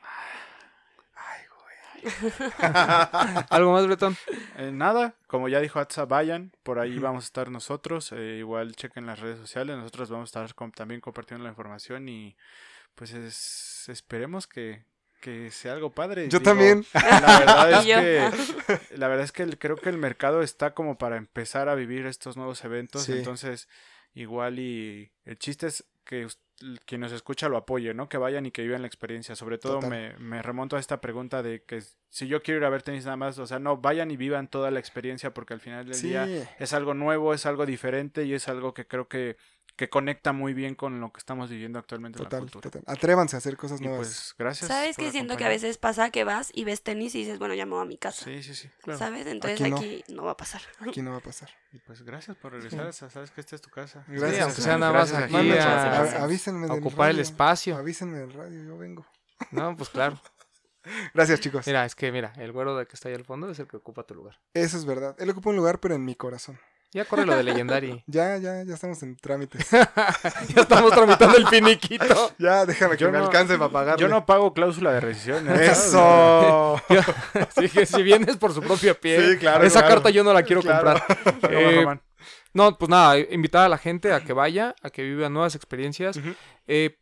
Ay, 1.15 1.41
güey. 1.47 2.13
¿Algo 3.49 3.71
más, 3.73 3.85
Bretón? 3.87 4.17
Eh, 4.57 4.71
nada, 4.71 5.15
como 5.27 5.47
ya 5.49 5.59
dijo 5.59 5.79
Atsa, 5.79 6.05
vayan. 6.05 6.51
Por 6.63 6.79
ahí 6.79 6.99
vamos 6.99 7.23
a 7.25 7.27
estar 7.27 7.49
nosotros. 7.49 8.11
eh, 8.11 8.37
igual 8.39 8.75
chequen 8.75 9.05
las 9.05 9.19
redes 9.19 9.39
sociales. 9.39 9.77
Nosotros 9.77 10.09
vamos 10.09 10.35
a 10.35 10.41
estar 10.47 10.71
también 10.73 11.01
compartiendo 11.01 11.43
la 11.43 11.49
información 11.49 12.09
y 12.09 12.35
pues 12.95 13.11
es- 13.13 13.85
esperemos 13.89 14.47
que, 14.47 14.83
que 15.21 15.51
sea 15.51 15.73
algo 15.73 15.91
padre. 15.91 16.23
Yo 16.29 16.39
Digo, 16.39 16.43
también. 16.51 16.85
La 16.93 17.39
verdad 17.39 17.71
es 17.71 17.85
que 18.89 18.97
la 18.97 19.07
verdad 19.07 19.25
es 19.25 19.31
que 19.31 19.43
el- 19.43 19.57
creo 19.57 19.75
que 19.75 19.89
el 19.89 19.97
mercado 19.97 20.41
está 20.41 20.73
como 20.73 20.97
para 20.97 21.17
empezar 21.17 21.69
a 21.69 21.75
vivir 21.75 22.05
estos 22.05 22.37
nuevos 22.37 22.63
eventos. 22.63 23.03
Sí. 23.03 23.13
Entonces, 23.13 23.67
igual 24.13 24.59
y 24.59 25.11
el 25.25 25.37
chiste 25.37 25.67
es 25.67 25.83
que 26.05 26.27
quien 26.85 27.01
nos 27.01 27.11
escucha 27.11 27.49
lo 27.49 27.57
apoye, 27.57 27.93
¿no? 27.93 28.07
Que 28.07 28.17
vayan 28.17 28.45
y 28.45 28.51
que 28.51 28.61
vivan 28.63 28.81
la 28.81 28.87
experiencia. 28.87 29.35
Sobre 29.35 29.57
todo 29.57 29.81
me, 29.81 30.15
me 30.19 30.41
remonto 30.41 30.77
a 30.77 30.79
esta 30.79 31.01
pregunta 31.01 31.43
de 31.43 31.63
que 31.63 31.81
si 32.09 32.27
yo 32.27 32.41
quiero 32.41 32.59
ir 32.61 32.65
a 32.65 32.69
ver 32.69 32.81
tenis 32.81 33.03
nada 33.03 33.17
más, 33.17 33.37
o 33.39 33.45
sea, 33.45 33.59
no, 33.59 33.75
vayan 33.77 34.09
y 34.11 34.15
vivan 34.15 34.47
toda 34.47 34.71
la 34.71 34.79
experiencia 34.79 35.33
porque 35.33 35.53
al 35.53 35.59
final 35.59 35.83
del 35.85 35.95
Sí. 35.95 36.09
día 36.09 36.25
es 36.57 36.71
algo 36.71 36.93
nuevo, 36.93 37.33
es 37.33 37.45
algo 37.45 37.65
diferente 37.65 38.23
y 38.23 38.33
es 38.33 38.47
algo 38.47 38.73
que 38.73 38.87
creo 38.87 39.09
que 39.09 39.35
que 39.75 39.89
conecta 39.89 40.31
muy 40.31 40.53
bien 40.53 40.73
con 40.75 41.01
lo 41.01 41.11
que 41.11 41.19
estamos 41.19 41.49
viviendo 41.49 41.77
actualmente 41.79 42.17
en 42.19 42.23
la 42.23 42.29
Total, 42.29 42.41
cultura. 42.41 42.69
total. 42.71 42.83
Atrévanse 42.87 43.35
a 43.35 43.39
hacer 43.39 43.57
cosas 43.57 43.81
Y 43.81 43.83
nuevas. 43.83 44.07
pues 44.07 44.35
gracias. 44.37 44.69
¿Sabes 44.69 44.95
por 44.95 45.05
que 45.05 45.11
siento 45.11 45.35
que 45.35 45.43
a 45.43 45.49
veces 45.49 45.77
pasa 45.77 46.09
que 46.11 46.23
vas 46.23 46.49
y 46.53 46.63
ves 46.63 46.81
tenis 46.81 47.13
y 47.15 47.19
dices, 47.19 47.39
bueno, 47.39 47.53
ya 47.55 47.65
me 47.65 47.73
voy 47.73 47.81
a 47.81 47.85
mi 47.85 47.97
casa? 47.97 48.23
Sí, 48.23 48.41
sí, 48.41 48.55
sí. 48.55 48.69
¿Sabes? 48.97 49.27
Entonces 49.27 49.59
Aquí 49.61 49.73
aquí 49.73 50.03
no. 50.09 50.15
no. 50.15 50.23
va 50.23 50.31
a 50.31 50.37
pasar. 50.37 50.61
Aquí 50.79 51.01
no 51.01 51.11
va 51.11 51.17
a 51.17 51.21
pasar. 51.21 51.49
Y 51.73 51.79
pues 51.79 52.03
gracias 52.03 52.37
por 52.37 52.53
regresar. 52.53 52.93
sa- 52.93 53.09
Sabes 53.09 53.31
que 53.31 53.41
esta 53.41 53.55
es 53.55 53.61
tu 53.61 53.69
casa. 53.69 54.05
Gracias. 54.07 54.35
Sí, 54.35 54.41
aunque 54.41 54.61
sea 54.61 54.77
nada 54.77 54.93
más 54.93 55.11
aquí 55.13 55.35
a, 55.35 55.41
Gracias. 55.43 56.13
A- 56.15 56.23
avísenme 56.23 56.65
a 56.67 56.69
del 56.69 56.79
ocupar 56.79 57.09
el 57.09 57.19
espacio. 57.19 57.75
Avísenme 57.75 58.19
del 58.19 58.31
radio, 58.33 58.63
yo 58.63 58.77
vengo. 58.77 59.05
No, 59.51 59.75
pues 59.75 59.89
claro. 59.89 60.21
Gracias, 61.13 61.39
chicos. 61.41 61.65
Mira, 61.67 61.83
es 61.83 61.95
que 61.95 62.11
mira, 62.11 62.31
el 62.37 62.51
güero 62.51 62.77
de 62.77 62.85
que 62.85 62.93
está 62.93 63.09
ahí 63.09 63.15
al 63.15 63.25
fondo 63.25 63.49
es 63.49 63.59
el 63.59 63.67
que 63.67 63.75
ocupa 63.75 64.03
tu 64.03 64.13
lugar. 64.13 64.39
Eso 64.53 64.77
es 64.77 64.85
verdad. 64.85 65.15
Él 65.19 65.29
ocupa 65.31 65.49
un 65.49 65.55
lugar, 65.57 65.79
pero 65.79 65.95
en 65.95 66.05
mi 66.05 66.15
corazón. 66.15 66.59
Ya 66.95 67.03
corre 67.03 67.25
lo 67.25 67.35
de 67.35 67.43
Legendary. 67.43 68.03
Ya, 68.07 68.37
ya, 68.37 68.63
ya 68.63 68.73
estamos 68.73 69.03
en 69.03 69.17
trámites. 69.17 69.69
ya 69.71 70.61
estamos 70.61 70.91
tramitando 70.93 71.35
el 71.37 71.45
finiquito. 71.47 72.31
ya, 72.39 72.65
déjame 72.65 72.95
que 72.95 73.03
Yo 73.03 73.11
me 73.11 73.17
no- 73.17 73.25
alcance 73.25 73.57
para 73.57 73.69
pagarle. 73.69 74.01
Yo 74.01 74.07
no 74.07 74.25
pago 74.25 74.53
cláusula 74.53 74.93
de 74.93 75.01
rescisión. 75.01 75.45
¿eh? 75.49 75.65
¡Eso! 75.71 76.81
Así 77.33 77.67
que 77.69 77.85
si 77.85 78.01
vienes 78.01 78.37
por 78.37 78.53
su 78.53 78.61
propia 78.61 78.93
piel, 78.93 79.33
Sí, 79.33 79.37
claro, 79.39 79.65
esa 79.65 79.81
claro. 79.81 79.95
carta 79.95 80.09
yo 80.09 80.23
no 80.23 80.31
la 80.33 80.43
quiero 80.43 80.61
Claro. 80.61 80.93
comprar. 81.05 81.53
Eh, 81.53 81.85
No, 82.53 82.77
pues 82.77 82.87
nada, 82.89 83.17
invitar 83.19 83.65
a 83.65 83.69
la 83.69 83.77
gente 83.77 84.13
a 84.13 84.21
que 84.21 84.31
vaya, 84.31 84.73
a 84.81 84.89
que 84.89 85.03
viva 85.03 85.27
nuevas 85.27 85.55
experiencias. 85.55 86.17
Eh, 86.67 86.97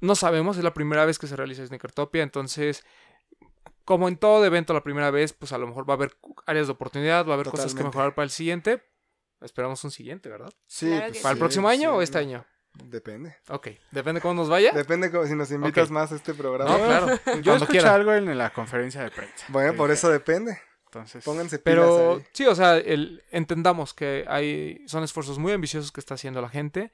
no 0.00 0.14
sabemos, 0.14 0.56
es 0.58 0.62
la 0.62 0.72
primera 0.74 1.04
vez 1.04 1.18
que 1.18 1.26
se 1.26 1.34
realiza 1.34 1.66
Sneakertopia, 1.66 2.22
entonces, 2.22 2.84
como 3.84 4.06
en 4.06 4.16
todo 4.16 4.44
evento 4.44 4.72
la 4.72 4.84
primera 4.84 5.10
vez, 5.10 5.32
pues 5.32 5.50
a 5.52 5.58
lo 5.58 5.66
mejor 5.66 5.88
va 5.90 5.94
a 5.94 5.96
haber 5.96 6.12
áreas 6.46 6.68
de 6.68 6.72
oportunidad, 6.74 7.26
va 7.26 7.32
a 7.32 7.34
haber 7.34 7.48
cosas 7.48 7.74
que 7.74 7.82
mejorar 7.82 8.14
para 8.14 8.24
el 8.24 8.30
siguiente. 8.30 8.84
Esperamos 9.44 9.82
un 9.84 9.90
siguiente, 9.90 10.28
¿verdad? 10.28 10.52
Sí, 10.66 10.86
Claro 10.88 11.06
pues 11.10 11.22
¿Para 11.22 11.32
el 11.32 11.36
sí, 11.36 11.40
próximo 11.40 11.68
año 11.68 11.90
sí, 11.90 11.96
o 11.96 12.02
este 12.02 12.18
año? 12.18 12.44
Depende. 12.84 13.36
Ok, 13.50 13.68
depende 13.92 14.20
cómo 14.20 14.34
nos 14.34 14.48
vaya. 14.48 14.72
Depende 14.72 15.10
como 15.12 15.26
si 15.26 15.34
nos 15.36 15.50
invitas 15.52 15.90
más 15.90 16.10
a 16.10 16.16
este 16.16 16.34
programa. 16.34 16.76
No, 16.76 16.84
claro, 16.84 17.06
Yo 17.42 17.54
escuché 17.54 17.70
quiera. 17.72 17.94
algo 17.94 18.12
en 18.12 18.36
la 18.36 18.52
conferencia 18.52 19.02
de 19.02 19.10
prensa. 19.12 19.46
Bueno, 19.48 19.74
por 19.74 19.90
dije, 19.90 19.98
eso 19.98 20.08
depende. 20.10 20.58
Entonces, 20.86 21.24
Pónganse 21.24 21.58
pilas 21.58 21.64
Pero 21.86 22.14
ahí. 22.16 22.24
sí, 22.32 22.46
o 22.46 22.54
sea, 22.54 22.76
el, 22.78 23.22
entendamos 23.30 23.94
que 23.94 24.24
hay 24.28 24.82
son 24.86 25.02
esfuerzos 25.04 25.38
muy 25.38 25.52
ambiciosos 25.52 25.92
que 25.92 26.00
está 26.00 26.14
haciendo 26.14 26.40
la 26.40 26.48
gente. 26.48 26.90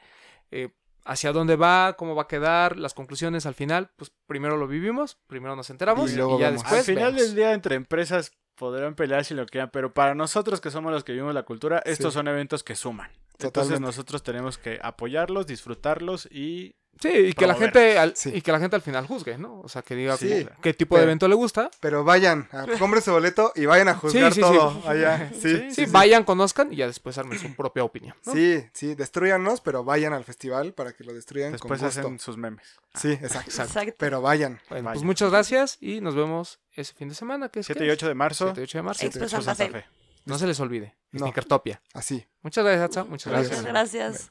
eh, 0.51 0.71
hacia 1.07 1.33
dónde 1.33 1.57
va, 1.57 1.95
cómo 1.97 2.15
va 2.15 2.23
a 2.23 2.29
quedar, 2.29 2.77
las 2.77 2.93
conclusiones 2.93 3.47
al 3.47 3.55
final, 3.55 3.91
pues 3.97 4.13
primero 4.27 4.59
lo 4.59 4.67
vivimos, 4.69 5.19
primero 5.27 5.57
nos 5.57 5.71
enteramos 5.71 6.11
Y 6.11 6.15
y, 6.15 6.17
luego 6.19 6.39
ya 6.39 6.51
vemos. 6.51 6.63
después 6.63 6.81
al 6.81 6.85
final 6.95 7.15
vemos. 7.15 7.23
del 7.29 7.37
día 7.37 7.53
entre 7.55 7.75
empresas 7.77 8.33
podrán 8.57 8.95
pelear 8.95 9.25
si 9.25 9.35
lo 9.35 9.47
quieran, 9.47 9.71
pero 9.73 9.93
para 9.95 10.15
nosotros 10.15 10.61
que 10.61 10.71
somos 10.71 10.93
los 10.93 11.05
que 11.05 11.13
vivimos 11.13 11.35
la 11.35 11.43
cultura, 11.45 11.81
estos 11.85 12.13
Sí. 12.13 12.19
son 12.19 12.29
eventos 12.29 12.63
que 12.63 12.77
suman. 12.77 13.11
Entonces 13.39 13.81
nosotros 13.81 14.23
tenemos 14.23 14.59
que 14.59 14.79
apoyarlos, 14.83 15.47
disfrutarlos 15.47 16.27
y 16.31 16.75
Sí, 17.01 17.09
y 17.09 17.33
que 17.33 17.47
la 17.47 17.55
gente 17.55 17.99
al, 17.99 18.15
Sí. 18.15 18.31
y 18.35 18.43
que 18.43 18.53
la 18.53 18.59
gente 18.61 18.77
al 18.77 18.83
final 18.83 19.07
juzgue, 19.07 19.39
¿no? 19.39 19.61
O 19.61 19.69
sea, 19.69 19.81
que 19.81 19.95
diga 19.95 20.19
Sí, 20.19 20.45
como 20.45 20.61
qué 20.61 20.75
tipo 20.75 20.99
de 20.99 21.05
evento 21.05 21.29
le 21.29 21.35
gusta. 21.35 21.71
Pero 21.81 22.05
vayan, 22.05 22.47
a- 22.53 22.67
compren 22.79 23.03
su 23.03 23.11
boleto 23.13 23.53
y 23.57 23.65
vayan 23.65 23.89
a 23.89 23.95
juzgar 23.95 24.35
sí, 24.35 24.37
sí. 24.37 24.41
todo 24.43 24.83
allá. 24.87 25.31
Sí, 25.35 25.41
Sí, 25.41 25.57
sí, 25.71 25.87
sí. 25.87 25.91
vayan, 25.91 26.25
conozcan 26.25 26.71
y 26.73 26.77
ya 26.77 26.87
después 26.87 27.17
armen 27.17 27.39
su 27.39 27.55
propia 27.57 27.85
opinión. 27.85 28.15
¿no? 28.27 28.33
Sí, 28.35 28.63
sí, 28.75 28.95
destruyanos, 28.95 29.63
pero 29.63 29.83
vayan 29.83 30.13
al 30.13 30.25
festival 30.25 30.75
para 30.75 30.93
que 30.93 31.05
lo 31.05 31.15
destruyan 31.15 31.53
después 31.53 31.81
con 31.81 31.87
gusto. 31.89 32.01
hacen 32.01 32.19
sus 32.19 32.37
memes. 32.37 32.67
Sí, 32.95 33.13
exacto. 33.13 33.51
Exacto. 33.63 33.95
Pero 33.97 34.21
vayan. 34.21 34.61
Bueno, 34.69 34.91
pues 34.93 35.03
muchas 35.03 35.31
gracias 35.31 35.79
y 35.81 36.03
nos 36.03 36.15
vemos 36.15 36.61
ese 36.75 36.93
fin 36.93 37.09
de 37.09 37.15
semana, 37.15 37.49
que 37.49 37.61
es 37.61 37.67
7 37.67 37.79
¿qué 37.81 37.87
y 37.87 37.89
es? 37.89 37.95
8 37.95 38.09
de 38.09 38.15
marzo, 38.15 38.45
7 38.47 38.61
y 38.61 38.65
8 38.65 38.79
de 38.79 38.83
marzo. 38.83 39.07
Expo 39.07 39.25
Expo 39.25 39.43
Santa 39.43 39.55
Santa 39.55 39.79
Fe. 39.79 39.85
Fe. 39.85 39.91
No 40.27 40.39
se 40.39 40.47
les 40.47 40.61
olvide. 40.61 40.97
No. 41.13 41.21
Sneakertopia. 41.21 41.81
Así. 41.95 42.27
Muchas 42.43 42.63
gracias, 42.63 42.85
Atza. 42.85 43.05
Muchas 43.05 43.33
gracias. 43.33 43.59
Muchas 43.59 43.73
gracias. 43.73 44.31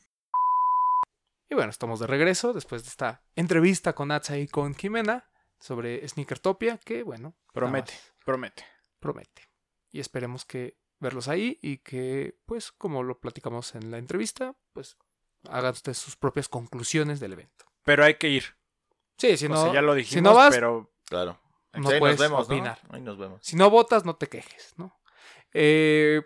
Y 1.49 1.55
bueno, 1.55 1.71
estamos 1.71 1.99
de 1.99 2.07
regreso 2.07 2.53
después 2.53 2.83
de 2.83 2.89
esta 2.89 3.23
entrevista 3.35 3.93
con 3.93 4.11
Atza 4.11 4.37
y 4.37 4.47
con 4.47 4.75
Jimena 4.75 5.29
sobre 5.59 6.07
Sneakertopia, 6.07 6.77
que 6.77 7.03
bueno, 7.03 7.35
Promete, 7.53 7.93
promete. 8.23 8.63
promete. 8.99 9.49
Y 9.91 9.99
esperemos 9.99 10.45
que 10.45 10.77
verlos 10.99 11.27
ahí 11.27 11.57
y 11.61 11.77
que, 11.77 12.37
pues, 12.45 12.71
como 12.71 13.01
lo 13.03 13.19
platicamos 13.19 13.73
en 13.75 13.89
la 13.89 13.97
entrevista, 13.97 14.55
pues 14.73 14.97
hagan 15.49 15.71
ustedes 15.71 15.97
sus 15.97 16.15
propias 16.15 16.47
conclusiones 16.49 17.19
del 17.19 17.33
evento. 17.33 17.65
Pero 17.83 18.03
hay 18.03 18.15
que 18.15 18.29
ir. 18.29 18.43
Sí, 19.17 19.35
si 19.37 19.47
O 19.47 19.49
no, 19.49 19.63
sea, 19.63 19.73
ya 19.73 19.81
lo 19.81 19.95
dijimos, 19.95 20.13
si 20.13 20.21
no 20.21 20.33
vas, 20.35 20.53
pero 20.53 20.93
Claro. 21.05 21.39
No 21.73 21.89
Sí, 21.89 21.97
puedes 21.99 22.19
nos 22.19 22.29
vemos, 22.29 22.49
¿no? 22.49 22.55
opinar. 22.55 22.79
Ahí 22.89 23.01
nos 23.01 23.17
vemos. 23.17 23.39
si 23.43 23.55
no 23.55 23.69
votas, 23.69 24.05
no 24.05 24.15
te 24.15 24.27
quejes, 24.27 24.73
¿no? 24.77 24.99
Eh, 25.53 26.21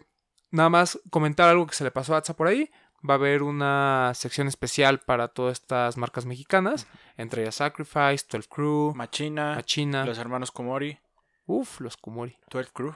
nada 0.52 0.70
más 0.70 1.00
comentar 1.10 1.50
algo 1.50 1.66
que 1.68 1.76
se 1.76 1.84
le 1.84 1.92
pasó 1.92 2.14
a 2.16 2.18
Atza 2.18 2.36
por 2.36 2.48
ahí. 2.48 2.70
Va 3.08 3.16
a 3.16 3.18
haber 3.18 3.44
una 3.44 4.14
sección 4.16 4.48
especial 4.48 5.00
para 5.00 5.28
todas 5.28 5.60
estas 5.60 5.98
marcas 5.98 6.26
mexicanas, 6.26 6.88
entre 7.18 7.42
ellas 7.42 7.56
Sacrifice, 7.56 8.26
12 8.30 8.48
Crew, 8.48 8.94
Machina, 8.96 9.56
Machina, 9.56 10.06
los 10.06 10.18
hermanos 10.18 10.52
Komori, 10.52 10.98
uf, 11.46 11.82
los 11.82 11.98
Kumori. 11.98 12.38
12 12.50 12.72
Crew. 12.72 12.96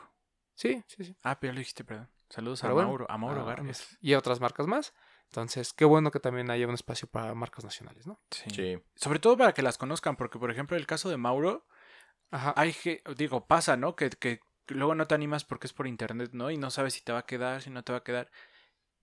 Sí, 0.56 0.84
sí, 0.88 1.04
sí. 1.04 1.16
Ah, 1.24 1.40
pero 1.40 1.52
ya 1.52 1.56
lo 1.56 1.60
dijiste, 1.60 1.84
perdón. 1.84 2.10
Saludos 2.30 2.62
Pero 2.62 2.72
a 2.72 2.74
bueno, 2.74 2.90
Mauro, 2.90 3.06
a 3.10 3.18
Mauro 3.18 3.42
ah, 3.42 3.46
Vargas. 3.46 3.98
Y 4.02 4.14
otras 4.14 4.40
marcas 4.42 4.68
más. 4.68 4.94
Entonces, 5.30 5.74
qué 5.74 5.86
bueno 5.86 6.12
que 6.12 6.20
también 6.20 6.50
haya 6.50 6.68
un 6.68 6.74
espacio 6.74 7.08
para 7.08 7.34
marcas 7.36 7.64
nacionales, 7.64 8.08
¿no? 8.08 8.20
Sí. 8.32 8.50
Sí. 8.50 8.84
Sobre 8.96 9.20
todo 9.20 9.38
para 9.38 9.54
que 9.54 9.62
las 9.62 9.78
conozcan, 9.78 10.16
porque 10.16 10.40
por 10.40 10.52
ejemplo 10.52 10.78
el 10.78 10.88
caso 10.88 11.10
de 11.10 11.18
Mauro, 11.18 11.66
Ajá. 12.32 12.54
hay 12.56 12.74
que, 12.74 13.02
digo, 13.16 13.46
pasa, 13.46 13.78
¿no? 13.78 13.96
Que, 13.96 14.10
que 14.10 14.40
luego 14.68 14.96
no 14.96 15.08
te 15.08 15.16
animas 15.16 15.44
porque 15.44 15.68
es 15.68 15.74
por 15.74 15.88
internet, 15.88 16.32
¿no? 16.34 16.50
Y 16.52 16.58
no 16.58 16.70
sabes 16.70 16.94
si 16.94 17.02
te 17.02 17.12
va 17.12 17.20
a 17.20 17.26
quedar, 17.26 17.62
si 17.62 17.70
no 17.70 17.84
te 17.84 17.92
va 17.92 18.00
a 18.00 18.04
quedar. 18.04 18.32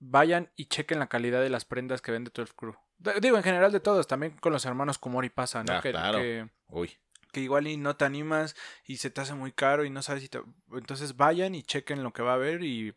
Vayan 0.07 0.51
y 0.57 0.67
chequen 0.67 0.99
la 0.99 1.07
calidad 1.09 1.41
de 1.41 1.49
las 1.51 1.65
prendas 1.65 2.03
que 2.03 2.13
vende 2.13 2.31
12 2.35 2.53
Crew. 2.55 2.75
D- 2.99 3.21
Digo, 3.21 3.37
en 3.37 3.43
general 3.43 3.73
de 3.73 3.81
todos, 3.81 4.07
también 4.07 4.37
con 4.39 4.53
los 4.53 4.65
hermanos 4.67 4.99
Komori 4.99 5.31
pasa, 5.31 5.65
¿no? 5.65 5.73
Ah, 5.75 5.81
que, 5.81 5.91
claro. 5.93 6.19
que, 6.19 6.49
Uy. 6.69 6.91
que 7.33 7.41
igual 7.41 7.67
y 7.67 7.77
no 7.79 7.97
te 7.97 8.05
animas 8.05 8.55
y 8.87 8.99
se 8.99 9.11
te 9.11 9.21
hace 9.23 9.35
muy 9.35 9.53
caro 9.53 9.85
y 9.85 9.91
no 9.91 10.03
sabes 10.03 10.23
si 10.23 10.29
te... 10.29 10.43
Entonces 10.73 11.17
vayan 11.17 11.55
y 11.55 11.63
chequen 11.63 12.03
lo 12.03 12.13
que 12.13 12.23
va 12.23 12.33
a 12.33 12.35
haber 12.35 12.63
y, 12.63 12.95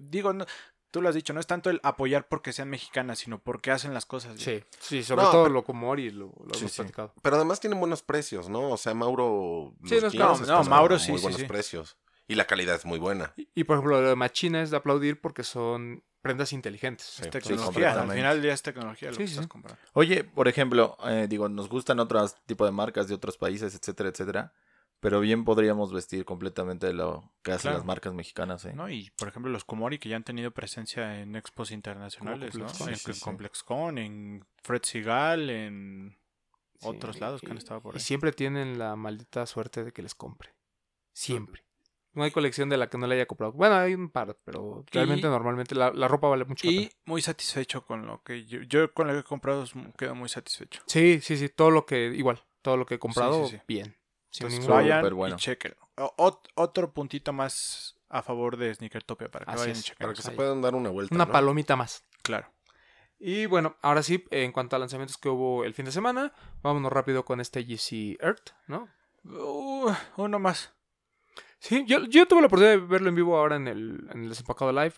Digo, 0.00 0.32
no, 0.32 0.44
tú 0.90 1.00
lo 1.00 1.08
has 1.08 1.14
dicho, 1.14 1.32
no 1.32 1.40
es 1.40 1.46
tanto 1.46 1.70
el 1.70 1.80
apoyar 1.84 2.28
porque 2.28 2.52
sean 2.52 2.68
mexicanas, 2.68 3.20
sino 3.20 3.38
porque 3.38 3.70
hacen 3.70 3.94
las 3.94 4.04
cosas. 4.06 4.34
bien. 4.44 4.64
Sí, 4.80 4.98
sí, 4.98 5.02
sobre 5.04 5.22
No, 5.22 5.30
todo 5.30 5.42
pero- 5.44 5.54
lo 5.54 5.64
Kumori 5.64 6.10
lo, 6.10 6.26
lo 6.44 6.54
Sí, 6.54 6.60
hemos 6.60 6.72
sí. 6.72 6.76
platicado. 6.82 7.14
Pero 7.22 7.36
además 7.36 7.60
tienen 7.60 7.78
buenos 7.78 8.02
precios, 8.02 8.48
¿no? 8.48 8.70
O 8.70 8.76
sea, 8.76 8.94
Mauro. 8.94 9.74
Sí, 9.84 10.00
los 10.00 10.14
no 10.14 10.36
No, 10.46 10.64
Mauro 10.64 10.98
sí, 10.98 11.12
Muy 11.12 11.18
sí, 11.20 11.22
buenos 11.22 11.40
sí. 11.40 11.46
precios. 11.46 11.96
Y 12.28 12.34
la 12.36 12.46
calidad 12.46 12.76
es 12.76 12.84
muy 12.84 12.98
buena. 12.98 13.32
Y, 13.36 13.48
y, 13.54 13.64
por 13.64 13.76
ejemplo, 13.78 14.00
lo 14.00 14.08
de 14.10 14.14
Machina 14.16 14.62
es 14.62 14.70
de 14.70 14.76
aplaudir 14.76 15.20
porque 15.20 15.42
son 15.42 16.04
prendas 16.20 16.52
inteligentes. 16.52 17.08
Es 17.18 17.24
Sí, 17.24 17.30
tecnología, 17.30 17.92
al 18.02 18.10
final 18.10 18.42
día 18.42 18.52
es 18.52 18.62
tecnología 18.62 19.08
lo 19.08 19.14
Sí, 19.16 19.22
que 19.22 19.26
sí, 19.28 19.32
estás 19.34 19.46
comprando. 19.48 19.80
Oye, 19.94 20.24
por 20.24 20.46
ejemplo, 20.46 20.96
eh, 21.06 21.26
digo, 21.28 21.48
nos 21.48 21.68
gustan 21.68 21.98
otros 22.00 22.36
tipos 22.44 22.68
de 22.68 22.72
marcas 22.72 23.08
de 23.08 23.14
otros 23.14 23.36
países, 23.38 23.74
etcétera, 23.74 24.10
etcétera. 24.10 24.52
Pero 25.00 25.20
bien 25.20 25.44
podríamos 25.44 25.92
vestir 25.92 26.24
completamente 26.24 26.88
de 26.88 26.92
lo 26.92 27.32
que 27.42 27.52
hacen 27.52 27.62
Claro. 27.62 27.76
las 27.78 27.86
marcas 27.86 28.12
mexicanas, 28.14 28.64
¿eh? 28.64 28.72
¿no? 28.74 28.90
Y 28.90 29.10
por 29.16 29.28
ejemplo 29.28 29.50
los 29.50 29.64
Komori 29.64 29.98
que 30.00 30.08
ya 30.08 30.16
han 30.16 30.24
tenido 30.24 30.50
presencia 30.50 31.20
en 31.20 31.36
expos 31.36 31.70
internacionales, 31.70 32.56
¿no? 32.56 32.66
En, 32.66 32.74
Sí, 32.74 32.84
sí, 32.84 33.10
en 33.10 33.14
sí. 33.14 33.20
ComplexCon, 33.20 33.96
en 33.98 34.44
Fred 34.60 34.82
Sigal, 34.82 35.50
en 35.50 36.18
Sí, 36.80 36.88
otros 36.88 37.20
lados 37.20 37.40
que 37.40 37.50
han 37.52 37.58
estado 37.58 37.80
por 37.80 37.94
Y 37.94 37.98
ahí. 37.98 38.04
siempre 38.04 38.32
tienen 38.32 38.76
la 38.78 38.96
maldita 38.96 39.46
suerte 39.46 39.84
de 39.84 39.92
que 39.92 40.02
les 40.02 40.16
compre. 40.16 40.52
Siempre. 41.12 41.64
No 42.14 42.24
hay 42.24 42.30
colección 42.30 42.68
de 42.68 42.76
la 42.76 42.88
que 42.88 42.98
no 42.98 43.06
le 43.06 43.14
haya 43.14 43.26
comprado. 43.26 43.52
Bueno, 43.52 43.76
hay 43.76 43.94
un 43.94 44.10
par, 44.10 44.36
pero 44.44 44.84
realmente 44.90 45.26
Y- 45.26 45.30
normalmente 45.30 45.74
la, 45.74 45.92
la 45.92 46.08
ropa 46.08 46.28
vale 46.28 46.44
mucho 46.44 46.66
la 46.66 46.72
Y 46.72 46.78
pena. 46.86 46.90
muy 47.06 47.22
satisfecho 47.22 47.84
con 47.86 48.06
lo 48.06 48.22
que 48.22 48.44
yo, 48.46 48.60
yo 48.62 48.92
con 48.92 49.06
lo 49.06 49.12
que 49.12 49.20
he 49.20 49.24
comprado 49.24 49.64
quedo 49.96 50.14
muy 50.14 50.28
satisfecho. 50.28 50.82
Sí, 50.86 51.20
sí, 51.22 51.36
sí. 51.36 51.48
Todo 51.48 51.70
lo 51.70 51.86
que, 51.86 52.06
igual, 52.06 52.42
todo 52.62 52.76
lo 52.76 52.86
que 52.86 52.94
he 52.94 52.98
comprado, 52.98 53.44
sí, 53.46 53.56
sí. 53.56 53.62
bien. 53.68 53.96
Sin 54.30 54.46
Entonces 54.46 54.60
ningún- 54.60 54.76
vayan 54.76 55.14
bueno. 55.16 55.36
y 55.36 55.38
chequen. 55.38 55.74
Ot- 55.96 56.48
otro 56.54 56.92
puntito 56.92 57.32
más 57.32 57.96
a 58.08 58.22
favor 58.22 58.56
de 58.56 58.74
Sneakertopia 58.74 59.30
para 59.30 59.44
que 59.44 59.50
Así 59.52 59.60
vayan 59.60 59.72
es, 59.72 59.80
y 59.80 59.82
chequen. 59.84 60.04
Para 60.06 60.14
que 60.14 60.22
se 60.22 60.30
puedan 60.32 60.60
dar 60.62 60.74
una 60.74 60.90
vuelta. 60.90 61.14
Una 61.14 61.26
¿no? 61.26 61.32
palomita 61.32 61.76
más. 61.76 62.04
Claro. 62.22 62.50
Y 63.20 63.46
bueno, 63.46 63.76
ahora 63.82 64.02
sí, 64.02 64.24
en 64.30 64.52
cuanto 64.52 64.76
a 64.76 64.78
lanzamientos 64.78 65.18
que 65.18 65.28
hubo 65.28 65.64
el 65.64 65.74
fin 65.74 65.84
de 65.86 65.92
semana, 65.92 66.32
vámonos 66.62 66.92
rápido 66.92 67.24
con 67.24 67.40
este 67.40 67.64
GC 67.64 68.16
Earth, 68.20 68.50
¿no? 68.66 68.88
Uh, 69.24 69.92
uno 70.16 70.38
más. 70.38 70.72
Sí, 71.60 71.84
yo, 71.86 72.04
yo 72.04 72.26
tuve 72.26 72.40
la 72.40 72.46
oportunidad 72.46 72.76
de 72.78 72.86
verlo 72.86 73.08
en 73.08 73.14
vivo 73.14 73.36
ahora 73.36 73.56
en 73.56 73.66
el, 73.68 74.08
en 74.12 74.22
el 74.24 74.28
desempacado 74.28 74.72
live. 74.72 74.94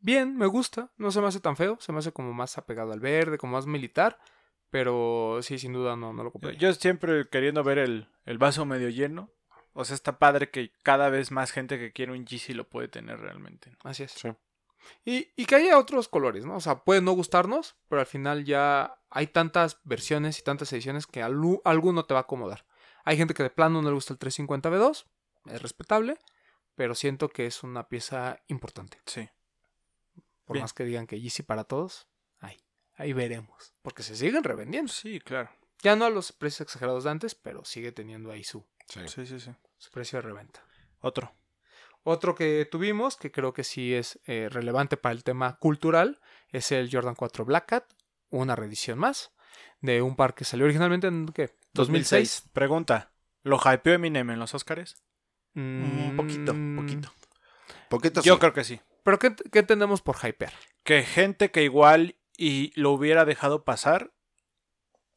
Bien, 0.00 0.36
me 0.36 0.46
gusta. 0.46 0.90
No 0.96 1.10
se 1.10 1.20
me 1.20 1.26
hace 1.28 1.40
tan 1.40 1.56
feo. 1.56 1.76
Se 1.80 1.92
me 1.92 1.98
hace 1.98 2.12
como 2.12 2.32
más 2.32 2.58
apegado 2.58 2.92
al 2.92 3.00
verde, 3.00 3.38
como 3.38 3.54
más 3.54 3.66
militar. 3.66 4.18
Pero 4.70 5.38
sí, 5.42 5.58
sin 5.58 5.72
duda 5.72 5.96
no, 5.96 6.12
no 6.12 6.22
lo 6.24 6.30
compré. 6.30 6.56
yo 6.56 6.72
siempre 6.74 7.28
queriendo 7.30 7.64
ver 7.64 7.78
el, 7.78 8.08
el 8.26 8.38
vaso 8.38 8.64
medio 8.66 8.90
lleno. 8.90 9.30
O 9.72 9.84
sea, 9.84 9.94
está 9.94 10.18
padre 10.18 10.50
que 10.50 10.72
cada 10.82 11.08
vez 11.08 11.30
más 11.30 11.52
gente 11.52 11.78
que 11.78 11.92
quiere 11.92 12.12
un 12.12 12.26
GC 12.26 12.54
lo 12.54 12.68
puede 12.68 12.88
tener 12.88 13.18
realmente. 13.20 13.70
¿no? 13.70 13.90
Así 13.90 14.02
es. 14.02 14.12
Sí. 14.12 14.28
Y, 15.04 15.28
y 15.36 15.46
que 15.46 15.54
haya 15.56 15.78
otros 15.78 16.08
colores, 16.08 16.44
¿no? 16.44 16.56
O 16.56 16.60
sea, 16.60 16.84
puede 16.84 17.00
no 17.00 17.12
gustarnos, 17.12 17.76
pero 17.88 18.00
al 18.00 18.06
final 18.06 18.44
ya 18.44 18.98
hay 19.10 19.26
tantas 19.28 19.80
versiones 19.84 20.38
y 20.38 20.42
tantas 20.42 20.72
ediciones 20.72 21.06
que 21.06 21.22
alu- 21.22 21.60
alguno 21.64 22.04
te 22.04 22.14
va 22.14 22.20
a 22.20 22.22
acomodar. 22.24 22.66
Hay 23.04 23.16
gente 23.16 23.34
que 23.34 23.42
de 23.42 23.50
plano 23.50 23.80
no 23.82 23.88
le 23.88 23.94
gusta 23.94 24.12
el 24.12 24.18
350B2, 24.18 25.06
es 25.50 25.62
respetable, 25.62 26.18
pero 26.74 26.94
siento 26.94 27.28
que 27.28 27.46
es 27.46 27.62
una 27.62 27.88
pieza 27.88 28.40
importante. 28.46 29.00
Sí. 29.06 29.28
Por 30.44 30.54
Bien. 30.54 30.62
más 30.64 30.72
que 30.72 30.84
digan 30.84 31.06
que 31.06 31.20
Yeezy 31.20 31.42
para 31.42 31.64
todos, 31.64 32.08
hay. 32.38 32.56
ahí 32.94 33.12
veremos. 33.12 33.74
Porque 33.82 34.02
se 34.02 34.16
siguen 34.16 34.44
revendiendo. 34.44 34.92
Sí, 34.92 35.20
claro. 35.20 35.50
Ya 35.82 35.94
no 35.94 36.04
a 36.04 36.10
los 36.10 36.32
precios 36.32 36.62
exagerados 36.62 37.04
de 37.04 37.10
antes, 37.10 37.34
pero 37.34 37.64
sigue 37.64 37.92
teniendo 37.92 38.32
ahí 38.32 38.44
su, 38.44 38.64
Sí. 38.88 39.00
Sí, 39.06 39.26
sí, 39.26 39.38
sí. 39.38 39.50
su 39.76 39.90
precio 39.90 40.18
de 40.18 40.22
reventa. 40.22 40.64
Otro. 41.00 41.34
Otro 42.02 42.34
que 42.34 42.66
tuvimos, 42.70 43.16
que 43.16 43.30
creo 43.30 43.52
que 43.52 43.64
sí 43.64 43.94
es 43.94 44.18
eh, 44.24 44.48
relevante 44.50 44.96
para 44.96 45.12
el 45.12 45.24
tema 45.24 45.58
cultural, 45.58 46.20
es 46.48 46.72
el 46.72 46.88
Jordan 46.90 47.14
4 47.14 47.44
Black 47.44 47.66
Cat, 47.66 47.84
una 48.30 48.56
reedición 48.56 48.98
más, 48.98 49.32
de 49.80 50.00
un 50.00 50.16
par 50.16 50.34
que 50.34 50.44
salió 50.44 50.64
originalmente 50.64 51.06
en 51.06 51.26
¿qué? 51.26 51.54
2006. 51.74 52.48
Pregunta. 52.52 53.12
¿Lo 53.42 53.58
hypeó 53.58 53.92
Eminem 53.94 54.30
en 54.30 54.38
los 54.38 54.54
Oscars? 54.54 55.02
Un 55.54 56.14
poquito, 56.16 56.54
Mm, 56.54 56.76
poquito. 56.76 57.12
Poquito 57.88 58.20
Yo 58.22 58.34
sí. 58.34 58.40
creo 58.40 58.52
que 58.52 58.64
sí. 58.64 58.80
Pero 59.02 59.18
¿qué, 59.18 59.34
qué 59.50 59.60
entendemos 59.60 60.02
por 60.02 60.16
hyper? 60.16 60.52
Que 60.84 61.02
gente 61.02 61.50
que 61.50 61.62
igual 61.64 62.16
y 62.36 62.72
lo 62.80 62.92
hubiera 62.92 63.24
dejado 63.24 63.64
pasar, 63.64 64.12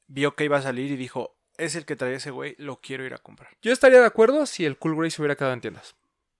vio 0.07 0.35
que 0.35 0.45
iba 0.45 0.57
a 0.57 0.61
salir 0.61 0.91
y 0.91 0.95
dijo, 0.95 1.37
es 1.57 1.75
el 1.75 1.85
que 1.85 1.95
traía 1.95 2.17
ese 2.17 2.31
güey, 2.31 2.55
lo 2.57 2.79
quiero 2.81 3.05
ir 3.05 3.13
a 3.13 3.17
comprar. 3.19 3.55
Yo 3.61 3.71
estaría 3.71 3.99
de 3.99 4.05
acuerdo 4.07 4.45
si 4.45 4.65
el 4.65 4.77
Cool 4.77 4.95
Grey 4.95 5.11
se 5.11 5.21
hubiera 5.21 5.35
quedado 5.35 5.53
en 5.53 5.61
tiendas. 5.61 5.95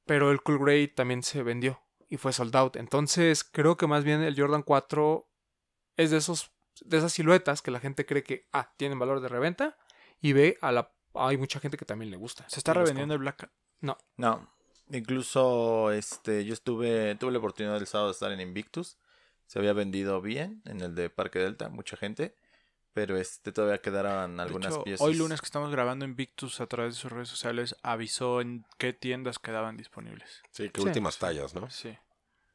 Pero 0.05 0.31
el 0.31 0.41
Cool 0.41 0.59
Grey 0.59 0.88
también 0.88 1.22
se 1.23 1.43
vendió 1.43 1.81
y 2.09 2.18
fue 2.18 2.34
sold 2.34 2.55
out. 2.55 2.76
Entonces 2.77 3.43
creo 3.43 3.77
que 3.77 3.88
más 3.88 4.03
bien 4.03 4.22
el 4.22 4.39
Jordan 4.39 4.63
4 4.63 5.30
es 5.97 6.11
de 6.11 6.18
esos 6.18 6.51
de 6.84 6.97
esas 6.97 7.13
siluetas 7.13 7.61
que 7.61 7.69
la 7.69 7.80
gente 7.80 8.05
cree 8.05 8.23
que 8.23 8.47
ah, 8.53 8.73
tienen 8.77 8.97
valor 8.97 9.19
de 9.19 9.27
reventa 9.27 9.77
y 10.19 10.34
ve 10.34 10.57
a 10.61 10.72
la 10.72 10.91
hay 11.13 11.38
mucha 11.38 11.59
gente 11.59 11.77
que 11.77 11.85
también 11.85 12.09
le 12.09 12.18
gusta. 12.18 12.45
¿Se 12.49 12.59
está 12.59 12.73
revendiendo 12.73 13.13
el 13.13 13.19
Black 13.19 13.51
Cat? 13.81 13.97
No. 14.17 14.49
Incluso 14.89 15.91
este, 15.91 16.45
yo 16.45 16.53
estuve, 16.53 17.15
tuve 17.15 17.31
la 17.31 17.37
oportunidad 17.39 17.77
el 17.77 17.87
sábado 17.87 18.09
de 18.09 18.13
estar 18.13 18.31
en 18.31 18.41
Invictus. 18.41 18.97
Se 19.47 19.59
había 19.59 19.73
vendido 19.73 20.21
bien 20.21 20.61
en 20.65 20.81
el 20.81 20.95
de 20.95 21.09
Parque 21.09 21.39
Delta, 21.39 21.69
mucha 21.69 21.97
gente. 21.97 22.35
Pero 22.93 23.15
este 23.15 23.53
todavía 23.53 23.77
quedaron 23.77 24.35
De 24.35 24.43
algunas 24.43 24.73
hecho, 24.73 24.83
piezas. 24.83 25.07
Hoy 25.07 25.15
lunes 25.15 25.39
que 25.39 25.45
estamos 25.45 25.71
grabando 25.71 26.03
Invictus 26.03 26.59
a 26.59 26.67
través 26.67 26.95
de 26.95 26.99
sus 26.99 27.09
redes 27.09 27.29
sociales 27.29 27.75
avisó 27.83 28.41
en 28.41 28.65
qué 28.77 28.91
tiendas 28.91 29.39
quedaban 29.39 29.77
disponibles. 29.77 30.41
Sí, 30.51 30.69
que 30.69 30.81
Sí. 30.81 30.87
últimas 30.87 31.17
tallas, 31.17 31.55
¿no? 31.55 31.69
Sí. 31.69 31.97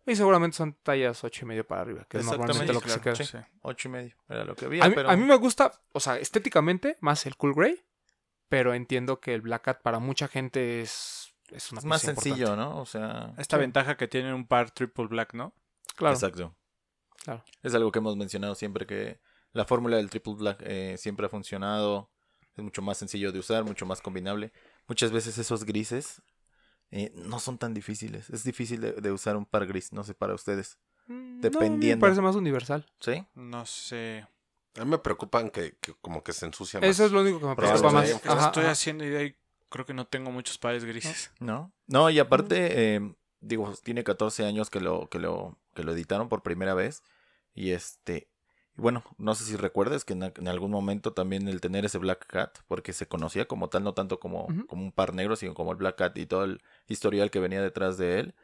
Y 0.05 0.15
seguramente 0.15 0.59
son 0.59 0.75
tallas 0.75 1.25
ocho 1.25 1.47
y 1.47 1.49
medio 1.49 1.67
para 1.67 1.81
arriba, 1.81 2.07
que 2.09 2.19
es 2.19 2.27
normalmente 2.27 2.73
lo 2.73 2.81
que 2.83 2.91
se 2.91 3.01
claro, 3.01 3.17
queda. 3.17 3.27
sí. 3.27 3.39
Ocho 3.63 3.89
y 3.89 3.91
medio. 3.93 4.15
Era 4.29 4.45
lo 4.45 4.55
que 4.55 4.67
había. 4.67 4.85
A 4.85 4.89
mí, 4.89 4.95
pero... 4.95 5.09
a 5.09 5.17
mí 5.17 5.25
me 5.25 5.37
gusta, 5.37 5.73
o 5.93 6.01
sea, 6.01 6.19
estéticamente 6.19 6.99
más 7.01 7.25
el 7.25 7.37
Cool 7.37 7.55
Grey, 7.55 7.83
pero 8.49 8.75
entiendo 8.75 9.21
que 9.21 9.35
el 9.35 9.41
Black 9.43 9.63
Cat 9.63 9.83
para 9.83 9.99
mucha 9.99 10.29
gente 10.29 10.81
es, 10.81 11.35
es 11.51 11.71
una 11.73 11.81
es 11.81 11.85
más 11.85 12.03
sencillo, 12.03 12.49
importante. 12.49 12.57
¿no? 12.75 12.81
O 12.81 12.87
sea. 12.87 13.35
Esta 13.39 13.57
Sí. 13.57 13.61
ventaja 13.61 13.97
que 13.97 14.09
tiene 14.09 14.33
un 14.35 14.47
par 14.47 14.71
triple 14.71 15.07
black, 15.07 15.35
¿no? 15.35 15.55
Claro. 15.97 16.15
Exacto. 16.15 16.55
Claro. 17.25 17.45
Es 17.63 17.75
algo 17.75 17.91
que 17.91 17.99
hemos 17.99 18.17
mencionado 18.17 18.55
siempre 18.55 18.87
que 18.87 19.21
la 19.53 19.65
fórmula 19.65 19.97
del 19.97 20.11
triple 20.11 20.35
black 20.35 20.63
eh, 20.65 20.97
siempre 20.99 21.27
ha 21.27 21.29
funcionado. 21.29 22.11
Es 22.57 22.63
mucho 22.65 22.83
más 22.83 22.97
sencillo 22.99 23.33
de 23.33 23.39
usar, 23.39 23.65
mucho 23.65 23.85
más 23.87 24.01
combinable. 24.01 24.53
Muchas 24.89 25.11
veces 25.13 25.37
esos 25.39 25.65
grises 25.65 26.23
eh, 26.91 27.13
no 27.15 27.39
son 27.41 27.59
tan 27.59 27.75
difíciles. 27.75 28.31
Es 28.31 28.45
difícil 28.45 28.81
de, 28.81 28.93
de 28.93 29.13
usar 29.13 29.37
un 29.37 29.45
par 29.45 29.67
gris, 29.67 29.93
no 29.93 30.05
sé 30.05 30.15
para 30.15 30.35
ustedes. 30.35 30.79
Mm, 31.07 31.13
no, 31.13 31.19
a 31.19 31.35
mí 31.35 31.41
Dependiendo. 31.41 31.97
me 31.97 32.01
parece 32.01 32.21
más 32.23 32.37
universal. 32.37 32.87
¿Sí? 33.01 33.25
No 33.35 33.67
sé. 33.67 34.27
A 34.77 34.85
mí 34.85 34.91
me 34.91 34.99
preocupan 34.99 35.51
que, 35.51 35.77
que 35.81 35.95
como 36.01 36.23
que 36.23 36.33
se 36.33 36.47
ensucia 36.47 36.81
más. 36.81 36.89
Eso 36.89 37.07
es 37.07 37.13
lo 37.13 37.23
único 37.23 37.41
que 37.41 37.47
me 37.47 37.57
preocupa 37.57 37.91
más. 37.91 38.11
Ajá, 38.25 38.47
estoy 38.47 38.65
ajá. 38.65 38.73
haciendo 38.73 39.05
idea 39.05 39.23
y 39.23 39.37
creo 39.69 39.87
que 39.87 39.95
no 39.95 40.07
tengo 40.07 40.31
muchos 40.31 40.59
pares 40.59 40.85
grises. 40.85 41.31
¿No? 41.41 41.73
No, 41.87 42.11
y 42.11 42.19
aparte, 42.19 42.95
eh, 42.95 43.15
digo, 43.41 43.73
tiene 43.83 44.05
14 44.05 44.45
años 44.45 44.71
que 44.71 44.81
lo, 44.81 45.09
que 45.09 45.19
lo, 45.19 45.59
que 45.75 45.83
lo 45.85 45.93
editaron 45.93 46.29
por 46.29 46.43
primera 46.43 46.75
vez. 46.75 47.03
Y 47.55 47.71
este, 47.71 48.29
y 48.77 48.81
bueno, 48.83 49.03
no 49.17 49.35
sé 49.35 49.45
si 49.45 49.57
recuerdas 49.57 50.05
que 50.05 50.13
en, 50.13 50.49
algún 50.49 50.71
momento 50.71 51.13
también 51.13 51.49
el 51.49 51.61
tener 51.61 51.85
ese 51.85 51.99
Black 51.99 52.27
Cat, 52.27 52.59
porque 52.69 52.93
se 52.93 53.09
conocía 53.09 53.47
como 53.47 53.69
tal, 53.69 53.85
no 53.85 53.95
tanto 53.95 54.21
como, 54.21 54.49
como 54.69 54.83
un 54.83 54.93
par 54.93 55.15
negro, 55.15 55.37
sino 55.37 55.55
como 55.55 55.73
el 55.73 55.79
Black 55.79 55.97
Cat 55.97 56.19
y 56.19 56.27
todo 56.27 56.45
el 56.45 56.63
historial 56.87 57.31
que 57.31 57.41
venía 57.41 57.63
detrás 57.63 57.97
de 57.97 58.21
él, 58.21 58.35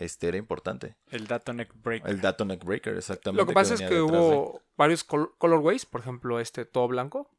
este 0.00 0.28
era 0.28 0.36
importante. 0.36 0.96
El 1.10 1.26
Data 1.26 1.52
Neck 1.52 1.70
Break. 1.74 2.06
El 2.06 2.20
Dato 2.20 2.44
Neck 2.44 2.64
Breaker, 2.64 2.96
exactamente. 2.96 3.42
Lo 3.42 3.46
que 3.46 3.54
pasa 3.54 3.74
es 3.74 3.80
que 3.80 3.94
de- 3.94 4.02
hubo 4.02 4.62
varios 4.76 5.04
col- 5.04 5.34
colorways, 5.38 5.86
por 5.86 6.00
ejemplo, 6.00 6.40
este 6.40 6.64
todo 6.64 6.88
blanco, 6.88 7.30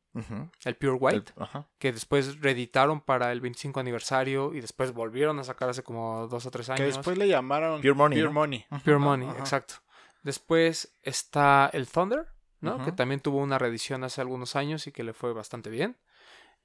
el 0.65 0.75
Pure 0.75 0.93
White, 0.99 1.33
el- 1.37 1.63
que 1.79 1.91
después 1.93 2.39
reeditaron 2.41 2.99
para 3.01 3.31
el 3.31 3.39
25 3.41 3.79
aniversario 3.79 4.53
y 4.53 4.59
después 4.61 4.91
volvieron 4.93 5.39
a 5.39 5.43
sacar 5.43 5.69
hace 5.69 5.83
como 5.83 6.27
dos 6.27 6.45
o 6.45 6.51
tres 6.51 6.69
años. 6.69 6.79
que 6.79 6.85
después 6.85 7.17
le 7.17 7.27
llamaron 7.29 7.79
Pure 7.81 7.93
Money, 7.93 8.17
Pure 8.19 8.29
¿no? 8.29 8.33
Money. 8.33 8.65
Pure 8.83 8.97
Money, 8.97 9.29
exacto. 9.39 9.75
Después 10.23 10.93
está 11.01 11.69
el 11.73 11.87
Thunder, 11.87 12.27
¿no? 12.59 12.83
Que 12.85 12.91
también 12.91 13.21
tuvo 13.21 13.39
una 13.39 13.57
reedición 13.57 14.03
hace 14.03 14.21
algunos 14.21 14.55
años 14.55 14.85
y 14.85 14.91
que 14.91 15.03
le 15.03 15.13
fue 15.13 15.33
bastante 15.33 15.69
bien. 15.69 15.97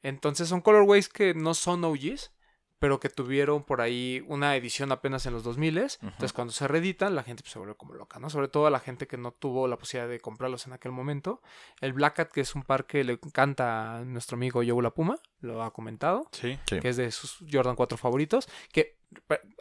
Entonces 0.02 0.48
son 0.48 0.60
colorways 0.60 1.08
que 1.08 1.32
no 1.34 1.54
son 1.54 1.82
OGs, 1.84 2.32
pero 2.78 3.00
que 3.00 3.08
tuvieron 3.08 3.64
por 3.64 3.80
ahí 3.80 4.22
una 4.28 4.54
edición 4.56 4.92
apenas 4.92 5.24
en 5.26 5.32
los 5.32 5.42
2000 5.42 5.78
Entonces 5.78 6.32
cuando 6.32 6.52
se 6.52 6.68
reeditan, 6.68 7.14
la 7.14 7.22
gente 7.22 7.42
pues, 7.42 7.52
se 7.52 7.58
vuelve 7.58 7.74
como 7.74 7.94
loca, 7.94 8.18
¿no? 8.18 8.28
Sobre 8.30 8.48
todo 8.48 8.68
la 8.70 8.80
gente 8.80 9.06
que 9.06 9.16
no 9.16 9.32
tuvo 9.32 9.66
la 9.68 9.76
posibilidad 9.78 10.08
de 10.10 10.20
comprarlos 10.20 10.66
en 10.66 10.72
aquel 10.74 10.92
momento. 10.92 11.40
El 11.80 11.92
Black 11.92 12.16
Cat, 12.16 12.30
que 12.32 12.40
es 12.42 12.54
un 12.54 12.62
par 12.62 12.86
que 12.86 13.02
le 13.04 13.14
encanta 13.14 13.96
a 13.96 14.04
nuestro 14.04 14.36
amigo 14.36 14.62
Yogu 14.62 14.82
La 14.82 14.90
Puma, 14.90 15.18
lo 15.40 15.62
ha 15.62 15.72
comentado 15.72 16.28
Sí. 16.32 16.58
Sí. 16.66 16.80
que 16.80 16.88
es 16.90 16.96
de 16.96 17.10
sus 17.10 17.38
Jordan 17.50 17.76
4 17.76 17.96
favoritos. 17.98 18.48
Que 18.72 18.96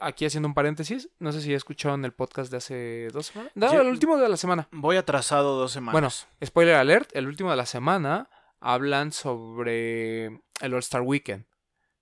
aquí 0.02 0.26
haciendo 0.26 0.48
un 0.50 0.54
paréntesis, 0.54 1.10
no 1.20 1.32
sé 1.32 1.40
si 1.42 1.54
escucharon 1.54 2.04
el 2.04 2.14
podcast 2.14 2.52
de 2.52 2.58
hace 2.58 3.08
dos 3.14 3.28
semanas. 3.28 3.52
No, 3.56 3.72
Yo- 3.74 3.82
el 3.82 3.88
último 3.88 4.18
de 4.18 4.28
la 4.28 4.38
semana. 4.38 4.68
Voy 4.72 4.98
atrasado 4.98 5.58
dos 5.58 5.72
semanas. 5.72 5.94
Bueno, 5.94 6.46
spoiler 6.46 6.76
alert, 6.76 7.12
el 7.16 7.28
último 7.28 7.52
de 7.52 7.56
la 7.58 7.66
semana 7.66 8.30
hablan 8.60 9.12
sobre 9.12 10.26
el 10.26 10.74
All 10.74 10.80
Star 10.80 11.02
Weekend. 11.02 11.46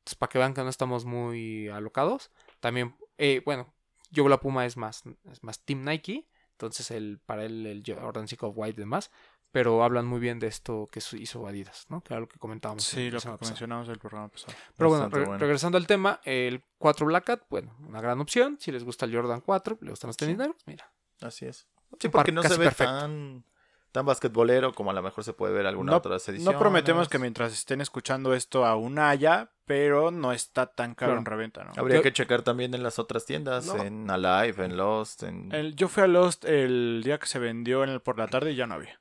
Entonces, 0.03 0.15
para 0.15 0.29
que 0.29 0.37
vean 0.37 0.53
que 0.53 0.61
no 0.63 0.69
estamos 0.69 1.05
muy 1.05 1.69
alocados. 1.69 2.29
También, 2.59 2.95
eh, 3.17 3.41
bueno, 3.45 3.73
yo 4.11 4.27
la 4.27 4.39
Puma 4.39 4.65
es 4.65 4.75
más, 4.77 5.03
es 5.31 5.41
más 5.43 5.59
Team 5.63 5.83
Nike. 5.85 6.27
Entonces, 6.51 6.91
el, 6.91 7.19
para 7.25 7.45
él, 7.45 7.65
el 7.65 7.83
Jordan 7.85 8.27
5 8.27 8.47
of 8.47 8.53
White 8.57 8.75
y 8.77 8.83
demás. 8.83 9.11
Pero 9.51 9.83
hablan 9.83 10.05
muy 10.07 10.19
bien 10.19 10.39
de 10.39 10.47
esto 10.47 10.89
que 10.91 10.99
hizo 11.19 11.47
Adidas, 11.47 11.85
¿no? 11.87 12.01
Que 12.01 12.13
era 12.15 12.21
lo 12.21 12.27
que 12.27 12.39
comentábamos. 12.39 12.83
sí, 12.83 13.05
lo 13.11 13.19
que 13.19 13.27
pasada. 13.27 13.37
mencionamos 13.41 13.87
el 13.87 13.99
programa 13.99 14.27
pasado. 14.27 14.53
Pero 14.75 14.89
bueno, 14.89 15.03
Bastante 15.03 15.19
re- 15.19 15.25
bueno. 15.27 15.39
regresando 15.39 15.77
al 15.77 15.85
tema, 15.87 16.19
el 16.25 16.63
4 16.79 17.05
Black 17.05 17.23
Cat, 17.25 17.43
bueno, 17.49 17.75
una 17.87 18.01
gran 18.01 18.19
opción. 18.19 18.57
Si 18.59 18.71
les 18.71 18.83
gusta 18.83 19.05
el 19.05 19.15
Jordan 19.15 19.41
4, 19.41 19.77
le 19.81 19.91
gustan 19.91 20.07
los 20.09 20.17
tenis 20.17 20.37
negros, 20.37 20.57
mira. 20.65 20.91
Así 21.21 21.45
es. 21.45 21.67
Sí, 21.99 22.09
porque 22.09 22.31
no 22.31 22.41
se 22.41 22.57
ve 22.57 22.65
perfecto. 22.65 22.93
tan, 22.99 23.45
tan 23.93 24.05
basquetbolero 24.05 24.73
como 24.73 24.91
a 24.91 24.93
lo 24.93 25.01
mejor 25.01 25.23
se 25.23 25.31
puede 25.31 25.53
ver 25.53 25.65
alguna 25.67 25.91
No- 25.91 25.97
otra 25.99 26.15
edición. 26.17 26.43
No 26.43 26.59
prometemos 26.59 27.07
que 27.07 27.19
mientras 27.19 27.53
estén 27.53 27.79
escuchando 27.79 28.33
esto 28.33 28.65
aún 28.65 28.99
haya, 28.99 29.51
pero 29.65 30.11
no 30.11 30.33
está 30.33 30.65
tan 30.65 30.95
caro 30.95 31.11
Claro. 31.11 31.19
en 31.19 31.25
reventa, 31.25 31.63
¿no? 31.63 31.71
Habría 31.77 31.97
Yo- 31.97 32.01
que 32.03 32.11
checar 32.11 32.41
también 32.41 32.73
en 32.73 32.83
las 32.83 32.99
otras 32.99 33.25
tiendas, 33.25 33.67
No. 33.67 33.81
en 33.81 34.09
Alive, 34.09 34.65
en 34.65 34.75
Lost, 34.75 35.23
en... 35.23 35.51
El- 35.53 35.75
yo 35.75 35.87
fui 35.87 36.03
a 36.03 36.07
Lost 36.07 36.43
el 36.43 37.01
día 37.05 37.19
que 37.19 37.27
se 37.27 37.39
vendió 37.39 37.83
en 37.85 37.91
el 37.91 38.01
por 38.01 38.17
la 38.17 38.27
tarde 38.27 38.51
y 38.51 38.55
ya 38.55 38.67
no 38.67 38.73
había. 38.75 38.99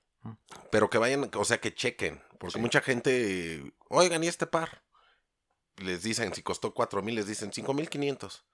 Pero 0.71 0.89
que 0.89 0.99
vayan, 0.99 1.29
o 1.35 1.45
sea, 1.45 1.59
que 1.59 1.75
chequen. 1.75 2.23
Porque 2.39 2.61
mucha 2.61 2.81
gente, 2.81 3.73
oigan, 3.89 4.23
¿y 4.23 4.29
este 4.29 4.47
par? 4.47 4.83
Les 5.79 6.03
dicen, 6.03 6.33
si 6.35 6.43
costó 6.43 6.75
cuatro 6.75 7.03
mil, 7.03 7.15
les 7.15 7.27
dicen 7.27 7.51
cinco 7.53 7.73
mil 7.75 7.89
quinientos. 7.89 8.45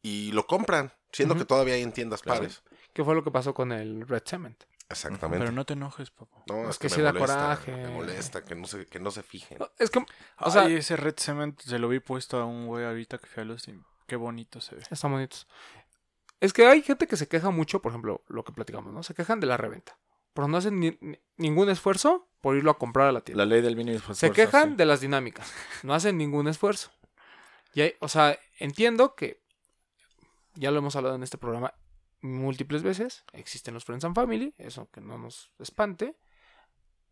Y 0.00 0.32
lo 0.32 0.46
compran, 0.46 0.92
siendo 1.12 1.36
que 1.36 1.44
todavía 1.44 1.74
hay 1.74 1.82
en 1.82 1.92
tiendas 1.92 2.22
Claro. 2.22 2.40
pares. 2.40 2.62
¿Qué 2.94 3.04
fue 3.04 3.14
lo 3.14 3.22
que 3.22 3.30
pasó 3.30 3.52
con 3.54 3.70
el 3.72 4.08
Red 4.08 4.22
Cement? 4.26 4.64
Exactamente. 4.90 5.44
Pero 5.44 5.52
no 5.52 5.64
te 5.66 5.74
enojes, 5.74 6.10
papá. 6.10 6.42
No, 6.48 6.62
Es 6.64 6.70
es, 6.70 6.78
que 6.78 6.88
que, 6.88 6.94
sí 6.94 6.96
me 6.98 7.02
da 7.04 7.12
molesta, 7.12 7.34
coraje. 7.36 7.72
Me 7.76 7.88
molesta 7.88 8.44
que 8.44 8.54
no 8.54 8.66
se, 8.66 8.86
que 8.86 8.98
no 8.98 9.10
se 9.10 9.22
fijen. 9.22 9.58
Es 9.78 9.90
que, 9.90 9.98
o 9.98 10.04
O 10.40 10.50
sea, 10.50 10.66
ese 10.66 10.96
Red 10.96 11.16
Cement 11.18 11.60
se 11.60 11.78
lo 11.78 11.88
vi 11.88 12.00
puesto 12.00 12.38
a 12.38 12.46
un 12.46 12.66
güey 12.66 12.84
ahorita 12.86 13.18
que 13.18 13.26
fui 13.26 13.42
a 13.42 13.44
Lost 13.46 13.68
y 13.68 13.78
qué 14.06 14.16
bonito 14.16 14.60
se 14.60 14.76
ve. 14.76 14.82
están 14.90 15.12
bonitos. 15.12 15.46
Es 16.40 16.52
que 16.52 16.66
hay 16.66 16.82
gente 16.82 17.06
que 17.06 17.16
se 17.16 17.28
queja 17.28 17.50
mucho, 17.50 17.82
por 17.82 17.90
ejemplo, 17.92 18.22
lo 18.28 18.44
que 18.44 18.52
platicamos, 18.52 18.92
¿no? 18.94 19.02
Se 19.02 19.12
quejan 19.14 19.40
de 19.40 19.46
la 19.46 19.56
reventa. 19.56 19.98
Pero 20.32 20.46
no 20.48 20.56
hacen 20.56 20.78
ni- 20.78 20.96
ni- 21.00 21.18
ningún 21.36 21.68
esfuerzo 21.68 22.28
por 22.40 22.56
irlo 22.56 22.70
a 22.70 22.78
comprar 22.78 23.08
a 23.08 23.12
la 23.12 23.20
tienda. 23.22 23.44
La 23.44 23.48
ley 23.50 23.60
del 23.60 23.76
mínimo 23.76 23.96
esfuerzo. 23.98 24.20
Se 24.20 24.30
quejan 24.32 24.70
sí. 24.70 24.76
de 24.76 24.86
las 24.86 25.00
dinámicas. 25.00 25.52
No 25.82 25.92
hacen 25.94 26.16
ningún 26.16 26.46
esfuerzo. 26.48 26.90
Y 27.74 27.82
hay- 27.82 27.94
o 28.00 28.08
sea, 28.08 28.38
entiendo 28.58 29.14
que 29.16 29.42
ya 30.54 30.70
lo 30.70 30.78
hemos 30.78 30.96
hablado 30.96 31.16
en 31.16 31.22
este 31.24 31.38
programa 31.38 31.74
múltiples 32.20 32.82
veces. 32.82 33.24
Existen 33.32 33.74
los 33.74 33.84
Friends 33.84 34.04
and 34.04 34.14
Family, 34.14 34.54
eso 34.58 34.88
que 34.90 35.00
no 35.00 35.18
nos 35.18 35.50
espante. 35.58 36.16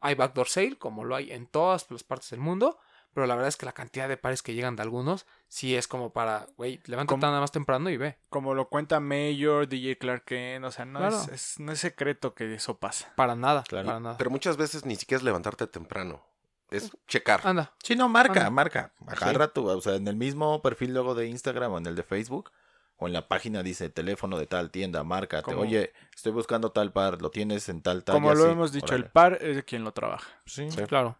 Hay 0.00 0.14
backdoor 0.14 0.48
sale, 0.48 0.76
como 0.76 1.04
lo 1.04 1.16
hay 1.16 1.32
en 1.32 1.46
todas 1.46 1.90
las 1.90 2.04
partes 2.04 2.30
del 2.30 2.40
mundo. 2.40 2.78
Pero 3.14 3.26
la 3.26 3.34
verdad 3.34 3.48
es 3.48 3.56
que 3.56 3.64
la 3.64 3.72
cantidad 3.72 4.10
de 4.10 4.18
pares 4.18 4.42
que 4.42 4.52
llegan 4.52 4.76
de 4.76 4.82
algunos, 4.82 5.24
sí 5.48 5.74
es 5.74 5.88
como 5.88 6.12
para, 6.12 6.48
güey, 6.58 6.82
levántate 6.84 7.18
nada 7.22 7.40
más 7.40 7.50
temprano 7.50 7.88
y 7.88 7.96
ve. 7.96 8.18
Como 8.28 8.52
lo 8.52 8.68
cuenta 8.68 9.00
Mayor, 9.00 9.66
DJ 9.68 9.96
Clark 9.96 10.26
Kent, 10.26 10.66
o 10.66 10.70
sea, 10.70 10.84
no, 10.84 10.98
Claro. 10.98 11.16
es, 11.16 11.28
es- 11.28 11.58
no 11.58 11.72
es 11.72 11.80
secreto 11.80 12.34
que 12.34 12.54
eso 12.54 12.76
pasa. 12.78 13.10
Para 13.16 13.34
nada, 13.34 13.62
Claro. 13.66 13.86
para 13.86 14.00
nada. 14.00 14.18
Pero 14.18 14.28
muchas 14.28 14.58
veces 14.58 14.84
ni 14.84 14.96
siquiera 14.96 15.16
es 15.20 15.24
levantarte 15.24 15.66
temprano. 15.66 16.22
Es 16.70 16.90
checar. 17.08 17.40
Anda, 17.44 17.72
Sí, 17.82 17.96
no, 17.96 18.06
marca, 18.10 18.40
Anda. 18.40 18.50
marca. 18.50 18.92
Agarra 19.06 19.48
tu, 19.48 19.66
o 19.66 19.80
sea, 19.80 19.94
en 19.94 20.06
el 20.08 20.16
mismo 20.16 20.60
perfil 20.60 20.92
luego 20.92 21.14
de 21.14 21.26
Instagram 21.28 21.72
o 21.72 21.78
en 21.78 21.86
el 21.86 21.94
de 21.96 22.02
Facebook, 22.02 22.50
O 22.98 23.06
en 23.06 23.12
la 23.12 23.28
página 23.28 23.62
dice 23.62 23.90
teléfono 23.90 24.38
de 24.38 24.46
tal 24.46 24.70
tienda, 24.70 25.04
márcate. 25.04 25.42
Como- 25.44 25.60
Oye, 25.60 25.92
estoy 26.14 26.32
buscando 26.32 26.70
tal 26.72 26.92
par, 26.92 27.20
lo 27.20 27.30
tienes 27.30 27.68
en 27.68 27.82
tal 27.82 28.04
talla. 28.04 28.16
Como 28.18 28.34
lo 28.34 28.44
Sí, 28.44 28.50
hemos 28.50 28.72
dicho, 28.72 28.94
el 28.94 29.04
par 29.06 29.38
es 29.42 29.56
de 29.56 29.64
quien 29.64 29.84
lo 29.84 29.92
trabaja. 29.92 30.28
Sí. 30.46 30.70
Sí. 30.70 30.82
Claro. 30.84 31.18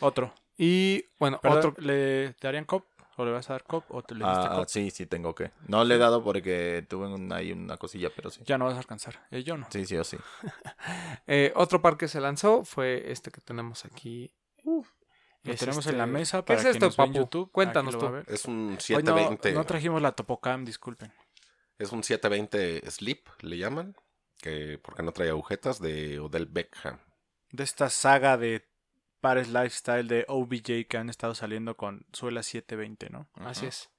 Otro. 0.00 0.32
Y 0.56 1.04
bueno, 1.18 1.38
otro. 1.44 1.74
¿Le 1.78 2.34
darían 2.40 2.64
cop? 2.64 2.86
¿O 3.16 3.24
le 3.26 3.32
vas 3.32 3.50
a 3.50 3.52
dar 3.54 3.64
cop? 3.64 3.84
¿O 3.90 4.02
te 4.02 4.14
le 4.14 4.24
diste 4.24 4.46
Ah, 4.50 4.54
cop? 4.56 4.68
sí, 4.68 4.90
sí, 4.90 5.04
tengo 5.04 5.34
que. 5.34 5.50
No 5.68 5.84
le 5.84 5.96
he 5.96 5.98
dado 5.98 6.24
porque 6.24 6.86
tuve 6.88 7.06
un- 7.08 7.30
ahí 7.34 7.52
una 7.52 7.76
cosilla, 7.76 8.08
pero 8.14 8.30
sí. 8.30 8.40
Ya 8.46 8.56
no 8.56 8.64
vas 8.64 8.74
a 8.76 8.78
alcanzar. 8.78 9.26
Eh, 9.30 9.42
yo 9.42 9.58
no. 9.58 9.66
Sí, 9.70 9.84
sí 9.84 9.96
o 9.98 10.04
sí. 10.04 10.16
eh, 11.26 11.52
otro 11.54 11.82
par 11.82 11.96
que 11.98 12.08
se 12.08 12.20
lanzó 12.20 12.64
fue 12.64 13.10
este 13.12 13.30
que 13.30 13.40
tenemos 13.42 13.84
aquí. 13.84 14.32
Lo 15.42 15.52
Es 15.52 15.60
tenemos 15.60 15.78
este- 15.78 15.92
en 15.92 15.98
la 15.98 16.06
mesa 16.06 16.38
¿Qué 16.38 16.42
para 16.44 16.58
es 16.58 16.62
quien 16.64 16.74
esto, 16.74 16.86
nos 16.86 16.96
papu? 16.96 17.12
YouTube. 17.12 17.50
Cuéntanos 17.52 17.98
tú. 17.98 18.10
Es 18.26 18.44
un 18.44 18.68
Hoy 18.70 18.74
no, 18.74 18.80
720. 18.80 19.52
no 19.52 19.64
trajimos 19.64 20.02
la 20.02 20.12
Topocam, 20.12 20.64
disculpen. 20.64 21.12
Es 21.78 21.92
un 21.92 22.02
720 22.04 22.90
Sleep, 22.90 23.26
le 23.40 23.56
llaman. 23.58 23.96
Que 24.38 24.78
porque 24.82 25.02
no 25.02 25.12
trae 25.12 25.28
agujetas 25.28 25.80
de 25.80 26.18
Odell 26.18 26.46
Beckham. 26.46 26.98
De 27.52 27.62
esta 27.64 27.90
saga 27.90 28.36
de 28.38 28.66
pares 29.20 29.48
lifestyle 29.48 30.08
de 30.08 30.24
OBJ 30.28 30.86
que 30.88 30.96
han 30.96 31.10
estado 31.10 31.34
saliendo 31.34 31.76
con 31.76 32.06
suela 32.12 32.42
720, 32.42 33.10
¿no? 33.10 33.28
Así 33.34 33.66
es. 33.66 33.90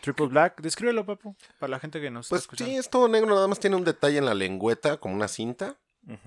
Triple 0.00 0.26
Black, 0.26 0.60
descríbelo, 0.60 1.04
papu, 1.06 1.36
para 1.60 1.70
la 1.70 1.78
gente 1.80 2.00
que 2.00 2.10
nos 2.10 2.28
Pues 2.28 2.42
está 2.42 2.50
sí, 2.50 2.54
escuchando. 2.64 2.80
es 2.80 2.90
todo 2.90 3.08
negro, 3.08 3.34
nada 3.34 3.46
más 3.48 3.60
tiene 3.60 3.76
un 3.76 3.84
detalle 3.84 4.18
en 4.18 4.24
la 4.26 4.34
lengüeta, 4.34 4.96
como 4.98 5.14
una 5.14 5.28
cinta, 5.28 5.76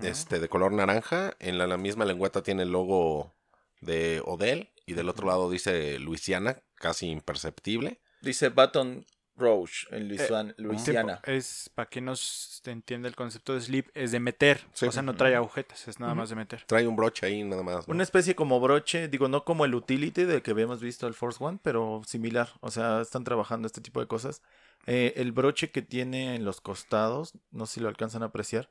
este, 0.00 0.38
de 0.40 0.48
color 0.48 0.72
naranja. 0.72 1.34
En 1.38 1.58
la, 1.58 1.66
la 1.66 1.76
misma 1.76 2.04
lengüeta 2.06 2.42
tiene 2.42 2.62
el 2.62 2.70
logo 2.72 3.34
de 3.80 4.22
Odell. 4.24 4.70
Y 4.86 4.94
del 4.94 5.08
otro 5.08 5.26
lado 5.26 5.50
dice 5.50 5.98
Luisiana, 5.98 6.62
casi 6.76 7.08
imperceptible. 7.08 8.00
Dice 8.20 8.50
Baton 8.50 9.04
Rouge 9.36 9.86
en 9.90 10.08
Luisiana. 10.08 10.54
Sí, 10.56 10.62
Luisiana. 10.62 11.20
Es, 11.24 11.70
para 11.74 11.88
quien 11.88 12.06
nos 12.06 12.62
entiende 12.64 13.08
el 13.08 13.14
concepto 13.14 13.54
de 13.54 13.60
sleep, 13.60 13.90
es 13.94 14.12
de 14.12 14.20
meter. 14.20 14.60
Sí. 14.72 14.86
O 14.86 14.92
sea, 14.92 15.02
no 15.02 15.14
trae 15.14 15.34
agujetas, 15.34 15.86
es 15.88 16.00
nada 16.00 16.14
más 16.14 16.30
de 16.30 16.36
meter. 16.36 16.64
Trae 16.66 16.86
un 16.86 16.96
broche 16.96 17.26
ahí 17.26 17.44
nada 17.44 17.62
más. 17.62 17.86
¿no? 17.86 17.94
Una 17.94 18.02
especie 18.02 18.34
como 18.34 18.60
broche, 18.60 19.08
digo, 19.08 19.28
no 19.28 19.44
como 19.44 19.64
el 19.64 19.74
utility 19.74 20.24
del 20.24 20.42
que 20.42 20.52
habíamos 20.52 20.80
visto 20.80 21.06
el 21.06 21.14
Force 21.14 21.42
One, 21.42 21.58
pero 21.62 22.02
similar. 22.06 22.50
O 22.60 22.70
sea, 22.70 23.00
están 23.00 23.24
trabajando 23.24 23.66
este 23.66 23.80
tipo 23.80 24.00
de 24.00 24.06
cosas. 24.06 24.42
Eh, 24.86 25.14
el 25.16 25.32
broche 25.32 25.70
que 25.70 25.82
tiene 25.82 26.34
en 26.34 26.44
los 26.44 26.60
costados, 26.60 27.34
no 27.50 27.66
sé 27.66 27.74
si 27.74 27.80
lo 27.80 27.88
alcanzan 27.88 28.22
a 28.22 28.26
apreciar, 28.26 28.70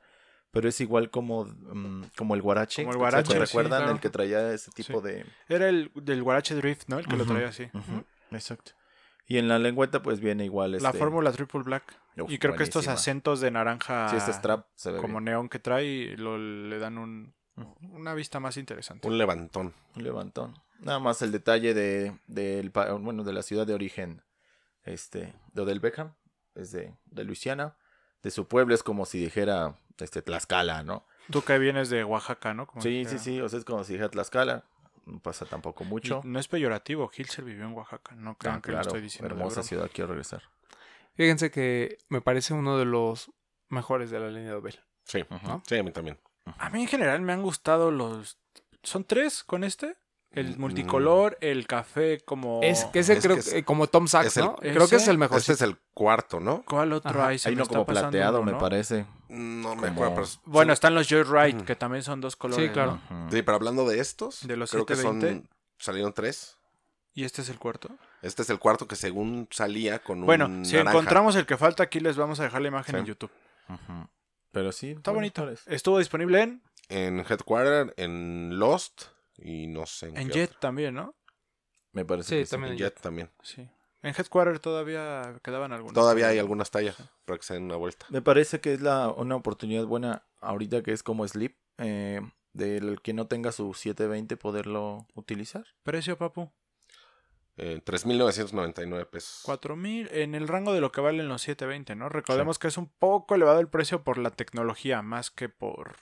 pero 0.50 0.68
es 0.68 0.80
igual 0.80 1.10
como, 1.10 1.44
mm, 1.44 2.04
como 2.16 2.34
el 2.34 2.42
guarache. 2.42 2.82
Como 2.82 2.90
el 2.92 2.94
¿Se 2.94 2.98
guarache, 2.98 3.32
sí, 3.32 3.38
recuerdan? 3.38 3.80
claro. 3.80 3.92
El 3.94 4.00
que 4.00 4.10
traía 4.10 4.52
ese 4.52 4.70
tipo 4.72 5.00
Sí. 5.00 5.06
de... 5.08 5.26
Era 5.48 5.68
el 5.68 5.90
del 5.94 6.22
Guarache 6.22 6.54
Drift, 6.54 6.88
¿no? 6.88 6.98
El 6.98 7.06
que 7.06 7.16
lo 7.16 7.26
traía 7.26 7.48
así. 7.48 7.68
Exacto. 8.30 8.72
Y 9.28 9.38
en 9.38 9.48
la 9.48 9.58
lengüeta 9.58 10.02
pues 10.02 10.20
viene 10.20 10.44
igual 10.44 10.72
La 10.72 10.76
este... 10.78 10.98
fórmula 10.98 11.32
Triple 11.32 11.62
Black. 11.62 11.98
Uf, 12.18 12.30
y 12.30 12.38
creo 12.38 12.54
que 12.56 12.62
estos 12.62 12.86
acentos 12.88 13.40
de 13.40 13.50
naranja 13.50 14.08
Sí, 14.08 14.16
este 14.16 14.32
strap 14.32 14.66
se 14.76 14.92
ve 14.92 14.98
como 15.00 15.14
bien. 15.14 15.24
neón 15.24 15.48
que 15.48 15.58
trae 15.58 16.16
lo, 16.16 16.38
le 16.38 16.78
dan 16.78 16.96
un, 16.96 17.34
una 17.80 18.14
vista 18.14 18.40
más 18.40 18.56
interesante. 18.56 19.06
Un 19.08 19.18
levantón. 19.18 19.74
Un 19.96 20.02
levantón. 20.04 20.54
Nada 20.78 20.98
más 21.00 21.20
el 21.22 21.32
detalle 21.32 21.74
de, 21.74 22.16
del 22.28 22.70
pa- 22.70 22.92
bueno, 22.92 23.24
de 23.24 23.32
la 23.32 23.42
ciudad 23.42 23.66
de 23.66 23.74
origen 23.74 24.22
este, 24.84 25.34
de 25.52 25.62
Odell 25.62 25.80
Beckham, 25.80 26.14
es 26.54 26.70
de, 26.70 26.94
de 27.06 27.24
Luisiana. 27.24 27.76
De 28.22 28.30
su 28.30 28.46
pueblo 28.46 28.74
es 28.74 28.82
como 28.82 29.04
si 29.06 29.18
dijera 29.18 29.76
este, 30.04 30.22
Tlaxcala, 30.22 30.82
¿no? 30.82 31.06
Tú 31.30 31.42
que 31.42 31.58
vienes 31.58 31.88
de 31.90 32.04
Oaxaca, 32.04 32.54
¿no? 32.54 32.66
Como 32.66 32.82
Sí, 32.82 33.02
que- 33.04 33.08
sí, 33.10 33.18
sí, 33.18 33.40
o 33.40 33.48
sea, 33.48 33.58
es 33.58 33.64
como 33.64 33.82
si 33.84 33.94
dijera 33.94 34.10
Tlaxcala. 34.10 34.64
No 35.06 35.20
pasa 35.20 35.46
tampoco 35.46 35.84
Y 35.84 35.86
mucho. 35.86 36.20
no 36.24 36.38
es 36.40 36.48
peyorativo, 36.48 37.10
Hilser 37.16 37.44
vivió 37.44 37.64
en 37.64 37.72
Oaxaca, 37.74 38.14
no 38.16 38.36
crean 38.36 38.56
Ah, 38.56 38.60
que 38.60 38.72
lo 38.72 38.78
claro, 38.78 38.88
estoy 38.88 39.00
diciendo. 39.02 39.32
hermosa 39.34 39.62
ciudad, 39.62 39.88
quiero 39.92 40.08
regresar. 40.08 40.42
Fíjense 41.14 41.50
que 41.50 41.98
me 42.08 42.20
parece 42.20 42.54
uno 42.54 42.76
de 42.76 42.84
los 42.84 43.30
mejores 43.68 44.10
de 44.10 44.18
la 44.20 44.28
línea 44.30 44.52
de 44.54 44.60
Bell. 44.60 44.80
Sí, 45.04 45.24
sí, 45.66 45.78
a 45.78 45.82
mí 45.82 45.92
también. 45.92 46.18
A 46.58 46.70
mí 46.70 46.82
en 46.82 46.88
general 46.88 47.20
me 47.22 47.32
han 47.32 47.42
gustado 47.42 47.90
los... 47.90 48.38
¿Son 48.82 49.04
tres 49.04 49.42
con 49.44 49.62
este? 49.64 49.96
El 50.36 50.56
Mm. 50.56 50.60
multicolor, 50.60 51.36
el 51.40 51.66
café 51.66 52.20
como... 52.24 52.60
Es 52.62 52.84
que 52.86 53.00
ese 53.00 53.14
es 53.14 53.22
creo 53.24 53.34
que 53.34 53.40
es- 53.40 53.52
que 53.52 53.64
como 53.64 53.86
Tom 53.88 54.06
Sachs, 54.06 54.26
es 54.28 54.36
el- 54.36 54.44
¿no? 54.44 54.56
Creo 54.56 54.86
que 54.88 54.96
es 54.96 55.08
el 55.08 55.18
mejor. 55.18 55.38
Este 55.38 55.54
es 55.54 55.62
el 55.62 55.76
cuarto, 55.94 56.38
¿no? 56.38 56.62
¿Cuál 56.64 56.92
otro 56.92 57.10
Ajá. 57.10 57.28
hay? 57.28 57.38
Se 57.38 57.48
Hay 57.48 57.54
me 57.54 57.56
uno 57.56 57.62
está 57.64 57.72
como 57.74 57.86
pasando 57.86 58.10
plateado, 58.10 58.36
uno, 58.40 58.46
me 58.46 58.52
¿no? 58.52 58.58
parece. 58.58 59.06
No 59.28 59.74
me 59.74 59.88
Como- 59.88 60.04
acuerdo, 60.04 60.14
pero... 60.14 60.26
Bueno, 60.44 60.72
están 60.72 60.94
los 60.94 61.08
Joyride, 61.08 61.64
que 61.64 61.74
también 61.74 62.02
son 62.04 62.20
dos 62.20 62.36
colores. 62.36 62.66
Sí, 62.66 62.72
claro. 62.72 63.00
¿no? 63.10 63.22
Ujú. 63.24 63.32
Sí, 63.32 63.42
pero 63.42 63.56
hablando 63.56 63.88
de 63.88 63.98
estos, 63.98 64.46
De 64.46 64.56
los 64.56 64.70
creo 64.70 64.86
que 64.86 64.94
720. 64.94 65.48
son... 65.48 65.56
Salieron 65.78 66.12
tres. 66.12 66.56
¿Y 67.14 67.24
este 67.24 67.40
es 67.42 67.48
el 67.48 67.58
cuarto? 67.58 67.88
Este 68.20 68.42
es 68.42 68.50
el 68.50 68.58
cuarto 68.58 68.86
que 68.86 68.94
según 68.96 69.48
salía 69.50 69.98
con 70.00 70.20
un 70.20 70.26
Bueno, 70.26 70.46
si 70.64 70.72
naranja. 70.76 70.90
encontramos 70.92 71.34
el 71.36 71.46
que 71.46 71.56
falta, 71.56 71.82
aquí 71.82 71.98
les 71.98 72.16
vamos 72.16 72.40
a 72.40 72.42
dejar 72.44 72.60
la 72.60 72.68
imagen 72.68 72.94
Sí. 72.94 72.98
en 73.00 73.06
YouTube. 73.06 73.30
Ujú. 73.70 74.08
Pero 74.52 74.70
sí. 74.70 74.90
Está 74.90 75.12
bonito. 75.12 75.50
Estuvo 75.66 75.98
disponible 75.98 76.42
en, 76.42 76.62
En 76.88 77.18
Headquarter, 77.20 77.92
en 77.96 78.58
Lost 78.58 79.04
y 79.38 79.66
no 79.66 79.86
sé 79.86 80.08
en, 80.08 80.16
en 80.16 80.28
qué 80.28 80.34
Jet 80.34 80.50
otro. 80.50 80.60
también, 80.60 80.94
¿no? 80.94 81.14
Me 81.92 82.04
parece 82.04 82.28
Sí, 82.28 82.36
que 82.36 82.46
sí. 82.46 82.50
también 82.50 82.72
En 82.72 82.78
en 82.78 82.84
Jet 82.84 83.00
también. 83.00 83.30
Sí. 83.42 83.68
En 84.02 84.14
Headquarter 84.16 84.58
todavía 84.60 85.40
quedaban 85.42 85.72
algunos. 85.72 85.94
Todavía 85.94 86.28
hay 86.28 86.38
algunas 86.38 86.70
tallas 86.70 86.96
para 87.24 87.38
que 87.38 87.44
se 87.44 87.54
den 87.54 87.64
una 87.64 87.76
vuelta. 87.76 88.06
Me 88.10 88.22
parece 88.22 88.60
que 88.60 88.74
es 88.74 88.80
la, 88.80 89.08
una 89.08 89.34
oportunidad 89.36 89.84
buena 89.86 90.26
ahorita 90.40 90.82
que 90.82 90.92
es 90.92 91.02
como 91.02 91.26
Sleep, 91.26 91.56
eh, 91.78 92.20
del 92.52 93.00
que 93.02 93.14
no 93.14 93.26
tenga 93.26 93.50
su 93.52 93.74
720 93.74 94.36
poderlo 94.36 95.06
utilizar. 95.14 95.64
Precio, 95.82 96.16
papu. 96.18 96.52
Eh, 97.56 97.80
3.999 97.84 99.06
pesos. 99.08 99.40
4000 99.44 100.08
en 100.12 100.34
el 100.34 100.46
rango 100.46 100.72
de 100.74 100.80
lo 100.82 100.92
que 100.92 101.00
valen 101.00 101.26
los 101.28 101.42
720, 101.42 101.96
¿no? 101.96 102.08
Recordemos 102.10 102.58
que 102.58 102.68
es 102.68 102.76
un 102.76 102.88
poco 102.88 103.34
elevado 103.34 103.60
el 103.60 103.68
precio 103.68 104.04
por 104.04 104.18
la 104.18 104.30
tecnología, 104.30 105.00
más 105.02 105.30
que 105.30 105.48
por 105.48 105.96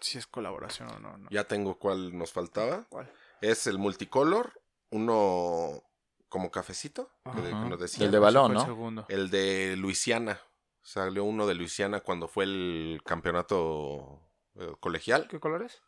si 0.00 0.18
es 0.18 0.26
colaboración 0.26 0.88
o 0.90 0.98
no. 0.98 1.16
¿no? 1.18 1.30
Ya 1.30 1.44
tengo 1.44 1.78
cuál 1.78 2.16
nos 2.16 2.32
faltaba. 2.32 2.86
¿Cuál? 2.88 3.10
Es 3.40 3.66
el 3.66 3.78
multicolor, 3.78 4.60
uno 4.90 5.82
como 6.28 6.50
cafecito, 6.50 7.10
que, 7.34 7.40
de- 7.42 7.48
que 7.50 7.54
Ajá. 7.54 7.68
nos 7.68 7.80
decía. 7.80 8.04
El 8.06 8.12
de 8.12 8.18
balón, 8.18 8.52
el 8.52 8.58
¿no? 8.58 8.64
segundo. 8.64 9.06
El 9.08 9.30
de 9.30 9.76
Luisiana. 9.76 10.40
Salió 10.82 11.24
uno 11.24 11.46
de 11.46 11.54
Luisiana 11.54 12.00
cuando 12.00 12.26
fue 12.28 12.44
el 12.44 13.02
campeonato 13.04 14.20
eh, 14.56 14.72
colegial. 14.80 15.28
¿Qué 15.28 15.38
colores? 15.40 15.82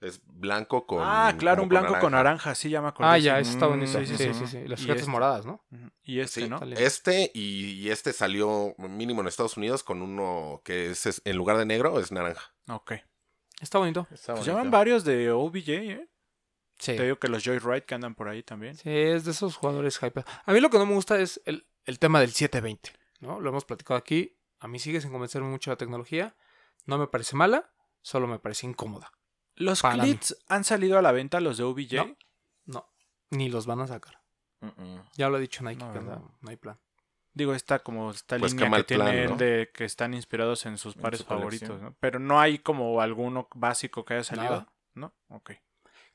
Es 0.00 0.22
blanco 0.24 0.86
con. 0.86 1.00
ah, 1.02 1.34
claro, 1.38 1.62
un 1.62 1.68
blanco 1.68 1.98
con 2.00 2.12
naranja, 2.12 2.54
sí, 2.54 2.70
ya 2.70 2.80
me 2.80 2.88
acordé. 2.88 3.10
Ah, 3.10 3.18
ya, 3.18 3.38
ese 3.38 3.50
está 3.50 3.66
Mm, 3.66 3.70
bonito. 3.70 3.98
sí, 3.98 4.06
Sí, 4.06 4.16
sí, 4.16 4.24
sí, 4.32 4.34
sí. 4.34 4.46
sí. 4.46 4.66
Las 4.68 4.80
Y 4.80 4.82
filetas 4.84 5.00
este. 5.02 5.10
moradas, 5.12 5.44
¿no? 5.44 5.62
Y 6.04 6.20
este, 6.20 6.40
Sí, 6.42 6.48
¿no? 6.48 6.58
Sale. 6.58 6.82
Este 6.82 7.30
y, 7.34 7.72
y 7.82 7.90
este 7.90 8.14
salió 8.14 8.74
mínimo 8.78 9.20
en 9.20 9.28
Estados 9.28 9.58
Unidos 9.58 9.82
con 9.82 10.00
uno 10.00 10.62
que 10.64 10.90
es, 10.90 11.04
es- 11.04 11.20
en 11.26 11.36
lugar 11.36 11.58
de 11.58 11.66
negro 11.66 12.00
es 12.00 12.10
naranja. 12.12 12.54
Ok. 12.68 12.92
Está 13.60 13.78
bonito. 13.78 14.06
Está 14.10 14.32
Pues 14.34 14.46
bonito. 14.46 14.46
llaman 14.52 14.70
varios 14.70 15.04
de 15.04 15.30
OBJ, 15.30 15.68
¿eh? 15.68 16.08
Sí. 16.78 16.96
Te 16.96 17.04
digo 17.04 17.16
que 17.18 17.28
los 17.28 17.44
Joyride 17.44 17.84
que 17.84 17.94
andan 17.94 18.14
por 18.14 18.28
ahí 18.28 18.42
también. 18.42 18.74
Sí, 18.74 18.88
es 18.90 19.24
de 19.24 19.30
esos 19.32 19.54
jugadores 19.56 19.98
hype. 19.98 20.24
A 20.44 20.52
mí 20.52 20.60
lo 20.60 20.70
que 20.70 20.78
no 20.78 20.86
me 20.86 20.94
gusta 20.94 21.20
es 21.20 21.40
el, 21.44 21.68
el 21.84 21.98
tema 21.98 22.20
del 22.20 22.30
720, 22.32 22.90
¿no? 23.20 23.38
Lo 23.40 23.50
hemos 23.50 23.64
platicado 23.66 23.98
aquí. 23.98 24.38
A 24.60 24.66
mí 24.68 24.78
sigue 24.78 25.00
sin 25.00 25.12
convencerme 25.12 25.48
mucho 25.48 25.70
la 25.70 25.76
tecnología. 25.76 26.34
No 26.86 26.96
me 26.98 27.06
parece 27.06 27.36
mala, 27.36 27.70
solo 28.00 28.26
me 28.26 28.38
parece 28.38 28.66
incómoda. 28.66 29.12
¿Los 29.56 29.82
Para 29.82 29.96
mí. 29.96 30.00
clits 30.02 30.36
han 30.48 30.64
salido 30.64 30.98
a 30.98 31.02
la 31.02 31.12
venta, 31.12 31.38
los 31.40 31.58
de 31.58 31.64
OBJ? 31.64 31.94
No. 31.96 32.16
No, 32.64 32.90
ni 33.30 33.50
los 33.50 33.66
van 33.66 33.80
a 33.80 33.86
sacar. 33.86 34.18
Ya 35.14 35.28
lo 35.28 35.36
ha 35.36 35.40
dicho 35.40 35.62
Nike, 35.64 35.84
No, 35.84 35.92
que 35.92 36.00
no. 36.00 36.10
no, 36.16 36.38
no 36.40 36.50
hay 36.50 36.56
plan. 36.56 36.78
Digo, 37.32 37.54
esta 37.54 37.78
como 37.78 38.10
esta 38.10 38.38
Pues 38.38 38.52
línea 38.54 38.70
que 38.82 38.94
plan, 38.94 39.06
tienen 39.10 39.30
¿no? 39.30 39.36
de 39.36 39.70
que 39.72 39.84
están 39.84 40.14
inspirados 40.14 40.66
en 40.66 40.78
sus 40.78 40.96
En 40.96 41.02
pares 41.02 41.20
su 41.20 41.26
favoritos. 41.26 41.80
¿no? 41.80 41.94
Pero 42.00 42.18
no 42.18 42.40
hay 42.40 42.58
como 42.58 43.00
alguno 43.00 43.48
básico 43.54 44.04
que 44.04 44.14
haya 44.14 44.24
salido, 44.24 44.50
Nada. 44.50 44.72
¿no? 44.94 45.14
Ok. 45.28 45.52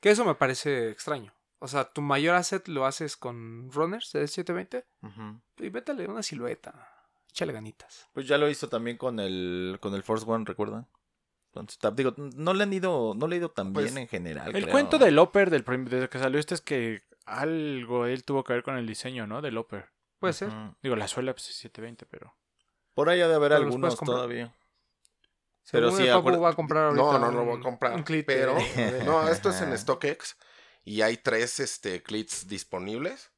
Que 0.01 0.09
eso 0.11 0.25
me 0.25 0.35
parece 0.35 0.89
extraño. 0.89 1.33
O 1.59 1.67
sea, 1.69 1.85
tu 1.85 2.01
mayor 2.01 2.35
asset 2.35 2.67
lo 2.67 2.85
haces 2.85 3.15
con 3.15 3.71
runners 3.71 4.11
de 4.11 4.27
720 4.27 4.85
Ujú. 5.03 5.41
y 5.65 5.69
métale 5.71 6.05
una 6.07 6.21
silueta. 6.21 6.91
Échale 7.29 7.53
ganitas. 7.53 8.07
Pues 8.13 8.27
ya 8.27 8.37
lo 8.37 8.49
hizo 8.49 8.67
también 8.69 8.97
con 8.97 9.19
el 9.19 9.77
con 9.81 9.93
el 9.93 10.03
Force 10.03 10.25
One, 10.29 10.43
¿recuerdan? 10.45 10.87
Entonces, 11.53 11.79
digo, 11.95 12.13
no 12.17 12.53
le 12.53 12.63
han 12.63 12.73
ido, 12.73 13.13
no 13.15 13.27
le 13.27 13.35
ha 13.35 13.39
ido 13.39 13.49
tan 13.49 13.71
Pues, 13.71 13.85
bien 13.85 13.97
en 13.99 14.07
general. 14.09 14.53
El 14.53 14.63
creo. 14.63 14.71
cuento 14.71 14.97
del 14.97 15.17
Oper 15.17 15.49
del 15.49 15.63
desde 15.85 16.09
que 16.09 16.19
salió 16.19 16.37
este 16.39 16.53
es 16.55 16.61
que 16.61 17.03
algo 17.25 18.05
él 18.05 18.23
tuvo 18.25 18.43
que 18.43 18.51
ver 18.53 18.63
con 18.63 18.75
el 18.77 18.85
diseño, 18.85 19.25
¿no? 19.25 19.41
Del 19.41 19.57
Oper. 19.57 19.89
Puede 20.26 20.34
ser. 20.34 20.52
Digo, 20.81 20.95
la 20.95 21.07
suela 21.07 21.34
pues, 21.34 21.49
es 21.49 21.56
720, 21.57 22.06
pero 22.06 22.35
Por 22.93 23.10
ahí 23.10 23.22
ha 23.22 23.27
de 23.27 23.35
haber 23.35 23.52
Pero 23.52 23.64
algunos 23.64 23.97
todavía. 23.97 24.53
Pero 25.72 25.89
sí, 25.91 26.03
Papu 26.06 26.19
acuerda- 26.19 26.39
va 26.39 26.49
a 26.49 26.53
comprar 26.53 26.84
ahorita 26.85 27.03
No, 27.03 27.19
no, 27.19 27.31
no 27.31 27.45
voy 27.45 27.60
a 27.60 27.64
comprar. 27.64 27.93
un 27.93 28.03
clit 28.03 28.26
pero 28.26 28.56
no, 29.06 29.27
esto 29.30 29.49
es 29.49 29.61
en 29.61 29.76
StockX 29.77 30.38
y 30.84 31.02
hay 31.02 31.18
tres 31.18 31.60
este 31.60 32.03
clits 32.03 32.47
disponibles. 32.47 33.31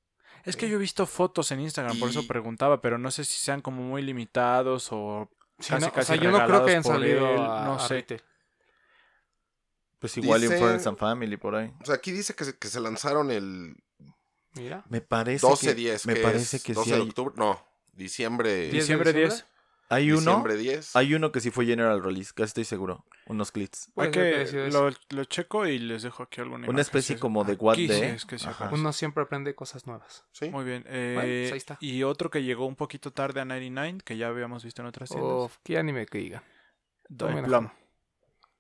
es 0.44 0.58
que 0.58 0.68
yo 0.68 0.76
he 0.76 0.80
visto 0.80 1.06
fotos 1.06 1.52
en 1.52 1.62
Instagram, 1.62 1.98
por 2.00 2.10
eso 2.10 2.28
preguntaba, 2.28 2.82
pero 2.82 2.98
no 2.98 3.12
sé 3.12 3.24
si 3.24 3.38
sean 3.40 3.62
como 3.62 3.82
muy 3.82 4.02
limitados 4.02 4.90
o 4.92 5.30
Sí, 5.60 5.70
casi 5.70 5.82
no, 5.82 5.88
o 5.88 5.94
casi 5.94 6.08
sea, 6.08 6.16
yo 6.18 6.30
no 6.32 6.46
creo 6.46 6.66
que 6.66 6.72
hayan 6.72 6.84
salido 6.84 7.30
él, 7.30 7.40
a, 7.40 7.64
no 7.66 7.80
sé. 7.80 8.06
Pues 10.00 10.16
igual 10.18 10.44
en 10.44 10.50
Dice- 10.52 10.62
Friends 10.64 10.86
and 10.86 10.98
Family 10.98 11.38
por 11.38 11.56
ahí. 11.56 11.74
O 11.82 11.86
sea, 11.86 11.96
aquí 11.96 12.12
dice 12.12 12.36
que 12.36 12.46
se, 12.46 12.58
que 12.58 12.68
se 12.68 12.80
lanzaron 12.80 13.32
el 13.32 13.76
Mira. 14.60 14.84
Me 14.90 15.02
parece 15.02 15.46
12 15.48 15.68
que 15.68 15.76
10 15.76 16.06
me 16.08 16.14
que 16.16 16.22
parece 16.22 16.58
es 16.58 16.64
que 16.64 16.74
12 16.74 16.86
sí 16.86 16.96
de 16.96 17.02
hay- 17.02 17.08
octubre. 17.10 17.34
No, 17.38 17.62
Diciembre, 17.94 18.54
10 18.64 18.72
de 18.74 18.78
Diciembre 18.80 19.14
10. 19.14 19.46
Hay 19.90 20.12
uno, 20.12 20.20
diciembre 20.20 20.58
10. 20.58 20.96
hay 20.98 21.14
uno 21.16 21.32
que 21.32 21.40
sí 21.40 21.50
fue 21.50 21.66
general 21.66 22.04
release, 22.04 22.34
casi 22.36 22.48
estoy 22.50 22.66
seguro. 22.66 23.06
Unos 23.26 23.54
clits. 23.54 23.90
Puede 23.96 24.08
Hay 24.10 24.12
que 24.46 24.70
lo, 24.70 24.90
lo 25.10 25.24
checo 25.24 25.66
y 25.66 25.80
les 25.80 26.04
dejo 26.04 26.24
aquí 26.24 26.42
alguna 26.42 26.58
Una 26.58 26.66
imagen, 26.68 26.80
especie 26.82 27.16
sí. 27.16 27.20
como 27.22 27.46
de 27.46 27.54
What 27.54 27.76
sí 27.76 27.88
de- 27.88 28.10
es 28.12 28.26
que 28.26 28.38
sí. 28.38 28.48
Uno 28.72 28.92
siempre 28.92 29.24
aprende 29.24 29.56
cosas 29.56 29.88
nuevas. 29.88 30.26
Sí. 30.34 30.50
Muy 30.50 30.66
bien. 30.66 30.84
pues 30.84 30.94
eh, 30.94 31.50
ahí 31.54 31.58
está. 31.58 31.78
Y 31.80 32.04
otro 32.04 32.30
que 32.30 32.44
llegó 32.44 32.66
un 32.66 32.76
poquito 32.76 33.12
tarde 33.12 33.40
a 33.40 33.46
99, 33.46 34.00
que 34.04 34.18
ya 34.18 34.28
habíamos 34.28 34.66
visto 34.66 34.82
en 34.82 34.88
otras 34.90 35.10
tiendas. 35.10 35.32
Uf, 35.32 35.58
qué 35.64 35.78
anime 35.78 36.06
que 36.06 36.18
diga. 36.18 36.44
Don 37.08 37.42
Plum. 37.46 37.70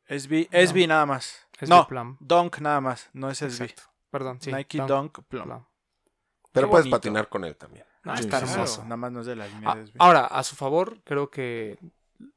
SB, 0.07 0.47
SB 0.51 0.87
nada 0.87 1.05
más. 1.05 1.45
SB 1.59 1.67
no, 1.69 1.87
Plum. 1.87 2.15
Dunk 2.21 2.59
nada 2.59 2.79
más, 2.79 3.09
no 3.11 3.29
es 3.29 3.39
SB. 3.39 3.65
Exacto. 3.65 3.83
Perdón, 4.09 4.39
sí. 4.41 4.51
Nike 4.53 4.77
Dunk 4.77 4.87
Dunk 4.89 5.19
Plum. 5.27 5.43
Plum. 5.43 5.65
Pero 6.57 6.69
puedes 6.69 6.87
patinar 6.87 7.29
con 7.29 7.43
él 7.45 7.55
también. 7.55 7.85
No, 8.03 8.15
Sí, 8.15 8.23
está 8.23 8.37
hermoso. 8.37 8.75
Claro, 8.75 8.83
nada 8.83 8.97
más 8.97 9.11
no 9.11 9.19
es 9.21 9.25
de 9.25 9.35
la 9.35 9.47
línea 9.47 9.71
Ah, 9.71 9.83
ahora, 9.99 10.25
a 10.25 10.43
su 10.43 10.55
favor, 10.55 11.01
creo 11.03 11.29
que 11.29 11.77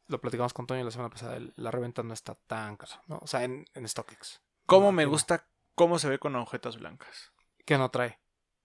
lo 0.09 0.21
platicamos 0.21 0.53
con 0.53 0.67
Toño 0.67 0.85
la 0.85 0.91
semana 0.91 1.11
pasada. 1.11 1.39
La 1.57 1.71
reventa 1.71 2.03
no 2.03 2.13
está 2.13 2.35
tan 2.35 2.77
cara, 2.77 3.03
¿no? 3.07 3.19
O 3.23 3.27
sea, 3.27 3.45
en, 3.45 3.65
en 3.75 3.89
StockX. 3.89 4.41
¿Cómo 4.67 4.87
no, 4.87 4.93
me 4.93 5.05
no. 5.05 5.11
gusta 5.11 5.47
cómo 5.75 5.99
se 5.99 6.09
ve 6.09 6.19
con 6.19 6.35
agujetas 6.37 6.79
blancas? 6.79 7.33
Que 7.65 7.79
no 7.79 7.91
trae, 7.91 8.19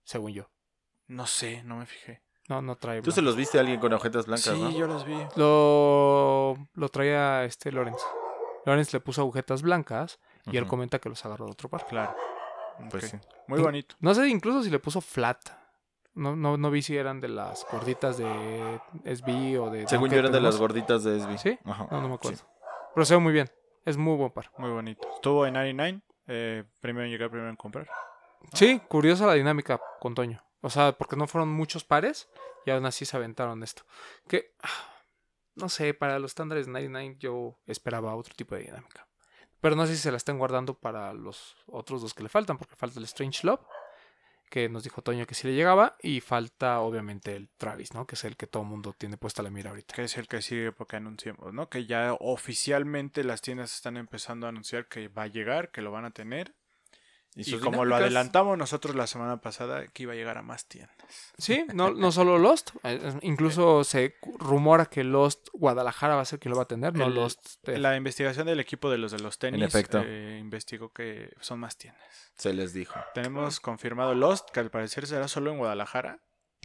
según 0.04 0.32
yo. 0.34 0.50
No 1.08 1.28
sé, 1.28 1.64
no 1.64 1.78
me 1.78 1.86
fijé. 1.86 2.22
No, 2.48 2.62
no 2.62 2.76
trae. 2.76 3.02
Tú 3.02 3.12
se 3.12 3.22
los 3.22 3.36
viste 3.36 3.58
a 3.58 3.62
alguien 3.62 3.80
con 3.80 3.92
agujetas 3.94 4.26
blancas, 4.26 4.54
sí, 4.56 4.62
¿no? 4.62 4.72
yo 4.72 4.88
los 4.88 5.06
vi. 5.06 5.18
Lo, 5.36 6.56
lo 6.74 6.90
traía 6.90 7.44
este 7.44 7.72
Lorenz. 7.72 8.02
Lorenz 8.66 8.94
le 8.94 9.00
puso 9.00 9.22
agujetas 9.22 9.62
blancas 9.62 10.20
y 10.52 10.58
él 10.58 10.68
comenta 10.68 11.00
que 11.00 11.10
los 11.10 11.24
agarró 11.26 11.46
de 11.46 11.52
otro 11.52 11.70
par. 11.70 11.86
Claro. 11.88 12.16
Pues 12.90 13.10
sí. 13.10 13.18
Muy 13.48 13.62
bonito. 13.62 13.96
No 14.00 14.14
sé 14.14 14.28
incluso 14.28 14.64
si 14.64 14.70
le 14.70 14.80
puso 14.80 15.02
flat. 15.02 15.40
No, 16.14 16.36
no, 16.36 16.58
no 16.58 16.72
vi 16.72 16.82
si 16.82 16.96
eran 16.96 17.20
de 17.20 17.28
las 17.28 17.66
gorditas 17.70 18.18
de 18.18 18.80
SB 19.04 19.60
o 19.62 19.70
de. 19.70 19.88
Según 19.88 20.10
yo 20.10 20.20
eran 20.20 20.32
de 20.32 20.42
las 20.42 20.58
gorditas 20.58 21.04
de 21.04 21.20
SB. 21.20 21.38
¿Sí? 21.38 21.60
Ajá. 21.66 21.88
No, 21.92 22.02
no 22.02 22.10
me 22.10 22.16
acuerdo. 22.16 22.38
Sí. 22.38 22.46
Pero 22.94 23.06
se 23.06 23.16
ve 23.16 23.20
muy 23.20 23.34
bien. 23.34 23.50
Es 23.84 23.98
muy 23.98 24.16
buen 24.16 24.32
par. 24.32 24.50
Muy 24.58 24.72
bonito. 24.72 25.08
Estuvo 25.16 25.46
en 25.46 25.54
99. 25.54 26.02
Eh, 26.28 26.64
primero 26.80 27.06
en 27.06 27.12
llegar, 27.12 27.30
primero 27.30 27.50
en 27.50 27.56
comprar. 27.56 27.88
Sí, 28.54 28.80
curiosa 28.88 29.28
la 29.28 29.34
dinámica 29.34 29.80
con 30.00 30.16
Toño. 30.16 30.42
O 30.62 30.70
sea, 30.70 30.94
porque 30.94 31.16
no 31.16 31.28
fueron 31.28 31.50
muchos 31.50 31.84
pares 31.84 32.30
y 32.66 32.72
aún 32.72 32.86
así 32.86 33.06
se 33.06 33.16
aventaron 33.18 33.62
esto. 33.62 33.84
Que, 34.28 34.56
ah, 34.64 34.70
no 35.56 35.70
sé, 35.70 35.94
para 35.94 36.18
los 36.18 36.32
estándares 36.32 36.68
99 36.68 37.18
yo 37.20 37.60
esperaba 37.68 38.16
otro 38.16 38.34
tipo 38.36 38.56
de 38.56 38.64
dinámica. 38.64 39.08
Pero 39.62 39.76
no 39.76 39.88
sé 39.88 39.96
si 39.96 40.02
se 40.02 40.12
la 40.12 40.18
estén 40.18 40.38
guardando 40.38 40.74
para 40.74 41.14
los 41.14 41.58
otros 41.68 42.02
dos 42.02 42.14
que 42.14 42.24
le 42.24 42.30
faltan, 42.30 42.58
porque 42.58 42.76
falta 42.76 43.00
el 43.00 43.06
Strange 43.06 43.48
Love, 43.48 43.62
que 44.50 44.70
nos 44.70 44.84
dijo 44.84 45.02
Toño 45.02 45.26
que 45.26 45.36
sí 45.36 45.48
le 45.48 45.56
llegaba, 45.56 45.96
y 46.02 46.22
falta 46.22 46.80
obviamente 46.80 47.36
el 47.36 47.50
Travis, 47.58 47.94
¿no? 47.94 48.06
Que 48.06 48.16
es 48.16 48.24
el 48.26 48.38
que 48.38 48.48
todo 48.48 48.64
el 48.64 48.70
mundo 48.70 48.94
tiene 48.98 49.18
puesta 49.18 49.44
la 49.44 49.50
mira 49.50 49.72
ahorita. 49.72 49.96
Que 49.96 50.04
es 50.04 50.18
el 50.18 50.28
que 50.28 50.42
sigue 50.42 50.72
porque 50.72 50.98
anunciamos, 50.98 51.54
¿no? 51.54 51.70
Que 51.70 51.86
ya 51.86 52.16
oficialmente 52.20 53.24
las 53.24 53.42
tiendas 53.42 53.74
están 53.74 53.98
empezando 53.98 54.46
a 54.46 54.50
anunciar 54.50 54.88
que 54.88 55.08
va 55.08 55.24
a 55.24 55.28
llegar, 55.28 55.72
que 55.72 55.82
lo 55.82 55.92
van 55.92 56.06
a 56.06 56.12
tener. 56.12 56.54
Y, 57.38 57.44
sus 57.44 57.62
como 57.62 57.84
lo 57.84 57.98
adelantamos 57.98 58.58
nosotros 58.58 58.96
la 58.96 59.08
semana 59.08 59.42
pasada, 59.42 59.88
que 59.88 60.04
iba 60.04 60.14
a 60.14 60.16
llegar 60.16 60.38
a 60.38 60.42
más 60.42 60.68
tiendas. 60.68 60.96
Sí, 61.38 61.66
no, 61.74 61.92
no 61.92 62.12
solo 62.14 62.38
Lost, 62.38 62.70
eh, 62.84 62.98
eh, 63.04 63.14
incluso 63.24 63.84
se 63.84 64.16
rumora 64.40 64.86
que 64.86 65.04
Lost 65.04 65.50
Guadalajara 65.52 66.16
va 66.16 66.22
a 66.22 66.26
ser 66.26 66.40
quien 66.40 66.52
lo 66.52 66.56
va 66.58 66.64
a 66.64 66.68
tener, 66.68 66.94
no 66.96 67.08
El- 67.08 67.16
Lost. 67.16 67.58
de- 67.64 67.78
La 67.78 67.98
investigación 67.98 68.48
del 68.48 68.62
equipo 68.62 68.90
de 68.90 68.98
los 69.00 69.12
de 69.12 69.20
los 69.20 69.38
tenis 69.38 69.62
efecto. 69.64 70.02
eh, 70.06 70.38
investigó 70.40 70.94
que 70.94 71.34
son 71.42 71.60
más 71.60 71.78
tiendas. 71.78 72.02
Se 72.38 72.54
les 72.54 72.72
dijo. 72.74 72.98
Tenemos 73.14 73.60
confirmado 73.60 74.16
Lost, 74.16 74.50
que 74.52 74.62
al 74.62 74.70
parecer 74.72 75.06
será 75.06 75.28
solo 75.28 75.52
en 75.52 75.58
Guadalajara. 75.58 76.20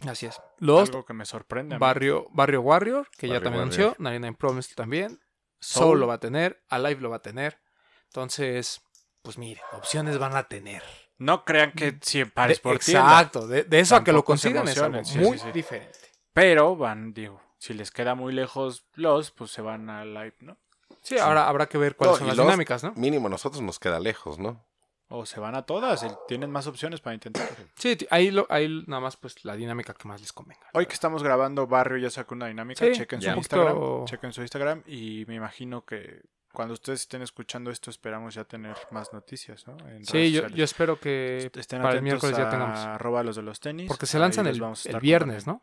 Así 0.07 0.25
es. 0.25 0.39
Lost, 0.59 0.93
algo 0.93 1.05
que 1.05 1.13
me 1.13 1.25
sorprende. 1.25 1.77
Barrio, 1.77 2.27
Barrio 2.31 2.61
Warrior, 2.61 3.09
que 3.17 3.27
ya 3.27 3.33
Barrio 3.35 3.43
también 3.51 3.67
Warrior. 3.67 3.83
anunció. 3.87 3.95
99 4.03 4.37
Promise 4.39 4.73
también. 4.75 5.19
Soul. 5.59 5.83
Soul 5.83 5.99
lo 5.99 6.07
va 6.07 6.13
a 6.15 6.19
tener. 6.19 6.63
Alive 6.69 7.01
lo 7.01 7.09
va 7.09 7.17
a 7.17 7.21
tener. 7.21 7.59
Entonces, 8.05 8.81
pues 9.21 9.37
mire, 9.37 9.61
opciones 9.73 10.17
van 10.17 10.35
a 10.35 10.43
tener. 10.47 10.83
No 11.17 11.45
crean 11.45 11.71
que 11.73 11.97
100 12.01 12.31
pares 12.31 12.57
De- 12.57 12.63
por 12.63 12.79
tienda. 12.79 13.03
exacto. 13.11 13.47
De, 13.47 13.63
de 13.63 13.79
eso 13.79 13.95
a 13.95 14.03
que 14.03 14.11
lo 14.11 14.23
consigan 14.23 14.67
es 14.67 14.77
algo 14.79 15.03
sí, 15.03 15.19
muy 15.19 15.37
sí, 15.37 15.45
sí. 15.45 15.51
diferente. 15.51 15.99
Pero 16.33 16.75
van, 16.75 17.13
digo, 17.13 17.41
si 17.57 17.73
les 17.73 17.91
queda 17.91 18.15
muy 18.15 18.33
lejos 18.33 18.85
Lost, 18.95 19.35
pues 19.37 19.51
se 19.51 19.61
van 19.61 19.89
a 19.89 20.03
Live, 20.05 20.35
¿no? 20.39 20.57
Sí, 21.01 21.17
ahora 21.17 21.47
habrá 21.47 21.67
que 21.67 21.77
ver 21.77 21.95
cuáles 21.95 22.13
No, 22.13 22.17
son 22.19 22.27
las 22.27 22.37
dinámicas, 22.37 22.83
¿no? 22.83 22.93
Mínimo, 22.95 23.27
a 23.27 23.29
nosotros 23.29 23.61
nos 23.61 23.79
queda 23.79 23.99
lejos, 23.99 24.39
¿no? 24.39 24.65
O 25.09 25.25
se 25.25 25.39
van 25.41 25.55
a 25.55 25.63
todas, 25.63 26.05
tienen 26.27 26.49
más 26.49 26.67
opciones 26.67 27.01
para 27.01 27.13
intentar. 27.15 27.49
Sí, 27.75 27.97
ahí, 28.11 28.31
lo, 28.31 28.47
ahí 28.49 28.83
nada 28.87 29.01
más 29.01 29.17
pues 29.17 29.43
la 29.43 29.55
dinámica 29.57 29.93
que 29.93 30.07
más 30.07 30.21
les 30.21 30.31
convenga. 30.31 30.65
Hoy 30.73 30.85
que 30.85 30.93
estamos 30.93 31.21
grabando, 31.21 31.67
Barrio 31.67 31.97
ya 31.97 32.09
sacó 32.09 32.33
una 32.33 32.47
dinámica. 32.47 32.85
Sí, 32.85 32.93
chequen 32.93 33.21
su 33.21 33.29
Instagram. 33.29 34.05
Chequen 34.05 34.31
su 34.31 34.41
Instagram. 34.41 34.83
Y 34.87 35.25
me 35.27 35.35
imagino 35.35 35.83
que 35.83 36.21
cuando 36.53 36.73
ustedes 36.73 37.01
estén 37.01 37.21
escuchando 37.21 37.71
esto, 37.71 37.89
esperamos 37.89 38.33
ya 38.33 38.43
tener 38.43 38.75
más 38.91 39.11
noticias, 39.13 39.65
¿no? 39.67 39.77
En 39.87 40.05
Sí, 40.05 40.31
yo, 40.31 40.43
espero 40.63 40.99
que 40.99 41.51
Estén 41.53 41.81
para 41.81 41.93
el 41.93 41.97
atentos 41.99 42.03
miércoles 42.03 42.37
ya 42.37 42.47
a 42.47 42.49
tengamos. 42.49 42.79
arroba 42.79 43.23
los 43.23 43.35
de 43.35 43.41
los 43.41 43.59
tenis. 43.59 43.87
Porque 43.87 44.05
se 44.05 44.19
lanzan 44.19 44.47
el, 44.47 44.59
vamos 44.59 44.87
viernes. 45.01 45.47
¿no? 45.47 45.61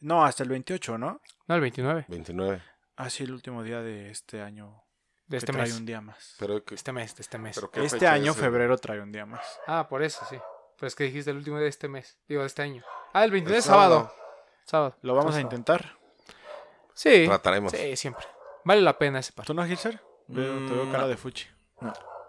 No, 0.00 0.24
hasta 0.24 0.42
el 0.42 0.48
28, 0.48 0.98
¿no? 0.98 1.20
No, 1.46 1.54
el 1.54 1.60
29 1.60 2.06
29. 2.08 2.62
Ah, 2.96 3.08
sí, 3.10 3.24
el 3.24 3.32
último 3.32 3.62
día 3.62 3.80
de 3.82 4.10
este 4.10 4.42
año. 4.42 4.82
de 5.26 5.36
este 5.36 5.46
que 5.46 5.52
trae 5.52 5.66
mes. 5.68 5.76
un 5.78 5.86
día 5.86 6.00
más. 6.00 6.34
Pero 6.38 6.64
que- 6.64 6.74
Este 6.74 6.92
mes, 6.92 7.14
de 7.16 7.22
este 7.22 7.38
mes. 7.38 7.54
pero 7.54 7.70
¿qué 7.70 7.84
Este 7.84 8.06
año, 8.06 8.32
es 8.32 8.36
febrero, 8.36 8.76
trae 8.78 9.00
un 9.00 9.12
día 9.12 9.26
más. 9.26 9.60
Ah, 9.66 9.86
por 9.88 10.02
eso, 10.02 10.24
sí. 10.28 10.36
Pues 10.76 10.94
que 10.96 11.04
dijiste 11.04 11.30
el 11.30 11.36
último 11.36 11.56
día 11.56 11.64
de 11.64 11.70
este 11.70 11.88
mes. 11.88 12.18
Digo, 12.26 12.40
de 12.40 12.46
este 12.48 12.62
año. 12.62 12.82
Ah, 13.12 13.24
el 13.24 13.30
29 13.30 13.56
El 13.56 13.58
es 13.60 13.64
sábado. 13.64 13.94
sábado. 13.96 14.14
Sábado. 14.64 14.96
Lo 15.02 15.14
vamos 15.14 15.34
a 15.36 15.40
intentar. 15.40 15.96
Sí. 16.94 17.24
Trataremos. 17.26 17.72
Sí, 17.72 17.96
siempre. 17.96 18.24
Vale 18.64 18.80
la 18.82 18.98
pena 18.98 19.20
ese 19.20 19.32
par. 19.32 19.46
¿Tú 19.46 19.54
no, 19.54 19.64
Gilser? 19.64 20.00
Veo, 20.32 20.66
te 20.66 20.74
veo 20.74 20.84
Mm, 20.86 20.90
cara 20.90 21.02
no. 21.04 21.08
de 21.08 21.16
fuchi. 21.16 21.46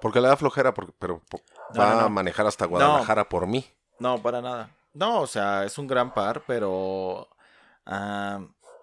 Porque 0.01 0.19
le 0.21 0.27
da 0.27 0.35
flojera, 0.37 0.73
porque, 0.73 0.93
pero 0.97 1.19
po- 1.29 1.41
No, 1.73 1.79
va 1.79 1.93
no, 1.93 1.99
no. 2.01 2.05
a 2.05 2.09
manejar 2.09 2.45
hasta 2.47 2.65
Guadalajara 2.65 3.27
por 3.29 3.45
mí. 3.47 3.65
No, 3.99 4.21
para 4.21 4.41
nada. 4.41 4.69
No, 4.93 5.21
o 5.21 5.27
sea, 5.27 5.63
es 5.65 5.77
un 5.77 5.87
gran 5.87 6.13
par, 6.13 6.43
pero 6.47 7.27
ah, 7.85 8.39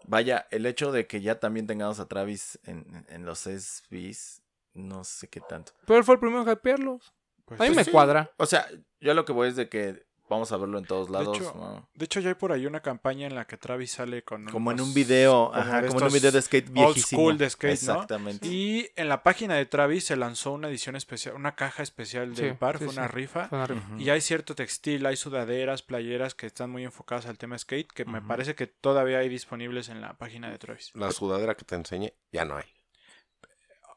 vaya, 0.06 0.46
el 0.50 0.64
hecho 0.66 0.92
de 0.92 1.06
que 1.06 1.20
ya 1.20 1.38
también 1.40 1.66
tengamos 1.66 1.98
a 2.00 2.06
Travis 2.06 2.58
en, 2.64 3.04
en 3.08 3.24
los 3.26 3.40
SBs, 3.46 4.42
no 4.74 5.04
sé 5.04 5.28
qué 5.28 5.40
tanto. 5.40 5.72
Pero 5.86 5.98
él 5.98 6.04
fue 6.04 6.14
el 6.14 6.20
primero 6.20 6.42
en 6.42 6.48
hypearlos. 6.50 7.12
Pues, 7.44 7.60
A 7.60 7.64
mí 7.64 7.68
Pues 7.70 7.76
me 7.76 7.84
sí. 7.84 7.90
cuadra. 7.90 8.30
O 8.36 8.46
sea, 8.46 8.66
yo 9.00 9.12
lo 9.14 9.24
que 9.24 9.32
voy 9.32 9.48
es 9.48 9.56
de 9.56 9.68
que 9.68 10.06
vamos 10.28 10.52
a 10.52 10.56
verlo 10.56 10.78
en 10.78 10.84
todos 10.84 11.10
lados. 11.10 11.36
hecho, 11.36 11.52
¿no? 11.54 11.88
De 11.94 12.04
hecho, 12.04 12.20
ya 12.20 12.28
hay 12.30 12.34
por 12.34 12.52
ahí 12.52 12.66
una 12.66 12.80
campaña 12.80 13.26
en 13.26 13.34
la 13.34 13.46
que 13.46 13.56
Travis 13.56 13.92
sale 13.92 14.22
con. 14.22 14.44
Como 14.46 14.70
en 14.72 14.80
un 14.80 14.92
video, 14.94 15.46
como 15.48 15.56
ajá, 15.60 15.82
de 15.82 15.88
como 15.88 16.00
en 16.00 16.06
un 16.06 16.12
video 16.12 16.32
de 16.32 16.42
skate 16.42 16.66
Old 16.68 16.74
viejísimo. 16.74 17.22
school 17.22 17.38
de 17.38 17.50
skate, 17.50 17.82
¿no? 17.82 17.92
Exactamente. 17.92 18.46
Y 18.46 18.90
en 18.96 19.08
la 19.08 19.22
página 19.22 19.54
de 19.54 19.66
Travis 19.66 20.04
se 20.04 20.16
lanzó 20.16 20.52
una 20.52 20.68
edición 20.68 20.96
especial, 20.96 21.34
una 21.34 21.54
caja 21.54 21.82
especial 21.82 22.34
del 22.34 22.50
Sí, 22.52 22.56
par, 22.58 22.78
sí, 22.78 22.84
fue 22.84 22.92
una 22.94 23.06
sí. 23.08 23.12
rifa. 23.14 23.48
Fue 23.48 23.58
una 23.58 23.66
rifa. 23.66 23.86
Ujú. 23.88 23.98
Y 24.00 24.10
hay 24.10 24.20
cierto 24.20 24.54
textil, 24.54 25.04
hay 25.06 25.16
sudaderas, 25.16 25.82
playeras 25.82 26.34
que 26.34 26.46
están 26.46 26.70
muy 26.70 26.84
enfocadas 26.84 27.26
al 27.26 27.38
tema 27.38 27.56
skate, 27.58 27.90
que 27.92 28.04
me 28.04 28.22
parece 28.22 28.54
que 28.54 28.66
todavía 28.66 29.18
hay 29.18 29.28
disponibles 29.28 29.88
en 29.88 30.00
la 30.00 30.14
página 30.18 30.50
de 30.50 30.58
Travis. 30.58 30.90
La 30.94 31.10
sudadera 31.12 31.54
que 31.56 31.64
te 31.64 31.74
enseñé, 31.74 32.14
ya 32.32 32.44
no 32.44 32.56
hay. 32.56 32.64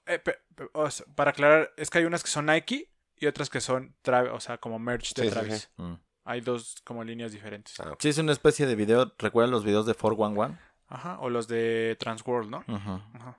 Eh, 0.07 0.19
pe- 0.19 0.39
pe- 0.55 0.69
o 0.73 0.89
sea, 0.89 1.05
para 1.15 1.31
aclarar, 1.31 1.71
es 1.77 1.89
que 1.89 1.99
hay 1.99 2.05
unas 2.05 2.23
que 2.23 2.29
son 2.29 2.47
Nike 2.47 2.91
y 3.17 3.27
otras 3.27 3.49
que 3.49 3.61
son, 3.61 3.95
Tra- 4.03 4.31
o 4.33 4.39
sea, 4.39 4.57
como 4.57 4.79
merch 4.79 5.13
de 5.13 5.21
Sí, 5.23 5.27
sí, 5.27 5.33
Travis. 5.33 5.69
sí. 5.75 5.81
Mm. 5.81 5.93
Hay 6.23 6.41
dos 6.41 6.76
como 6.84 7.03
líneas 7.03 7.31
diferentes. 7.31 7.80
Ah, 7.80 7.95
Sí, 7.99 8.10
es 8.10 8.18
una 8.18 8.31
especie 8.31 8.65
de 8.68 8.76
video. 8.76 9.14
¿Recuerdan 9.18 9.52
los 9.52 9.64
videos 9.64 9.85
de 9.85 9.93
411? 9.93 10.57
Ajá, 10.88 11.18
o 11.19 11.30
los 11.30 11.48
de 11.48 11.95
Transworld, 11.99 12.49
¿no? 12.49 12.60
Ujú. 12.68 13.02
Ajá. 13.15 13.38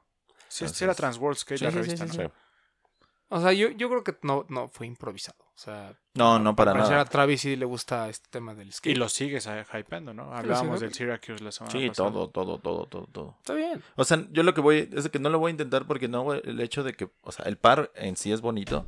Sí, 0.49 0.65
Entonces- 0.65 0.77
sí 0.79 0.85
era 0.85 0.95
Transworld 0.95 1.37
Skate 1.39 1.59
Sí, 1.59 1.65
la 1.65 1.71
sí, 1.71 1.77
sí, 1.77 1.83
revista, 1.83 2.09
sí, 2.09 2.19
¿no? 2.19 2.25
sí. 2.25 2.31
O 3.29 3.41
sea, 3.41 3.53
yo, 3.55 3.71
yo 3.71 3.89
creo 3.89 4.05
que 4.05 4.15
no, 4.23 4.45
no 4.51 4.69
fue 4.69 4.87
improvisado. 4.87 5.39
O 5.43 5.59
sea, 5.59 5.95
No, 6.15 6.39
no 6.39 6.55
para 6.57 6.75
nada. 6.75 7.01
a 7.01 7.05
Travis 7.07 7.41
sí 7.43 7.57
le 7.57 7.65
gusta 7.65 8.09
este 8.11 8.29
tema 8.31 8.55
del 8.55 8.73
skate. 8.73 8.95
Y 8.95 8.99
lo 8.99 9.09
sigues 9.09 9.47
hypeando, 9.73 10.13
¿no? 10.13 10.35
Hablábamos 10.35 10.81
del 10.81 10.93
Syracuse 10.93 11.43
la 11.43 11.53
semana 11.53 11.73
Sí, 11.73 11.89
pasada. 11.89 12.11
todo, 12.11 12.29
todo, 12.29 12.59
todo, 12.59 12.87
todo, 12.87 13.07
todo. 13.07 13.37
Está 13.39 13.55
bien. 13.55 13.83
O 13.97 14.05
sea, 14.05 14.27
yo 14.33 14.43
lo 14.43 14.53
que 14.53 14.61
voy 14.61 14.91
es 14.93 15.05
de 15.05 15.11
que 15.11 15.19
no 15.19 15.31
lo 15.31 15.39
voy 15.39 15.49
a 15.49 15.53
intentar 15.53 15.87
porque 15.87 16.09
no 16.09 16.35
el 16.35 16.61
hecho 16.61 16.83
de 16.83 16.93
que, 16.95 17.09
o 17.23 17.33
sea, 17.33 17.47
el 17.47 17.57
par 17.57 17.91
en 17.95 18.17
sí 18.17 18.33
es 18.33 18.41
bonito, 18.43 18.87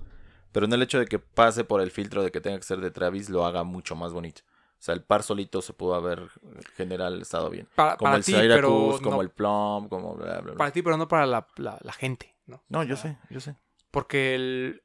pero 0.54 0.66
no 0.66 0.74
el 0.76 0.82
hecho 0.82 0.98
de 0.98 1.04
que 1.06 1.18
pase 1.18 1.64
por 1.64 1.82
el 1.82 1.90
filtro 1.90 2.22
de 2.22 2.30
que 2.30 2.40
tenga 2.40 2.56
que 2.56 2.62
ser 2.64 2.78
de 2.80 2.90
Travis 2.90 3.28
lo 3.28 3.44
haga 3.44 3.64
mucho 3.64 3.94
más 3.96 4.12
bonito. 4.14 4.40
O 4.78 4.82
sea, 4.84 4.94
el 4.94 5.02
par 5.02 5.22
solito 5.22 5.60
se 5.62 5.72
pudo 5.72 5.94
haber 5.94 6.30
en 6.42 6.62
general 6.76 7.20
estado 7.22 7.50
bien. 7.50 7.66
Para, 7.74 7.96
Como 7.96 8.06
para 8.08 8.16
el 8.18 8.24
ti, 8.24 8.32
Syracuse, 8.32 8.54
pero 8.54 8.98
como 9.02 9.16
no, 9.16 9.22
el 9.22 9.30
Plum, 9.30 9.88
como 9.88 10.14
bla, 10.14 10.26
bla, 10.34 10.40
bla. 10.42 10.54
para 10.56 10.70
ti, 10.72 10.82
pero 10.82 10.96
no 10.96 11.08
para 11.08 11.26
la, 11.26 11.46
la- 11.56 11.78
la 11.82 11.92
gente, 11.92 12.36
¿no? 12.46 12.62
No, 12.68 12.82
yo 12.84 12.96
sé, 12.96 13.18
yo 13.30 13.40
sé. 13.40 13.56
Porque 13.90 14.34
el... 14.34 14.82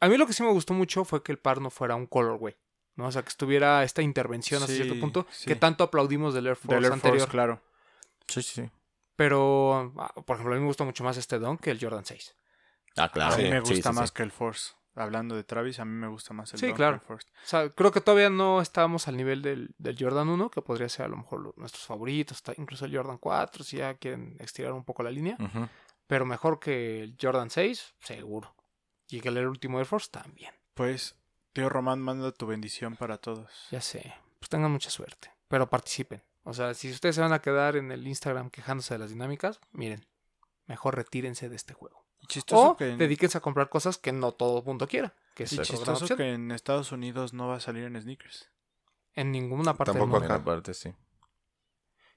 A 0.00 0.08
mí 0.08 0.16
lo 0.16 0.26
que 0.26 0.32
sí 0.32 0.42
me 0.42 0.50
gustó 0.52 0.74
mucho 0.74 1.04
fue 1.04 1.22
que 1.22 1.32
el 1.32 1.38
par 1.38 1.60
no 1.60 1.70
fuera 1.70 1.94
un 1.96 2.06
colorway, 2.06 2.56
¿no? 2.96 3.06
O 3.06 3.12
sea, 3.12 3.22
que 3.22 3.28
estuviera 3.30 3.82
esta 3.84 4.02
intervención 4.02 4.60
hasta 4.62 4.72
Sí, 4.74 4.82
cierto 4.82 5.00
punto 5.00 5.26
sí. 5.30 5.46
que 5.46 5.56
tanto 5.56 5.84
aplaudimos 5.84 6.34
del 6.34 6.46
Air 6.48 6.56
Force 6.56 6.74
Del 6.74 6.84
Air 6.84 6.92
anterior. 6.92 7.18
Force, 7.20 7.30
claro. 7.32 7.60
Sí, 8.28 8.42
sí, 8.42 8.62
sí. 8.62 8.70
Pero, 9.16 9.92
ah, 9.98 10.12
por 10.24 10.36
ejemplo, 10.36 10.54
a 10.54 10.56
mí 10.56 10.60
me 10.62 10.66
gustó 10.68 10.84
mucho 10.84 11.02
más 11.04 11.16
este 11.16 11.38
Dunk 11.38 11.60
que 11.60 11.70
el 11.70 11.80
Jordan 11.80 12.04
6. 12.04 12.34
Ah, 12.96 13.10
claro. 13.10 13.34
a 13.34 13.36
mí 13.38 13.44
sí, 13.44 13.50
me 13.50 13.64
Sí, 13.64 13.74
gusta 13.74 13.92
sí, 13.92 13.98
más 13.98 14.08
sí. 14.10 14.14
que 14.14 14.22
el 14.22 14.30
Force. 14.32 14.72
Hablando 14.98 15.34
de 15.36 15.44
Travis, 15.44 15.78
a 15.80 15.84
mí 15.84 15.92
me 15.92 16.08
gusta 16.08 16.34
más 16.34 16.52
el 16.54 16.60
Sí, 16.60 16.72
claro. 16.72 17.00
Force. 17.00 17.28
O 17.44 17.46
sea, 17.46 17.70
creo 17.70 17.90
que 17.92 18.00
todavía 18.00 18.30
no 18.30 18.60
estábamos 18.60 19.08
al 19.08 19.16
nivel 19.16 19.42
del, 19.42 19.74
del 19.78 19.96
Jordan 19.98 20.28
1, 20.28 20.50
que 20.50 20.62
podría 20.62 20.88
ser 20.88 21.06
a 21.06 21.08
lo 21.08 21.16
mejor 21.16 21.40
lo- 21.40 21.54
nuestros 21.56 21.84
favoritos, 21.84 22.42
incluso 22.56 22.84
el 22.84 22.96
Jordan 22.96 23.18
4, 23.18 23.64
si 23.64 23.78
ya 23.78 23.94
quieren 23.94 24.36
estirar 24.40 24.72
un 24.72 24.84
poco 24.84 25.02
la 25.02 25.10
línea. 25.10 25.36
Pero 26.06 26.24
mejor 26.24 26.58
que 26.58 27.02
el 27.02 27.16
Jordan 27.20 27.50
6, 27.50 27.94
seguro. 28.00 28.54
Y 29.08 29.20
que 29.20 29.28
el 29.28 29.46
último 29.46 29.78
Air 29.78 29.86
Force 29.86 30.08
también. 30.10 30.54
Pues, 30.74 31.16
tío 31.52 31.68
Román, 31.68 32.00
manda 32.00 32.30
tu 32.32 32.46
bendición 32.46 32.96
para 32.96 33.18
todos. 33.18 33.50
Ya 33.70 33.80
sé. 33.80 34.14
Pues 34.38 34.48
tengan 34.48 34.70
mucha 34.70 34.90
suerte. 34.90 35.30
Pero 35.48 35.68
participen. 35.68 36.22
O 36.44 36.52
sea, 36.54 36.72
si 36.74 36.90
ustedes 36.90 37.14
se 37.14 37.20
van 37.20 37.32
a 37.32 37.40
quedar 37.42 37.76
en 37.76 37.90
el 37.92 38.06
Instagram 38.06 38.50
quejándose 38.50 38.94
de 38.94 38.98
las 38.98 39.10
dinámicas, 39.10 39.60
miren, 39.72 40.06
mejor 40.66 40.96
retírense 40.96 41.48
de 41.48 41.56
este 41.56 41.74
juego. 41.74 42.06
Chistoso 42.26 42.70
O 42.72 42.76
que 42.76 42.90
en, 42.90 42.98
dedíquense 42.98 43.38
a 43.38 43.40
comprar 43.40 43.68
cosas 43.68 43.96
que 43.98 44.12
no 44.12 44.32
todo 44.32 44.58
el 44.58 44.64
mundo 44.64 44.86
quiera. 44.88 45.14
Que 45.34 45.44
es 45.44 45.52
y 45.52 45.58
chistoso 45.58 46.16
que 46.16 46.34
en 46.34 46.50
Estados 46.50 46.92
Unidos 46.92 47.32
no 47.32 47.48
va 47.48 47.56
a 47.56 47.60
salir 47.60 47.84
en 47.84 48.00
sneakers. 48.00 48.50
En 49.14 49.30
ninguna 49.32 49.74
parte 49.74 49.92
del 49.92 50.00
Tampoco 50.00 50.20
mundo. 50.20 50.34
acá. 50.34 50.42
Buena 50.42 50.56
parte, 50.56 50.74
sí. 50.74 50.92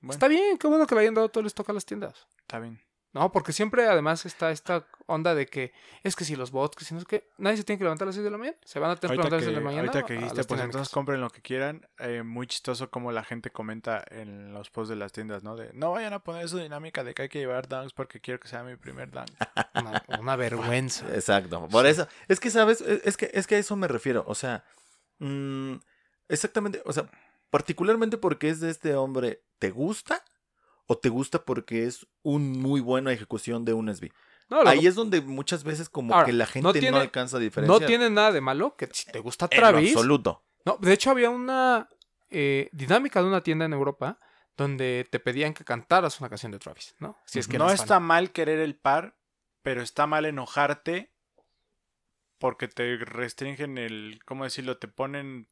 Bueno, 0.02 0.14
Está 0.14 0.28
bien, 0.28 0.57
qué 0.57 0.68
bueno 0.68 0.88
que 0.88 0.95
le 0.95 1.02
hayan 1.02 1.14
dado 1.14 1.30
todo 1.30 1.41
el 1.41 1.48
stock 1.48 1.69
a 1.69 1.73
las 1.73 1.86
tiendas. 1.86 2.28
está 2.40 2.60
bien. 2.60 2.82
No, 3.13 3.31
porque 3.33 3.51
siempre 3.51 3.88
además 3.88 4.25
está 4.25 4.51
esta 4.51 4.85
onda 5.05 5.35
de 5.35 5.45
que 5.45 5.73
es 6.03 6.15
que 6.15 6.23
si 6.23 6.38
los 6.38 6.51
bots, 6.51 6.77
que 6.77 6.85
si 6.85 6.93
no 6.93 6.99
es 7.01 7.05
que 7.05 7.29
nadie 7.38 7.57
se 7.57 7.65
tiene 7.65 7.77
que 7.77 7.83
levantar 7.83 8.05
a 8.05 8.07
las 8.07 8.15
6 8.15 8.23
de 8.23 8.31
la 8.31 8.38
mañana, 8.38 8.57
se 8.63 8.79
van 8.79 8.91
a 8.91 8.95
tener 8.95 9.17
que 9.17 9.21
Ahorita 9.21 9.35
levantar 9.35 9.38
a 9.38 9.38
las 9.38 9.41
que, 9.41 9.45
6 9.45 9.55
de 9.55 9.61
la 9.61 9.65
mañana. 9.65 9.88
ahorita 9.89 10.05
que 10.05 10.13
dijiste, 10.13 10.43
pues 10.45 10.61
entonces 10.61 10.93
compren 10.93 11.19
lo 11.19 11.29
que 11.29 11.41
quieran. 11.41 11.85
Eh, 11.99 12.23
muy 12.23 12.47
chistoso 12.47 12.89
como 12.89 13.11
la 13.11 13.25
gente 13.25 13.51
comenta 13.51 14.01
en 14.09 14.53
los 14.53 14.69
posts 14.69 14.89
de 14.89 14.95
las 14.95 15.11
tiendas, 15.11 15.43
¿no? 15.43 15.57
De 15.57 15.71
no 15.73 15.91
vayan 15.91 16.13
a 16.13 16.19
poner 16.19 16.47
su 16.47 16.57
dinámica 16.57 17.03
de 17.03 17.13
que 17.13 17.23
hay 17.23 17.29
que 17.29 17.39
llevar 17.39 17.67
dunks 17.67 17.91
porque 17.91 18.21
quiero 18.21 18.39
que 18.39 18.47
sea 18.47 18.63
mi 18.63 18.77
primer 18.77 19.11
dunk. 19.11 19.29
Una, 19.75 20.03
una 20.19 20.35
vergüenza. 20.38 21.05
Exacto. 21.13 21.67
Por 21.67 21.85
eso. 21.85 22.07
Es 22.29 22.39
que, 22.39 22.49
¿sabes? 22.49 22.79
Es 22.79 23.01
es 23.03 23.17
que, 23.17 23.29
es 23.33 23.45
que 23.45 23.55
a 23.55 23.59
eso 23.59 23.75
me 23.75 23.89
refiero. 23.89 24.23
O 24.25 24.35
sea, 24.35 24.63
mm, 25.19 25.75
exactamente. 26.29 26.81
O 26.85 26.93
sea, 26.93 27.09
particularmente 27.49 28.17
porque 28.17 28.47
es 28.49 28.61
de 28.61 28.69
este 28.69 28.95
hombre, 28.95 29.43
¿te 29.59 29.69
gusta? 29.69 30.23
¿O 30.91 30.97
te 30.97 31.07
gusta 31.07 31.45
porque 31.45 31.85
es 31.85 32.05
un 32.22 32.51
muy 32.59 32.81
buena 32.81 33.13
ejecución 33.13 33.63
de 33.63 33.72
un 33.73 33.88
SB? 33.88 34.11
No, 34.49 34.61
lo- 34.61 34.69
Ahí 34.69 34.88
es 34.88 34.95
donde 34.95 35.22
muchas 35.22 35.63
veces 35.63 35.88
como 35.88 36.13
Ahora, 36.13 36.26
que 36.26 36.34
la 36.34 36.43
no 36.43 36.49
gente 36.49 36.68
no, 36.68 36.73
tiene- 36.73 36.97
alcanza 36.99 37.38
a 37.38 37.61
no 37.61 37.80
tiene 37.80 38.09
nada 38.09 38.34
de 38.34 38.41
malo 38.41 38.76
que 38.76 38.89
si 38.91 39.09
te 39.09 39.19
gusta 39.19 39.47
En 39.49 39.61
lo 39.61 39.68
Travis. 39.69 39.95
absoluto. 39.95 40.43
No, 40.65 40.77
de 40.81 40.91
hecho 40.91 41.09
había 41.11 41.30
una 41.30 41.88
eh, 42.30 42.68
dinámica 42.73 43.22
de 43.22 43.27
una 43.30 43.39
tienda 43.41 43.63
en 43.63 43.72
Europa 43.72 44.19
donde 44.57 45.07
te 45.09 45.22
pedían 45.22 45.53
que 45.53 45.63
cantaras 45.63 46.19
una 46.19 46.27
canción 46.27 46.51
de 46.51 46.59
Travis, 46.59 46.93
¿no? 46.99 47.18
Si 47.26 47.39
es 47.39 47.47
que 47.47 47.57
no 47.57 47.68
fan. 47.68 47.76
está 47.76 48.01
mal 48.01 48.31
querer 48.34 48.59
el 48.59 48.76
par, 48.76 49.15
pero 49.61 49.81
está 49.81 50.07
mal 50.07 50.26
enojarte 50.26 51.13
porque 52.38 52.68
te 52.68 52.97
restringen 52.97 53.77
el, 53.77 54.19
¿cómo 54.26 54.43
decirlo? 54.43 54.77
Te 54.77 54.89
ponen, 54.89 55.47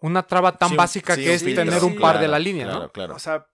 una 0.00 0.22
traba 0.24 0.56
tan 0.56 0.68
Sí, 0.70 0.76
básica 0.76 1.16
sí, 1.16 1.24
que 1.24 1.34
es 1.34 1.42
tener 1.42 1.82
un 1.82 1.98
par 1.98 2.20
de 2.20 2.28
la 2.28 2.38
línea, 2.38 2.66
claro, 2.66 2.80
¿no? 2.82 2.92
Claro, 2.92 3.14
o 3.16 3.18
sea, 3.18 3.48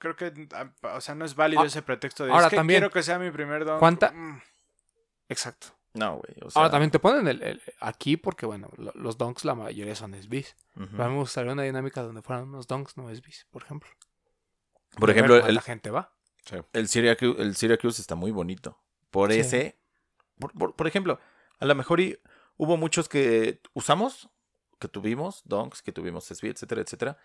creo 0.00 0.16
que, 0.16 0.48
ah, 0.54 0.72
o 0.96 1.00
sea, 1.00 1.14
no 1.14 1.24
es 1.24 1.36
válido 1.36 1.62
Ah, 1.62 1.66
ese 1.66 1.82
pretexto 1.82 2.24
de 2.24 2.32
ahora 2.32 2.46
es 2.46 2.50
que 2.50 2.56
también, 2.56 2.80
quiero 2.80 2.92
que 2.92 3.04
sea 3.04 3.20
mi 3.20 3.30
primer 3.30 3.64
dunk. 3.64 3.78
¿cuánta- 3.78 4.10
Mm, 4.10 4.40
Exacto. 5.28 5.68
No, 5.94 6.16
güey. 6.18 6.34
O 6.42 6.50
sea, 6.50 6.60
Ahora 6.62 6.70
también 6.70 6.90
te 6.90 6.98
ponen 7.00 7.26
el, 7.28 7.42
el- 7.42 7.62
aquí 7.80 8.16
porque, 8.16 8.46
bueno, 8.46 8.70
lo- 8.76 8.92
los 8.94 9.18
donks 9.18 9.44
la 9.44 9.54
mayoría 9.54 9.94
son 9.94 10.14
SBs. 10.14 10.56
Pero 10.74 11.04
a 11.04 11.08
mí 11.08 11.14
me 11.14 11.20
gustaría 11.20 11.52
una 11.52 11.62
dinámica 11.64 12.02
donde 12.02 12.22
fueran 12.22 12.48
unos 12.48 12.66
donks 12.66 12.96
no 12.96 13.08
SBs, 13.14 13.46
por 13.50 13.62
ejemplo. 13.64 13.88
Por 14.98 15.10
ejemplo, 15.10 15.36
el, 15.36 15.60
gente 15.60 15.90
va. 15.90 16.12
el, 16.72 16.88
Syracuse, 16.88 17.40
el 17.42 17.54
Syracuse 17.56 18.00
está 18.00 18.14
muy 18.14 18.30
bonito. 18.30 18.78
Por 19.10 19.32
Sí. 19.32 19.40
ese. 19.40 19.78
Por, 20.38 20.52
por- 20.52 20.74
por 20.76 20.86
ejemplo, 20.86 21.18
a 21.58 21.64
lo 21.64 21.74
mejor 21.74 22.00
y 22.00 22.18
hubo 22.56 22.76
muchos 22.76 23.08
que 23.08 23.60
usamos, 23.74 24.30
que 24.78 24.88
tuvimos, 24.88 25.42
donks, 25.44 25.82
que 25.82 25.92
tuvimos 25.92 26.30
SB, 26.30 26.50
etcétera, 26.50 26.80
etcétera. 26.82 27.18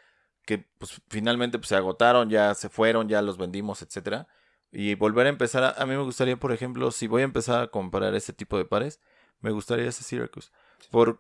Que 0.46 0.60
pues 0.78 1.02
finalmente 1.08 1.58
pues, 1.58 1.70
se 1.70 1.76
agotaron, 1.76 2.30
ya 2.30 2.54
se 2.56 2.70
fueron, 2.70 3.10
ya 3.10 3.22
los 3.22 3.38
vendimos, 3.38 3.82
etcétera. 3.82 4.28
Y 4.72 4.96
volver 4.96 5.26
a 5.28 5.30
empezar, 5.30 5.64
a, 5.64 5.70
a 5.72 5.86
mí 5.86 5.96
me 5.96 6.04
gustaría, 6.04 6.38
por 6.38 6.52
ejemplo, 6.52 6.92
si 6.92 7.08
voy 7.08 7.22
a 7.22 7.26
empezar 7.26 7.62
a 7.62 7.68
comprar 7.68 8.14
ese 8.16 8.34
tipo 8.34 8.58
de 8.58 8.66
pares, 8.66 9.00
me 9.40 9.52
gustaría 9.52 9.88
ese 9.88 10.04
Syracuse. 10.04 10.52
Por, 10.92 11.20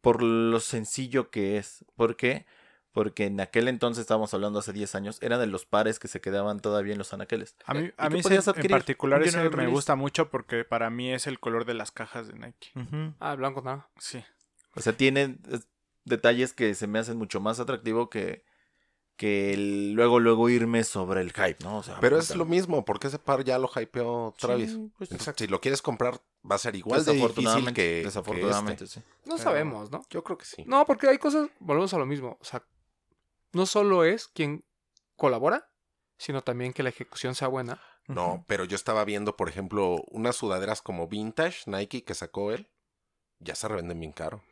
por 0.00 0.22
lo 0.22 0.60
sencillo 0.60 1.30
que 1.30 1.58
es. 1.58 1.84
¿Por 1.96 2.16
qué? 2.16 2.46
Porque 2.92 3.26
en 3.26 3.40
aquel 3.40 3.68
entonces, 3.68 4.00
estábamos 4.02 4.32
hablando 4.32 4.60
hace 4.60 4.72
10 4.72 4.94
años, 4.94 5.18
era 5.20 5.36
de 5.36 5.46
los 5.46 5.66
pares 5.66 5.98
que 5.98 6.08
se 6.08 6.20
quedaban 6.22 6.60
todavía 6.60 6.92
en 6.92 6.98
los 6.98 7.12
anaqueles. 7.12 7.54
A 7.66 7.74
mí, 7.74 7.86
¿Y 7.86 7.92
a 7.96 8.08
mí 8.08 8.20
ese 8.20 8.52
en 8.56 8.68
particular 8.68 9.22
ese 9.22 9.36
me 9.36 9.48
release. 9.50 9.70
gusta 9.70 9.96
mucho 9.96 10.30
porque 10.30 10.64
para 10.64 10.88
mí 10.88 11.12
es 11.12 11.26
el 11.26 11.38
color 11.38 11.66
de 11.66 11.74
las 11.74 11.90
cajas 11.90 12.28
de 12.28 12.34
Nike. 12.38 12.72
Ah, 13.18 13.34
blanco, 13.34 13.60
nada. 13.60 13.90
Sí. 13.98 14.24
O 14.74 14.80
sea, 14.80 14.94
tiene 14.94 15.36
detalles 16.06 16.54
que 16.54 16.74
se 16.74 16.86
me 16.86 16.98
hacen 16.98 17.18
mucho 17.18 17.40
más 17.40 17.60
atractivo 17.60 18.08
que, 18.08 18.44
que 19.16 19.52
el 19.52 19.92
luego, 19.92 20.20
luego 20.20 20.48
irme 20.48 20.84
sobre 20.84 21.20
el 21.20 21.32
hype, 21.32 21.58
¿no? 21.62 21.78
O 21.78 21.82
sea, 21.82 21.98
Pero 22.00 22.18
es 22.18 22.34
lo 22.34 22.44
mismo, 22.46 22.84
porque 22.84 23.08
ese 23.08 23.18
par 23.18 23.44
ya 23.44 23.58
lo 23.58 23.70
hypeó 23.74 24.34
Travis. 24.38 24.70
Sí, 24.70 24.76
pues, 24.96 25.10
Entonces, 25.10 25.12
exacto. 25.16 25.44
si 25.44 25.50
lo 25.50 25.60
quieres 25.60 25.82
comprar, 25.82 26.20
va 26.50 26.54
a 26.54 26.58
ser 26.58 26.76
igual 26.76 27.04
de 27.04 27.12
difícil 27.12 27.28
desafortunadamente, 27.28 27.74
que, 27.82 28.02
desafortunadamente, 28.04 28.84
este. 28.84 29.00
sí. 29.00 29.06
No 29.24 29.34
Pero- 29.36 29.38
sabemos, 29.44 29.90
¿no? 29.90 30.02
Yo 30.10 30.22
creo 30.24 30.38
que 30.38 30.44
sí. 30.46 30.64
No, 30.66 30.86
porque 30.86 31.08
hay 31.08 31.18
cosas, 31.18 31.48
volvemos 31.58 31.92
a 31.92 31.98
lo 31.98 32.06
mismo. 32.06 32.38
O 32.40 32.44
sea, 32.44 32.64
no 33.52 33.66
solo 33.66 34.04
es 34.04 34.28
quien 34.28 34.64
colabora, 35.16 35.70
sino 36.18 36.42
también 36.42 36.72
que 36.72 36.82
la 36.82 36.88
ejecución 36.90 37.34
sea 37.34 37.48
buena. 37.48 37.80
No, 38.06 38.44
pero 38.46 38.64
yo 38.64 38.76
estaba 38.76 39.04
viendo, 39.04 39.36
por 39.36 39.48
ejemplo, 39.48 39.96
unas 40.08 40.36
sudaderas 40.36 40.80
como 40.82 41.08
Vintage 41.08 41.62
Nike 41.66 42.04
que 42.04 42.14
sacó 42.14 42.52
él. 42.52 42.70
Ya 43.40 43.54
se 43.54 43.66
revenden 43.66 43.98
bien 43.98 44.12
caro. 44.12 44.42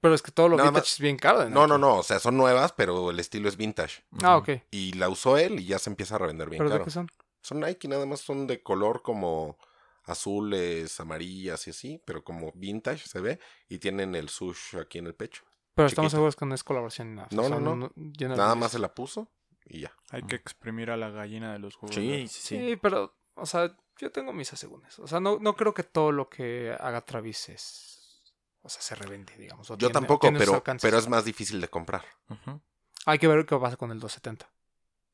Pero 0.00 0.14
es 0.14 0.22
que 0.22 0.30
todo 0.32 0.48
lo 0.48 0.56
Nada 0.56 0.70
vintage 0.70 0.82
más- 0.84 0.92
es 0.94 0.98
bien 1.00 1.16
caro. 1.18 1.40
de 1.40 1.50
No, 1.50 1.66
no, 1.66 1.76
no. 1.78 1.96
O 1.98 2.02
sea, 2.02 2.18
son 2.18 2.36
nuevas, 2.36 2.72
pero 2.72 3.10
el 3.10 3.20
estilo 3.20 3.48
es 3.48 3.56
vintage. 3.56 4.02
Ah, 4.22 4.36
ok. 4.38 4.48
Y 4.70 4.92
la 4.94 5.08
usó 5.08 5.36
él 5.36 5.60
y 5.60 5.66
ya 5.66 5.78
se 5.78 5.90
empieza 5.90 6.14
a 6.14 6.18
revender 6.18 6.48
bien 6.48 6.58
¿Pero 6.58 6.70
de 6.70 6.74
caro. 6.76 6.84
qué 6.84 6.90
son? 6.90 7.08
Son 7.42 7.60
Nike, 7.60 7.88
nada 7.88 8.06
más 8.06 8.20
son 8.20 8.46
de 8.46 8.62
color 8.62 9.02
como 9.02 9.58
azules, 10.04 10.98
amarillas 11.00 11.66
y 11.66 11.70
así, 11.70 12.02
pero 12.04 12.24
como 12.24 12.52
vintage 12.54 13.06
se 13.06 13.20
ve. 13.20 13.38
Y 13.68 13.78
tienen 13.78 14.14
el 14.14 14.28
sush 14.28 14.76
aquí 14.76 14.98
en 14.98 15.06
el 15.06 15.14
pecho. 15.14 15.42
Pero 15.74 15.86
estamos 15.86 16.08
Chiquito. 16.10 16.16
seguros 16.18 16.36
que 16.36 16.46
no 16.46 16.54
es 16.54 16.64
colaboración 16.64 17.10
ni 17.10 17.16
nada. 17.16 17.28
No, 17.30 17.48
no, 17.48 17.60
no. 17.76 17.92
Nada 17.96 18.54
más 18.54 18.72
se 18.72 18.78
la 18.78 18.94
puso 18.94 19.28
y 19.66 19.80
ya. 19.80 19.92
Hay 20.10 20.22
que 20.24 20.34
exprimir 20.36 20.90
a 20.90 20.96
la 20.96 21.10
gallina 21.10 21.52
de 21.52 21.58
los 21.58 21.76
juegos. 21.76 21.94
Sí, 21.94 22.26
sí, 22.28 22.40
Sí. 22.40 22.58
sí. 22.70 22.76
pero, 22.76 23.14
o 23.34 23.46
sea, 23.46 23.74
yo 23.98 24.10
tengo 24.10 24.32
mis 24.32 24.52
asegúnes. 24.52 24.98
O 24.98 25.06
sea, 25.06 25.20
no, 25.20 25.38
no 25.40 25.54
creo 25.54 25.72
que 25.74 25.84
todo 25.84 26.10
lo 26.12 26.28
que 26.28 26.74
haga 26.78 27.02
Travis 27.04 27.48
es. 27.50 27.96
O 28.62 28.68
sea, 28.68 28.82
se 28.82 28.94
revende, 28.94 29.34
digamos. 29.38 29.70
o 29.70 29.74
Yo 29.74 29.78
tiene- 29.78 29.92
tampoco, 29.94 30.20
tiene 30.22 30.38
pero, 30.38 30.62
pero 30.82 30.98
es 30.98 31.08
más 31.08 31.24
difícil 31.24 31.60
de 31.60 31.68
comprar. 31.68 32.04
Hay 33.06 33.18
que 33.18 33.26
ver 33.28 33.46
qué 33.46 33.56
pasa 33.58 33.76
con 33.76 33.90
el 33.90 33.98
270. 34.00 34.50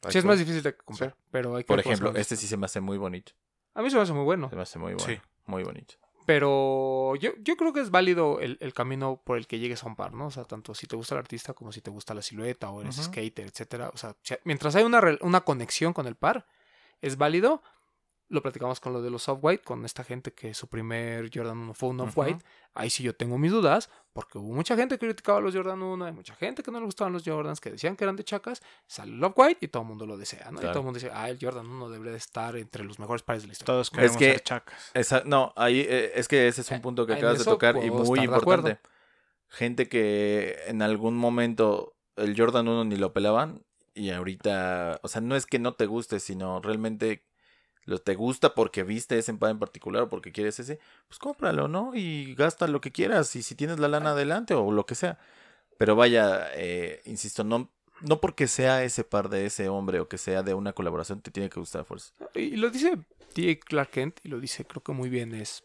Hay 0.05 0.13
Sí, 0.13 0.19
es 0.19 0.25
más 0.25 0.39
difícil 0.39 0.63
de 0.63 0.77
comprar, 0.77 1.17
pero 1.31 1.57
hay 1.57 1.65
que 1.65 1.69
Por 1.69 1.81
ejemplo, 1.81 2.13
este 2.17 2.37
sí 2.37 2.47
se 2.47 2.57
me 2.57 2.67
hace 2.67 2.81
muy 2.81 2.99
bonito. 2.99 3.33
270. 3.33 3.81
A 3.81 3.83
mí 3.83 3.91
se 3.91 3.97
me 3.97 4.03
hace 4.03 4.13
muy 4.13 4.25
bueno. 4.25 4.51
Se 4.51 4.57
me 4.57 4.63
hace 4.63 4.79
muy 4.79 4.95
bueno. 4.95 5.07
Sí. 5.15 5.21
Muy 5.47 5.63
bonito. 5.63 5.95
Pero 6.27 7.15
yo, 7.17 7.31
yo 7.39 7.57
creo 7.57 7.73
que 7.73 7.81
es 7.81 7.91
válido 7.91 8.41
el, 8.41 8.59
el 8.61 8.75
camino 8.75 9.23
por 9.25 9.39
el 9.39 9.47
que 9.47 9.61
llegues 9.61 9.85
a 9.85 9.87
un 9.87 9.95
par, 9.95 10.13
¿no? 10.13 10.27
O 10.27 10.31
sea, 10.31 10.45
tanto 10.45 10.75
si 10.75 10.87
te 10.89 10.97
gusta 10.97 11.15
el 11.15 11.21
artista 11.21 11.55
como 11.55 11.71
si 11.73 11.81
te 11.81 11.91
gusta 11.91 12.15
la 12.15 12.23
silueta 12.23 12.69
o 12.71 12.81
eres 12.81 12.97
skater, 12.97 13.47
etcétera. 13.47 13.91
O 13.95 13.97
sea, 13.97 14.17
si- 14.23 14.35
mientras 14.45 14.75
hay 14.75 14.83
una, 14.85 15.01
una 15.21 15.43
conexión 15.43 15.93
con 15.93 16.07
el 16.09 16.17
par, 16.17 16.47
es 17.01 17.17
válido. 17.17 17.63
Lo 18.29 18.43
platicamos 18.43 18.81
con 18.81 18.93
lo 18.93 19.03
de 19.03 19.09
los 19.11 19.29
off-white, 19.29 19.63
con 19.63 19.85
esta 19.85 20.03
gente 20.03 20.33
que 20.33 20.53
su 20.53 20.67
primer 20.67 21.31
Jordan 21.33 21.59
1 21.59 21.75
fue 21.75 21.91
un 21.91 22.01
off-white. 22.01 22.45
Ahí 22.75 22.91
sí 22.91 23.05
yo 23.05 23.15
tengo 23.15 23.39
mis 23.39 23.53
dudas, 23.53 23.89
porque 24.13 24.39
hubo 24.39 24.53
mucha 24.53 24.75
gente 24.77 24.99
que 24.99 25.07
criticaba 25.07 25.41
los 25.41 25.55
Jordan 25.55 25.81
1, 25.81 26.05
hay 26.07 26.13
mucha 26.13 26.35
gente 26.35 26.65
que 26.65 26.73
no 26.73 26.81
le 26.81 26.87
gustaban 26.87 27.13
los 27.13 27.23
Jordans, 27.25 27.61
que 27.61 27.71
decían 27.71 27.95
que 27.95 28.03
eran 28.03 28.17
de 28.17 28.25
chacas. 28.25 28.63
Sale 28.89 29.13
el 29.13 29.23
off-white 29.23 29.65
y 29.65 29.69
todo 29.69 29.85
el 29.85 29.89
mundo 29.89 30.07
lo 30.07 30.17
desea, 30.17 30.51
¿no? 30.51 30.59
Y 30.59 30.63
todo 30.63 30.81
el 30.81 30.85
mundo 30.85 30.99
dice, 30.99 31.11
ah, 31.15 31.31
el 31.31 31.39
Jordan 31.41 31.67
1 31.69 31.89
debería 31.89 32.11
de 32.13 32.19
estar 32.19 32.57
entre 32.57 32.83
los 32.83 32.99
mejores 32.99 33.23
pares 33.23 33.43
de 33.43 33.47
la 33.47 33.53
historia. 33.53 33.67
Todos 33.75 33.91
queremos 33.91 34.17
que- 34.17 34.31
ser 34.33 34.43
chacas. 34.43 34.91
Esa- 34.95 35.23
no, 35.25 35.53
ahí 35.55 35.81
eh, 35.89 36.11
es 36.17 36.27
que 36.27 36.49
ese 36.49 36.63
es 36.63 36.71
un 36.73 36.79
Eh, 36.79 36.81
punto 36.81 37.07
que 37.07 37.13
acabas 37.13 37.39
de 37.39 37.45
tocar 37.45 37.77
y 37.77 37.91
muy 37.91 38.19
importante. 38.21 38.79
Gente 39.49 39.89
que 39.89 40.57
en 40.67 40.83
algún 40.83 41.17
momento 41.17 41.95
el 42.17 42.37
Jordan 42.37 42.67
1 42.67 42.85
ni 42.87 42.97
lo 42.97 43.13
pelaban 43.13 43.63
y 43.95 44.11
ahorita, 44.11 44.99
o 45.05 45.09
sea, 45.09 45.21
no 45.21 45.37
es 45.37 45.47
que 45.47 45.61
no 45.61 45.75
te 45.75 45.87
guste, 45.87 46.19
sino 46.19 46.61
realmente 46.61 47.25
lo 47.87 47.99
te 48.01 48.15
gusta 48.15 48.55
porque 48.55 48.83
viste 48.83 49.19
ese 49.19 49.33
par 49.35 49.51
en 49.51 49.59
particular 49.59 50.03
o 50.03 50.09
porque 50.09 50.33
quieres 50.33 50.59
ese, 50.61 50.79
pues 51.09 51.19
cómpralo, 51.19 51.69
¿no? 51.69 51.93
Y 51.95 52.35
gasta 52.35 52.67
lo 52.67 52.81
que 52.81 52.93
quieras 52.93 53.35
y 53.37 53.43
si 53.43 53.55
tienes 53.55 53.79
la 53.79 53.89
lana 53.89 54.11
adelante 54.11 54.55
o 54.55 54.71
lo 54.71 54.85
que 54.85 54.95
sea. 54.95 55.19
Pero 55.79 55.95
vaya, 55.95 56.49
eh, 56.55 57.01
insisto, 57.05 57.45
no, 57.45 57.71
no 58.01 58.21
porque 58.21 58.49
sea 58.49 58.83
ese 58.83 59.05
par 59.05 59.29
de 59.29 59.47
ese 59.47 59.69
hombre 59.69 60.01
o 60.01 60.09
que 60.09 60.19
sea 60.19 60.43
de 60.43 60.55
una 60.55 60.73
colaboración 60.73 61.21
te 61.21 61.31
tiene 61.31 61.49
que 61.49 61.61
gustar 61.61 61.85
fuerza. 61.85 62.13
Y 62.35 62.57
lo 62.57 62.71
dice 62.71 62.99
T. 63.33 63.59
Clark 63.61 63.91
Kent, 63.91 64.21
y 64.25 64.29
lo 64.29 64.41
dice 64.41 64.65
creo 64.65 64.83
que 64.83 64.93
muy 64.93 65.09
bien, 65.09 65.35
es, 65.35 65.65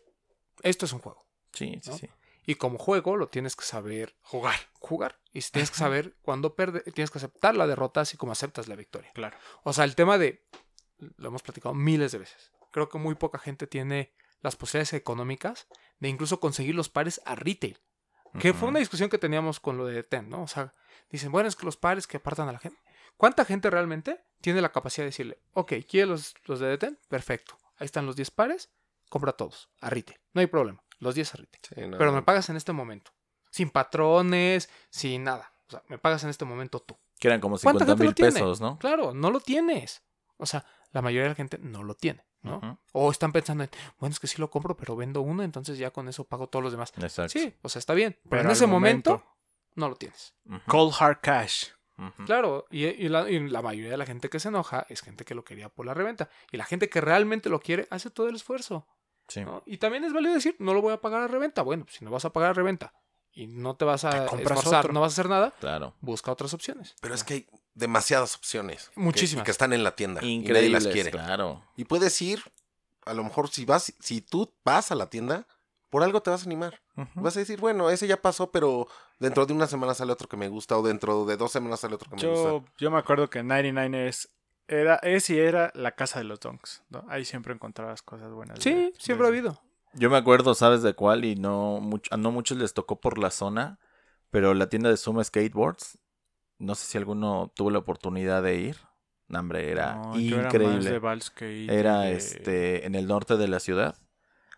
esto 0.61 0.85
es 0.85 0.93
un 0.93 0.99
juego. 0.99 1.25
Sí, 1.53 1.79
sí, 1.81 1.89
¿No? 1.89 1.97
sí. 1.97 2.09
Y 2.45 2.55
como 2.55 2.77
juego 2.77 3.17
lo 3.17 3.27
tienes 3.27 3.55
que 3.55 3.63
saber 3.63 4.15
jugar. 4.21 4.59
Jugar. 4.79 5.19
Y 5.31 5.41
tienes 5.41 5.69
que 5.69 5.77
saber 5.77 6.15
cuándo 6.21 6.55
perder, 6.55 6.83
tienes 6.93 7.11
que 7.11 7.19
aceptar 7.19 7.55
la 7.55 7.67
derrota 7.67 8.01
así 8.01 8.17
como 8.17 8.31
aceptas 8.31 8.67
la 8.67 8.75
victoria. 8.75 9.11
Claro. 9.13 9.37
O 9.63 9.73
sea, 9.73 9.85
el 9.85 9.95
tema 9.95 10.17
de, 10.17 10.43
lo 11.17 11.27
hemos 11.27 11.43
platicado 11.43 11.73
miles 11.75 12.11
de 12.11 12.19
veces. 12.19 12.51
Creo 12.71 12.89
que 12.89 12.97
muy 12.97 13.15
poca 13.15 13.37
gente 13.37 13.67
tiene 13.67 14.13
las 14.41 14.55
posibilidades 14.55 14.93
económicas 14.93 15.67
de 15.99 16.09
incluso 16.09 16.39
conseguir 16.39 16.75
los 16.75 16.89
pares 16.89 17.21
a 17.25 17.35
retail. 17.35 17.79
Que 18.39 18.53
fue 18.53 18.69
una 18.69 18.79
discusión 18.79 19.09
que 19.09 19.17
teníamos 19.17 19.59
con 19.59 19.77
lo 19.77 19.85
de 19.85 20.03
Ten, 20.03 20.29
¿no? 20.29 20.43
O 20.43 20.47
sea, 20.47 20.73
dicen, 21.09 21.33
bueno, 21.33 21.49
es 21.49 21.57
que 21.57 21.65
los 21.65 21.75
pares 21.75 22.07
que 22.07 22.15
apartan 22.15 22.47
a 22.47 22.53
la 22.53 22.59
gente. 22.59 22.79
¿Cuánta 23.17 23.43
gente 23.43 23.69
realmente 23.69 24.23
tiene 24.39 24.61
la 24.61 24.71
capacidad 24.71 25.03
de 25.03 25.09
decirle, 25.09 25.37
ok, 25.53 25.73
¿quieres 25.87 26.07
los, 26.09 26.35
los 26.45 26.59
de 26.61 26.77
Ten? 26.77 26.97
Perfecto. 27.09 27.57
Ahí 27.77 27.85
están 27.85 28.05
los 28.05 28.15
10 28.15 28.31
pares, 28.31 28.69
compra 29.09 29.33
todos, 29.33 29.69
a 29.81 29.89
retail. 29.89 30.19
No 30.33 30.41
hay 30.41 30.47
problema, 30.47 30.81
los 30.99 31.13
10 31.13 31.33
a 31.33 31.37
retail. 31.37 31.61
Sí, 31.75 31.87
no. 31.87 31.97
Pero 31.97 32.13
me 32.13 32.21
pagas 32.21 32.49
en 32.49 32.55
este 32.55 32.71
momento. 32.71 33.11
Sin 33.49 33.69
patrones, 33.69 34.69
sin 34.89 35.25
nada. 35.25 35.53
O 35.67 35.71
sea, 35.71 35.83
me 35.89 35.97
pagas 35.97 36.23
en 36.23 36.29
este 36.29 36.45
momento 36.45 36.79
tú. 36.79 36.97
Que 37.19 37.27
eran 37.27 37.41
como 37.41 37.57
¿Cuánta 37.59 37.85
50 37.85 38.03
gente 38.03 38.23
mil 38.23 38.33
pesos, 38.33 38.61
¿no? 38.61 38.79
Claro, 38.79 39.13
no 39.13 39.29
lo 39.29 39.41
tienes. 39.41 40.03
O 40.37 40.45
sea, 40.45 40.65
la 40.91 41.01
mayoría 41.01 41.23
de 41.23 41.29
la 41.29 41.35
gente 41.35 41.57
no 41.59 41.83
lo 41.83 41.95
tiene, 41.95 42.25
¿no? 42.41 42.79
O 42.93 43.11
están 43.11 43.31
pensando 43.31 43.63
en, 43.63 43.69
bueno, 43.99 44.11
es 44.13 44.19
que 44.19 44.27
sí 44.27 44.37
lo 44.39 44.49
compro, 44.49 44.75
pero 44.77 44.95
vendo 44.95 45.21
uno, 45.21 45.43
entonces 45.43 45.77
ya 45.77 45.91
con 45.91 46.07
eso 46.07 46.23
pago 46.25 46.47
todos 46.47 46.63
los 46.63 46.71
demás. 46.71 46.93
Exacto. 46.97 47.31
Sí, 47.37 47.53
o 47.61 47.69
sea, 47.69 47.79
está 47.79 47.93
bien. 47.93 48.13
Pero, 48.23 48.29
Pero 48.29 48.41
en 48.43 48.49
ese 48.51 48.67
momento, 48.67 49.09
momento. 49.11 49.35
no 49.75 49.89
lo 49.89 49.95
tienes. 49.95 50.33
Cold 50.67 50.93
hard 50.99 51.17
cash. 51.21 51.65
Claro, 52.25 52.65
y, 52.71 52.85
y 52.87 53.09
la, 53.09 53.29
y 53.29 53.39
la 53.47 53.61
mayoría 53.61 53.91
de 53.91 53.97
la 53.97 54.07
gente 54.07 54.27
que 54.29 54.39
se 54.39 54.47
enoja 54.47 54.87
es 54.89 55.01
gente 55.01 55.23
que 55.23 55.35
lo 55.35 55.43
quería 55.43 55.69
por 55.69 55.85
la 55.85 55.93
reventa. 55.93 56.29
Y 56.51 56.57
la 56.57 56.65
gente 56.65 56.89
que 56.89 56.99
realmente 56.99 57.47
lo 57.47 57.59
quiere 57.59 57.87
hace 57.91 58.09
todo 58.09 58.27
el 58.27 58.35
esfuerzo. 58.35 58.87
Sí. 59.27 59.41
¿no? 59.45 59.61
Y 59.67 59.77
también 59.77 60.03
es 60.03 60.11
válido 60.11 60.33
decir, 60.33 60.55
no 60.57 60.73
lo 60.73 60.81
voy 60.81 60.93
a 60.93 60.99
pagar 60.99 61.21
a 61.21 61.27
reventa. 61.27 61.61
Bueno, 61.61 61.85
pues 61.85 61.97
si 61.97 62.03
no 62.05 62.09
vas 62.09 62.25
a 62.25 62.33
pagar 62.33 62.49
a 62.49 62.53
reventa 62.53 62.91
y 63.31 63.45
no 63.45 63.75
te 63.75 63.85
vas 63.85 64.03
a 64.03 64.09
Te 64.09 64.35
esforzar, 64.41 64.79
otro. 64.79 64.93
no 64.93 64.99
vas 65.01 65.11
a 65.11 65.13
hacer 65.13 65.29
nada, 65.29 65.51
Claro. 65.59 65.93
busca 66.01 66.31
otras 66.31 66.55
opciones. 66.55 66.95
Pero 67.01 67.13
es 67.13 67.23
que 67.23 67.33
hay 67.35 67.47
demasiadas 67.73 68.35
opciones. 68.35 68.89
que- 68.93 68.99
Muchísimas. 68.99 69.43
y 69.43 69.45
Que, 69.45 69.51
están 69.51 69.73
en 69.73 69.83
la 69.83 69.95
tienda. 69.95 70.21
Y 70.23 70.37
nadie 70.39 70.49
Increíbles, 70.49 70.83
las 70.85 70.93
quiere. 70.93 71.11
claro. 71.11 71.63
Y 71.77 71.85
puedes 71.85 72.21
ir, 72.21 72.41
a 73.05 73.13
lo 73.13 73.23
mejor 73.23 73.49
si 73.49 73.65
vas, 73.65 73.93
si 73.99 74.21
tú 74.21 74.53
vas 74.65 74.91
a 74.91 74.95
la 74.95 75.09
tienda, 75.09 75.47
por 75.89 76.03
algo 76.03 76.21
te 76.21 76.29
vas 76.29 76.43
a 76.43 76.45
animar. 76.45 76.81
Vas 77.15 77.35
a 77.35 77.39
decir, 77.39 77.59
bueno, 77.59 77.89
ese 77.89 78.07
ya 78.07 78.21
pasó, 78.21 78.51
pero 78.51 78.87
dentro 79.19 79.45
de 79.45 79.53
una 79.53 79.65
semana 79.67 79.93
sale 79.93 80.11
otro 80.11 80.27
que 80.29 80.37
me 80.37 80.47
gusta, 80.49 80.77
o 80.77 80.83
dentro 80.83 81.25
de 81.25 81.35
dos 81.35 81.51
semanas 81.51 81.79
sale 81.79 81.95
otro 81.95 82.09
que 82.09 82.15
me 82.17 82.21
Yo, 82.21 82.31
gusta. 82.53 82.71
yo 82.77 82.91
me 82.91 82.97
acuerdo 82.99 83.29
que 83.29 83.41
99 83.43 84.07
es, 84.07 84.29
era, 84.67 84.95
es 84.97 85.29
y 85.29 85.39
era 85.39 85.71
la 85.73 85.91
casa 85.95 86.19
de 86.19 86.25
los 86.25 86.39
donks. 86.39 86.83
¿no? 86.89 87.03
Ahí 87.09 87.25
siempre 87.25 87.53
encontrabas 87.53 88.01
cosas 88.03 88.31
buenas. 88.31 88.59
Sí, 88.61 88.71
de- 88.73 88.93
siempre 88.99 89.25
ha 89.25 89.29
habido. 89.29 89.59
Yo 89.93 90.09
me 90.09 90.17
acuerdo, 90.17 90.53
¿sabes 90.53 90.83
de 90.83 90.93
cuál? 90.93 91.25
Y 91.25 91.35
no, 91.35 91.79
much- 91.81 92.07
a 92.11 92.17
no 92.17 92.31
muchos 92.31 92.57
les 92.57 92.73
tocó 92.73 93.01
por 93.01 93.17
la 93.17 93.31
zona, 93.31 93.79
pero 94.29 94.53
la 94.53 94.69
tienda 94.69 94.89
de 94.89 94.95
Suma 94.97 95.23
Skateboards, 95.23 95.97
no 96.61 96.75
sé 96.75 96.85
si 96.85 96.97
alguno 96.97 97.51
tuvo 97.55 97.69
la 97.71 97.79
oportunidad 97.79 98.41
de 98.43 98.55
ir. 98.55 98.77
No, 99.27 99.39
hombre, 99.39 99.71
era 99.71 99.95
No, 99.95 100.19
yo 100.19 100.35
era 100.39 100.45
más 100.47 100.53
increíble. 100.53 100.89
de 100.89 101.79
Era 101.79 101.99
de- 102.01 102.15
este 102.15 102.85
en 102.85 102.95
el 102.95 103.07
norte 103.07 103.37
de 103.37 103.47
la 103.47 103.59
ciudad. 103.59 103.95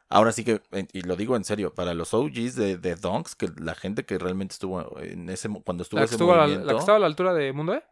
Ahora 0.10 0.32
sí 0.32 0.44
que, 0.44 0.62
y 0.94 1.02
lo 1.02 1.16
digo 1.16 1.36
en 1.36 1.44
serio, 1.44 1.74
para 1.74 1.94
los 1.96 2.14
OGs 2.14 2.56
de, 2.56 2.78
de 2.78 2.96
Donks, 2.96 3.36
que 3.36 3.50
la 3.58 3.74
gente 3.74 4.06
que 4.06 4.20
realmente 4.20 4.54
estuvo 4.54 5.00
en 5.00 5.28
ese 5.30 5.50
cuando 5.64 5.82
estuvo 5.84 6.00
La 6.00 6.06
que, 6.08 6.12
estuvo 6.12 6.34
a 6.34 6.38
la, 6.38 6.42
movimiento, 6.44 6.68
la 6.68 6.74
que 6.74 6.80
estaba 6.80 6.98
a 6.98 7.00
la 7.00 7.08
altura 7.08 7.34
de 7.34 7.52
Mundo 7.54 7.74
E. 7.74 7.84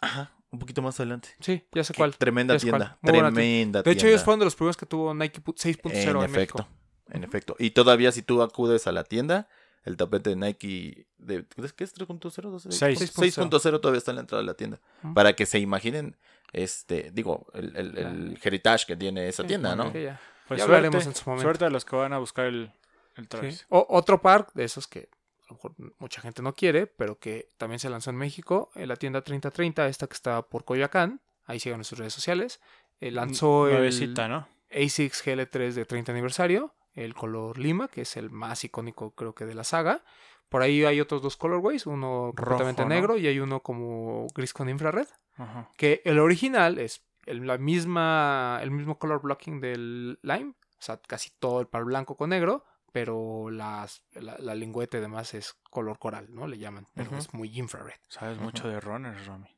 Ajá, 0.00 0.32
un 0.50 0.58
poquito 0.60 0.82
más 0.82 0.98
adelante. 1.00 1.30
Sí, 1.40 1.64
ya 1.72 1.82
sé 1.82 1.94
cuál. 1.94 2.16
Tremenda 2.16 2.54
sé 2.58 2.66
tienda, 2.66 2.98
tremenda 3.02 3.82
De 3.82 3.90
hecho, 3.90 3.98
tienda. 4.00 4.08
ellos 4.10 4.24
fueron 4.24 4.38
de 4.38 4.44
los 4.44 4.54
primeros 4.54 4.76
que 4.76 4.86
tuvo 4.86 5.12
Nike 5.14 5.42
pu- 5.42 5.54
6.0 5.56 5.90
en, 5.92 6.16
En 6.16 6.22
efecto, 6.30 6.58
México. 6.58 6.68
en 7.10 7.24
efecto. 7.24 7.56
Y 7.58 7.70
todavía 7.70 8.12
si 8.12 8.22
tú 8.22 8.40
acudes 8.42 8.86
a 8.86 8.92
la 8.92 9.02
tienda, 9.02 9.48
el 9.88 9.96
tapete 9.96 10.30
de 10.30 10.36
Nike 10.36 11.06
de 11.18 11.44
¿qué 11.76 11.84
es 11.84 11.94
3.0? 11.94 12.06
¿2.0? 12.20 12.70
Seis. 12.70 13.00
6.0 13.18 13.80
todavía 13.80 13.98
está 13.98 14.12
en 14.12 14.16
la 14.16 14.20
entrada 14.20 14.42
de 14.42 14.46
la 14.46 14.54
tienda. 14.54 14.80
Para 15.14 15.34
que 15.34 15.46
se 15.46 15.58
imaginen 15.58 16.16
este, 16.52 17.10
digo, 17.12 17.46
el, 17.54 17.76
el, 17.76 17.98
el 17.98 18.38
heritage 18.42 18.86
que 18.86 18.96
tiene 18.96 19.28
esa 19.28 19.42
Sí, 19.42 19.48
tienda, 19.48 19.74
¿no? 19.76 19.92
ya. 19.92 20.20
Pues 20.46 20.58
Ya 20.60 20.66
suerte, 20.66 20.86
en 20.96 21.14
su 21.14 21.22
momento. 21.28 21.42
suerte 21.42 21.64
a 21.66 21.70
los 21.70 21.84
que 21.84 21.94
van 21.96 22.12
a 22.14 22.18
buscar 22.18 22.46
el, 22.46 22.72
el 23.16 23.24
Sí. 23.24 23.28
Travis. 23.28 23.66
O- 23.68 23.86
otro 23.90 24.22
par 24.22 24.46
de 24.54 24.64
esos 24.64 24.86
que 24.86 25.10
a 25.42 25.46
lo 25.50 25.54
mejor 25.56 25.72
mucha 25.98 26.20
gente 26.22 26.40
no 26.42 26.54
quiere, 26.54 26.86
pero 26.86 27.18
que 27.18 27.50
también 27.58 27.78
se 27.78 27.90
lanzó 27.90 28.10
en 28.10 28.16
México, 28.16 28.70
en 28.74 28.88
la 28.88 28.96
tienda 28.96 29.20
3030, 29.22 29.86
esta 29.88 30.06
que 30.06 30.14
está 30.14 30.40
por 30.42 30.64
Coyoacán, 30.64 31.20
ahí 31.44 31.60
sigan 31.60 31.80
en 31.80 31.84
sus 31.84 31.98
redes 31.98 32.12
sociales, 32.14 32.60
eh, 33.00 33.10
lanzó 33.10 33.68
el 33.68 34.14
¿no? 34.28 34.48
ASICS 34.70 35.24
GL3 35.24 35.72
de 35.72 35.84
30 35.84 36.12
aniversario, 36.12 36.74
el 37.04 37.14
color 37.14 37.58
lima, 37.58 37.88
que 37.88 38.02
es 38.02 38.16
el 38.16 38.30
más 38.30 38.64
icónico 38.64 39.12
creo 39.12 39.34
que 39.34 39.46
de 39.46 39.54
la 39.54 39.64
saga. 39.64 40.04
Por 40.48 40.62
ahí 40.62 40.84
hay 40.84 41.00
otros 41.00 41.22
dos 41.22 41.36
colorways, 41.36 41.86
uno 41.86 42.32
completamente 42.34 42.82
¿no? 42.82 42.88
negro 42.88 43.18
y 43.18 43.26
hay 43.26 43.38
uno 43.38 43.60
como 43.60 44.26
gris 44.34 44.52
con 44.52 44.68
infrared, 44.68 45.06
Ajá. 45.36 45.70
que 45.76 46.00
el 46.04 46.18
original 46.18 46.78
es 46.78 47.04
el, 47.26 47.46
la 47.46 47.58
misma, 47.58 48.58
el 48.62 48.70
mismo 48.70 48.98
color 48.98 49.20
blocking 49.20 49.60
del 49.60 50.18
lime, 50.22 50.54
o 50.78 50.82
sea, 50.82 50.98
casi 51.06 51.30
todo 51.38 51.60
el 51.60 51.66
par 51.66 51.84
blanco 51.84 52.16
con 52.16 52.30
negro, 52.30 52.64
pero 52.92 53.50
las, 53.50 54.02
la, 54.12 54.36
la 54.38 54.54
lingüete 54.54 54.96
además 54.96 55.34
es 55.34 55.54
color 55.70 55.98
coral, 55.98 56.34
¿no? 56.34 56.46
Le 56.46 56.58
llaman, 56.58 56.86
pero 56.94 57.16
es 57.18 57.34
muy 57.34 57.56
infrared. 57.58 58.00
Sabes 58.08 58.38
mucho 58.38 58.68
de 58.68 58.80
runners, 58.80 59.26
Rami. 59.26 59.48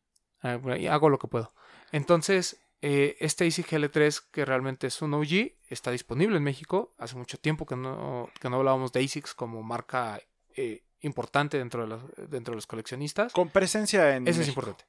Ah, 0.42 0.58
hago 0.90 1.08
lo 1.08 1.18
que 1.18 1.28
puedo. 1.28 1.52
Entonces, 1.92 2.60
eh, 2.82 3.16
este 3.20 3.46
ASIC 3.46 3.66
GL3, 3.68 4.22
que 4.30 4.44
realmente 4.44 4.86
es 4.86 5.02
un 5.02 5.14
OG, 5.14 5.52
está 5.68 5.90
disponible 5.90 6.36
en 6.38 6.42
México. 6.42 6.94
Hace 6.98 7.16
mucho 7.16 7.38
tiempo 7.38 7.66
que 7.66 7.76
no, 7.76 8.30
que 8.40 8.48
no 8.48 8.56
hablábamos 8.56 8.92
de 8.92 9.04
ASICS 9.04 9.34
como 9.34 9.62
marca 9.62 10.20
eh, 10.56 10.82
importante 11.00 11.58
dentro 11.58 11.82
de, 11.82 11.88
los, 11.88 12.02
dentro 12.30 12.52
de 12.52 12.56
los 12.56 12.66
coleccionistas. 12.66 13.32
Con 13.32 13.48
presencia 13.50 14.16
en 14.16 14.26
Eso 14.26 14.40
es 14.40 14.46
México. 14.48 14.60
importante. 14.60 14.84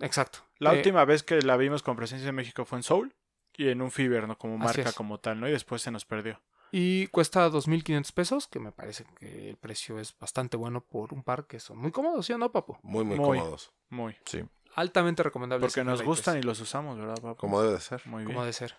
Exacto. 0.00 0.40
La 0.58 0.72
Eh, 0.74 0.78
última 0.78 1.04
vez 1.04 1.22
que 1.22 1.40
la 1.42 1.56
vimos 1.56 1.82
con 1.82 1.96
presencia 1.96 2.28
en 2.28 2.34
México 2.34 2.64
fue 2.64 2.78
en 2.78 2.82
Soul 2.82 3.14
y 3.56 3.68
en 3.68 3.82
un 3.82 3.90
Fever, 3.90 4.26
¿no? 4.26 4.38
Como 4.38 4.56
marca 4.58 4.82
es. 4.88 4.94
como 4.94 5.18
tal, 5.18 5.40
¿no? 5.40 5.48
Y 5.48 5.52
después 5.52 5.82
se 5.82 5.90
nos 5.90 6.04
perdió. 6.04 6.40
Y 6.72 7.08
cuesta 7.08 7.48
2.500 7.50 8.12
pesos, 8.12 8.46
que 8.46 8.60
me 8.60 8.70
parece 8.70 9.04
que 9.18 9.50
el 9.50 9.56
precio 9.56 9.98
es 9.98 10.16
bastante 10.18 10.56
bueno 10.56 10.80
por 10.80 11.12
un 11.12 11.22
par 11.24 11.46
que 11.48 11.58
son 11.58 11.78
muy 11.78 11.90
cómodos, 11.90 12.24
¿sí 12.26 12.32
o 12.32 12.38
no, 12.38 12.52
papu? 12.52 12.76
Muy, 12.82 13.04
muy, 13.04 13.16
Muy. 13.18 13.38
cómodos. 13.38 13.72
Muy. 13.88 14.16
Sí. 14.24 14.44
Altamente 14.74 15.22
recomendable. 15.22 15.66
Porque 15.66 15.84
nos 15.84 16.02
gustan 16.02 16.38
y 16.38 16.42
los 16.42 16.60
usamos, 16.60 16.98
¿verdad, 16.98 17.16
papá? 17.16 17.34
Como 17.36 17.60
debe 17.60 17.74
de 17.74 17.80
ser. 17.80 18.02
Muy 18.06 18.24
bien. 18.24 18.34
Como 18.34 18.44
de 18.46 18.52
ser. 18.52 18.76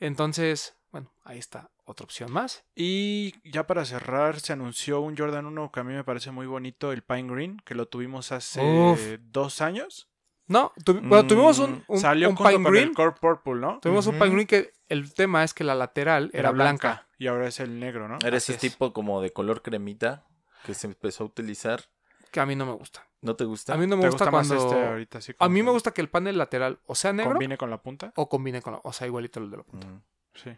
Entonces, 0.00 0.76
bueno, 0.92 1.12
ahí 1.24 1.38
está 1.38 1.70
otra 1.84 2.04
opción 2.04 2.30
más. 2.32 2.64
Y 2.74 3.34
ya 3.48 3.66
para 3.66 3.84
cerrar, 3.84 4.40
se 4.40 4.52
anunció 4.52 5.00
un 5.00 5.16
Jordan 5.16 5.46
1 5.46 5.72
que 5.72 5.80
a 5.80 5.84
mí 5.84 5.92
me 5.94 6.04
parece 6.04 6.30
muy 6.30 6.46
bonito, 6.46 6.92
el 6.92 7.02
Pine 7.02 7.32
Green, 7.32 7.56
que 7.64 7.74
lo 7.74 7.86
tuvimos 7.86 8.30
hace 8.32 8.60
Uf. 8.62 9.00
dos 9.20 9.60
años. 9.60 10.08
No, 10.46 10.72
tuvi- 10.84 11.06
bueno, 11.06 11.26
tuvimos 11.26 11.58
un, 11.58 11.72
Mm, 11.72 11.84
un, 11.88 11.98
Salió 12.00 12.30
un 12.30 12.36
junto 12.36 12.50
Pine 12.50 12.62
con 12.64 12.72
Green. 12.72 12.88
el 12.88 12.94
Core 12.94 13.14
Purple, 13.20 13.54
¿no? 13.56 13.80
Tuvimos 13.82 14.06
un. 14.06 14.14
Pine 14.18 14.30
Green 14.30 14.46
que 14.46 14.72
el 14.88 15.12
tema 15.12 15.44
es 15.44 15.52
que 15.52 15.62
la 15.62 15.74
lateral 15.74 16.30
era, 16.32 16.52
blanca. 16.52 17.06
Y 17.18 17.26
ahora 17.26 17.48
es 17.48 17.60
el 17.60 17.78
negro, 17.78 18.08
¿no? 18.08 18.16
Era 18.24 18.36
Así 18.38 18.52
ese 18.52 18.66
es. 18.66 18.72
tipo 18.72 18.92
como 18.94 19.20
de 19.20 19.32
color 19.32 19.60
cremita 19.60 20.24
que 20.64 20.72
se 20.74 20.86
empezó 20.86 21.24
a 21.24 21.26
utilizar. 21.26 21.84
que 22.30 22.40
a 22.40 22.46
mí 22.46 22.54
no 22.56 22.64
me 22.66 22.72
gusta. 22.72 23.06
¿No 23.20 23.34
te 23.36 23.44
gusta? 23.44 23.74
A 23.74 23.76
mí 23.76 23.86
no 23.86 23.96
me 23.96 24.02
¿Te 24.02 24.08
gusta, 24.10 24.26
gusta 24.26 24.36
más 24.38 24.48
cuando... 24.48 24.66
este 24.72 24.86
ahorita? 24.86 25.18
Así 25.18 25.34
A 25.38 25.48
mí 25.48 25.62
me 25.62 25.70
gusta 25.72 25.92
que 25.92 26.00
el 26.00 26.08
panel 26.08 26.38
lateral 26.38 26.78
o 26.86 26.94
sea 26.94 27.12
negro 27.12 27.32
¿Combine 27.32 27.56
con 27.58 27.70
la 27.70 27.82
punta? 27.82 28.12
o 28.16 28.28
combine 28.28 28.62
con 28.62 28.74
la... 28.74 28.80
O 28.84 28.92
sea, 28.92 29.06
igualito 29.06 29.40
el 29.40 29.50
de 29.50 29.56
la 29.56 29.62
punta. 29.64 29.86
Mm. 29.88 30.02
Sí. 30.34 30.56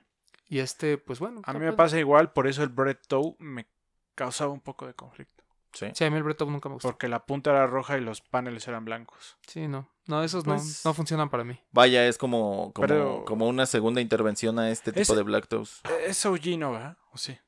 Y 0.49 0.59
este, 0.59 0.99
pues 0.99 1.21
bueno. 1.21 1.41
A 1.45 1.53
mí 1.53 1.61
me 1.61 1.73
pasa 1.73 1.99
igual, 1.99 2.33
por 2.33 2.47
eso 2.49 2.63
el 2.63 2.69
Bread 2.71 2.99
Toe 3.09 3.37
me 3.39 3.67
causaba 4.15 4.53
un 4.53 4.61
poco 4.61 4.87
de 4.87 4.95
conflicto. 4.95 5.45
Sí. 5.73 5.87
Sí, 5.95 6.05
a 6.05 6.11
mí 6.11 6.17
el 6.17 6.25
Bretop 6.25 6.51
nunca 6.51 6.69
me 6.69 6.75
gustó. 6.75 6.89
Porque 6.89 7.07
la 7.07 7.25
punta 7.25 7.51
era 7.51 7.65
roja 7.69 7.97
y 7.97 8.01
los 8.01 8.21
paneles 8.21 8.67
eran 8.67 8.85
blancos. 8.85 9.39
Sí, 9.47 9.69
no. 9.69 9.89
No, 10.07 10.25
esos 10.25 10.43
Pues- 10.43 10.85
no, 10.85 10.91
no 10.91 10.95
funcionan 10.95 11.31
para 11.31 11.45
mí. 11.45 11.61
Vaya, 11.71 12.05
es 12.09 12.19
como, 12.19 12.73
como, 12.75 12.89
Pero- 12.89 13.25
como 13.25 13.47
una 13.47 13.67
segunda 13.67 14.01
intervención 14.01 14.59
a 14.59 14.69
este 14.71 14.93
tipo 14.93 15.15
de 15.15 15.23
Black 15.23 15.47
Toes. 15.47 15.81
Eh, 15.89 16.07
Es 16.09 16.27
OG, 16.27 16.59
¿no, 16.59 16.73
verdad? 16.73 16.99
¿O 17.13 17.17
sí? 17.19 17.39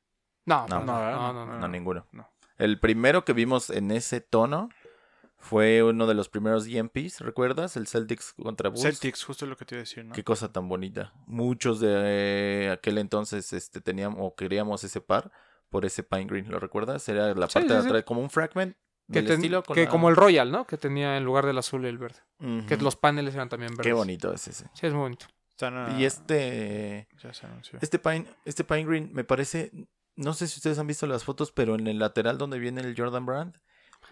No, 0.47 0.69
No. 0.69 0.79
no, 0.79 0.85
No, 0.85 1.11
no, 1.11 1.11
no, 1.11 1.33
no, 1.33 1.47
no. 1.55 1.59
No, 1.59 1.69
ninguno. 1.69 2.07
no. 2.13 2.31
El 2.59 2.79
primero 2.79 3.25
que 3.25 3.33
vimos 3.33 3.71
en 3.71 3.91
ese 3.91 4.21
tono 4.21 4.69
fue 5.43 5.83
uno 5.83 6.07
de 6.07 6.15
los 6.15 6.29
primeros 6.29 6.67
EMPs, 6.67 7.21
¿recuerdas? 7.21 7.77
El 7.77 7.87
Celtics 7.89 8.33
contra 8.35 8.69
Bulls. 8.71 8.83
Celtics, 8.83 9.25
justo 9.25 9.45
lo 9.45 9.57
que 9.57 9.65
te 9.65 9.75
iba 9.75 9.81
a 9.81 9.83
decir, 9.85 10.05
¿no? 10.05 10.15
Qué 10.15 10.23
cosa 10.25 10.53
tan 10.53 10.69
bonita. 10.69 11.13
Muchos 11.27 11.81
de 11.81 11.89
eh, 11.91 12.71
aquel 12.71 12.99
entonces 12.99 13.53
este, 13.53 13.81
teníamos 13.81 14.19
o 14.23 14.35
queríamos 14.35 14.85
ese 14.85 15.01
par 15.01 15.31
por 15.69 15.85
ese 15.85 16.03
Pine 16.03 16.27
Green, 16.27 16.51
¿lo 16.51 16.59
recuerdas? 16.61 17.09
Era 17.09 17.29
la 17.35 17.47
parte 17.49 17.63
sí, 17.63 17.69
de 17.75 17.81
sí. 17.81 17.87
atrás, 17.87 18.05
como 18.05 18.21
un 18.21 18.31
fragment 18.31 18.77
Que, 19.13 19.21
del 19.23 19.27
ten- 19.41 19.43
que 19.43 19.83
la- 19.85 19.89
como 19.91 20.09
el 20.11 20.17
Royal, 20.17 20.51
¿no? 20.53 20.67
Que 20.67 20.79
tenía 20.79 21.17
en 21.17 21.25
lugar 21.25 21.45
del 21.45 21.59
azul 21.59 21.85
el 21.87 21.99
verde. 21.99 22.21
Que 22.69 22.77
los 22.77 22.97
paneles 22.97 23.35
eran 23.35 23.49
también 23.49 23.71
verdes. 23.73 23.85
Qué 23.87 23.93
bonito 23.93 24.33
es 24.33 24.47
ese. 24.49 24.67
Sí, 24.75 24.87
es 24.87 24.93
muy 24.93 25.03
bonito. 25.03 25.27
Y 25.99 26.05
este, 26.05 27.09
Ya 27.23 27.33
se 27.33 27.47
anunció. 27.47 27.79
este 27.81 27.99
Pine, 28.01 28.27
este 28.45 28.65
Pine 28.65 28.85
Green 28.85 29.11
me 29.13 29.23
parece, 29.23 29.71
no 30.17 30.35
sé 30.35 30.49
si 30.49 30.59
ustedes 30.59 30.79
han 30.79 30.87
visto 30.89 31.07
las 31.07 31.23
fotos, 31.25 31.53
pero 31.53 31.75
en 31.77 31.87
el 31.87 31.99
lateral 32.01 32.37
donde 32.37 32.59
viene 32.59 32.81
el 32.81 32.95
Jordan 32.97 33.27
Brand, 33.27 33.57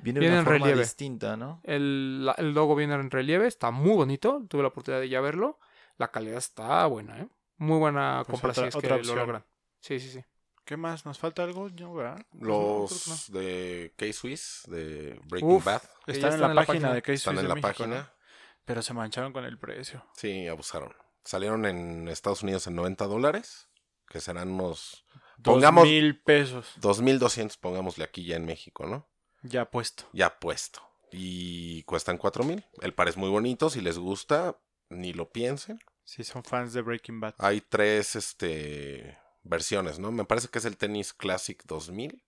viene, 0.03 0.21
Viene 0.21 0.35
de 0.35 0.41
en 0.41 0.45
forma 0.47 0.59
relieve. 0.67 0.83
distinta, 0.83 1.37
¿no? 1.37 1.61
El, 1.65 2.25
la- 2.27 2.33
el 2.33 2.53
logo 2.53 2.75
viene 2.77 2.95
en 2.95 3.11
relieve, 3.11 3.47
está 3.47 3.71
muy 3.71 3.93
bonito. 3.95 4.43
Tuve 4.49 4.63
la 4.63 4.69
oportunidad 4.69 5.01
de 5.01 5.09
ya 5.09 5.21
verlo. 5.21 5.59
La 5.97 6.11
calidad 6.11 6.39
está 6.39 6.85
buena, 6.87 7.21
¿eh? 7.21 7.29
Muy 7.59 7.79
buena 7.79 8.23
Pues 8.27 8.33
compra 8.41 8.51
otra- 8.51 8.63
si 8.65 8.69
es 8.69 8.77
otra 8.77 8.89
que 8.91 8.95
opción. 9.01 9.17
lo 9.17 9.23
logran. 9.23 9.45
Sí, 9.81 10.01
sí, 10.01 10.09
sí. 10.11 10.25
¿Qué 10.65 10.77
más? 10.77 11.05
¿Nos 11.05 11.19
falta 11.19 11.43
algo? 11.43 11.69
No, 11.71 11.95
¿verdad? 11.95 12.25
Los 12.39 13.31
de 13.33 13.93
K-Swiss, 13.97 14.63
de 14.69 15.21
Breaking 15.25 15.51
Uf. 15.51 15.65
Bad, 15.65 15.83
Están 16.07 16.09
en 16.09 16.15
están 16.15 16.31
la 16.31 16.35
en 16.37 16.41
la 16.41 16.61
página 16.63 16.65
página. 16.67 16.95
de 16.95 17.03
Case 17.03 17.15
están 17.15 17.39
en 17.39 17.49
la 17.49 17.55
México, 17.55 17.69
página. 17.69 18.13
Pero 18.65 18.83
se 18.83 18.95
mancharon 18.95 19.33
con 19.33 19.45
el 19.45 19.59
precio. 19.59 20.05
Sí, 20.15 20.47
abusaron. 20.47 20.95
Salieron 21.25 21.67
en 21.67 22.09
Estados 22.09 22.43
Unidos 22.43 22.67
en 22.67 22.77
90 22.77 23.07
dólares, 23.07 23.69
que 24.09 24.21
serán 24.21 24.51
unos 24.53 25.05
Dos 25.39 25.55
Pongamos 25.55 25.85
mil 25.85 26.21
pesos 26.21 26.73
2200, 26.77 27.57
pongámosle 27.57 28.05
aquí 28.05 28.25
ya 28.25 28.37
en 28.37 28.45
México, 28.45 28.87
¿no? 28.87 29.09
Ya 29.43 29.71
puesto. 29.71 30.05
Ya 30.13 30.39
puesto. 30.39 30.81
Y 31.13 31.83
cuestan 31.85 32.19
4000. 32.19 32.65
El 32.83 32.95
par 32.95 33.09
es 33.09 33.17
muy 33.17 33.29
bonito. 33.31 33.69
Si 33.71 33.81
les 33.81 33.99
gusta, 33.99 34.57
ni 34.89 35.13
lo 35.13 35.31
piensen. 35.31 35.81
Si 36.05 36.25
son 36.25 36.43
fans 36.45 36.73
de 36.73 36.83
Breaking 36.83 37.21
Bad. 37.21 37.35
Hay 37.39 37.61
tres 37.61 38.17
este, 38.17 39.19
versiones, 39.43 39.99
¿no? 39.99 40.13
Me 40.13 40.25
parece 40.25 40.49
que 40.49 40.59
es 40.59 40.65
el 40.65 40.77
tenis 40.77 41.13
Classic 41.13 41.63
2000. 41.67 42.23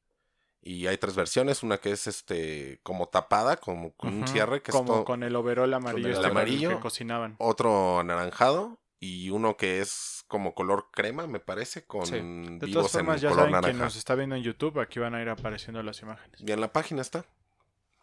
Y 0.64 0.86
hay 0.86 0.96
tres 0.96 1.14
versiones. 1.16 1.62
Una 1.62 1.78
que 1.78 1.90
es 1.92 2.06
este 2.06 2.80
como 2.82 3.08
tapada, 3.08 3.56
como 3.56 3.92
con 3.94 4.14
un 4.14 4.28
cierre, 4.28 4.62
que 4.62 4.70
es 4.70 4.76
Como 4.76 4.92
todo- 4.92 5.04
con 5.04 5.22
el 5.24 5.34
overol 5.36 5.72
amarillo, 5.74 6.06
el 6.06 6.12
este 6.12 6.22
con 6.22 6.30
el 6.30 6.36
amarillo. 6.36 6.68
que 6.70 6.80
cocinaban. 6.80 7.36
otro 7.38 7.98
anaranjado. 8.00 8.78
Y 9.04 9.30
uno 9.30 9.56
que 9.56 9.80
es 9.80 10.24
como 10.28 10.54
color 10.54 10.86
crema, 10.92 11.26
me 11.26 11.40
parece, 11.40 11.84
con 11.84 12.06
Sí. 12.06 12.12
De 12.12 12.20
vivos 12.20 12.72
todas 12.72 12.94
en 12.94 13.00
formas, 13.00 13.20
ya 13.20 13.30
color 13.30 13.50
saben 13.50 13.72
que 13.72 13.76
nos 13.76 13.96
está 13.96 14.14
viendo 14.14 14.36
en 14.36 14.44
YouTube, 14.44 14.78
aquí 14.78 15.00
van 15.00 15.16
a 15.16 15.20
ir 15.20 15.28
apareciendo 15.28 15.82
las 15.82 16.00
imágenes. 16.02 16.40
Y 16.40 16.52
en 16.52 16.60
la 16.60 16.72
página 16.72 17.02
está. 17.02 17.24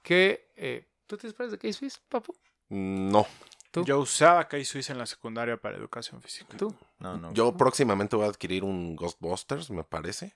Que, 0.04 0.52
eh, 0.58 0.90
¿Tú 1.08 1.16
te 1.16 1.28
esperas 1.28 1.54
de 1.54 1.58
K-Swiss, 1.58 2.02
papu? 2.10 2.36
No. 2.68 3.26
¿Tú? 3.72 3.86
Yo 3.86 3.98
usaba 3.98 4.50
K-Swiss 4.50 4.90
en 4.90 4.98
la 4.98 5.06
secundaria 5.06 5.56
para 5.56 5.78
educación 5.78 6.22
física. 6.22 6.58
¿Tú? 6.58 6.76
No, 7.00 7.18
no. 7.18 7.32
Yo 7.32 7.56
próximamente 7.56 8.18
voy 8.18 8.26
a 8.26 8.30
adquirir 8.30 8.66
un 8.66 8.98
Ghostbusters, 8.98 9.72
me 9.72 9.86
parece. 9.86 10.36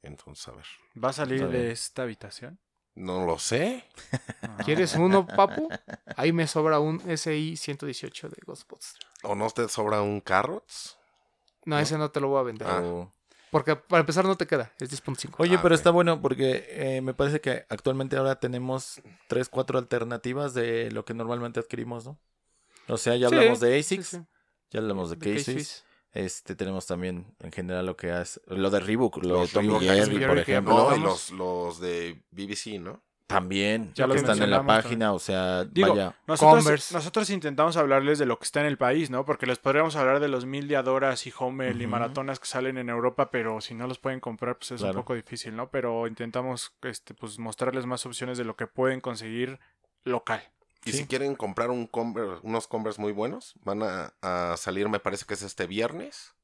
Entonces, 0.00 0.46
a 0.46 0.52
ver. 0.52 0.66
¿Va 1.02 1.08
a 1.08 1.12
salir 1.12 1.48
de 1.48 1.72
esta 1.72 2.02
habitación? 2.02 2.60
No 2.94 3.26
lo 3.26 3.38
sé. 3.38 3.84
¿Quieres 4.64 4.94
uno, 4.94 5.26
papu? 5.26 5.68
Ahí 6.16 6.32
me 6.32 6.46
sobra 6.46 6.78
un 6.78 7.00
SI 7.16 7.56
118 7.56 8.28
de 8.28 8.36
Ghostbusters. 8.46 8.98
¿O 9.24 9.34
no 9.34 9.50
te 9.50 9.68
sobra 9.68 10.00
un 10.02 10.20
Carrots? 10.20 10.96
No, 11.64 11.78
ese 11.78 11.98
no 11.98 12.10
te 12.10 12.20
lo 12.20 12.28
voy 12.28 12.40
a 12.40 12.42
vender. 12.42 12.68
Ah. 12.70 13.08
Porque 13.50 13.76
para 13.76 14.00
empezar 14.00 14.24
no 14.24 14.36
te 14.36 14.46
queda, 14.46 14.72
es 14.80 14.90
10.5. 14.90 15.34
Oye, 15.38 15.56
Ah, 15.56 15.60
pero 15.62 15.74
está 15.74 15.90
bueno 15.90 16.20
porque 16.20 16.66
eh, 16.70 17.00
me 17.00 17.14
parece 17.14 17.40
que 17.40 17.64
actualmente 17.68 18.16
ahora 18.16 18.38
tenemos 18.40 19.00
tres, 19.28 19.48
cuatro 19.48 19.78
alternativas 19.78 20.54
de 20.54 20.90
lo 20.90 21.04
que 21.04 21.14
normalmente 21.14 21.60
adquirimos, 21.60 22.04
¿no? 22.04 22.18
O 22.88 22.96
sea, 22.98 23.16
ya 23.16 23.28
Sí, 23.28 23.34
hablamos 23.36 23.60
de 23.60 23.82
sí, 23.82 23.94
ASICS, 23.94 24.06
sí. 24.08 24.20
ya 24.70 24.80
hablamos 24.80 25.08
de, 25.10 25.16
De 25.16 25.34
K-Swiss. 25.36 25.84
Este, 26.14 26.54
tenemos 26.54 26.86
también 26.86 27.26
en 27.40 27.50
general 27.52 27.86
lo 27.86 27.96
que 27.96 28.12
hace, 28.12 28.40
lo 28.46 28.70
de 28.70 28.80
Reebok, 28.80 29.16
lo 29.24 29.40
Los 29.40 29.52
de 29.52 29.60
Tommy 29.60 29.80
Jerry, 29.84 30.24
por 30.24 30.38
ejemplo. 30.38 30.90
No, 30.90 30.96
y 30.96 31.00
los, 31.00 31.30
los 31.32 31.80
de 31.80 32.22
BBC, 32.30 32.80
¿no? 32.80 33.02
También, 33.26 33.90
Ya 33.94 34.04
están 34.04 34.40
en 34.42 34.50
la 34.50 34.64
página, 34.64 35.12
o 35.14 35.18
sea, 35.18 35.64
Digo, 35.64 35.88
vaya. 35.88 36.14
Nosotros, 36.26 36.92
nosotros 36.92 37.30
intentamos 37.30 37.76
hablarles 37.76 38.18
de 38.18 38.26
lo 38.26 38.38
que 38.38 38.44
está 38.44 38.60
en 38.60 38.66
el 38.66 38.76
país, 38.76 39.08
¿no? 39.10 39.24
Porque 39.24 39.46
les 39.46 39.58
podríamos 39.58 39.96
hablar 39.96 40.20
de 40.20 40.28
los 40.28 40.44
mil 40.44 40.68
diadoras 40.68 41.26
y 41.26 41.32
Hommel 41.36 41.80
y 41.80 41.86
maratonas 41.86 42.38
que 42.38 42.46
salen 42.46 42.76
en 42.78 42.90
Europa, 42.90 43.30
pero 43.30 43.60
si 43.62 43.74
no 43.74 43.88
los 43.88 43.98
pueden 43.98 44.20
comprar, 44.20 44.58
pues 44.58 44.72
es 44.72 44.82
Claro. 44.82 44.98
un 44.98 45.02
poco 45.02 45.14
difícil, 45.14 45.56
¿no? 45.56 45.70
Pero 45.70 46.06
intentamos 46.06 46.74
este, 46.82 47.14
pues, 47.14 47.38
mostrarles 47.38 47.86
más 47.86 48.04
opciones 48.06 48.36
de 48.38 48.44
lo 48.44 48.56
que 48.56 48.66
pueden 48.66 49.00
conseguir 49.00 49.58
local. 50.04 50.42
Y 50.86 50.92
Sí. 50.92 50.98
si 50.98 51.06
quieren 51.06 51.34
comprar 51.34 51.70
un 51.70 51.86
Converse- 51.90 52.40
unos 52.42 52.66
Converse 52.66 53.00
muy 53.00 53.12
buenos, 53.12 53.54
van 53.64 53.82
a, 53.82 54.12
a 54.22 54.56
salir, 54.56 54.88
me 54.88 55.00
parece 55.00 55.24
que 55.24 55.34
es 55.34 55.42
este 55.42 55.66
viernes, 55.66 56.34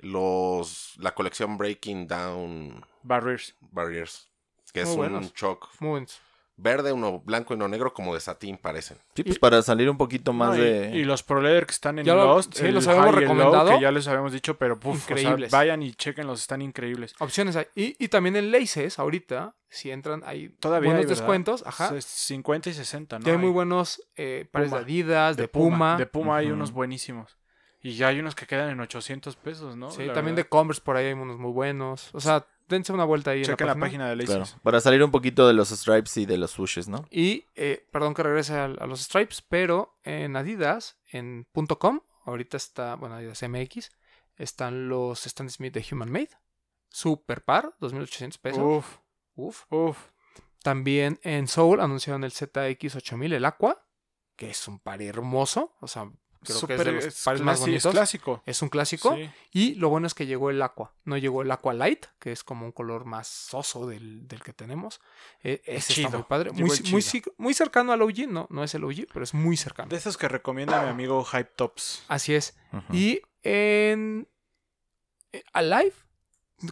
los 0.00 0.94
la 0.98 1.14
colección 1.14 1.56
Breaking 1.58 2.06
Down 2.06 2.84
Barriers. 3.02 3.54
Barriers, 3.60 4.28
que 4.72 4.80
es 4.82 4.88
Muy 4.88 5.06
un 5.06 5.12
buenos. 5.12 5.34
choc 5.34 5.68
Muy 5.80 5.90
buenos. 5.90 6.20
Verde, 6.60 6.92
uno 6.92 7.20
blanco 7.20 7.54
y 7.54 7.56
uno 7.56 7.68
negro, 7.68 7.92
como 7.94 8.14
de 8.14 8.20
satín 8.20 8.56
parecen. 8.58 8.98
Sí, 9.14 9.22
pues 9.24 9.38
para 9.38 9.62
salir 9.62 9.88
un 9.90 9.96
poquito 9.98 10.32
más 10.32 10.50
No, 10.50 10.56
y, 10.56 10.60
de... 10.68 10.96
y 10.96 11.04
los 11.04 11.22
Pro 11.22 11.40
Leather 11.40 11.66
que 11.66 11.72
están 11.72 11.98
en 11.98 12.04
Ya 12.04 12.14
lo- 12.14 12.24
Lost, 12.24 12.54
sí, 12.54 12.66
el 12.66 12.74
los 12.74 12.86
habíamos 12.86 13.08
el 13.08 13.14
Low, 13.14 13.20
recomendado. 13.20 13.70
que 13.70 13.80
ya 13.80 13.90
les 13.90 14.06
habíamos 14.08 14.32
dicho, 14.32 14.56
pero 14.58 14.78
puf, 14.78 14.96
o 14.96 15.06
sea, 15.08 15.18
Increíbles. 15.18 15.50
vayan 15.50 15.82
y 15.82 15.92
chequenlos, 15.92 16.40
están 16.40 16.62
increíbles. 16.62 17.14
Opciones 17.18 17.56
hay. 17.56 17.66
Y, 17.74 17.96
y 18.02 18.08
también 18.08 18.36
en 18.36 18.52
Laces, 18.52 18.98
ahorita, 18.98 19.54
si 19.68 19.90
entran, 19.90 20.22
hay 20.26 20.50
Todavía 20.60 20.90
buenos 20.90 21.08
descuentos. 21.08 21.62
Ajá. 21.66 21.96
Es 21.96 22.04
50 22.04 22.70
y 22.70 22.74
60, 22.74 23.18
¿no? 23.18 23.24
Ya 23.26 23.32
hay 23.32 23.38
muy 23.38 23.50
buenos 23.50 24.02
eh, 24.16 24.46
pares 24.50 24.68
Puma. 24.70 24.78
de 24.80 24.84
Adidas, 24.84 25.36
de, 25.36 25.48
Puma. 25.48 25.96
De 25.96 26.06
Puma 26.06 26.36
hay 26.38 26.50
unos 26.50 26.72
buenísimos. 26.72 27.36
Y 27.82 27.94
ya 27.94 28.08
hay 28.08 28.20
unos 28.20 28.34
que 28.34 28.46
quedan 28.46 28.68
en 28.68 28.78
800 28.80 29.36
pesos, 29.36 29.74
¿no? 29.74 29.90
Sí, 29.90 30.04
La 30.04 30.12
también 30.12 30.34
verdad. 30.36 30.46
de 30.46 30.50
Converse 30.50 30.82
por 30.82 30.96
ahí 30.96 31.06
hay 31.06 31.12
unos 31.14 31.38
muy 31.38 31.50
buenos. 31.50 32.10
O 32.12 32.20
sea, 32.20 32.44
dense 32.70 32.92
una 32.92 33.04
vuelta 33.04 33.32
ahí 33.32 33.42
Chequen 33.42 33.68
en 33.68 33.74
la 33.74 33.80
página 33.80 34.08
de 34.08 34.16
Laces. 34.16 34.36
Claro, 34.36 34.50
para 34.62 34.80
salir 34.80 35.02
un 35.02 35.10
poquito 35.10 35.46
de 35.46 35.52
los 35.52 35.68
stripes 35.68 36.16
y 36.16 36.26
de 36.26 36.38
los 36.38 36.52
swooshes, 36.52 36.88
¿no? 36.88 37.06
Y, 37.10 37.44
eh, 37.54 37.86
perdón 37.92 38.14
que 38.14 38.22
regrese 38.22 38.54
a, 38.54 38.64
a 38.64 38.86
los 38.86 39.02
stripes, 39.02 39.42
pero 39.42 39.98
en 40.04 40.36
Adidas, 40.36 40.98
en 41.12 41.46
.com, 41.78 42.00
ahorita 42.24 42.56
está, 42.56 42.94
bueno, 42.94 43.16
Adidas 43.16 43.42
MX, 43.42 43.90
están 44.36 44.88
los 44.88 45.26
Stan 45.26 45.50
Smith 45.50 45.74
de 45.74 45.84
Human 45.90 46.10
Made. 46.10 46.30
Super 46.88 47.44
par, 47.44 47.74
2.800 47.80 48.38
pesos. 48.40 48.62
Uf, 48.62 48.98
Uf. 49.36 49.64
uf. 49.70 49.98
También 50.62 51.20
en 51.22 51.48
Soul 51.48 51.80
anunciaron 51.80 52.24
el 52.24 52.32
ZX8000, 52.32 53.34
el 53.34 53.44
Aqua, 53.44 53.86
que 54.36 54.50
es 54.50 54.68
un 54.68 54.78
par 54.78 55.00
hermoso. 55.02 55.74
O 55.80 55.86
sea, 55.86 56.10
creo 56.42 56.60
que 56.66 56.74
es 56.74 56.84
de 56.84 56.92
los 56.92 57.04
es 57.04 57.22
pares 57.24 57.42
más 57.42 57.60
bonitos. 57.60 57.86
Es 57.86 57.90
clásico. 57.92 58.42
Es 58.46 58.62
un 58.62 58.68
clásico. 58.68 59.14
Sí. 59.14 59.30
Y 59.52 59.74
lo 59.74 59.88
bueno 59.88 60.06
es 60.06 60.14
que 60.14 60.26
llegó 60.26 60.50
el 60.50 60.60
Aqua. 60.62 60.92
No 61.04 61.16
llegó 61.16 61.42
el 61.42 61.50
Aqua 61.50 61.74
Light, 61.74 62.06
que 62.18 62.32
es 62.32 62.44
como 62.44 62.64
un 62.64 62.72
color 62.72 63.04
más 63.04 63.26
soso 63.26 63.86
del, 63.86 64.26
del 64.26 64.42
que 64.42 64.52
tenemos. 64.52 65.00
Eh, 65.42 65.62
ese 65.64 65.94
Chido. 65.94 66.06
está 66.08 66.18
muy 66.18 66.26
padre. 66.26 66.52
Muy, 66.52 66.70
muy, 66.90 67.04
muy 67.38 67.54
cercano 67.54 67.92
al 67.92 68.02
OG. 68.02 68.28
No, 68.28 68.46
no 68.50 68.64
es 68.64 68.74
el 68.74 68.84
OG, 68.84 69.06
pero 69.12 69.22
es 69.22 69.34
muy 69.34 69.56
cercano. 69.56 69.88
De 69.88 69.96
esos 69.96 70.16
que 70.16 70.28
recomienda 70.28 70.82
mi 70.82 70.88
amigo 70.88 71.24
Hype 71.24 71.52
Tops. 71.56 72.04
Así 72.08 72.34
es. 72.34 72.56
Y 72.92 73.20
en 73.42 74.28
eh, 75.32 75.44
Alive, 75.52 75.94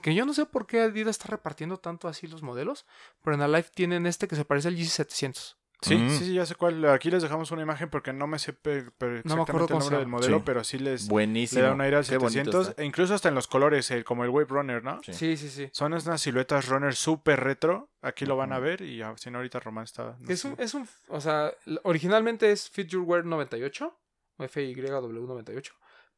que 0.03 0.15
yo 0.15 0.27
no 0.27 0.35
sé 0.35 0.47
por 0.47 0.67
qué 0.67 0.81
Adidas 0.81 1.17
está 1.17 1.29
repartiendo 1.29 1.79
tanto 1.79 2.09
así 2.09 2.27
los 2.27 2.43
modelos, 2.43 2.87
pero 3.23 3.35
en 3.37 3.43
Alive 3.43 3.69
tienen 3.75 4.07
este 4.07 4.29
que 4.29 4.37
se 4.37 4.45
parece 4.45 4.69
al 4.69 4.77
GC700. 4.77 5.58
Sí, 5.81 5.97
Mm. 5.97 6.11
sí, 6.11 6.25
sí, 6.25 6.35
ya 6.35 6.45
sé 6.45 6.57
cuál. 6.57 6.85
Aquí 6.87 7.09
les 7.09 7.23
dejamos 7.23 7.53
una 7.53 7.63
imagen 7.63 7.89
porque 7.89 8.13
no 8.13 8.27
me 8.27 8.41
sé 8.41 8.53
pe- 8.53 8.83
No 8.83 9.37
me 9.37 9.43
acuerdo 9.43 9.67
exactamente 9.67 9.73
el 9.75 9.79
nombre 9.79 9.99
del 9.99 10.09
modelo, 10.09 10.37
Sí. 10.39 10.43
pero 10.45 10.65
sí 10.65 10.79
les 10.81 11.07
Buenísimo. 11.07 11.61
le 11.63 11.69
da 11.69 11.75
un 11.75 11.81
aire 11.81 11.97
al 11.99 12.05
Qué 12.05 12.17
bonito 12.19 12.31
700. 12.51 12.69
está. 12.71 12.83
E 12.83 12.85
incluso 12.85 13.15
hasta 13.15 13.29
en 13.29 13.37
los 13.37 13.47
colores, 13.47 13.89
el- 13.93 14.05
como 14.05 14.25
el 14.25 14.31
Wave 14.31 14.47
Runner, 14.49 14.83
¿no? 14.83 15.01
Sí. 15.05 15.13
Sí, 15.13 15.37
sí, 15.37 15.49
sí. 15.49 15.69
Son 15.73 15.93
unas 15.93 16.21
siluetas 16.21 16.69
runner 16.69 16.95
súper 16.97 17.39
retro. 17.41 17.91
Aquí 18.03 18.27
lo 18.27 18.37
van 18.37 18.53
a 18.53 18.59
ver 18.59 18.81
y 18.81 18.97
ya, 18.97 19.15
si 19.17 19.31
no 19.31 19.39
ahorita 19.39 19.61
Román 19.61 19.85
está... 19.85 20.17
no 20.19 20.29
Es 20.29 20.41
sé. 20.41 20.49
un, 20.49 20.57
es 20.59 20.75
un, 20.75 20.89
o 21.09 21.21
sea, 21.21 21.53
originalmente 21.85 22.51
es 22.51 22.69
Fit 22.69 22.89
Your 22.89 23.03
Wear 23.05 23.25
98, 23.25 23.97
o 24.37 24.43
FYW98, 24.45 25.73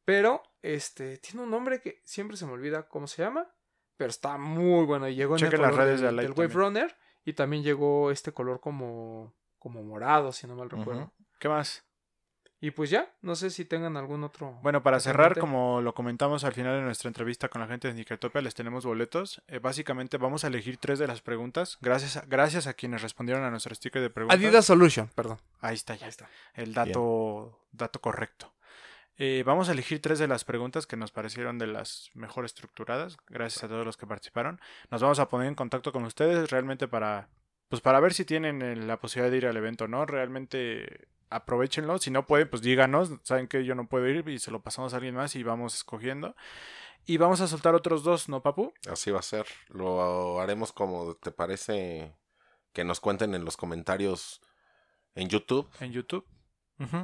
pero 0.05 0.41
este 0.61 1.17
tiene 1.17 1.41
un 1.43 1.51
nombre 1.51 1.81
que 1.81 2.01
siempre 2.03 2.37
se 2.37 2.45
me 2.45 2.53
olvida 2.53 2.87
cómo 2.87 3.05
se 3.07 3.21
llama, 3.21 3.47
pero 3.97 4.09
está 4.09 4.37
muy 4.37 4.85
bueno 4.85 5.07
y 5.07 5.15
llegó 5.15 5.37
en 5.37 5.45
el 5.45 5.61
las 5.61 5.75
redes 5.75 5.99
de 6.01 6.07
del, 6.07 6.19
Alight 6.19 6.35
del 6.35 6.39
Wave. 6.47 6.53
Runner 6.53 6.97
y 7.23 7.33
también 7.33 7.63
llegó 7.63 8.09
este 8.11 8.31
color 8.31 8.59
como 8.59 9.35
como 9.61 9.83
morado, 9.83 10.31
si 10.31 10.47
no 10.47 10.55
mal 10.55 10.71
recuerdo. 10.71 11.13
¿Qué 11.39 11.47
más? 11.47 11.85
Y 12.59 12.71
pues 12.71 12.89
ya, 12.89 13.11
no 13.21 13.35
sé 13.35 13.51
si 13.51 13.63
tengan 13.63 13.95
algún 13.95 14.23
otro. 14.23 14.59
Bueno, 14.63 14.81
para 14.81 14.99
cerrar, 14.99 15.37
como 15.37 15.81
lo 15.81 15.93
comentamos 15.93 16.43
al 16.43 16.53
final 16.53 16.77
de 16.77 16.83
nuestra 16.83 17.09
entrevista 17.09 17.47
con 17.47 17.61
la 17.61 17.67
gente 17.67 17.87
de 17.87 17.93
Nickertopia, 17.93 18.41
les 18.41 18.55
tenemos 18.55 18.85
boletos. 18.85 19.41
Eh, 19.47 19.59
básicamente 19.59 20.17
vamos 20.17 20.43
a 20.43 20.47
elegir 20.47 20.77
tres 20.77 20.97
de 20.97 21.05
las 21.05 21.21
preguntas. 21.21 21.77
Gracias 21.81 22.17
a, 22.17 22.21
gracias 22.21 22.65
a 22.65 22.73
quienes 22.73 23.03
respondieron 23.03 23.43
a 23.43 23.51
nuestro 23.51 23.73
sticker 23.75 24.01
de 24.01 24.09
preguntas. 24.09 24.39
Adidas 24.39 24.65
Solution, 24.65 25.09
perdón. 25.13 25.37
Ahí 25.59 25.75
está, 25.75 25.95
ya 25.95 26.07
está. 26.07 26.27
El 26.55 26.73
dato, 26.73 27.59
dato 27.71 28.01
correcto. 28.01 28.51
Eh, 29.17 29.43
vamos 29.45 29.69
a 29.69 29.73
elegir 29.73 30.01
tres 30.01 30.17
de 30.17 30.27
las 30.27 30.43
preguntas 30.43 30.87
que 30.87 30.97
nos 30.97 31.11
parecieron 31.11 31.59
de 31.59 31.67
las 31.67 32.09
mejor 32.15 32.45
estructuradas. 32.45 33.17
Gracias 33.27 33.63
a 33.63 33.67
todos 33.67 33.85
los 33.85 33.95
que 33.95 34.07
participaron. 34.07 34.59
Nos 34.89 35.01
vamos 35.01 35.19
a 35.19 35.29
poner 35.29 35.47
en 35.47 35.55
contacto 35.55 35.91
con 35.91 36.03
ustedes 36.05 36.49
realmente 36.49 36.87
para, 36.87 37.27
pues 37.71 37.81
para 37.81 38.01
ver 38.01 38.13
si 38.13 38.25
tienen 38.25 38.61
eh, 38.61 38.75
la 38.75 38.99
posibilidad 38.99 39.31
de 39.31 39.37
ir 39.37 39.45
al 39.47 39.55
evento, 39.55 39.87
¿no? 39.87 40.05
Realmente 40.05 41.07
aprovechenlo. 41.29 41.99
Si 41.99 42.11
no 42.11 42.27
pueden, 42.27 42.49
pues 42.49 42.61
díganos. 42.61 43.11
Saben 43.23 43.47
que 43.47 43.63
yo 43.63 43.75
no 43.75 43.87
puedo 43.87 44.09
ir 44.09 44.27
y 44.27 44.39
se 44.39 44.51
lo 44.51 44.61
pasamos 44.61 44.91
a 44.91 44.97
alguien 44.97 45.15
más 45.15 45.37
y 45.37 45.43
vamos 45.43 45.73
escogiendo. 45.75 46.35
Y 47.05 47.15
vamos 47.15 47.39
a 47.39 47.47
soltar 47.47 47.73
otros 47.73 48.03
dos, 48.03 48.27
¿no, 48.27 48.41
Papu? 48.43 48.73
Así 48.91 49.09
va 49.09 49.19
a 49.19 49.23
ser. 49.23 49.45
Lo 49.69 50.41
haremos 50.41 50.73
como 50.73 51.15
te 51.15 51.31
parece 51.31 52.13
que 52.73 52.83
nos 52.83 52.99
cuenten 52.99 53.35
en 53.35 53.45
los 53.45 53.55
comentarios 53.55 54.41
en 55.15 55.29
YouTube 55.29 55.69
En 55.79 55.93
YouTube. 55.93 56.25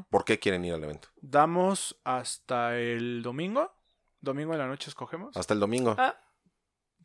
Por 0.09 0.25
qué 0.25 0.37
quieren 0.37 0.65
ir 0.65 0.73
al 0.73 0.83
evento. 0.83 1.07
Damos 1.21 1.97
hasta 2.03 2.77
el 2.77 3.21
domingo. 3.21 3.71
Domingo 4.19 4.51
en 4.51 4.59
la 4.59 4.67
noche 4.67 4.89
escogemos. 4.89 5.37
Hasta 5.37 5.53
el 5.53 5.61
domingo. 5.61 5.95
Ah, 5.97 6.19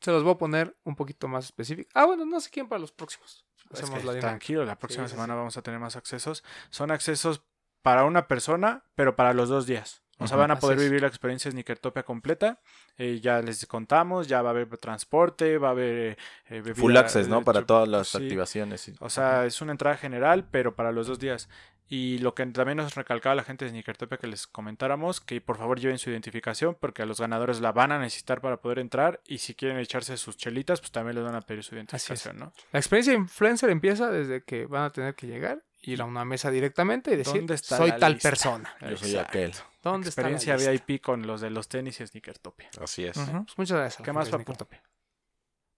se 0.01 0.11
los 0.11 0.25
voy 0.25 0.33
a 0.33 0.39
poner 0.39 0.77
un 0.83 0.97
poquito 0.97 1.29
más 1.29 1.45
específico. 1.45 1.89
Ah, 1.95 2.07
bueno, 2.07 2.27
no 2.27 2.41
sé 2.41 2.51
quién 2.51 2.69
para 2.69 2.81
los 2.81 2.91
próximos. 2.91 3.47
Es 3.73 3.83
Hacemos 3.83 4.01
que 4.01 4.07
la 4.07 4.13
dinámica. 4.15 4.21
tranquilo, 4.21 4.65
la 4.65 4.79
próxima 4.79 5.07
Sí, 5.07 5.13
semana 5.13 5.35
sí. 5.35 5.39
vamos 5.39 5.57
a 5.57 5.63
tener 5.63 5.81
más 5.81 5.97
accesos. 5.97 6.45
Son 6.71 6.91
accesos 6.91 7.43
para 7.83 8.05
una 8.05 8.29
persona, 8.29 8.85
pero 8.95 9.17
para 9.17 9.33
los 9.35 9.49
dos 9.49 9.67
días. 9.67 10.03
O 10.19 10.29
sea, 10.29 10.37
van 10.37 10.53
a 10.53 10.61
poder 10.61 10.79
vivir 10.79 11.01
la 11.01 11.09
experiencia 11.09 11.51
Snickertopia 11.51 12.05
completa. 12.05 12.61
Eh, 12.97 13.19
ya 13.21 13.43
les 13.43 13.67
contamos, 13.67 14.29
ya 14.29 14.41
va 14.41 14.51
a 14.51 14.53
haber 14.53 14.69
transporte, 14.79 15.59
va 15.59 15.69
a 15.69 15.71
haber 15.73 16.17
eh, 16.47 16.61
bebida, 16.61 16.75
Full 16.77 16.97
access, 16.97 17.27
eh, 17.27 17.31
¿no? 17.31 17.43
Para 17.43 17.67
todas 17.67 17.89
las 17.89 18.09
sí. 18.09 18.19
activaciones. 18.19 18.93
O 19.01 19.11
sea, 19.11 19.47
es 19.47 19.61
una 19.63 19.73
entrada 19.73 19.97
general, 19.97 20.47
pero 20.49 20.77
para 20.77 20.93
los 20.93 21.09
dos 21.09 21.19
días. 21.19 21.49
Y 21.89 22.19
lo 22.19 22.35
que 22.35 22.47
también 22.47 22.79
nos 22.79 22.95
recalcaba 22.95 23.35
la 23.35 23.45
gente 23.45 23.65
de 23.67 23.71
Sneakertopia 23.71 24.17
que 24.17 24.27
les 24.27 24.47
comentáramos, 24.47 25.21
que 25.21 25.41
por 25.43 25.59
favor 25.59 25.79
lleven 25.79 25.99
su 25.99 26.09
identificación 26.09 26.75
porque 26.81 27.03
a 27.03 27.07
los 27.07 27.21
ganadores 27.21 27.61
la 27.61 27.73
van 27.73 27.93
a 27.93 27.99
necesitar 27.99 28.41
para 28.41 28.57
poder 28.63 28.79
entrar 28.79 29.21
y 29.27 29.39
si 29.39 29.55
quieren 29.55 29.79
echarse 29.79 30.17
sus 30.17 30.37
chelitas, 30.39 30.81
pues 30.81 30.91
también 30.91 31.17
les 31.17 31.25
van 31.25 31.35
a 31.35 31.43
pedir 31.43 31.63
su 31.63 31.75
identificación, 31.75 32.39
¿no? 32.39 32.53
La 32.73 32.79
experiencia 32.79 33.13
influencer 33.13 33.69
empieza 33.69 34.11
desde 34.11 34.43
que 34.43 34.65
van 34.65 34.85
a 34.85 34.91
tener 34.91 35.15
que 35.15 35.27
llegar, 35.27 35.63
ir 35.83 36.01
a 36.01 36.05
una 36.07 36.25
mesa 36.25 36.51
directamente 36.51 37.13
y 37.13 37.17
decir, 37.17 37.35
¿Dónde 37.35 37.55
está 37.57 37.77
soy 37.77 37.93
tal 37.99 38.13
lista? 38.15 38.29
persona. 38.31 38.75
Yo 38.81 38.97
soy 38.97 39.11
Exacto. 39.11 39.29
aquel. 39.29 39.53
¿Dónde 39.83 40.09
está 40.09 40.23
la 40.23 40.29
Experiencia 40.31 40.71
lista? 40.71 40.85
VIP 40.87 41.03
con 41.03 41.27
los 41.27 41.41
de 41.43 41.51
los 41.51 41.69
tenis 41.69 42.01
y 42.01 42.07
Sneakertopia. 42.07 42.71
Así 42.81 43.05
es. 43.05 43.17
Ujú, 43.19 43.45
pues 43.45 43.59
muchas 43.59 43.77
gracias. 43.79 44.03
¿Qué 44.05 44.13
más, 44.13 44.29
papu? 44.31 44.45
Sneakertopia. 44.45 44.83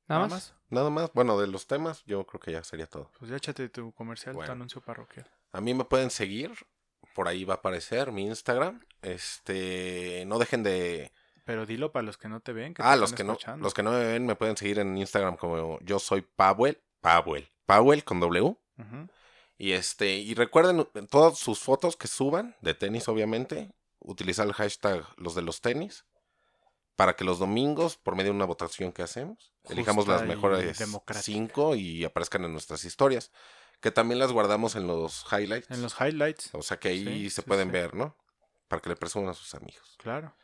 ¿Nada 0.06 0.28
más? 0.28 0.54
Nada 0.68 0.90
más. 0.90 1.10
Bueno, 1.14 1.40
de 1.40 1.46
los 1.48 1.66
temas, 1.66 2.04
yo 2.04 2.24
creo 2.26 2.38
que 2.40 2.52
ya 2.52 2.62
sería 2.62 2.86
todo. 2.86 3.10
Pues 3.18 3.30
ya 3.30 3.36
échate 3.38 3.68
tu 3.70 3.90
comercial, 3.92 4.34
tu 4.34 4.38
Bueno. 4.38 4.52
anuncio 4.52 4.80
parroquial. 4.82 5.26
A 5.54 5.60
mí 5.60 5.72
me 5.72 5.84
pueden 5.84 6.10
seguir. 6.10 6.52
Por 7.14 7.28
ahí 7.28 7.44
va 7.44 7.54
a 7.54 7.56
aparecer 7.58 8.10
mi 8.10 8.26
Instagram. 8.26 8.84
Este, 9.02 10.24
no 10.26 10.38
dejen 10.38 10.64
de. 10.64 11.12
Pero 11.44 11.64
dilo 11.64 11.92
para 11.92 12.02
los 12.02 12.18
que 12.18 12.28
no 12.28 12.40
te 12.40 12.52
ven. 12.52 12.74
Que 12.74 12.82
te 12.82 12.88
Ah, 12.88 12.96
los 12.96 13.12
que 13.12 13.22
no, 13.22 13.38
los 13.58 13.72
que 13.72 13.82
no 13.84 13.92
me 13.92 14.04
ven 14.04 14.26
me 14.26 14.34
pueden 14.34 14.56
seguir 14.56 14.80
en 14.80 14.98
Instagram 14.98 15.36
como 15.36 15.78
yo 15.80 15.98
soy 16.00 16.22
Powell, 16.22 16.82
Powell, 17.00 17.48
Powell 17.66 18.02
con 18.02 18.18
W. 18.18 18.56
Y 19.56 19.72
este, 19.72 20.16
y 20.16 20.34
recuerden 20.34 20.88
en 20.94 21.06
todas 21.06 21.38
sus 21.38 21.60
fotos 21.60 21.96
que 21.96 22.08
suban 22.08 22.56
de 22.60 22.74
tenis, 22.74 23.06
obviamente, 23.06 23.70
utilizar 24.00 24.46
el 24.46 24.54
hashtag 24.54 25.06
los 25.16 25.36
de 25.36 25.42
los 25.42 25.60
tenis 25.60 26.04
para 26.96 27.14
que 27.14 27.24
los 27.24 27.38
domingos, 27.38 27.96
por 27.96 28.16
medio 28.16 28.32
de 28.32 28.36
una 28.36 28.44
votación 28.44 28.92
que 28.92 29.02
hacemos, 29.02 29.52
elijamos 29.68 30.08
las 30.08 30.24
mejores 30.24 30.82
cinco 31.20 31.76
y 31.76 32.04
aparezcan 32.04 32.44
en 32.44 32.52
nuestras 32.52 32.84
historias, 32.84 33.30
que 33.84 33.90
también 33.92 34.18
las 34.18 34.32
guardamos 34.32 34.74
en 34.76 34.86
los 34.86 35.24
highlights. 35.30 35.70
En 35.70 35.82
los 35.82 35.94
highlights. 36.00 36.48
O 36.54 36.62
sea 36.62 36.78
que 36.78 36.88
ahí 36.88 37.04
Sí, 37.04 37.30
se 37.30 37.42
sí, 37.42 37.46
pueden 37.46 37.68
sí. 37.68 37.72
ver, 37.72 37.94
¿no? 37.94 38.16
Para 38.66 38.80
que 38.82 38.88
le 38.88 38.96
presuman 38.96 39.28
a 39.28 39.34
sus 39.34 39.54
amigos. 39.54 39.94
Claro. 39.98 40.34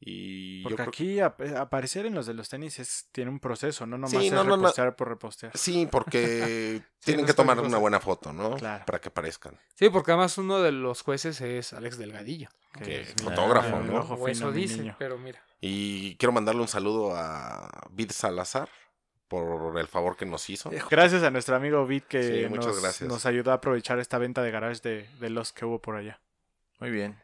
Y 0.00 0.62
Porque 0.64 0.82
aquí 0.82 1.20
ap- 1.20 1.40
aparecer 1.56 2.06
en 2.06 2.14
los 2.14 2.26
de 2.26 2.34
los 2.34 2.48
tenis 2.48 2.78
es, 2.80 3.08
tiene 3.12 3.30
un 3.30 3.38
proceso, 3.38 3.86
no 3.86 3.96
nomás 3.98 4.10
Sí, 4.10 4.26
es 4.28 4.32
no, 4.32 4.42
no, 4.42 4.50
no. 4.50 4.56
repostear 4.56 4.96
por 4.96 5.08
repostear. 5.08 5.56
Sí, 5.56 5.86
porque 5.88 6.82
tienen 7.04 7.20
no 7.24 7.26
que 7.26 7.34
tomar 7.34 7.60
una 7.60 7.78
buena 7.78 8.00
foto, 8.00 8.32
¿no? 8.32 8.56
Claro. 8.56 8.84
Para 8.86 9.00
que 9.00 9.10
aparezcan. 9.10 9.60
Sí, 9.74 9.90
porque 9.90 10.10
además 10.12 10.36
uno 10.38 10.60
de 10.60 10.72
los 10.72 11.02
jueces 11.02 11.40
es 11.42 11.72
Alex 11.72 11.98
Delgadillo. 11.98 12.48
Que 12.82 13.02
es 13.02 13.14
fotógrafo, 13.22 13.76
mi- 13.80 13.90
¿no? 13.90 14.00
eso 14.02 14.16
fino, 14.26 14.50
mi 14.50 14.60
dice, 14.62 14.94
pero 14.98 15.18
mira. 15.18 15.44
Y 15.60 16.16
quiero 16.16 16.32
mandarle 16.32 16.62
un 16.62 16.68
saludo 16.68 17.14
a 17.14 17.68
Vid 17.90 18.10
Salazar 18.12 18.68
por 19.32 19.78
el 19.78 19.86
favor 19.88 20.16
que 20.16 20.26
nos 20.26 20.48
hizo. 20.50 20.70
Gracias 20.90 21.22
a 21.22 21.30
nuestro 21.30 21.56
amigo 21.56 21.86
Vid 21.86 22.02
que 22.02 22.42
Sí, 22.42 22.48
muchas 22.50 22.66
nos, 22.66 22.82
gracias. 22.82 23.08
nos 23.08 23.24
ayudó 23.24 23.50
a 23.50 23.54
aprovechar 23.54 23.98
esta 23.98 24.18
venta 24.18 24.42
de 24.42 24.50
garage 24.50 24.80
de, 24.82 25.08
de 25.18 25.30
los 25.30 25.52
que 25.52 25.64
hubo 25.64 25.80
por 25.80 25.96
allá. 25.96 26.20
Muy 26.80 26.90
bien. 26.90 27.18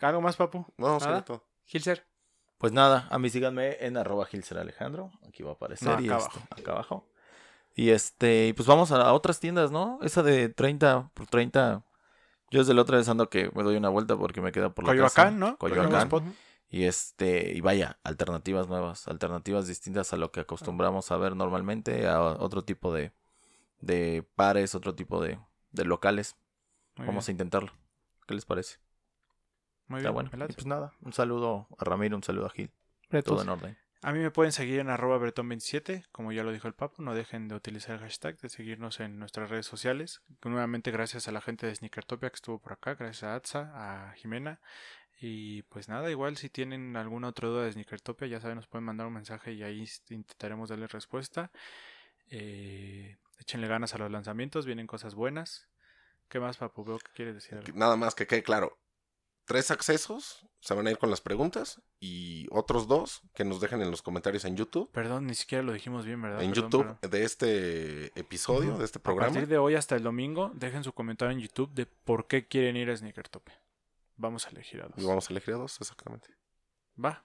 ¿Algo 0.00 0.20
más, 0.22 0.36
papu? 0.36 0.64
No, 0.78 0.86
¿Nada? 0.86 1.00
sería 1.00 1.22
todo. 1.22 1.44
Gilser. 1.66 2.06
Pues 2.56 2.72
nada, 2.72 3.06
a 3.10 3.18
mí 3.18 3.28
síganme 3.28 3.76
en 3.80 3.96
arroba 3.96 4.24
Gilser 4.24 4.56
Alejandro. 4.58 5.10
Aquí 5.28 5.42
va 5.42 5.50
a 5.50 5.54
aparecer. 5.54 5.88
No, 5.88 6.00
y 6.00 6.08
acá 6.08 6.18
este, 6.18 6.30
abajo. 6.38 6.48
acá 6.50 6.72
abajo. 6.72 7.08
Y 7.74 7.90
este, 7.90 8.54
pues 8.56 8.66
vamos 8.66 8.90
a, 8.92 9.02
a 9.02 9.12
otras 9.12 9.38
tiendas, 9.40 9.70
¿no? 9.70 9.98
Esa 10.02 10.22
de 10.22 10.48
30 10.48 11.10
por 11.14 11.26
30. 11.26 11.84
Yo 12.50 12.60
desde 12.60 12.74
la 12.74 12.82
otra 12.82 12.98
vez 12.98 13.08
ando 13.08 13.28
que 13.28 13.50
me 13.54 13.62
doy 13.62 13.76
una 13.76 13.88
vuelta 13.88 14.16
porque 14.16 14.40
me 14.40 14.52
queda 14.52 14.70
por 14.70 14.84
la 14.84 14.92
casa. 14.92 15.22
Coyoacán, 15.22 15.38
¿no? 15.38 15.56
Coyoacán. 15.58 16.02
Spot. 16.02 16.22
Y 16.72 16.84
este, 16.84 17.52
y 17.54 17.60
vaya, 17.60 17.98
alternativas 18.02 18.66
nuevas, 18.66 19.06
alternativas 19.06 19.66
distintas 19.66 20.14
a 20.14 20.16
lo 20.16 20.32
que 20.32 20.40
acostumbramos 20.40 21.12
a 21.12 21.18
ver 21.18 21.36
normalmente, 21.36 22.06
a 22.08 22.22
otro 22.22 22.64
tipo 22.64 22.94
de, 22.94 23.12
de 23.80 24.26
pares, 24.36 24.74
otro 24.74 24.94
tipo 24.94 25.22
de, 25.22 25.38
de 25.70 25.84
locales. 25.84 26.34
Muy 26.96 27.06
Vamos 27.06 27.28
a 27.28 27.30
intentarlo. 27.30 27.72
¿Qué 28.26 28.32
les 28.32 28.46
parece? 28.46 28.78
muy 29.86 29.98
Está 29.98 30.12
bien, 30.12 30.30
bueno. 30.30 30.46
Y 30.48 30.52
pues 30.54 30.64
nada, 30.64 30.94
un 31.02 31.12
saludo 31.12 31.68
a 31.76 31.84
Ramiro, 31.84 32.16
un 32.16 32.22
saludo 32.22 32.46
a 32.46 32.50
Gil. 32.50 32.72
Todo 33.22 33.42
en 33.42 33.50
orden. 33.50 33.78
A 34.04 34.12
mí 34.12 34.18
me 34.18 34.30
pueden 34.30 34.50
seguir 34.50 34.80
en 34.80 34.88
arroba 34.88 35.18
bretón27, 35.18 36.06
como 36.10 36.32
ya 36.32 36.42
lo 36.42 36.52
dijo 36.52 36.66
el 36.66 36.74
Papu, 36.74 37.02
no 37.02 37.14
dejen 37.14 37.46
de 37.48 37.54
utilizar 37.54 37.96
el 37.96 38.00
hashtag, 38.00 38.36
de 38.40 38.48
seguirnos 38.48 38.98
en 38.98 39.18
nuestras 39.18 39.50
redes 39.50 39.66
sociales. 39.66 40.22
Nuevamente 40.42 40.90
gracias 40.90 41.28
a 41.28 41.32
la 41.32 41.40
gente 41.40 41.66
de 41.66 41.74
Sneakertopia 41.74 42.30
que 42.30 42.36
estuvo 42.36 42.58
por 42.58 42.72
acá, 42.72 42.94
gracias 42.94 43.22
a 43.22 43.34
Atza, 43.34 43.70
a 43.74 44.12
Jimena. 44.14 44.58
Y 45.24 45.62
pues 45.62 45.88
nada, 45.88 46.10
igual 46.10 46.36
si 46.36 46.48
tienen 46.50 46.96
alguna 46.96 47.28
otra 47.28 47.48
duda 47.48 47.62
de 47.62 47.70
Sneakertopia, 47.72 48.26
ya 48.26 48.40
saben, 48.40 48.56
nos 48.56 48.66
pueden 48.66 48.84
mandar 48.84 49.06
un 49.06 49.12
mensaje 49.12 49.52
y 49.52 49.62
ahí 49.62 49.88
intentaremos 50.10 50.68
darles 50.68 50.90
respuesta. 50.90 51.52
Eh, 52.28 53.16
échenle 53.38 53.68
ganas 53.68 53.94
a 53.94 53.98
los 53.98 54.10
lanzamientos, 54.10 54.66
vienen 54.66 54.88
cosas 54.88 55.14
buenas. 55.14 55.68
¿Qué 56.28 56.40
más, 56.40 56.56
Papu? 56.56 56.82
Veo 56.84 56.98
que 56.98 57.12
quieres 57.14 57.36
decir 57.36 57.56
algo. 57.56 57.72
Nada 57.78 57.94
más 57.94 58.16
que 58.16 58.26
quede 58.26 58.42
claro. 58.42 58.76
Tres 59.44 59.70
accesos 59.70 60.44
se 60.58 60.74
van 60.74 60.88
a 60.88 60.90
ir 60.90 60.98
con 60.98 61.10
las 61.10 61.20
preguntas 61.20 61.80
y 62.00 62.48
otros 62.50 62.88
dos 62.88 63.22
que 63.32 63.44
nos 63.44 63.60
dejen 63.60 63.80
en 63.80 63.92
los 63.92 64.02
comentarios 64.02 64.44
en 64.44 64.56
YouTube. 64.56 64.90
Perdón, 64.90 65.28
ni 65.28 65.34
siquiera 65.36 65.62
lo 65.62 65.72
dijimos 65.72 66.04
bien, 66.04 66.20
¿verdad? 66.20 66.42
En 66.42 66.50
Perdón, 66.50 66.64
YouTube 66.70 66.86
perdón. 66.98 67.10
de 67.12 67.24
este 67.24 68.18
episodio, 68.18 68.76
de 68.76 68.84
este 68.84 68.98
A 68.98 69.02
programa. 69.02 69.32
partir 69.32 69.48
de 69.48 69.58
hoy 69.58 69.76
hasta 69.76 69.94
el 69.94 70.02
domingo, 70.02 70.50
dejen 70.54 70.82
su 70.82 70.92
comentario 70.92 71.32
en 71.36 71.40
YouTube 71.40 71.72
de 71.74 71.86
por 71.86 72.26
qué 72.26 72.48
quieren 72.48 72.76
ir 72.76 72.90
a 72.90 72.96
Sneakertopia. 72.96 73.61
Vamos 74.22 74.46
a 74.46 74.50
elegir 74.50 74.80
a 74.80 74.86
dos. 74.86 74.98
Y 74.98 75.04
vamos 75.04 75.28
a 75.28 75.32
elegir 75.32 75.54
a 75.54 75.56
dos, 75.58 75.80
exactamente. 75.80 76.28
Va. 77.02 77.24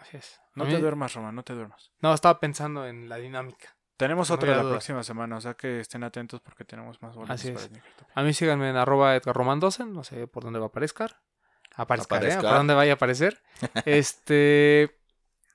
Así 0.00 0.16
es. 0.16 0.40
No 0.54 0.66
te 0.66 0.78
duermas, 0.78 1.12
Román, 1.12 1.34
no 1.34 1.42
te 1.42 1.52
duermas. 1.52 1.92
No, 2.00 2.14
estaba 2.14 2.40
pensando 2.40 2.86
en 2.86 3.08
la 3.10 3.16
dinámica. 3.16 3.76
Tenemos 3.98 4.30
No 4.30 4.36
otra 4.36 4.56
la 4.56 4.62
duda. 4.62 4.70
próxima 4.72 5.02
semana, 5.02 5.36
o 5.36 5.40
sea 5.40 5.54
que 5.54 5.80
estén 5.80 6.04
atentos 6.04 6.40
porque 6.40 6.64
tenemos 6.64 7.02
más 7.02 7.14
boletos 7.14 7.34
Así 7.34 7.50
para 7.52 7.66
es. 7.66 7.72
A 8.14 8.22
mí 8.22 8.32
síganme 8.32 8.70
en 8.70 8.76
arroba 8.76 9.16
Edgar 9.16 9.36
Román 9.36 9.60
12, 9.60 9.84
no 9.86 10.02
sé 10.02 10.26
por 10.28 10.44
dónde 10.44 10.60
va 10.60 10.66
a 10.66 10.68
aparecer. 10.68 11.14
Aparezcar, 11.74 12.22
¿eh? 12.22 12.26
Aparezcar. 12.28 12.44
Por 12.44 12.54
dónde 12.54 12.74
vaya 12.74 12.92
a 12.92 12.94
aparecer. 12.94 13.42
este. 13.84 14.98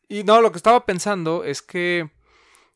Y 0.08 0.24
no, 0.24 0.40
lo 0.42 0.52
que 0.52 0.58
estaba 0.58 0.86
pensando 0.86 1.44
es 1.44 1.62
que 1.64 2.12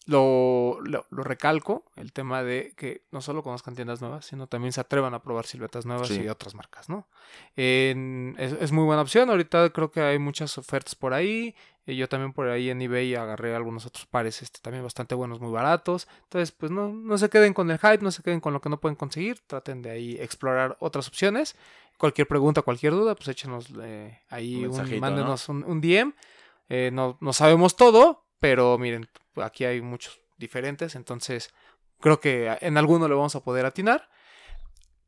lo, 0.07 0.79
lo, 0.83 1.05
lo 1.09 1.23
recalco, 1.23 1.83
el 1.95 2.11
tema 2.13 2.41
de 2.41 2.73
que 2.75 3.03
no 3.11 3.21
solo 3.21 3.43
conozcan 3.43 3.75
tiendas 3.75 4.01
nuevas, 4.01 4.25
sino 4.25 4.47
también 4.47 4.71
se 4.73 4.81
atrevan 4.81 5.13
a 5.13 5.21
probar 5.21 5.45
siluetas 5.45 5.85
nuevas 5.85 6.07
Sí. 6.07 6.21
y 6.21 6.27
otras 6.29 6.55
marcas, 6.55 6.89
¿no? 6.89 7.07
En- 7.55 8.35
es, 8.39 8.53
es 8.53 8.71
muy 8.71 8.85
buena 8.85 9.01
opción. 9.01 9.29
Ahorita 9.29 9.69
creo 9.71 9.91
que 9.91 10.01
hay 10.01 10.17
muchas 10.19 10.57
ofertas 10.57 10.95
por 10.95 11.13
ahí. 11.13 11.55
Y 11.85 11.95
yo 11.95 12.09
también 12.09 12.33
por 12.33 12.49
ahí 12.49 12.69
en 12.69 12.81
eBay 12.81 13.15
agarré 13.15 13.55
algunos 13.55 13.85
otros 13.85 14.05
pares 14.07 14.41
este, 14.41 14.59
también 14.61 14.83
bastante 14.83 15.15
buenos, 15.15 15.39
muy 15.39 15.51
baratos. 15.51 16.07
Entonces, 16.23 16.51
pues 16.51 16.69
no, 16.69 16.89
no 16.89 17.17
se 17.17 17.29
queden 17.29 17.53
con 17.53 17.71
el 17.71 17.77
hype, 17.79 17.99
no 18.01 18.11
se 18.11 18.21
queden 18.23 18.41
con 18.41 18.51
lo 18.51 18.59
que 18.59 18.67
no 18.69 18.79
pueden 18.81 18.97
conseguir. 18.97 19.39
Traten 19.47 19.81
de 19.81 19.91
ahí 19.91 20.17
explorar 20.19 20.75
otras 20.81 21.07
opciones. 21.07 21.55
Cualquier 21.97 22.27
pregunta, 22.27 22.61
cualquier 22.61 22.91
duda, 22.91 23.15
pues 23.15 23.29
échenos 23.29 23.67
eh, 23.81 24.19
ahí, 24.29 24.65
Un 24.65 24.99
mándenos 24.99 25.47
un, 25.49 25.63
un 25.63 25.79
DM. 25.79 26.13
Eh, 26.69 26.89
no, 26.91 27.17
no 27.21 27.31
sabemos 27.31 27.77
todo, 27.77 28.25
pero 28.39 28.77
miren, 28.77 29.07
aquí 29.35 29.65
hay 29.65 29.81
muchos 29.81 30.19
diferentes. 30.37 30.95
Entonces, 30.95 31.53
creo 31.99 32.19
que 32.19 32.57
en 32.61 32.77
alguno 32.77 33.07
le 33.07 33.15
vamos 33.15 33.35
a 33.35 33.43
poder 33.43 33.65
atinar. 33.65 34.09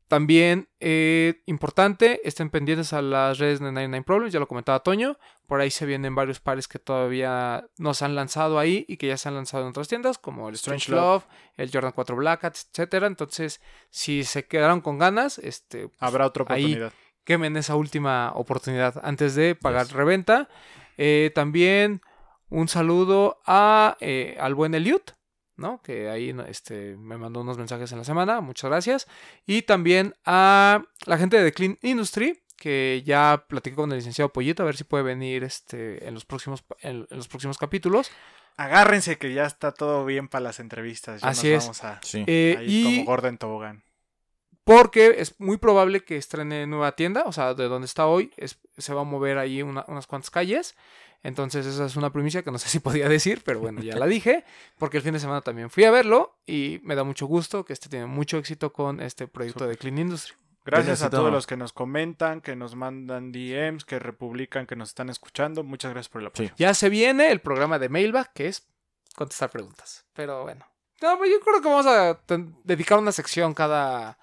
También, 0.08 0.68
eh, 0.80 1.40
importante, 1.46 2.20
estén 2.24 2.50
pendientes 2.50 2.92
a 2.92 3.00
las 3.00 3.38
redes 3.38 3.60
de 3.60 3.66
99 3.66 4.02
Problems, 4.04 4.32
ya 4.32 4.40
lo 4.40 4.48
comentaba 4.48 4.82
Toño. 4.82 5.16
Por 5.46 5.60
ahí 5.60 5.70
se 5.70 5.86
vienen 5.86 6.16
varios 6.16 6.40
pares 6.40 6.66
que 6.66 6.80
todavía 6.80 7.68
no 7.78 7.94
se 7.94 8.04
han 8.06 8.16
lanzado 8.16 8.58
ahí 8.58 8.84
y 8.88 8.96
que 8.96 9.06
ya 9.06 9.16
se 9.16 9.28
han 9.28 9.36
lanzado 9.36 9.62
en 9.62 9.68
otras 9.70 9.86
tiendas, 9.86 10.18
como 10.18 10.48
el 10.48 10.56
Strange 10.56 10.90
Love, 10.90 11.24
el 11.56 11.70
Jordan 11.72 11.92
4 11.92 12.16
Black 12.16 12.42
Hat, 12.44 12.56
etcétera. 12.56 13.06
Entonces, 13.06 13.60
si 13.90 14.24
se 14.24 14.46
quedaron 14.48 14.80
con 14.80 14.98
ganas, 14.98 15.38
este, 15.38 15.86
pues, 15.86 15.96
Habrá 16.00 16.26
otra 16.26 16.44
ahí 16.48 16.64
oportunidad. 16.64 16.92
quemen 17.22 17.56
esa 17.56 17.76
última 17.76 18.32
oportunidad 18.34 19.00
antes 19.04 19.36
de 19.36 19.54
pagar 19.54 19.86
Yes. 19.86 19.92
reventa. 19.94 20.48
Eh, 20.98 21.30
también 21.36 22.02
un 22.50 22.68
saludo 22.68 23.40
a, 23.46 23.96
eh, 24.00 24.36
al 24.38 24.54
buen 24.54 24.74
Eliud, 24.74 25.00
¿no? 25.56 25.80
Que 25.82 26.08
ahí 26.10 26.34
este, 26.48 26.96
me 26.96 27.16
mandó 27.16 27.40
unos 27.40 27.56
mensajes 27.58 27.90
en 27.92 27.98
la 27.98 28.04
semana, 28.04 28.40
muchas 28.40 28.70
gracias. 28.70 29.06
Y 29.46 29.62
también 29.62 30.14
a 30.24 30.82
la 31.06 31.18
gente 31.18 31.42
de 31.42 31.52
Clean 31.52 31.78
Industry, 31.82 32.42
que 32.56 33.02
ya 33.06 33.44
platiqué 33.48 33.74
con 33.76 33.90
el 33.92 33.98
licenciado 33.98 34.32
Pollito, 34.32 34.62
a 34.62 34.66
ver 34.66 34.76
si 34.76 34.84
puede 34.84 35.02
venir 35.04 35.44
este, 35.44 36.06
en, 36.06 36.12
los 36.14 36.24
próximos, 36.26 36.62
en, 36.80 37.06
en 37.10 37.16
los 37.16 37.28
próximos 37.28 37.56
capítulos. 37.56 38.10
Agárrense 38.56 39.16
que 39.16 39.32
ya 39.32 39.46
está 39.46 39.72
todo 39.72 40.04
bien 40.04 40.28
para 40.28 40.42
las 40.44 40.60
entrevistas. 40.60 41.22
Ya 41.22 41.28
Así 41.28 41.48
nos 41.50 41.56
es. 41.56 41.64
Vamos 41.64 41.84
a 41.84 42.00
Sí. 42.02 42.24
Eh, 42.26 42.56
ahí 42.58 42.66
y 42.68 42.84
como 42.96 43.04
gordo 43.06 43.28
en 43.28 43.38
tobogán. 43.38 43.82
porque 44.64 45.16
es 45.18 45.40
muy 45.40 45.56
probable 45.56 46.04
que 46.04 46.16
estrene 46.16 46.66
nueva 46.66 46.92
tienda, 46.92 47.22
o 47.26 47.32
sea, 47.32 47.54
de 47.54 47.64
donde 47.68 47.86
está 47.86 48.06
hoy, 48.06 48.30
es- 48.36 48.58
se 48.76 48.92
va 48.94 49.00
a 49.00 49.04
mover 49.04 49.38
ahí 49.38 49.62
una- 49.62 49.84
unas 49.88 50.06
cuantas 50.06 50.30
calles. 50.30 50.76
Entonces 51.22 51.66
esa 51.66 51.84
es 51.84 51.96
una 51.96 52.12
primicia 52.12 52.42
que 52.42 52.50
no 52.50 52.58
sé 52.58 52.68
si 52.68 52.78
podía 52.80 53.08
decir, 53.08 53.42
pero 53.44 53.60
bueno, 53.60 53.82
ya 53.82 53.96
la 53.96 54.06
dije, 54.06 54.44
porque 54.78 54.96
el 54.96 55.02
fin 55.02 55.12
de 55.12 55.20
semana 55.20 55.42
también 55.42 55.68
fui 55.68 55.84
a 55.84 55.90
verlo 55.90 56.38
y 56.46 56.80
me 56.82 56.94
da 56.94 57.04
mucho 57.04 57.26
gusto 57.26 57.64
que 57.64 57.72
este 57.72 57.88
tiene 57.88 58.06
mucho 58.06 58.38
éxito 58.38 58.72
con 58.72 59.00
este 59.00 59.28
proyecto 59.28 59.66
de 59.66 59.76
Clean 59.76 59.98
Industry. 59.98 60.34
Gracias 60.64 61.02
a 61.02 61.10
todos 61.10 61.32
los 61.32 61.46
que 61.46 61.56
nos 61.56 61.72
comentan, 61.72 62.40
que 62.40 62.54
nos 62.54 62.74
mandan 62.74 63.32
DMs, 63.32 63.84
que 63.84 63.98
republican, 63.98 64.66
que 64.66 64.76
nos 64.76 64.90
están 64.90 65.08
escuchando. 65.08 65.64
Muchas 65.64 65.90
gracias 65.92 66.10
por 66.10 66.20
el 66.20 66.28
apoyo. 66.28 66.48
Sí. 66.48 66.54
Ya 66.58 66.74
se 66.74 66.88
viene 66.88 67.30
el 67.30 67.40
programa 67.40 67.78
de 67.78 67.88
Mailbag, 67.88 68.32
que 68.32 68.46
es 68.46 68.68
contestar 69.16 69.50
preguntas, 69.50 70.04
pero 70.12 70.42
bueno. 70.42 70.66
No, 71.00 71.16
pues 71.16 71.30
yo 71.30 71.40
creo 71.40 71.62
que 71.62 71.68
vamos 71.68 71.86
a 71.86 72.20
dedicar 72.64 72.98
una 72.98 73.12
sección 73.12 73.54
cada... 73.54 74.18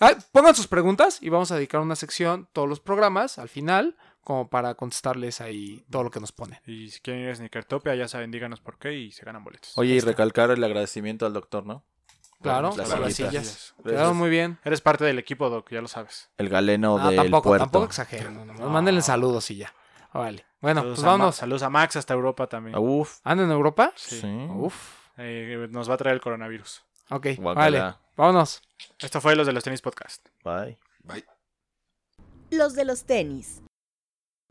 Ah, 0.00 0.16
pongan 0.32 0.54
sus 0.54 0.66
preguntas 0.66 1.22
y 1.22 1.28
vamos 1.28 1.52
a 1.52 1.56
dedicar 1.56 1.80
una 1.82 1.94
sección, 1.94 2.48
todos 2.54 2.66
los 2.66 2.80
programas, 2.80 3.38
al 3.38 3.50
final, 3.50 3.98
como 4.22 4.48
para 4.48 4.74
contestarles 4.74 5.40
ahí 5.40 5.84
todo 5.90 6.04
lo 6.04 6.10
que 6.10 6.20
nos 6.20 6.32
ponen. 6.32 6.58
Y 6.66 6.90
si 6.90 7.00
quieren 7.00 7.22
ir 7.24 7.30
a 7.30 7.34
Sneakertopia, 7.36 7.94
ya 7.94 8.06
saben, 8.08 8.30
díganos 8.30 8.60
por 8.60 8.78
qué 8.78 8.92
y 8.94 9.12
se 9.12 9.24
ganan 9.24 9.42
boletos. 9.44 9.76
Oye, 9.76 9.94
y 9.94 10.00
recalcar 10.00 10.50
el 10.50 10.62
agradecimiento 10.62 11.26
al 11.26 11.32
doctor, 11.32 11.66
¿no? 11.66 11.84
Claro, 12.42 12.74
Las 12.76 12.88
las 12.98 13.14
sillas. 13.14 13.74
Quedaron 13.84 14.16
muy 14.16 14.30
bien. 14.30 14.58
Eres 14.64 14.80
parte 14.80 15.04
del 15.04 15.18
equipo, 15.18 15.50
Doc, 15.50 15.70
ya 15.70 15.82
lo 15.82 15.88
sabes. 15.88 16.30
El 16.38 16.48
galeno 16.48 16.96
Ah, 16.98 17.08
del 17.08 17.16
tampoco, 17.16 17.50
puerto. 17.50 17.64
tampoco 17.64 17.84
exageren. 17.84 18.34
no, 18.34 18.44
no, 18.46 18.54
no, 18.54 18.70
Mándenle 18.70 19.02
saludos 19.02 19.50
y 19.50 19.56
ya. 19.56 19.74
Vale. 20.14 20.46
Bueno, 20.60 20.80
saludos, 20.80 20.98
pues 20.98 21.06
vámonos. 21.06 21.36
saludos 21.36 21.62
a 21.62 21.70
Max 21.70 21.96
hasta 21.96 22.14
Europa 22.14 22.46
también. 22.46 22.76
Uf. 22.78 23.18
¿Andan 23.24 23.46
en 23.46 23.52
Europa? 23.52 23.92
Sí. 23.96 24.20
Sí. 24.20 24.26
Uf. 24.54 24.74
Eh, 25.18 25.68
nos 25.70 25.90
va 25.90 25.94
a 25.94 25.96
traer 25.98 26.14
el 26.14 26.20
coronavirus. 26.22 26.82
Ok, 27.10 27.26
vale. 27.40 27.94
Vámonos. 28.16 28.62
Esto 28.98 29.20
fue 29.20 29.36
los 29.36 29.46
de 29.46 29.52
los 29.52 29.62
tenis 29.62 29.82
podcast. 29.82 30.26
Bye. 30.42 30.78
Bye. 31.04 31.24
Los 32.50 32.74
de 32.74 32.84
los 32.86 33.04
tenis. 33.04 33.62